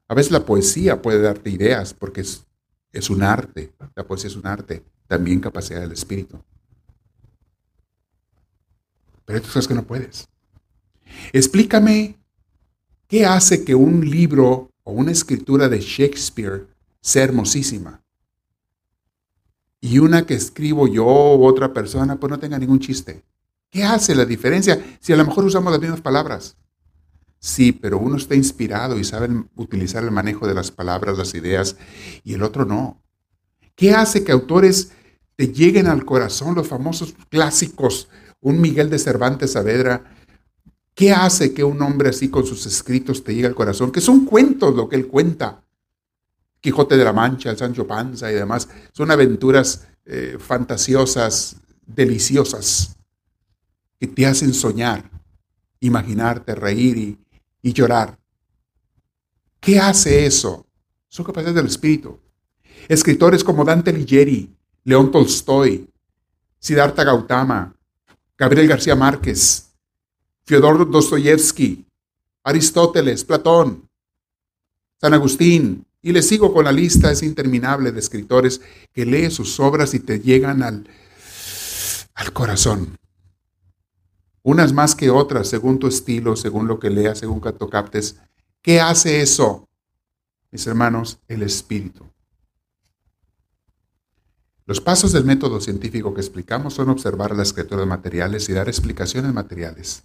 a 0.10 0.16
veces 0.16 0.32
la 0.32 0.44
poesía 0.46 1.02
puede 1.02 1.22
darte 1.22 1.52
ideas 1.52 1.94
porque 1.94 2.22
es, 2.22 3.10
un 3.10 3.22
arte. 3.22 3.72
La 3.96 4.06
poesía 4.06 4.28
es 4.28 4.36
un 4.36 4.48
arte, 4.48 4.84
también 5.08 5.40
capacidad 5.40 5.80
del 5.80 5.92
espíritu. 5.92 6.44
Pero 9.26 9.42
tú 9.42 9.50
sabes 9.50 9.68
que 9.68 9.76
no 9.76 9.84
puedes. 9.84 10.28
Explícame 11.32 12.18
qué 13.08 13.26
hace 13.26 13.64
que 13.64 13.76
un 13.76 14.10
libro 14.10 14.72
o 14.84 14.92
una 14.92 15.12
escritura 15.12 15.70
de 15.70 15.80
Shakespeare 15.80 16.66
sea 17.02 17.26
hermosísima 17.26 18.04
y 19.80 20.00
una 20.00 20.26
que 20.26 20.34
escribo 20.34 20.88
yo 20.88 21.06
u 21.06 21.46
otra 21.46 21.72
persona 21.72 22.20
pues 22.20 22.32
no 22.32 22.40
tenga 22.40 22.58
ningún 22.58 22.80
chiste. 22.80 23.24
¿Qué 23.70 23.84
hace 23.84 24.16
la 24.16 24.26
diferencia 24.26 24.98
si 25.00 25.14
a 25.14 25.16
lo 25.16 25.26
mejor 25.26 25.46
usamos 25.46 25.72
las 25.72 25.80
mismas 25.80 26.02
palabras? 26.02 26.58
Sí, 27.40 27.72
pero 27.72 27.98
uno 27.98 28.18
está 28.18 28.36
inspirado 28.36 29.00
y 29.00 29.06
sabe 29.06 29.30
utilizar 29.56 30.04
el 30.04 30.12
manejo 30.12 30.46
de 30.46 30.54
las 30.54 30.72
palabras, 30.72 31.18
las 31.18 31.34
ideas, 31.34 31.78
y 32.24 32.34
el 32.34 32.44
otro 32.44 32.66
no. 32.66 33.02
¿Qué 33.76 33.94
hace 33.94 34.26
que 34.26 34.34
autores 34.34 34.92
te 35.36 35.48
lleguen 35.48 35.88
al 35.88 36.04
corazón, 36.04 36.56
los 36.56 36.68
famosos 36.68 37.16
clásicos, 37.30 38.10
un 38.42 38.60
Miguel 38.60 38.90
de 38.90 39.00
Cervantes 39.00 39.54
Saavedra? 39.54 40.04
¿Qué 40.94 41.14
hace 41.14 41.54
que 41.54 41.64
un 41.64 41.82
hombre 41.82 42.10
así 42.10 42.28
con 42.28 42.46
sus 42.46 42.66
escritos 42.66 43.24
te 43.24 43.34
llegue 43.34 43.48
al 43.48 43.56
corazón? 43.56 43.90
Que 43.90 44.02
son 44.02 44.26
cuentos 44.26 44.76
lo 44.76 44.90
que 44.90 44.98
él 44.98 45.08
cuenta. 45.08 45.64
Quijote 46.60 46.98
de 46.98 47.06
la 47.06 47.14
Mancha, 47.14 47.52
el 47.52 47.58
Sancho 47.58 47.88
Panza 47.88 48.30
y 48.30 48.36
demás. 48.36 48.68
Son 48.92 49.10
aventuras 49.10 49.88
eh, 50.04 50.36
fantasiosas, 50.38 51.56
deliciosas, 51.86 52.98
que 53.98 54.08
te 54.08 54.26
hacen 54.26 54.54
soñar, 54.54 55.10
imaginarte, 55.80 56.54
reír 56.54 56.98
y, 56.98 57.18
y 57.62 57.74
llorar. 57.74 58.18
¿Qué 59.60 59.80
hace 59.80 60.26
eso? 60.26 60.66
Son 61.08 61.26
capaces 61.26 61.54
del 61.54 61.66
espíritu. 61.66 62.20
Escritores 62.88 63.44
como 63.44 63.66
Dante 63.66 63.92
Ligieri, 63.92 64.56
León 64.84 65.12
Tolstoy, 65.12 65.90
Siddhartha 66.60 67.04
Gautama, 67.04 67.76
Gabriel 68.38 68.68
García 68.68 68.96
Márquez, 68.96 69.70
Fyodor 70.46 70.90
Dostoyevsky, 70.90 71.86
Aristóteles, 72.44 73.24
Platón, 73.24 73.90
San 75.00 75.14
Agustín, 75.14 75.86
y 76.02 76.14
le 76.14 76.22
sigo 76.22 76.54
con 76.54 76.66
la 76.66 76.72
lista, 76.72 77.12
es 77.12 77.24
interminable 77.24 77.92
de 77.92 78.00
escritores 78.00 78.62
que 78.94 79.06
lee 79.06 79.30
sus 79.30 79.60
obras 79.60 79.94
y 79.94 80.00
te 80.00 80.20
llegan 80.20 80.64
al, 80.64 80.88
al 82.14 82.34
corazón. 82.34 82.98
Unas 84.44 84.74
más 84.74 84.96
que 84.96 85.10
otras, 85.10 85.48
según 85.48 85.80
tu 85.80 85.88
estilo, 85.88 86.36
según 86.36 86.68
lo 86.68 86.80
que 86.80 86.90
leas, 86.90 87.20
según 87.20 87.42
que 87.42 87.54
captes. 87.70 88.18
¿Qué 88.62 88.80
hace 88.80 89.22
eso? 89.22 89.68
Mis 90.52 90.66
hermanos, 90.68 91.20
el 91.28 91.44
espíritu. 91.44 92.06
Los 94.66 94.82
pasos 94.82 95.12
del 95.12 95.26
método 95.26 95.60
científico 95.62 96.14
que 96.14 96.22
explicamos 96.22 96.76
son 96.76 96.90
observar 96.90 97.36
las 97.36 97.54
criaturas 97.54 97.88
materiales 97.88 98.48
y 98.50 98.54
dar 98.54 98.68
explicaciones 98.68 99.34
materiales. 99.34 100.04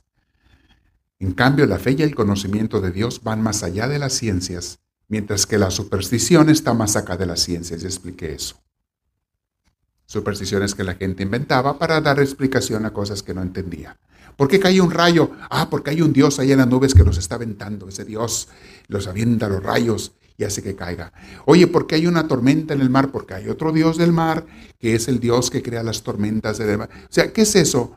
En 1.18 1.32
cambio, 1.32 1.66
la 1.66 1.78
fe 1.78 1.94
y 1.98 2.02
el 2.02 2.14
conocimiento 2.14 2.80
de 2.80 2.90
Dios 2.90 3.22
van 3.22 3.42
más 3.42 3.62
allá 3.62 3.88
de 3.88 3.98
las 3.98 4.14
ciencias 4.14 4.80
mientras 5.08 5.46
que 5.46 5.58
la 5.58 5.70
superstición 5.70 6.50
está 6.50 6.74
más 6.74 6.96
acá 6.96 7.16
de 7.16 7.26
las 7.26 7.40
ciencias, 7.40 7.82
ya 7.82 7.88
expliqué 7.88 8.34
eso. 8.34 8.60
Supersticiones 10.06 10.74
que 10.74 10.84
la 10.84 10.94
gente 10.94 11.22
inventaba 11.22 11.78
para 11.78 12.00
dar 12.00 12.20
explicación 12.20 12.84
a 12.84 12.92
cosas 12.92 13.22
que 13.22 13.34
no 13.34 13.42
entendía. 13.42 13.98
¿Por 14.36 14.48
qué 14.48 14.58
cae 14.58 14.80
un 14.80 14.90
rayo? 14.90 15.30
Ah, 15.50 15.68
porque 15.70 15.90
hay 15.90 16.02
un 16.02 16.12
Dios 16.12 16.38
ahí 16.38 16.52
en 16.52 16.58
las 16.58 16.68
nubes 16.68 16.94
que 16.94 17.04
los 17.04 17.18
está 17.18 17.36
aventando. 17.36 17.88
Ese 17.88 18.04
Dios 18.04 18.48
los 18.88 19.06
avienta 19.06 19.48
los 19.48 19.62
rayos 19.62 20.12
y 20.36 20.44
hace 20.44 20.62
que 20.62 20.74
caiga. 20.74 21.12
Oye, 21.44 21.66
¿por 21.66 21.86
qué 21.86 21.94
hay 21.96 22.06
una 22.06 22.26
tormenta 22.26 22.74
en 22.74 22.80
el 22.80 22.90
mar? 22.90 23.10
Porque 23.10 23.34
hay 23.34 23.48
otro 23.48 23.72
Dios 23.72 23.96
del 23.96 24.12
mar 24.12 24.44
que 24.78 24.94
es 24.94 25.08
el 25.08 25.20
Dios 25.20 25.50
que 25.50 25.62
crea 25.62 25.82
las 25.82 26.02
tormentas 26.02 26.58
del 26.58 26.78
mar. 26.78 26.90
O 26.92 27.12
sea, 27.12 27.32
¿qué 27.32 27.42
es 27.42 27.54
eso? 27.54 27.94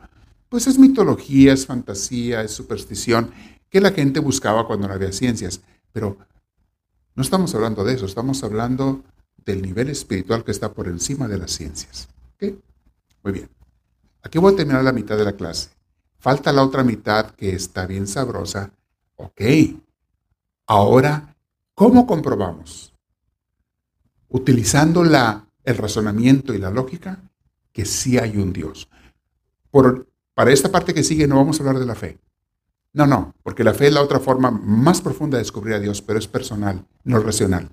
Pues 0.48 0.66
es 0.66 0.78
mitología, 0.78 1.52
es 1.52 1.66
fantasía, 1.66 2.42
es 2.42 2.52
superstición 2.52 3.30
que 3.68 3.80
la 3.80 3.90
gente 3.90 4.20
buscaba 4.20 4.66
cuando 4.66 4.88
no 4.88 4.94
había 4.94 5.12
ciencias. 5.12 5.60
Pero 5.92 6.16
no 7.14 7.22
estamos 7.22 7.54
hablando 7.54 7.84
de 7.84 7.94
eso, 7.94 8.06
estamos 8.06 8.42
hablando 8.44 9.02
del 9.44 9.62
nivel 9.62 9.88
espiritual 9.88 10.44
que 10.44 10.52
está 10.52 10.72
por 10.72 10.86
encima 10.88 11.26
de 11.26 11.38
las 11.38 11.52
ciencias. 11.52 12.08
Muy 12.40 13.32
bien. 13.32 13.48
Aquí 14.22 14.38
voy 14.38 14.52
a 14.52 14.56
terminar 14.56 14.84
la 14.84 14.92
mitad 14.92 15.18
de 15.18 15.24
la 15.24 15.32
clase. 15.32 15.70
Falta 16.18 16.52
la 16.52 16.64
otra 16.64 16.82
mitad 16.82 17.30
que 17.30 17.50
está 17.50 17.86
bien 17.86 18.06
sabrosa. 18.06 18.72
Ok. 19.16 19.40
Ahora, 20.66 21.36
¿cómo 21.74 22.06
comprobamos? 22.06 22.92
Utilizando 24.28 25.04
la, 25.04 25.46
el 25.64 25.76
razonamiento 25.76 26.52
y 26.52 26.58
la 26.58 26.70
lógica 26.70 27.22
que 27.72 27.84
sí 27.84 28.18
hay 28.18 28.36
un 28.36 28.52
Dios. 28.52 28.88
Por, 29.70 30.08
para 30.34 30.52
esta 30.52 30.70
parte 30.70 30.92
que 30.92 31.04
sigue 31.04 31.28
no 31.28 31.36
vamos 31.36 31.58
a 31.58 31.62
hablar 31.62 31.78
de 31.78 31.86
la 31.86 31.94
fe. 31.94 32.18
No, 32.92 33.06
no, 33.06 33.34
porque 33.42 33.62
la 33.62 33.74
fe 33.74 33.86
es 33.86 33.92
la 33.92 34.02
otra 34.02 34.18
forma 34.18 34.50
más 34.50 35.00
profunda 35.00 35.36
de 35.36 35.44
descubrir 35.44 35.74
a 35.74 35.80
Dios, 35.80 36.02
pero 36.02 36.18
es 36.18 36.26
personal, 36.26 36.84
no 37.04 37.20
racional. 37.20 37.68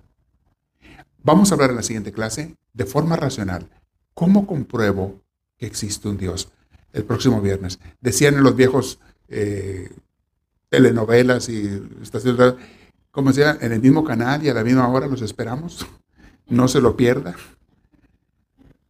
Vamos 1.24 1.50
a 1.50 1.56
hablar 1.56 1.72
en 1.72 1.78
la 1.78 1.84
siguiente 1.84 2.12
clase 2.12 2.56
de 2.74 2.86
forma 2.86 3.16
racional. 3.16 3.68
¿Cómo 4.14 4.46
compruebo 4.46 5.22
que 5.58 5.66
existe 5.66 6.08
un 6.08 6.18
Dios? 6.18 6.52
El 6.96 7.04
próximo 7.04 7.42
viernes. 7.42 7.78
Decían 8.00 8.36
en 8.36 8.44
los 8.44 8.56
viejos 8.56 9.00
eh, 9.28 9.92
telenovelas 10.70 11.50
y 11.50 11.82
estaciones, 12.02 12.56
como 13.12 13.30
decía, 13.32 13.58
en 13.60 13.74
el 13.74 13.82
mismo 13.82 14.06
canal 14.06 14.44
y 14.44 14.50
a 14.50 14.54
la 14.54 14.64
misma 14.64 14.88
hora 14.88 15.06
los 15.06 15.22
esperamos. 15.22 15.86
No 16.48 16.70
se 16.70 16.80
lo 16.80 16.96
pierda. 16.96 17.36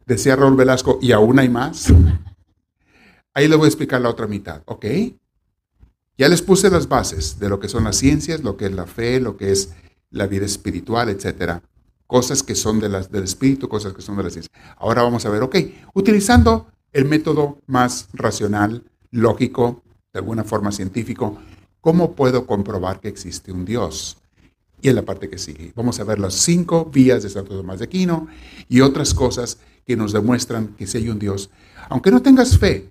Decía 0.05 0.35
Raúl 0.35 0.55
Velasco, 0.55 0.99
y 1.01 1.13
aún 1.13 1.39
hay 1.39 1.49
más. 1.49 1.91
Ahí 3.33 3.47
le 3.47 3.55
voy 3.55 3.65
a 3.65 3.69
explicar 3.69 3.99
la 4.01 4.09
otra 4.09 4.27
mitad, 4.27 4.61
¿ok? 4.65 4.85
Ya 6.15 6.29
les 6.29 6.43
puse 6.43 6.69
las 6.69 6.87
bases 6.87 7.39
de 7.39 7.49
lo 7.49 7.59
que 7.59 7.69
son 7.69 7.85
las 7.85 7.97
ciencias, 7.97 8.43
lo 8.43 8.55
que 8.55 8.65
es 8.65 8.71
la 8.71 8.85
fe, 8.85 9.19
lo 9.19 9.35
que 9.35 9.51
es 9.51 9.73
la 10.11 10.27
vida 10.27 10.45
espiritual, 10.45 11.09
etcétera. 11.09 11.63
Cosas 12.05 12.43
que 12.43 12.53
son 12.53 12.79
de 12.79 12.87
las, 12.87 13.11
del 13.11 13.23
espíritu, 13.23 13.67
cosas 13.67 13.93
que 13.93 14.03
son 14.03 14.15
de 14.15 14.23
la 14.23 14.29
ciencia. 14.29 14.51
Ahora 14.77 15.01
vamos 15.01 15.25
a 15.25 15.29
ver, 15.29 15.41
ok, 15.41 15.55
utilizando 15.95 16.67
el 16.95 17.03
método 17.03 17.59
más 17.67 18.07
racional, 18.13 18.85
lógico, 19.11 19.83
de 20.13 20.19
alguna 20.19 20.45
forma 20.45 20.71
científico, 20.71 21.37
¿cómo 21.81 22.15
puedo 22.15 22.47
comprobar 22.47 23.01
que 23.01 23.09
existe 23.09 23.51
un 23.51 23.65
Dios? 23.65 24.17
Y 24.81 24.87
en 24.87 24.95
la 24.95 25.01
parte 25.01 25.29
que 25.29 25.37
sigue, 25.37 25.73
vamos 25.75 25.99
a 25.99 26.05
ver 26.05 26.19
las 26.19 26.35
cinco 26.35 26.85
vías 26.85 27.21
de 27.21 27.29
Santo 27.29 27.53
Tomás 27.53 27.79
de 27.79 27.85
Aquino 27.85 28.27
y 28.69 28.79
otras 28.79 29.13
cosas 29.13 29.57
que 29.85 29.97
nos 29.97 30.13
demuestran 30.13 30.69
que 30.77 30.87
si 30.87 30.99
hay 30.99 31.09
un 31.09 31.19
Dios. 31.19 31.49
Aunque 31.89 32.11
no 32.11 32.21
tengas 32.21 32.57
fe, 32.57 32.89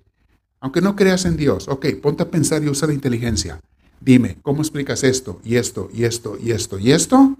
aunque 0.59 0.81
no 0.81 0.95
creas 0.95 1.25
en 1.25 1.35
Dios, 1.35 1.67
ok, 1.67 1.87
ponte 1.99 2.21
a 2.21 2.29
pensar 2.29 2.63
y 2.63 2.69
usa 2.69 2.87
la 2.87 2.93
inteligencia. 2.93 3.59
Dime, 3.99 4.37
¿cómo 4.43 4.61
explicas 4.61 5.03
esto 5.03 5.41
y 5.43 5.55
esto 5.55 5.89
y 5.91 6.03
esto 6.03 6.37
y 6.39 6.51
esto 6.51 6.77
y 6.77 6.91
esto? 6.91 7.35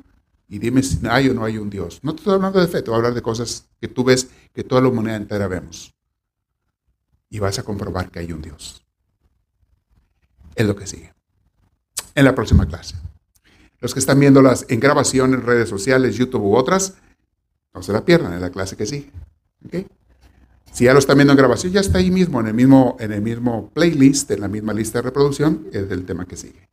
Y 0.50 0.58
dime 0.58 0.82
si 0.82 0.98
hay 1.08 1.30
o 1.30 1.36
no 1.36 1.46
hay 1.46 1.60
un 1.60 1.70
Dios. 1.70 2.00
No 2.02 2.16
te 2.16 2.22
estoy 2.22 2.34
hablando 2.34 2.60
de 2.60 2.68
fe, 2.68 2.82
te 2.82 2.90
voy 2.90 2.96
a 2.96 2.98
hablar 2.98 3.14
de 3.14 3.22
cosas 3.22 3.68
que 3.80 3.88
tú 3.88 4.04
ves 4.04 4.30
que 4.52 4.64
toda 4.64 4.82
la 4.82 4.88
humanidad 4.88 5.18
entera 5.18 5.48
vemos. 5.48 5.95
Y 7.30 7.40
vas 7.40 7.60
a 7.60 7.64
comprobar 7.64 8.12
que 8.12 8.20
hay 8.20 8.32
un 8.32 8.42
Dios. 8.42 8.86
Es 10.56 10.66
lo 10.66 10.76
que 10.76 10.88
sigue. 10.88 11.14
En 12.14 12.26
la 12.26 12.36
próxima 12.36 12.68
clase. 12.68 12.96
Los 13.80 13.94
que 13.94 14.00
están 14.00 14.20
viéndolas 14.20 14.66
en 14.70 14.80
grabación 14.80 15.34
en 15.34 15.42
redes 15.42 15.70
sociales, 15.70 16.16
YouTube 16.16 16.44
u 16.44 16.56
otras, 16.56 16.96
no 17.74 17.84
se 17.84 17.92
la 17.92 18.06
pierdan 18.06 18.34
en 18.34 18.42
la 18.42 18.50
clase 18.50 18.78
que 18.78 18.86
sigue. 18.86 19.12
Si 20.72 20.86
ya 20.86 20.94
lo 20.94 21.00
están 21.00 21.18
viendo 21.18 21.34
en 21.34 21.38
grabación, 21.38 21.72
ya 21.74 21.82
está 21.82 22.00
ahí 22.00 22.12
mismo, 22.12 22.40
en 22.40 22.48
el 22.48 22.54
mismo, 22.54 22.98
en 23.00 23.12
el 23.12 23.22
mismo 23.22 23.70
playlist, 23.74 24.32
en 24.32 24.42
la 24.42 24.48
misma 24.48 24.74
lista 24.74 25.00
de 25.00 25.04
reproducción, 25.04 25.68
es 25.72 25.88
del 25.90 26.06
tema 26.06 26.26
que 26.26 26.36
sigue. 26.36 26.70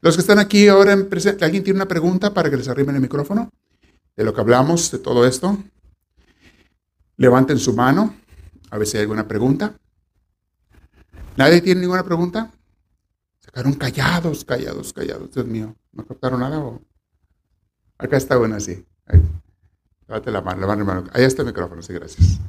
Los 0.00 0.16
que 0.16 0.20
están 0.20 0.38
aquí 0.38 0.68
ahora 0.68 0.92
¿alguien 0.92 1.64
tiene 1.64 1.78
una 1.78 1.88
pregunta 1.88 2.34
para 2.34 2.50
que 2.50 2.56
les 2.58 2.68
arrimen 2.68 2.94
el 2.94 3.00
micrófono? 3.00 3.50
De 4.16 4.24
lo 4.24 4.34
que 4.34 4.40
hablamos, 4.40 4.90
de 4.90 4.98
todo 4.98 5.26
esto. 5.26 5.56
Levanten 7.16 7.58
su 7.58 7.72
mano, 7.74 8.14
a 8.74 8.78
ver 8.78 8.88
si 8.88 8.96
hay 8.96 9.02
alguna 9.02 9.28
pregunta. 9.28 9.78
¿Nadie 11.36 11.60
tiene 11.60 11.82
ninguna 11.82 12.02
pregunta? 12.02 12.50
Sacaron 13.38 13.74
callados, 13.74 14.44
callados, 14.44 14.92
callados. 14.92 15.32
Dios 15.32 15.46
mío, 15.46 15.76
¿no 15.92 16.04
captaron 16.04 16.40
nada? 16.40 16.60
Acá 17.98 18.16
está 18.16 18.36
bueno 18.36 18.56
así. 18.56 18.84
Ahí. 19.06 19.22
Levante 20.08 20.32
la 20.32 20.40
mano, 20.40 20.66
la 20.66 20.74
mano. 20.74 21.04
Ahí 21.12 21.22
está 21.22 21.42
el 21.42 21.46
micrófono, 21.46 21.82
sí, 21.82 21.92
gracias. 21.92 22.40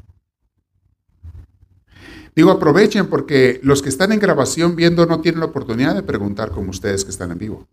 Digo, 2.36 2.50
aprovechen 2.50 3.06
porque 3.06 3.60
los 3.62 3.84
que 3.84 3.90
están 3.90 4.12
en 4.12 4.18
grabación 4.20 4.76
viendo 4.76 5.06
no 5.06 5.22
tienen 5.22 5.42
la 5.42 5.46
oportunidad 5.46 5.94
de 5.94 6.02
preguntar 6.02 6.50
como 6.50 6.72
ustedes 6.72 7.06
que 7.06 7.12
están 7.12 7.30
en 7.30 7.38
vivo. 7.38 7.68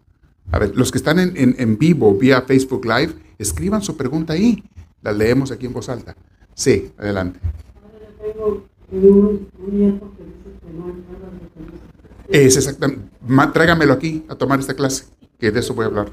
A 0.51 0.59
ver, 0.59 0.77
los 0.77 0.93
que 0.93 0.99
están 0.99 1.19
en, 1.19 1.79
vivo 1.79 2.15
vía 2.19 2.43
Facebook 2.43 2.85
Live, 2.85 3.15
escriban 3.39 3.81
su 3.81 3.97
pregunta 3.97 4.35
ahí. 4.35 4.63
La 5.01 5.11
leemos 5.11 5.51
aquí 5.51 5.65
en 5.65 5.73
voz 5.73 5.89
alta. 5.89 6.15
Sí, 6.55 6.93
adelante. 6.99 7.41
Es 12.29 12.57
exactamente. 12.57 13.09
Tráigamelo 13.53 13.93
aquí 13.93 14.25
a 14.29 14.35
tomar 14.35 14.61
esta 14.61 14.75
clase, 14.75 15.05
que 15.39 15.51
de 15.51 15.61
eso 15.61 15.75
voy 15.75 15.85
a 15.85 15.89
hablar. 15.89 16.11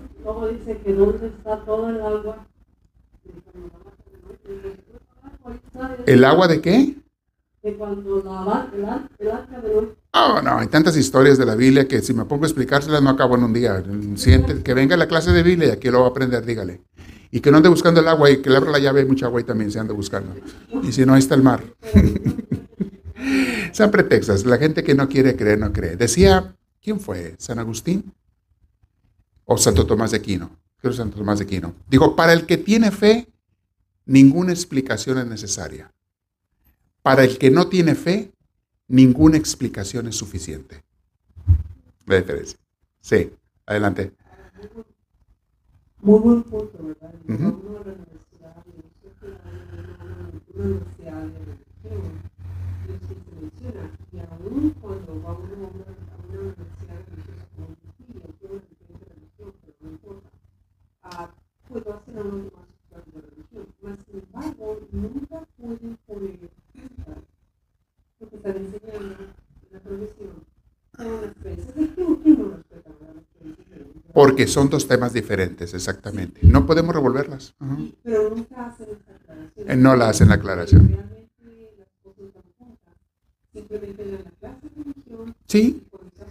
dice 0.51 0.77
que 0.83 0.93
dónde 0.93 1.27
está 1.27 1.63
todo 1.65 1.89
el 1.89 2.01
agua. 2.01 2.45
¿El 6.05 6.25
agua 6.25 6.47
de 6.47 6.61
qué? 6.61 6.95
cuando 7.77 8.23
Oh, 10.13 10.41
no, 10.41 10.57
hay 10.57 10.67
tantas 10.67 10.95
historias 10.97 11.37
de 11.37 11.45
la 11.45 11.55
Biblia 11.55 11.87
que 11.87 12.01
si 12.01 12.13
me 12.13 12.25
pongo 12.25 12.45
a 12.45 12.47
explicárselas 12.47 13.01
no 13.01 13.09
acabo 13.09 13.35
en 13.35 13.43
un 13.43 13.53
día. 13.53 13.83
Siente, 14.15 14.63
que 14.63 14.73
venga 14.73 14.97
la 14.97 15.07
clase 15.07 15.31
de 15.31 15.43
Biblia 15.43 15.67
y 15.69 15.71
aquí 15.71 15.89
lo 15.89 16.01
va 16.01 16.07
a 16.07 16.09
aprender, 16.09 16.45
dígale. 16.45 16.81
Y 17.31 17.41
que 17.41 17.51
no 17.51 17.57
ande 17.57 17.69
buscando 17.69 17.99
el 17.99 18.07
agua 18.07 18.31
y 18.31 18.41
que 18.41 18.49
le 18.49 18.57
abra 18.57 18.71
la 18.71 18.79
llave, 18.79 19.01
hay 19.01 19.05
mucha 19.05 19.27
agua 19.27 19.41
y 19.41 19.43
también 19.43 19.71
se 19.71 19.79
anda 19.79 19.93
buscando. 19.93 20.35
Y 20.83 20.91
si 20.91 21.05
no, 21.05 21.13
ahí 21.13 21.19
está 21.19 21.35
el 21.35 21.43
mar. 21.43 21.63
Sean 23.71 23.91
pretextos. 23.91 24.45
La 24.45 24.57
gente 24.57 24.83
que 24.83 24.95
no 24.95 25.07
quiere 25.07 25.35
creer, 25.35 25.59
no 25.59 25.71
cree. 25.71 25.95
Decía, 25.95 26.55
¿quién 26.81 26.99
fue? 26.99 27.35
¿San 27.37 27.59
Agustín? 27.59 28.13
¿O 29.45 29.57
Santo 29.57 29.85
Tomás 29.85 30.11
de 30.11 30.17
Aquino? 30.17 30.49
Creo 30.77 30.93
Santo 30.93 31.17
Tomás 31.17 31.39
de 31.39 31.45
Aquino. 31.45 31.75
Digo, 31.89 32.15
para 32.15 32.33
el 32.33 32.45
que 32.45 32.57
tiene 32.57 32.91
fe, 32.91 33.27
ninguna 34.05 34.51
explicación 34.51 35.19
es 35.19 35.27
necesaria. 35.27 35.91
Para 37.03 37.23
el 37.23 37.37
que 37.37 37.51
no 37.51 37.67
tiene 37.67 37.95
fe, 37.95 38.31
ninguna 38.87 39.37
explicación 39.37 40.07
es 40.07 40.15
suficiente. 40.15 40.83
La 42.05 42.15
diferencia. 42.15 42.57
Sí, 43.01 43.31
adelante. 43.65 44.13
Muy 46.01 46.17
buen 46.21 46.43
punto, 46.43 46.77
¿verdad? 46.81 47.13
Uh 47.27 47.33
-huh. 47.33 47.59
Uno 47.59 47.79
de 47.79 47.91
la 47.91 47.97
universidad, 47.99 48.55
uno 48.65 48.79
de 49.11 49.29
la 50.55 50.63
universidad 50.63 51.23
de 51.27 51.39
religión, 51.43 52.03
y 52.87 52.91
se 53.05 53.15
menciona, 53.35 53.83
y 54.13 54.19
aún 54.19 54.75
cuando 54.79 55.21
va 55.21 55.33
uno 55.33 55.55
a 55.55 55.69
una, 55.75 55.91
a 55.91 56.17
una 56.29 56.39
universidad 56.39 56.99
religiosa 57.09 57.45
como 57.53 57.67
Cristina, 57.75 58.25
yo 58.39 58.47
no 58.47 58.55
entiendo 58.55 59.05
religión, 59.11 59.51
pero 59.61 59.75
no 59.81 59.89
importa, 59.89 60.29
ah, 61.03 61.29
puedo 61.67 61.93
hacer 61.93 62.17
a 62.17 62.21
uno 62.21 62.51
más 62.91 63.05
de 63.13 63.19
religión. 63.21 63.65
Mas, 63.81 63.99
sin 64.05 64.19
embargo, 64.23 64.79
nunca 64.93 65.37
pueden 65.57 65.97
poner 66.07 66.39
lo 68.19 68.29
que 68.29 68.35
están 68.37 68.55
enseñando 68.55 69.15
en 69.19 69.73
la 69.73 69.79
profesión 69.81 70.33
con 70.95 71.21
las 71.21 71.33
creencias 71.35 71.75
de 71.75 71.93
que 71.93 72.03
uno 72.03 72.63
porque 74.19 74.47
son 74.47 74.69
dos 74.69 74.85
temas 74.85 75.13
diferentes, 75.13 75.73
exactamente. 75.73 76.41
No 76.43 76.65
podemos 76.65 76.93
revolverlas. 76.93 77.55
Pero 78.03 78.29
nunca 78.29 78.67
hacen 78.67 78.87
esa 78.89 79.15
aclaración. 79.15 79.71
Eh, 79.71 79.75
No 79.77 79.95
la 79.95 80.09
hacen 80.09 80.27
la 80.27 80.35
aclaración. 80.35 80.91
La 80.91 81.05
Sí, 85.47 85.87
la 86.17 86.27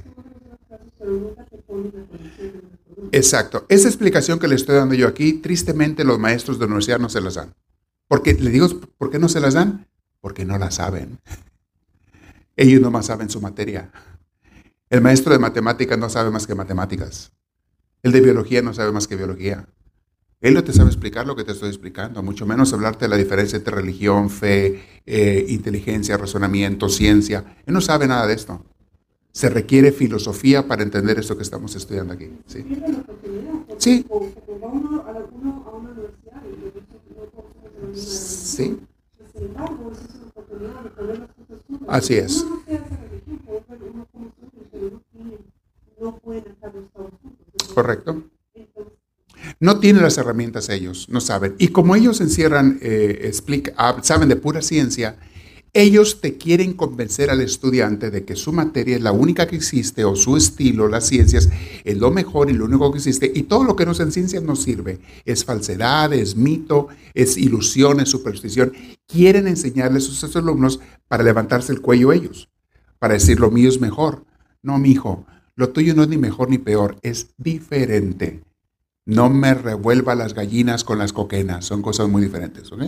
exacto. 3.10 3.65
Esa 3.70 3.89
explicación 3.89 4.39
que 4.39 4.48
le 4.48 4.56
estoy 4.56 4.77
dando 4.77 4.94
yo 4.94 5.09
aquí, 5.09 5.32
tristemente 5.32 6.05
los 6.05 6.19
maestros 6.19 6.59
de 6.59 6.66
universidad 6.66 6.98
no 6.98 7.09
se 7.09 7.23
las 7.23 7.36
dan. 7.36 7.55
Porque 8.06 8.35
le 8.35 8.51
digo, 8.51 8.69
¿por 8.98 9.10
qué 9.10 9.19
no 9.19 9.31
se 9.31 9.40
las 9.40 9.55
dan? 9.55 9.86
Porque 10.20 10.44
no 10.44 10.59
la 10.59 10.70
saben. 10.70 11.20
Ellos 12.55 12.82
nomás 12.82 13.06
saben 13.06 13.31
su 13.31 13.40
materia. 13.40 13.90
El 14.90 15.01
maestro 15.01 15.32
de 15.32 15.39
matemáticas 15.39 15.98
no 15.98 16.10
sabe 16.10 16.31
más 16.31 16.47
que 16.47 16.55
matemáticas. 16.55 17.32
El 18.03 18.12
de 18.12 18.20
biología 18.20 18.62
no 18.62 18.73
sabe 18.73 18.93
más 18.93 19.07
que 19.07 19.16
biología. 19.16 19.66
Él 20.41 20.55
no 20.55 20.62
te 20.62 20.73
sabe 20.73 20.89
explicar 20.89 21.27
lo 21.27 21.35
que 21.35 21.43
te 21.43 21.51
estoy 21.51 21.69
explicando, 21.69 22.23
mucho 22.23 22.47
menos 22.47 22.73
hablarte 22.73 23.07
de 23.07 23.09
la 23.09 23.16
diferencia 23.16 23.57
entre 23.57 23.75
religión, 23.75 24.31
fe, 24.31 24.81
eh, 25.05 25.47
inteligencia, 25.49 26.16
razonamiento, 26.16 26.89
ciencia. 26.89 27.57
Él 27.66 27.75
no 27.75 27.81
sabe 27.81 28.07
nada 28.07 28.27
de 28.27 28.35
esto. 28.35 28.65
Se 29.33 29.49
requiere 29.49 29.91
filosofía 29.91 30.66
para 30.69 30.85
entender 30.85 31.19
esto 31.19 31.37
que 31.37 31.43
estamos 31.43 31.75
estudiando 31.75 32.15
aquí. 32.15 32.31
¿sí? 32.47 32.65
Sí. 33.79 34.07
Sí. 37.95 38.79
Así 41.89 42.15
es. 42.15 42.45
Correcto. 47.74 48.24
No 49.61 49.81
tienen 49.81 50.03
las 50.03 50.19
herramientas 50.19 50.69
ellos, 50.69 51.07
no 51.09 51.20
saben. 51.20 51.55
Y 51.59 51.69
como 51.69 51.95
ellos 51.97 52.20
encierran, 52.20 52.78
eh, 52.82 53.32
ah, 53.77 53.97
saben 54.03 54.28
de 54.28 54.36
pura 54.36 54.62
ciencia, 54.62 55.19
ellos 55.74 56.20
te 56.20 56.39
quieren 56.39 56.73
convencer 56.73 57.31
al 57.31 57.40
estudiante 57.40 58.11
de 58.11 58.24
que 58.24 58.36
su 58.36 58.53
materia 58.53 58.97
es 58.97 59.03
la 59.03 59.12
única 59.12 59.47
que 59.47 59.57
existe 59.57 60.05
o 60.05 60.16
su 60.16 60.36
estilo, 60.36 60.89
las 60.89 61.07
ciencias, 61.07 61.51
es 61.85 61.99
lo 61.99 62.11
mejor 62.11 62.51
y 62.51 62.55
lo 62.55 62.65
único 62.65 62.90
que 62.90 62.99
existe. 62.99 63.31
Y 63.35 63.45
todo 63.45 63.65
lo 63.65 63.77
que 63.77 63.85
no 63.85 63.93
es 63.93 64.01
en 64.01 64.12
ciencias 64.12 64.43
no 64.43 64.57
sirve. 64.57 65.01
Es 65.24 65.45
falsedad, 65.45 66.12
es 66.12 66.36
mito, 66.36 66.89
es 67.15 67.36
ilusión, 67.36 68.01
es 68.01 68.09
superstición. 68.09 68.73
Quieren 69.07 69.47
enseñarles 69.47 70.09
a 70.09 70.12
sus 70.12 70.36
alumnos 70.36 70.81
para 71.07 71.23
levantarse 71.23 71.73
el 71.73 71.81
cuello 71.81 72.12
ellos, 72.12 72.49
para 72.99 73.15
decir 73.15 73.39
lo 73.39 73.51
mío 73.51 73.69
es 73.69 73.81
mejor. 73.81 74.24
No, 74.62 74.78
mi 74.78 74.90
hijo, 74.90 75.27
lo 75.59 75.70
tuyo 75.70 75.93
no 75.93 76.05
es 76.05 76.09
ni 76.09 76.18
mejor 76.18 76.51
ni 76.51 76.59
peor, 76.59 77.01
es 77.02 77.35
diferente. 77.36 78.44
No 79.05 79.28
me 79.28 79.55
revuelva 79.55 80.14
las 80.14 80.32
gallinas 80.32 80.85
con 80.85 81.01
las 81.01 81.12
coquenas, 81.12 81.64
son 81.64 81.82
cosas 81.82 82.09
muy 82.09 82.22
diferentes, 82.22 82.70
¿ok? 82.70 82.82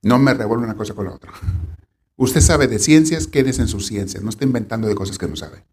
No 0.00 0.18
me 0.18 0.32
revuelva 0.32 0.64
una 0.64 0.78
cosa 0.78 0.94
con 0.94 1.04
la 1.04 1.12
otra. 1.12 1.30
Usted 2.16 2.40
sabe 2.40 2.68
de 2.68 2.78
ciencias, 2.78 3.26
quédese 3.26 3.60
en 3.60 3.68
sus 3.68 3.86
ciencias, 3.86 4.22
no 4.22 4.30
esté 4.30 4.46
inventando 4.46 4.88
de 4.88 4.94
cosas 4.94 5.18
que 5.18 5.28
no 5.28 5.36
sabe. 5.36 5.66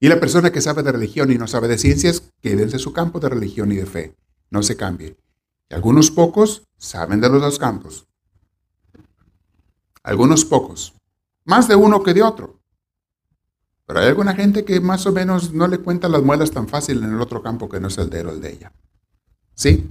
Y 0.00 0.08
la 0.08 0.18
persona 0.18 0.50
que 0.50 0.60
sabe 0.60 0.82
de 0.82 0.90
religión 0.90 1.30
y 1.30 1.38
no 1.38 1.46
sabe 1.46 1.68
de 1.68 1.78
ciencias, 1.78 2.24
quédense 2.42 2.78
en 2.78 2.80
su 2.80 2.92
campo 2.92 3.20
de 3.20 3.28
religión 3.28 3.70
y 3.70 3.76
de 3.76 3.86
fe, 3.86 4.16
no 4.50 4.64
se 4.64 4.76
cambie. 4.76 5.16
Algunos 5.70 6.10
pocos 6.10 6.64
saben 6.78 7.20
de 7.20 7.28
los 7.28 7.40
dos 7.40 7.60
campos. 7.60 8.08
Algunos 10.02 10.44
pocos, 10.44 10.94
más 11.44 11.68
de 11.68 11.76
uno 11.76 12.02
que 12.02 12.12
de 12.12 12.24
otro. 12.24 12.57
Pero 13.88 14.00
hay 14.00 14.06
alguna 14.08 14.34
gente 14.34 14.66
que 14.66 14.82
más 14.82 15.06
o 15.06 15.12
menos 15.12 15.54
no 15.54 15.66
le 15.66 15.78
cuenta 15.78 16.10
las 16.10 16.22
muelas 16.22 16.50
tan 16.50 16.68
fácil 16.68 17.02
en 17.02 17.14
el 17.14 17.20
otro 17.22 17.42
campo 17.42 17.70
que 17.70 17.80
no 17.80 17.88
es 17.88 17.96
el 17.96 18.10
de 18.10 18.20
él 18.20 18.26
o 18.26 18.32
el 18.32 18.40
de 18.42 18.52
ella. 18.52 18.72
¿Sí? 19.54 19.88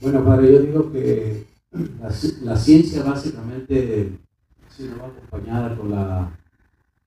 Bueno, 0.00 0.24
padre, 0.24 0.54
yo 0.54 0.60
digo 0.60 0.90
que 0.90 1.44
la, 1.70 2.10
la 2.44 2.56
ciencia 2.56 3.02
básicamente, 3.02 4.18
si 4.74 4.84
no 4.84 5.02
va 5.02 5.08
acompañada 5.08 5.76
con 5.76 5.90
la, 5.90 6.38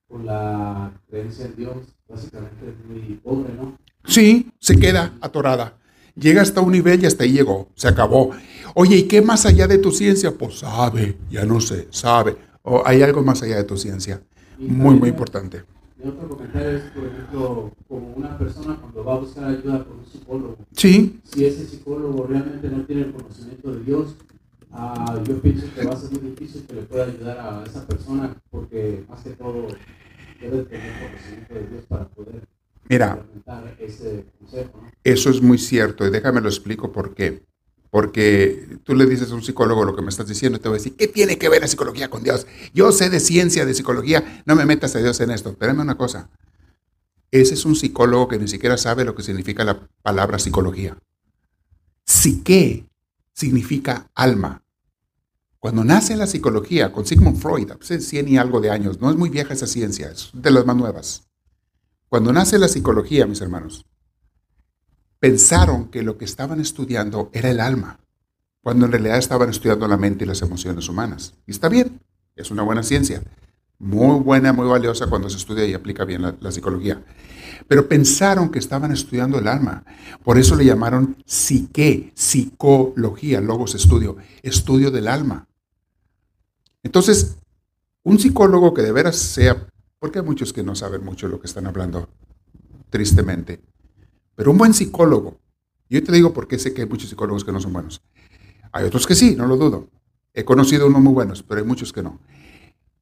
con 0.06 0.24
la 0.24 0.92
creencia 1.10 1.46
en 1.46 1.56
Dios, 1.56 1.76
básicamente 2.08 2.68
es 2.68 2.88
muy 2.88 3.16
pobre, 3.16 3.52
¿no? 3.54 3.76
Sí, 4.04 4.52
se 4.60 4.78
queda 4.78 5.14
atorada. 5.20 5.76
Llega 6.14 6.42
hasta 6.42 6.60
un 6.60 6.70
nivel 6.70 7.02
y 7.02 7.06
hasta 7.06 7.24
ahí 7.24 7.32
llegó, 7.32 7.70
se 7.74 7.88
acabó. 7.88 8.30
Oye, 8.76 8.98
¿y 8.98 9.08
qué 9.08 9.20
más 9.20 9.44
allá 9.46 9.66
de 9.66 9.78
tu 9.78 9.90
ciencia? 9.90 10.30
Pues 10.30 10.60
sabe, 10.60 11.18
ya 11.28 11.44
no 11.44 11.60
sé, 11.60 11.88
sabe. 11.90 12.36
O 12.62 12.86
hay 12.86 13.02
algo 13.02 13.24
más 13.24 13.42
allá 13.42 13.56
de 13.56 13.64
tu 13.64 13.76
ciencia. 13.76 14.22
Muy, 14.58 14.94
muy 14.94 15.08
importante. 15.10 15.64
Mi 16.02 16.10
otro 16.10 16.28
comentario 16.28 16.70
es, 16.76 16.82
por 16.84 17.04
ejemplo, 17.04 17.72
como 17.88 18.12
una 18.14 18.36
persona 18.38 18.76
cuando 18.76 19.04
va 19.04 19.14
a 19.14 19.18
buscar 19.18 19.44
ayuda 19.44 19.84
con 19.84 19.98
un 19.98 20.06
psicólogo, 20.06 20.56
Sí, 20.72 21.20
si 21.24 21.44
ese 21.46 21.66
psicólogo 21.66 22.26
realmente 22.26 22.68
no 22.68 22.84
tiene 22.84 23.02
el 23.02 23.12
conocimiento 23.12 23.72
de 23.72 23.84
Dios, 23.84 24.16
ah, 24.72 25.22
yo 25.26 25.40
pienso 25.40 25.66
que 25.74 25.84
va 25.84 25.94
a 25.94 25.96
ser 25.96 26.10
muy 26.10 26.30
difícil 26.30 26.64
que 26.66 26.74
le 26.74 26.82
pueda 26.82 27.04
ayudar 27.06 27.38
a 27.38 27.64
esa 27.66 27.86
persona, 27.86 28.36
porque 28.50 29.04
más 29.08 29.22
que 29.22 29.30
todo 29.30 29.68
debe 30.40 30.62
tener 30.64 30.92
conocimiento 31.00 31.54
de 31.54 31.66
Dios 31.68 31.84
para 31.88 32.08
poder 32.08 32.42
mira, 32.88 33.18
implementar 33.18 33.76
ese 33.80 34.26
consejo, 34.38 34.80
¿no? 34.82 34.90
eso 35.02 35.30
es 35.30 35.40
muy 35.40 35.58
cierto 35.58 36.06
y 36.06 36.10
déjame 36.10 36.40
lo 36.40 36.48
explico 36.48 36.92
por 36.92 37.14
qué. 37.14 37.42
Porque 37.96 38.78
tú 38.84 38.94
le 38.94 39.06
dices 39.06 39.30
a 39.30 39.34
un 39.34 39.42
psicólogo 39.42 39.82
lo 39.86 39.96
que 39.96 40.02
me 40.02 40.10
estás 40.10 40.28
diciendo 40.28 40.58
y 40.58 40.60
te 40.60 40.68
va 40.68 40.74
a 40.74 40.76
decir, 40.76 40.96
¿qué 40.96 41.08
tiene 41.08 41.38
que 41.38 41.48
ver 41.48 41.62
la 41.62 41.66
psicología 41.66 42.10
con 42.10 42.22
Dios? 42.22 42.46
Yo 42.74 42.92
sé 42.92 43.08
de 43.08 43.20
ciencia, 43.20 43.64
de 43.64 43.72
psicología, 43.72 44.42
no 44.44 44.54
me 44.54 44.66
metas 44.66 44.94
a 44.96 44.98
Dios 44.98 45.18
en 45.20 45.30
esto. 45.30 45.48
Espérame 45.48 45.80
una 45.80 45.96
cosa. 45.96 46.28
Ese 47.30 47.54
es 47.54 47.64
un 47.64 47.74
psicólogo 47.74 48.28
que 48.28 48.38
ni 48.38 48.48
siquiera 48.48 48.76
sabe 48.76 49.06
lo 49.06 49.14
que 49.14 49.22
significa 49.22 49.64
la 49.64 49.88
palabra 50.02 50.38
psicología. 50.38 50.98
Psique 52.04 52.86
significa 53.32 54.10
alma. 54.14 54.62
Cuando 55.58 55.82
nace 55.82 56.16
la 56.16 56.26
psicología 56.26 56.92
con 56.92 57.06
Sigmund 57.06 57.38
Freud, 57.38 57.70
hace 57.80 58.00
100 58.02 58.28
y 58.28 58.36
algo 58.36 58.60
de 58.60 58.68
años, 58.68 59.00
no 59.00 59.08
es 59.08 59.16
muy 59.16 59.30
vieja 59.30 59.54
esa 59.54 59.66
ciencia, 59.66 60.10
es 60.10 60.28
de 60.34 60.50
las 60.50 60.66
más 60.66 60.76
nuevas. 60.76 61.28
Cuando 62.10 62.30
nace 62.30 62.58
la 62.58 62.68
psicología, 62.68 63.26
mis 63.26 63.40
hermanos, 63.40 63.86
pensaron 65.18 65.88
que 65.88 66.02
lo 66.02 66.18
que 66.18 66.24
estaban 66.24 66.60
estudiando 66.60 67.30
era 67.32 67.50
el 67.50 67.60
alma, 67.60 67.98
cuando 68.62 68.86
en 68.86 68.92
realidad 68.92 69.18
estaban 69.18 69.50
estudiando 69.50 69.88
la 69.88 69.96
mente 69.96 70.24
y 70.24 70.26
las 70.26 70.42
emociones 70.42 70.88
humanas. 70.88 71.34
Y 71.46 71.52
está 71.52 71.68
bien, 71.68 72.00
es 72.34 72.50
una 72.50 72.62
buena 72.62 72.82
ciencia, 72.82 73.22
muy 73.78 74.20
buena, 74.20 74.52
muy 74.52 74.66
valiosa 74.66 75.06
cuando 75.08 75.28
se 75.28 75.36
estudia 75.36 75.66
y 75.66 75.74
aplica 75.74 76.04
bien 76.04 76.22
la, 76.22 76.52
psicología. 76.52 77.02
Pero 77.68 77.88
pensaron 77.88 78.50
que 78.50 78.58
estaban 78.58 78.92
estudiando 78.92 79.38
el 79.38 79.48
alma. 79.48 79.84
Por 80.22 80.38
eso 80.38 80.54
le 80.54 80.64
llamaron 80.64 81.16
psique, 81.26 82.12
psicología, 82.14 83.40
logos 83.40 83.74
estudio, 83.74 84.16
estudio 84.42 84.90
del 84.90 85.08
alma. 85.08 85.46
Entonces, 86.82 87.36
un 88.02 88.18
psicólogo 88.18 88.72
que 88.72 88.82
de 88.82 88.92
veras 88.92 89.16
sea, 89.16 89.66
porque 89.98 90.20
hay 90.20 90.24
muchos 90.24 90.52
que 90.52 90.62
no 90.62 90.74
saben 90.74 91.04
mucho 91.04 91.28
lo 91.28 91.40
que 91.40 91.46
están 91.46 91.66
hablando, 91.66 92.08
tristemente, 92.90 93.60
pero 94.36 94.52
un 94.52 94.58
buen 94.58 94.74
psicólogo, 94.74 95.40
yo 95.88 96.02
te 96.04 96.12
digo 96.12 96.32
porque 96.32 96.58
sé 96.58 96.72
que 96.72 96.82
hay 96.82 96.88
muchos 96.88 97.10
psicólogos 97.10 97.44
que 97.44 97.52
no 97.52 97.60
son 97.60 97.72
buenos. 97.72 98.02
Hay 98.70 98.84
otros 98.84 99.06
que 99.06 99.14
sí, 99.14 99.34
no 99.34 99.46
lo 99.46 99.56
dudo. 99.56 99.88
He 100.34 100.44
conocido 100.44 100.86
unos 100.86 101.02
muy 101.02 101.14
buenos, 101.14 101.42
pero 101.42 101.60
hay 101.60 101.66
muchos 101.66 101.92
que 101.92 102.02
no. 102.02 102.20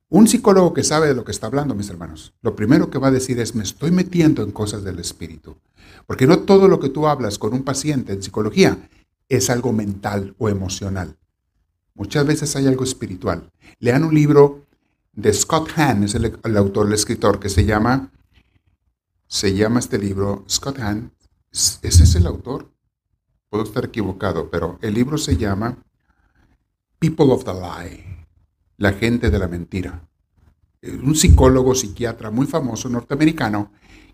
Un 0.08 0.28
psicólogo 0.28 0.72
que 0.72 0.84
sabe 0.84 1.08
de 1.08 1.14
lo 1.14 1.24
que 1.24 1.32
está 1.32 1.48
hablando, 1.48 1.74
mis 1.74 1.90
hermanos, 1.90 2.34
lo 2.40 2.54
primero 2.54 2.90
que 2.90 2.98
va 2.98 3.08
a 3.08 3.10
decir 3.10 3.40
es, 3.40 3.56
me 3.56 3.64
estoy 3.64 3.90
metiendo 3.90 4.44
en 4.44 4.52
cosas 4.52 4.84
del 4.84 5.00
espíritu. 5.00 5.56
Porque 6.06 6.26
no 6.28 6.40
todo 6.40 6.68
lo 6.68 6.78
que 6.78 6.90
tú 6.90 7.08
hablas 7.08 7.38
con 7.38 7.52
un 7.52 7.64
paciente 7.64 8.12
en 8.12 8.22
psicología 8.22 8.88
es 9.28 9.50
algo 9.50 9.72
mental 9.72 10.36
o 10.38 10.48
emocional. 10.48 11.16
Muchas 11.94 12.26
veces 12.26 12.54
hay 12.54 12.66
algo 12.66 12.84
espiritual. 12.84 13.50
Lean 13.80 14.04
un 14.04 14.14
libro 14.14 14.66
de 15.12 15.32
Scott 15.32 15.70
Hahn, 15.76 16.04
es 16.04 16.14
el, 16.14 16.38
el 16.42 16.56
autor, 16.56 16.86
el 16.86 16.92
escritor, 16.92 17.40
que 17.40 17.48
se 17.48 17.64
llama, 17.64 18.12
se 19.26 19.54
llama 19.54 19.80
este 19.80 19.98
libro, 19.98 20.44
Scott 20.48 20.78
Hahn, 20.78 21.12
ese 21.54 22.02
es 22.02 22.14
el 22.16 22.26
autor, 22.26 22.72
puedo 23.48 23.62
estar 23.62 23.84
equivocado, 23.84 24.50
pero 24.50 24.76
el 24.82 24.94
libro 24.94 25.18
se 25.18 25.36
llama 25.36 25.78
People 26.98 27.26
of 27.26 27.44
the 27.44 27.52
Lie, 27.52 28.26
la 28.76 28.92
gente 28.94 29.30
de 29.30 29.38
la 29.38 29.46
mentira. 29.46 30.08
Un 30.82 31.14
psicólogo, 31.14 31.76
psiquiatra 31.76 32.32
muy 32.32 32.46
famoso 32.46 32.88
norteamericano 32.88 33.70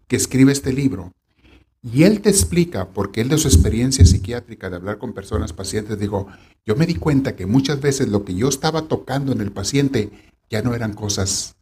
que 0.06 0.16
escribe 0.16 0.52
este 0.52 0.74
libro. 0.74 1.12
Y 1.82 2.02
él 2.02 2.20
te 2.20 2.28
explica, 2.28 2.90
porque 2.90 3.22
él 3.22 3.30
de 3.30 3.38
su 3.38 3.48
experiencia 3.48 4.04
psiquiátrica 4.04 4.68
de 4.68 4.76
hablar 4.76 4.98
con 4.98 5.14
personas, 5.14 5.54
pacientes, 5.54 5.98
digo, 5.98 6.26
yo 6.66 6.76
me 6.76 6.84
di 6.84 6.94
cuenta 6.94 7.36
que 7.36 7.46
muchas 7.46 7.80
veces 7.80 8.08
lo 8.08 8.26
que 8.26 8.34
yo 8.34 8.50
estaba 8.50 8.82
tocando 8.82 9.32
en 9.32 9.40
el 9.40 9.50
paciente 9.50 10.10
ya 10.50 10.60
no 10.60 10.74
eran 10.74 10.92
cosas 10.92 11.56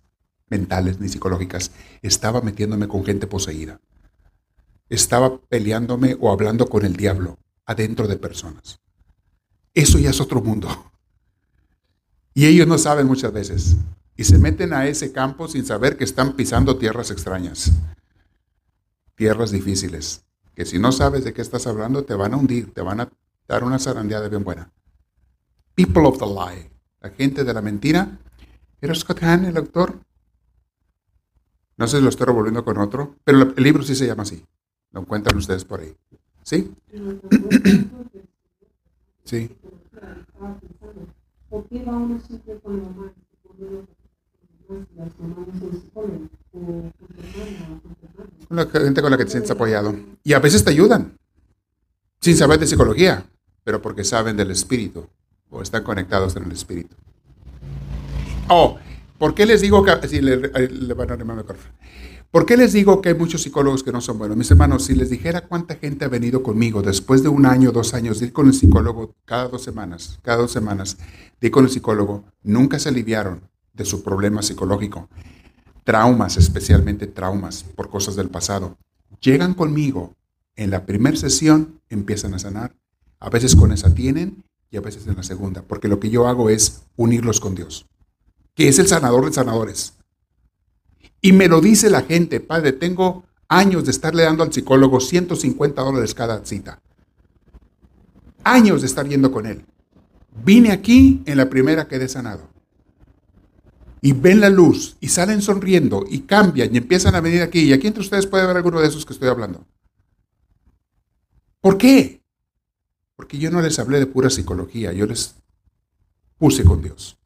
mentales 0.49 0.99
ni 0.99 1.09
psicológicas, 1.09 1.71
estaba 2.03 2.41
metiéndome 2.41 2.89
con 2.89 3.05
gente 3.05 3.29
poseída. 3.29 3.81
Estaba 4.89 5.41
peleándome 5.41 6.17
o 6.21 6.33
hablando 6.33 6.69
con 6.69 6.85
el 6.85 6.97
diablo 6.97 7.39
adentro 7.67 8.09
de 8.09 8.17
personas. 8.17 8.81
Eso 9.75 9.99
ya 9.99 10.11
es 10.11 10.21
otro 10.21 10.41
mundo. 10.41 10.69
Y 12.35 12.47
ellos 12.47 12.67
no 12.67 12.79
saben 12.79 13.07
muchas 13.07 13.33
veces. 13.33 13.77
Y 14.17 14.25
se 14.25 14.39
meten 14.39 14.73
a 14.73 14.87
ese 14.87 15.13
campo 15.13 15.47
sin 15.49 15.65
saber 15.65 15.97
que 15.97 16.05
están 16.05 16.35
pisando 16.35 16.79
tierras 16.79 17.11
extrañas. 17.11 17.71
tierras 19.15 19.51
difíciles, 19.51 20.25
que 20.55 20.65
si 20.65 20.79
no 20.79 20.93
sabes 20.93 21.25
de 21.25 21.33
qué 21.33 21.43
estás 21.43 21.67
hablando, 21.67 22.05
te 22.05 22.15
van 22.15 22.35
a 22.35 22.37
hundir, 22.37 22.73
te 22.73 22.83
van 22.83 23.01
a 23.01 23.09
dar 23.49 23.65
una 23.65 23.81
zarandeada 23.81 24.29
bien 24.29 24.45
buena. 24.45 24.71
People 25.75 26.07
of 26.07 26.19
the 26.19 26.27
Lie, 26.27 26.71
la 27.01 27.11
gente 27.11 27.43
de 27.43 27.53
la 27.53 27.61
mentira. 27.61 28.19
¿Era 28.81 28.95
Scott 28.95 29.23
Hahn 29.23 29.45
el 29.45 29.57
autor? 29.57 29.99
No 31.77 31.89
sé 31.89 31.99
si 31.99 32.03
lo 32.03 32.09
estoy 32.09 32.27
revolviendo 32.27 32.65
con 32.65 32.79
otro, 32.79 33.17
pero 33.25 33.55
el 33.57 33.63
libro 33.63 33.83
sí 33.83 33.97
se 33.97 34.07
llama 34.07 34.23
así. 34.23 34.45
Lo 34.93 35.01
encuentran 35.01 35.37
ustedes 35.37 35.65
por 35.65 35.81
ahí. 35.81 35.95
¿Sí? 36.43 36.73
Sí. 39.25 39.51
¿Por 41.51 41.67
qué 41.69 41.85
siempre 42.27 42.59
con 42.61 42.79
la 42.79 43.13
no 48.51 48.69
con 48.69 48.81
la 48.81 48.85
gente 48.87 49.03
con 49.03 49.11
la 49.11 49.17
que 49.17 49.25
te 49.25 49.31
sientes 49.31 49.51
apoyado. 49.51 49.95
Y 50.23 50.33
a 50.33 50.39
veces 50.39 50.65
te 50.65 50.71
ayudan, 50.71 51.19
sin 52.21 52.37
saber 52.37 52.59
de 52.59 52.67
psicología, 52.67 53.25
pero 53.65 53.81
porque 53.81 54.05
saben 54.05 54.37
del 54.37 54.51
espíritu 54.51 55.09
o 55.51 55.63
están 55.63 55.83
conectados 55.83 56.37
en 56.37 56.45
el 56.45 56.53
espíritu. 56.53 56.95
Oh, 58.49 58.79
¿por 59.19 59.35
qué 59.35 59.47
les 59.47 59.61
digo 59.61 59.85
que 59.85 60.09
si 60.09 60.21
le, 60.21 60.37
le 60.37 60.95
van 60.95 61.11
a 61.11 61.15
arrimar 61.15 61.39
el 61.39 61.45
micrófono? 61.45 61.75
¿Por 62.31 62.45
qué 62.45 62.59
les 62.59 62.75
digo 62.75 63.01
que 63.01 63.09
hay 63.09 63.15
muchos 63.15 63.41
psicólogos 63.41 63.83
que 63.83 63.91
no 63.91 64.03
son 64.03 64.19
buenos? 64.19 64.37
Mis 64.37 64.51
hermanos, 64.51 64.85
si 64.85 64.95
les 64.95 65.09
dijera 65.09 65.47
cuánta 65.47 65.77
gente 65.77 66.05
ha 66.05 66.09
venido 66.09 66.43
conmigo 66.43 66.83
después 66.83 67.23
de 67.23 67.31
un 67.31 67.47
año, 67.47 67.73
dos 67.73 67.95
años 67.95 68.21
de 68.21 68.27
ir 68.27 68.33
con 68.35 68.49
el 68.49 68.53
psicólogo 68.53 69.15
cada 69.25 69.49
dos 69.49 69.63
semanas, 69.63 70.19
cada 70.21 70.43
dos 70.43 70.53
semanas, 70.53 70.99
de 71.41 71.47
ir 71.47 71.51
con 71.51 71.65
el 71.65 71.71
psicólogo, 71.71 72.25
nunca 72.43 72.79
se 72.79 72.91
aliviaron 72.91 73.49
de 73.73 73.87
su 73.87 74.03
problema 74.03 74.43
psicológico. 74.43 75.09
Traumas, 75.85 76.37
especialmente 76.37 77.07
traumas 77.07 77.63
por 77.63 77.89
cosas 77.89 78.15
del 78.15 78.29
pasado. 78.29 78.77
Llegan 79.23 79.55
conmigo, 79.55 80.15
en 80.55 80.71
la 80.71 80.85
primera 80.85 81.17
sesión 81.17 81.81
empiezan 81.89 82.35
a 82.35 82.39
sanar. 82.39 82.77
A 83.21 83.31
veces 83.31 83.57
con 83.57 83.73
esa 83.73 83.95
tienen 83.95 84.45
y 84.71 84.77
a 84.77 84.83
veces 84.83 85.07
en 85.07 85.17
la 85.17 85.23
segunda, 85.23 85.63
porque 85.63 85.89
lo 85.89 85.99
que 85.99 86.11
yo 86.11 86.29
hago 86.29 86.51
es 86.51 86.83
unirlos 86.95 87.41
con 87.41 87.55
Dios, 87.55 87.87
que 88.55 88.69
es 88.69 88.79
el 88.79 88.87
sanador 88.87 89.25
de 89.25 89.33
sanadores. 89.33 89.95
Y 91.21 91.33
me 91.33 91.49
lo 91.49 91.61
dice 91.61 91.91
la 91.91 92.03
gente, 92.03 92.41
padre, 92.41 92.73
tengo 92.73 93.25
años 93.49 93.85
de 93.85 93.91
estarle 93.91 94.23
dando 94.23 94.43
al 94.43 94.53
psicólogo 94.53 95.01
150 95.01 95.83
dólares 95.83 96.15
cada 96.15 96.45
cita. 96.45 96.81
Años 98.45 98.83
de 98.83 98.87
estar 98.87 99.07
yendo 99.09 99.33
con 99.33 99.47
él. 99.47 99.65
Vine 100.45 100.71
aquí 100.71 101.23
en 101.27 101.37
la 101.39 101.51
primera 101.51 101.89
quedé 101.89 102.09
sanado. 102.09 102.49
Y 104.01 104.13
ven 104.13 104.41
la 104.41 104.49
luz 104.49 104.97
y 105.01 105.09
salen 105.09 105.43
sonriendo 105.43 106.05
y 106.09 106.21
cambian 106.21 106.73
y 106.73 106.79
empiezan 106.79 107.17
a 107.17 107.21
venir 107.21 107.43
aquí. 107.43 107.61
Y 107.61 107.73
aquí 107.73 107.89
entre 107.89 108.03
ustedes 108.03 108.27
puede 108.27 108.45
haber 108.45 108.57
alguno 108.57 108.81
de 108.81 108.87
esos 108.87 109.05
que 109.05 109.13
estoy 109.13 109.29
hablando. 109.29 109.67
¿Por 111.61 111.77
qué? 111.77 112.23
Porque 113.17 113.39
yo 113.39 113.51
no 113.51 113.61
les 113.61 113.79
hablé 113.81 113.99
de 113.99 114.07
pura 114.07 114.31
psicología, 114.31 114.93
yo 114.93 115.07
les 115.07 115.35
puse 116.39 116.63
con 116.63 116.81
Dios. 116.81 117.19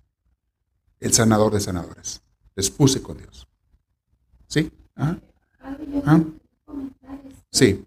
El 1.01 1.13
sanador 1.13 1.53
de 1.53 1.61
sanadores. 1.61 2.23
Les 2.57 2.71
puse 2.71 3.03
con 3.03 3.19
Dios. 3.19 3.47
¿Sí? 4.53 4.71
Ajá. 4.97 5.19
Ah. 6.05 6.21
Sí. 7.51 7.87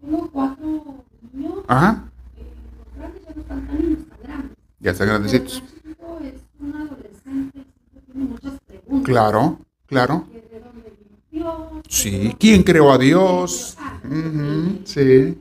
Tengo 0.00 0.30
cuatro 0.30 1.04
niños, 1.32 1.64
Ajá. 1.66 2.08
eh, 2.36 2.44
los 2.78 2.94
grandes 2.94 3.24
ya 3.24 3.34
no 3.34 3.40
están 3.40 3.66
tan 3.66 3.78
niños, 3.80 4.06
tan 4.08 4.22
grandes. 4.22 4.56
Ya 4.78 4.90
están 4.92 5.08
grandecitos. 5.08 5.54
es 6.22 6.40
un 6.60 6.76
adolescente, 6.76 7.64
siempre 7.90 8.00
tiene 8.12 8.24
muchas 8.28 8.60
preguntas. 8.60 9.04
Claro, 9.06 9.58
claro. 9.86 10.28
Sí. 11.88 12.32
¿Quién 12.38 12.62
creó 12.62 12.92
a 12.92 12.98
Dios? 12.98 13.76
Sí. 14.84 15.36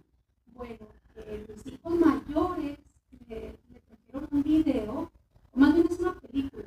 Bueno, 0.56 0.88
eh, 1.18 1.46
mis 1.48 1.72
hijos 1.72 1.94
mayores 2.00 2.80
le, 3.30 3.60
le 3.72 3.80
trajeron 3.80 4.28
un 4.32 4.42
video, 4.42 5.12
o 5.54 5.60
más 5.60 5.76
bien 5.76 5.86
es 5.88 6.00
una 6.00 6.16
película, 6.16 6.64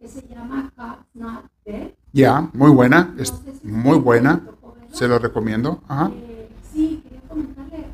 que 0.00 0.08
se 0.08 0.26
llama 0.26 0.72
God's 0.76 1.06
Not 1.14 1.44
Dead. 1.64 1.92
Ya, 2.12 2.48
muy 2.52 2.70
buena. 2.70 3.14
Es 3.18 3.32
muy 3.62 3.98
buena. 3.98 4.42
Se 4.92 5.06
lo 5.06 5.18
recomiendo. 5.18 5.82
Ajá. 5.88 6.10
Sí, 6.72 7.00
quería 7.04 7.20
comentarle, 7.28 7.86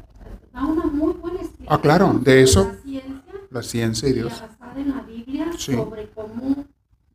da 0.53 0.65
una 0.65 0.85
muy 0.87 1.13
buena 1.15 1.41
explicación 1.41 1.69
Ah, 1.69 1.81
claro, 1.81 2.13
de 2.23 2.43
eso. 2.43 2.71
La 2.71 2.73
ciencia 2.83 3.13
La 3.51 3.63
ciencia 3.63 4.09
y 4.09 4.13
Dios. 4.13 4.33
basada 4.33 4.81
en 4.81 4.91
la 4.91 5.03
Biblia 5.03 5.51
Sí. 5.59 5.75
sobre 5.75 6.09
cómo 6.11 6.65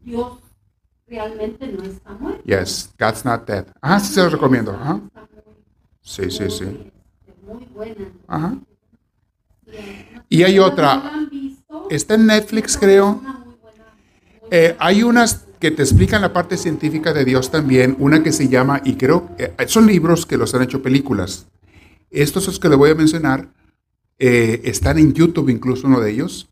Dios 0.01 0.39
realmente 1.07 1.67
no 1.67 1.83
está 1.83 2.11
muerto. 2.13 2.43
Yes, 2.45 2.91
God's 2.99 3.25
not 3.25 3.45
dead. 3.47 3.65
Ajá, 3.81 3.99
sí 3.99 4.13
se 4.13 4.23
lo 4.23 4.29
recomiendo. 4.29 4.71
Ajá. 4.73 4.99
Sí, 6.01 6.29
sí, 6.31 6.49
sí. 6.49 6.63
este, 6.65 6.91
Muy 7.47 7.65
buena. 7.73 8.05
Ajá. 8.27 8.55
Y, 10.29 10.43
hay 10.43 10.59
otra. 10.59 11.01
Está 11.89 12.15
en 12.15 12.25
Netflix, 12.27 12.77
creo. 12.77 13.21
Eh, 14.51 14.75
hay 14.79 15.03
unas 15.03 15.45
que 15.59 15.71
te 15.71 15.83
explican 15.83 16.21
la 16.21 16.33
parte 16.33 16.57
científica 16.57 17.13
de 17.13 17.25
Dios 17.25 17.51
también. 17.51 17.95
Una 17.99 18.23
que 18.23 18.31
se 18.31 18.47
llama, 18.47 18.81
y 18.83 18.95
creo, 18.95 19.29
eh, 19.37 19.53
son 19.67 19.87
libros 19.87 20.25
que 20.25 20.37
los 20.37 20.53
han 20.55 20.63
hecho 20.63 20.81
películas. 20.81 21.47
Estos 22.09 22.47
los 22.47 22.59
que 22.59 22.69
le 22.69 22.75
voy 22.75 22.91
a 22.91 22.95
mencionar 22.95 23.49
eh, 24.17 24.61
están 24.63 24.97
en 24.97 25.13
YouTube, 25.13 25.49
incluso 25.49 25.87
uno 25.87 25.99
de 25.99 26.11
ellos. 26.11 26.49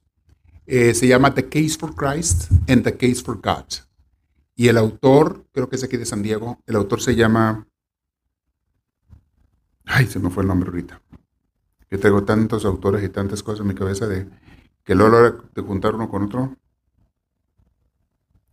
Eh, 0.66 0.94
se 0.94 1.08
llama 1.08 1.34
The 1.34 1.48
Case 1.48 1.78
for 1.80 1.96
Christ 1.96 2.52
and 2.68 2.84
The 2.84 2.98
Case 2.98 3.24
for 3.24 3.40
God. 3.42 3.66
Y 4.56 4.68
el 4.68 4.78
autor, 4.78 5.46
creo 5.54 5.70
que 5.70 5.78
es 5.78 5.84
aquí 5.84 5.98
de 5.98 6.06
San 6.06 6.22
Diego, 6.22 6.62
el 6.66 6.76
autor 6.76 7.02
se 7.02 7.16
llama... 7.16 7.68
Ay, 9.86 10.08
se 10.08 10.20
me 10.20 10.30
fue 10.30 10.44
el 10.44 10.48
nombre 10.50 10.70
ahorita. 10.70 11.02
Yo 11.90 12.00
tengo 12.00 12.24
tantos 12.24 12.66
autores 12.66 13.02
y 13.04 13.10
tantas 13.10 13.42
cosas 13.42 13.62
en 13.62 13.68
mi 13.68 13.76
cabeza 13.76 14.08
de 14.08 14.28
que 14.84 14.96
luego 14.96 15.16
a 15.16 15.22
la 15.22 15.28
hora 15.28 15.38
de 15.56 15.62
juntar 15.62 15.96
uno 15.96 16.10
con 16.10 16.24
otro. 16.24 16.58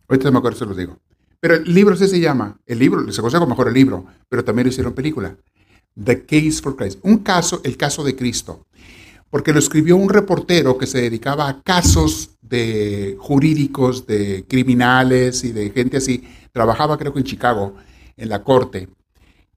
Ahorita 0.07 0.31
me 0.31 0.37
acuerdo, 0.37 0.59
se 0.59 0.65
los 0.65 0.77
digo. 0.77 0.99
Pero 1.39 1.55
el 1.55 1.73
libro 1.73 1.95
sí 1.95 2.07
se 2.07 2.19
llama, 2.19 2.59
el 2.65 2.79
libro, 2.79 3.03
conoce 3.03 3.37
como 3.37 3.47
mejor 3.47 3.67
el 3.67 3.73
libro, 3.73 4.05
pero 4.29 4.43
también 4.43 4.65
lo 4.65 4.69
hicieron 4.71 4.93
película. 4.93 5.37
The 6.01 6.25
Case 6.25 6.61
for 6.61 6.75
Christ. 6.75 6.99
Un 7.03 7.19
caso, 7.19 7.61
el 7.63 7.77
caso 7.77 8.03
de 8.03 8.15
Cristo. 8.15 8.65
Porque 9.29 9.53
lo 9.53 9.59
escribió 9.59 9.95
un 9.95 10.09
reportero 10.09 10.77
que 10.77 10.87
se 10.87 11.01
dedicaba 11.01 11.49
a 11.49 11.61
casos 11.61 12.37
de 12.41 13.15
jurídicos, 13.19 14.05
de 14.07 14.45
criminales 14.47 15.43
y 15.43 15.51
de 15.51 15.71
gente 15.71 15.97
así. 15.97 16.23
Trabajaba 16.51 16.97
creo 16.97 17.13
que 17.13 17.19
en 17.19 17.25
Chicago, 17.25 17.75
en 18.17 18.29
la 18.29 18.43
corte. 18.43 18.89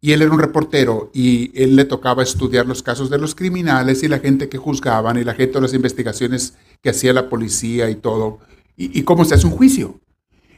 Y 0.00 0.12
él 0.12 0.22
era 0.22 0.30
un 0.30 0.38
reportero 0.38 1.10
y 1.12 1.50
él 1.60 1.74
le 1.74 1.84
tocaba 1.84 2.22
estudiar 2.22 2.66
los 2.66 2.82
casos 2.82 3.10
de 3.10 3.18
los 3.18 3.34
criminales 3.34 4.02
y 4.02 4.08
la 4.08 4.20
gente 4.20 4.48
que 4.48 4.58
juzgaban 4.58 5.18
y 5.18 5.24
la 5.24 5.34
gente 5.34 5.54
de 5.54 5.62
las 5.62 5.74
investigaciones 5.74 6.54
que 6.82 6.90
hacía 6.90 7.12
la 7.12 7.28
policía 7.28 7.90
y 7.90 7.96
todo. 7.96 8.38
Y, 8.76 8.98
y 8.98 9.02
cómo 9.02 9.24
se 9.24 9.34
hace 9.34 9.46
un 9.46 9.52
juicio. 9.52 10.00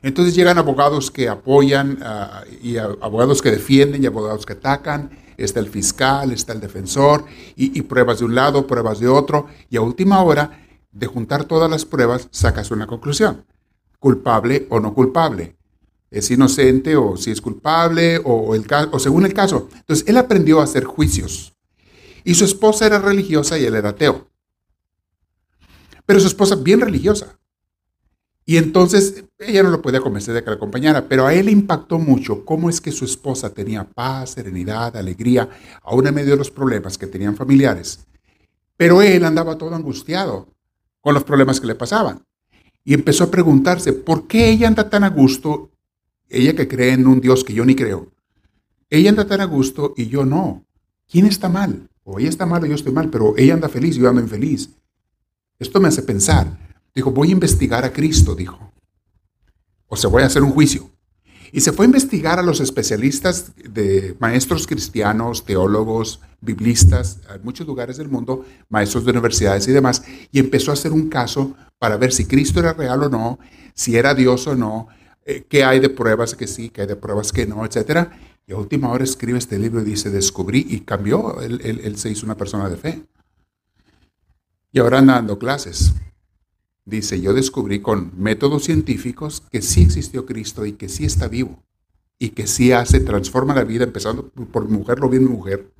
Entonces 0.03 0.35
llegan 0.35 0.59
abogados 0.59 1.11
que 1.11 1.29
apoyan 1.29 1.99
ah, 2.03 2.45
y 2.63 2.79
abogados 2.79 3.43
que 3.43 3.51
defienden 3.51 4.03
y 4.03 4.07
abogados 4.07 4.47
que 4.47 4.55
atacan. 4.55 5.11
Está 5.37 5.61
el 5.61 5.69
fiscal, 5.69 6.33
está 6.33 6.53
el 6.53 6.61
defensor 6.61 7.25
y, 7.57 7.81
pruebas 7.83 8.19
de 8.19 8.27
un 8.27 8.35
lado, 8.35 8.67
pruebas 8.67 9.01
de 9.01 9.09
otro. 9.09 9.47
Y 9.71 9.79
a 9.79 9.81
última 9.81 10.23
hora, 10.23 10.67
de 10.93 11.07
juntar 11.07 11.45
todas 11.45 11.71
las 11.71 11.87
pruebas, 11.87 12.29
sacas 12.31 12.71
una 12.71 12.87
conclusión. 12.87 13.47
Culpable 13.99 14.67
o 14.69 14.81
no 14.81 14.93
culpable. 14.93 15.57
Es 16.11 16.31
inocente 16.31 16.97
o 16.97 17.17
si 17.17 17.31
es 17.31 17.41
culpable 17.41 18.19
o, 18.19 18.55
o 18.93 18.99
según 18.99 19.25
el 19.25 19.33
caso. 19.33 19.69
Entonces 19.77 20.07
él 20.07 20.19
aprendió 20.19 20.61
a 20.61 20.65
hacer 20.65 20.85
juicios. 20.85 21.55
Y 22.23 22.35
su 22.35 22.45
esposa 22.45 22.85
era 22.85 22.99
religiosa 22.99 23.59
y 23.59 23.65
él 23.65 23.77
era 23.77 23.91
ateo. 23.91 24.29
Pero 26.05 26.21
su 26.21 26.27
esposa 26.27 26.57
bien 26.57 26.81
religiosa. 26.81 27.40
Y 28.51 28.57
entonces 28.57 29.27
ella 29.39 29.63
no 29.63 29.71
lo 29.71 29.81
podía 29.81 30.01
convencer 30.01 30.35
de 30.35 30.43
que 30.43 30.51
la 30.51 30.57
acompañara, 30.57 31.07
pero 31.07 31.25
a 31.25 31.33
él 31.33 31.49
impactó 31.49 32.01
mucho 32.01 32.45
cómo 32.45 32.69
es 32.69 32.81
que 32.81 32.91
su 32.91 33.05
esposa 33.05 33.55
tenía 33.55 33.85
paz, 33.85 34.31
serenidad, 34.31 34.97
alegría, 34.97 35.49
aún 35.85 36.09
en 36.09 36.15
medio 36.17 36.33
de 36.33 36.39
los 36.39 36.51
problemas 36.51 36.99
que 36.99 37.07
tenían 37.07 37.37
familiares. 37.37 38.01
Pero 38.77 39.03
él 39.03 39.25
andaba 39.25 39.57
todo 39.57 39.77
angustiado 39.77 40.49
con 41.01 41.15
los 41.15 41.23
problemas 41.23 41.61
que 41.61 41.69
le 41.69 41.77
pasaban. 41.77 42.25
Y 42.83 42.93
empezó 42.93 43.23
a 43.23 43.31
preguntarse, 43.31 43.93
¿por 43.93 44.27
qué 44.27 44.51
ella 44.51 44.67
anda 44.67 44.91
tan 44.91 45.05
a 45.05 45.11
gusto? 45.11 45.71
Ella 46.29 46.57
que 46.57 46.67
cree 46.67 46.95
en 46.95 47.07
un 47.07 47.21
Dios 47.21 47.45
que 47.45 47.55
yo 47.55 47.65
ni 47.65 47.77
creo. 47.77 48.09
Ella 48.89 49.11
anda 49.11 49.29
tan 49.29 49.43
a 49.43 49.45
gusto 49.45 49.95
y 49.97 50.09
yo 50.09 50.25
no. 50.25 50.65
¿Quién 51.09 51.27
está 51.27 51.49
mal? 51.49 51.89
O 52.03 52.19
ella 52.19 52.31
está 52.31 52.47
mal 52.47 52.65
o 52.65 52.67
yo 52.67 52.75
estoy 52.75 52.93
mal, 52.93 53.11
pero 53.11 53.33
ella 53.37 53.55
anda 53.55 53.69
feliz 53.69 53.97
y 53.97 54.01
yo 54.01 54.09
ando 54.09 54.21
infeliz. 54.21 54.71
Esto 55.61 55.79
me 55.79 55.87
hace 55.87 56.03
pensar. 56.03 56.70
Dijo, 56.95 57.11
voy 57.11 57.29
a 57.29 57.33
investigar 57.33 57.85
a 57.85 57.93
Cristo, 57.93 58.35
dijo. 58.35 58.73
O 59.87 59.97
sea, 59.97 60.11
voy 60.11 60.23
a 60.23 60.27
hacer 60.27 60.43
un 60.43 60.51
juicio. 60.53 60.91
Y 61.53 61.61
se 61.63 61.73
fue 61.73 61.85
a 61.85 61.89
investigar 61.89 62.39
a 62.39 62.43
los 62.43 62.61
especialistas 62.61 63.53
de 63.57 64.17
maestros 64.21 64.67
cristianos, 64.69 65.45
teólogos, 65.45 66.21
biblistas, 66.41 67.19
en 67.35 67.43
muchos 67.43 67.67
lugares 67.67 67.97
del 67.97 68.09
mundo, 68.09 68.45
maestros 68.69 69.05
de 69.05 69.11
universidades 69.11 69.67
y 69.67 69.73
demás, 69.73 70.03
y 70.31 70.39
empezó 70.39 70.71
a 70.71 70.75
hacer 70.75 70.93
un 70.93 71.09
caso 71.09 71.55
para 71.79 71.97
ver 71.97 72.13
si 72.13 72.27
Cristo 72.27 72.61
era 72.61 72.73
real 72.73 73.03
o 73.03 73.09
no, 73.09 73.39
si 73.75 73.97
era 73.97 74.15
Dios 74.15 74.47
o 74.47 74.55
no, 74.55 74.87
eh, 75.27 75.45
qué 75.49 75.65
hay 75.65 75.81
de 75.81 75.89
pruebas 75.91 76.35
que 76.37 76.47
sí, 76.47 76.71
qué 76.71 76.83
hay 76.83 76.87
de 76.87 76.97
pruebas 76.97 77.33
que 77.33 77.47
no, 77.47 77.65
etcétera. 77.67 78.13
Y 78.47 78.53
a 78.53 78.57
última 78.57 78.91
hora 78.91 79.03
escribe 79.03 79.39
este 79.39 79.59
libro 79.59 79.81
y 79.81 79.85
dice, 79.85 80.09
descubrí 80.11 80.65
y 80.69 80.81
cambió, 80.81 81.41
él- 81.41 81.61
él 81.63 81.97
se 81.99 82.11
hizo 82.11 82.27
una 82.27 82.37
persona 82.37 82.69
de 82.69 82.77
fe. 82.77 83.03
Y 84.73 84.79
ahora 84.79 84.99
anda 84.99 85.15
dando 85.15 85.37
clases. 85.39 85.93
Dice, 86.91 87.21
yo 87.21 87.33
descubrí 87.33 87.81
con 87.81 88.11
métodos 88.17 88.65
científicos 88.65 89.45
que 89.53 89.63
sí 89.63 89.83
existió 89.83 90.27
Cristo 90.27 90.67
y 90.67 90.73
que 90.73 90.89
sí 90.89 91.05
está 91.05 91.29
vivo. 91.29 91.63
Y 92.19 92.31
que 92.31 92.49
sí 92.49 92.73
hace, 92.73 92.99
transforma 92.99 93.55
la 93.55 93.63
vida, 93.63 93.85
empezando 93.85 94.29
por 94.29 94.69
mi 94.69 94.77
mujer, 94.77 94.99
lo 94.99 95.09
vi 95.09 95.19
en 95.19 95.25
mi 95.25 95.31
mujer, 95.31 95.71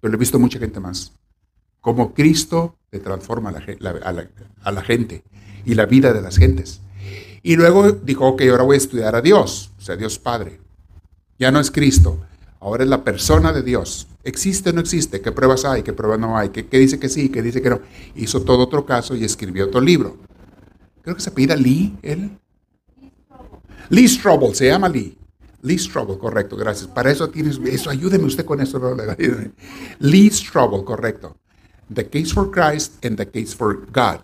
pero 0.00 0.10
lo 0.10 0.16
he 0.16 0.18
visto 0.18 0.40
mucha 0.40 0.58
gente 0.58 0.80
más. 0.80 1.12
Como 1.80 2.14
Cristo 2.14 2.74
te 2.90 2.98
transforma 2.98 3.50
a 3.50 3.52
la 4.72 4.82
gente 4.82 5.22
y 5.64 5.74
la 5.74 5.86
vida 5.86 6.12
de 6.12 6.20
las 6.20 6.36
gentes. 6.36 6.80
Y 7.44 7.54
luego 7.54 7.92
dijo, 7.92 8.26
ok, 8.26 8.42
ahora 8.50 8.64
voy 8.64 8.74
a 8.74 8.78
estudiar 8.78 9.14
a 9.14 9.22
Dios, 9.22 9.70
o 9.78 9.80
sea, 9.80 9.94
Dios 9.94 10.18
Padre. 10.18 10.58
Ya 11.38 11.52
no 11.52 11.60
es 11.60 11.70
Cristo, 11.70 12.18
ahora 12.58 12.82
es 12.82 12.90
la 12.90 13.04
persona 13.04 13.52
de 13.52 13.62
Dios. 13.62 14.08
¿Existe 14.24 14.70
o 14.70 14.72
no 14.72 14.80
existe? 14.80 15.20
¿Qué 15.20 15.30
pruebas 15.30 15.64
hay? 15.64 15.84
¿Qué 15.84 15.92
pruebas 15.92 16.18
no 16.18 16.36
hay? 16.36 16.48
¿Qué, 16.48 16.66
qué 16.66 16.80
dice 16.80 16.98
que 16.98 17.08
sí? 17.08 17.28
¿Qué 17.28 17.40
dice 17.40 17.62
que 17.62 17.70
no? 17.70 17.80
Hizo 18.16 18.42
todo 18.42 18.64
otro 18.64 18.84
caso 18.84 19.14
y 19.14 19.22
escribió 19.22 19.66
otro 19.66 19.80
libro. 19.80 20.16
Creo 21.06 21.14
que 21.14 21.22
se 21.22 21.30
pida 21.30 21.54
Lee, 21.54 21.96
él. 22.02 22.36
Lee 23.90 24.08
Strobel, 24.08 24.52
se 24.56 24.66
llama 24.66 24.88
Lee. 24.88 25.16
Lee 25.62 25.78
Strobel, 25.78 26.18
correcto, 26.18 26.56
gracias. 26.56 26.88
Para 26.88 27.12
eso 27.12 27.30
tienes, 27.30 27.60
eso, 27.64 27.90
ayúdeme 27.90 28.24
usted 28.24 28.44
con 28.44 28.60
eso. 28.60 28.80
no 28.80 28.92
le- 28.92 29.52
Lee 30.00 30.28
Strobel, 30.32 30.82
correcto. 30.84 31.36
The 31.94 32.08
Case 32.08 32.34
for 32.34 32.50
Christ 32.50 33.04
and 33.04 33.16
The 33.16 33.30
Case 33.30 33.54
for 33.54 33.86
God. 33.92 34.22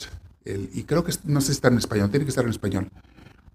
Y 0.75 0.83
creo 0.83 1.05
que, 1.05 1.13
no 1.23 1.41
sé 1.41 1.47
si 1.47 1.53
está 1.53 1.69
en 1.69 1.79
español, 1.79 2.11
tiene 2.11 2.25
que 2.25 2.31
estar 2.31 2.43
en 2.45 2.51
español. 2.51 2.91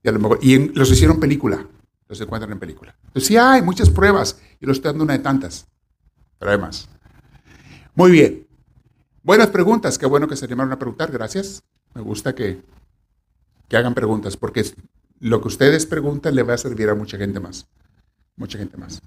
Y, 0.01 0.07
a 0.07 0.13
lo 0.13 0.19
en- 0.53 0.71
los 0.73 0.89
hicieron 0.89 1.19
película, 1.19 1.67
los 2.07 2.21
encuentran 2.21 2.53
en 2.53 2.59
película. 2.59 2.95
Entonces 3.07 3.27
sí 3.27 3.35
hay 3.35 3.61
muchas 3.61 3.89
pruebas, 3.89 4.39
y 4.61 4.65
lo 4.65 4.71
estoy 4.71 4.91
dando 4.91 5.03
una 5.03 5.17
de 5.17 5.19
tantas, 5.19 5.67
pero 6.39 6.51
hay. 6.53 6.87
Muy 7.93 8.11
bien. 8.11 8.47
Buenas 9.21 9.47
preguntas, 9.47 9.97
qué 9.97 10.05
bueno 10.05 10.29
que 10.29 10.37
se 10.37 10.45
animaron 10.45 10.71
a 10.71 10.79
preguntar, 10.79 11.11
gracias. 11.11 11.61
Me 11.93 12.01
gusta 12.01 12.33
que, 12.33 12.61
que 13.67 13.77
hagan 13.77 13.93
preguntas, 13.93 14.37
porque 14.37 14.65
lo 15.19 15.41
que 15.41 15.47
ustedes 15.47 15.85
preguntan 15.85 16.35
le 16.35 16.43
va 16.43 16.53
a 16.53 16.57
servir 16.57 16.89
a 16.89 16.95
mucha 16.95 17.17
gente 17.17 17.39
más. 17.39 17.67
Mucha 18.35 18.57
gente 18.57 18.77
más. 18.77 19.01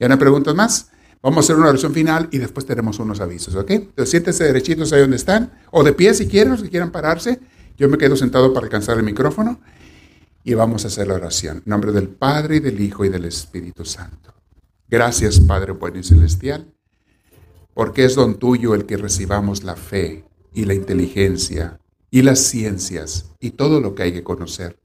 ¿Ya 0.00 0.08
no 0.08 0.14
hay 0.14 0.20
preguntas 0.20 0.54
más? 0.54 0.90
Vamos 1.22 1.38
a 1.38 1.40
hacer 1.40 1.56
una 1.56 1.68
oración 1.68 1.94
final 1.94 2.28
y 2.32 2.38
después 2.38 2.66
tenemos 2.66 2.98
unos 2.98 3.20
avisos, 3.20 3.54
¿ok? 3.54 3.70
Entonces 3.70 4.10
siéntense 4.10 4.44
derechitos 4.44 4.92
ahí 4.92 5.00
donde 5.00 5.16
están, 5.16 5.52
o 5.70 5.82
de 5.82 5.92
pie 5.92 6.12
si 6.12 6.26
quieren, 6.26 6.58
si 6.58 6.68
quieren 6.68 6.90
pararse. 6.90 7.40
Yo 7.78 7.88
me 7.88 7.96
quedo 7.96 8.14
sentado 8.16 8.52
para 8.52 8.66
alcanzar 8.66 8.98
el 8.98 9.04
micrófono 9.04 9.60
y 10.42 10.52
vamos 10.54 10.84
a 10.84 10.88
hacer 10.88 11.08
la 11.08 11.14
oración. 11.14 11.58
En 11.58 11.70
nombre 11.70 11.92
del 11.92 12.08
Padre, 12.08 12.56
y 12.56 12.60
del 12.60 12.78
Hijo 12.80 13.04
y 13.04 13.08
del 13.08 13.24
Espíritu 13.24 13.84
Santo. 13.84 14.34
Gracias, 14.88 15.40
Padre 15.40 15.72
bueno 15.72 15.98
y 15.98 16.04
celestial, 16.04 16.72
porque 17.72 18.04
es 18.04 18.14
don 18.14 18.38
tuyo 18.38 18.74
el 18.74 18.84
que 18.84 18.98
recibamos 18.98 19.64
la 19.64 19.76
fe 19.76 20.24
y 20.52 20.66
la 20.66 20.74
inteligencia 20.74 21.80
y 22.14 22.22
las 22.22 22.38
ciencias 22.38 23.32
y 23.40 23.50
todo 23.50 23.80
lo 23.80 23.96
que 23.96 24.04
hay 24.04 24.12
que 24.12 24.22
conocer. 24.22 24.78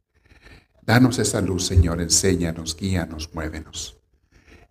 Danos 0.81 1.19
esa 1.19 1.41
luz, 1.41 1.63
Señor, 1.63 2.01
enséñanos, 2.01 2.75
guíanos, 2.75 3.29
muévenos. 3.35 3.99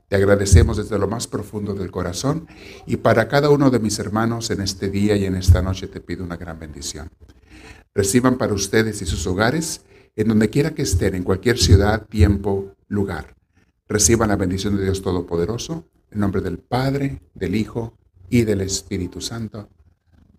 Te 0.09 0.17
agradecemos 0.17 0.77
desde 0.77 0.99
lo 0.99 1.07
más 1.07 1.29
profundo 1.29 1.75
del 1.75 1.93
corazón 1.93 2.49
y 2.85 2.97
para 2.97 3.29
cada 3.29 3.51
uno 3.51 3.71
de 3.71 3.79
mis 3.79 4.01
hermanos 4.01 4.51
en 4.51 4.61
este 4.61 4.91
día 4.91 5.15
y 5.15 5.25
en 5.25 5.37
esta 5.37 5.63
noche 5.63 5.87
te 5.87 6.01
pido 6.01 6.25
una 6.25 6.37
gran 6.37 6.59
bendición. 6.59 7.11
Reciban 7.95 8.37
para 8.39 8.55
ustedes 8.55 9.03
y 9.03 9.07
sus 9.07 9.25
hogares, 9.29 9.83
en 10.17 10.27
donde 10.27 10.51
quiera 10.51 10.75
que 10.75 10.83
estén, 10.83 11.15
en 11.15 11.23
cualquier 11.23 11.59
ciudad, 11.59 12.09
tiempo, 12.09 12.75
lugar. 12.89 13.37
Reciban 13.87 14.31
la 14.31 14.37
bendición 14.37 14.77
de 14.77 14.83
Dios 14.83 15.01
Todopoderoso, 15.01 15.89
en 16.11 16.19
nombre 16.19 16.41
del 16.41 16.59
Padre, 16.59 17.23
del 17.35 17.55
Hijo 17.55 17.97
y 18.29 18.43
del 18.43 18.63
Espíritu 18.63 19.21
Santo. 19.21 19.69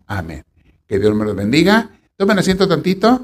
Amén. 0.05 0.43
Que 0.85 0.99
Dios 0.99 1.15
me 1.15 1.23
los 1.23 1.35
bendiga. 1.35 1.95
Tomen 2.19 2.37
asiento 2.37 2.67
tantito. 2.67 3.21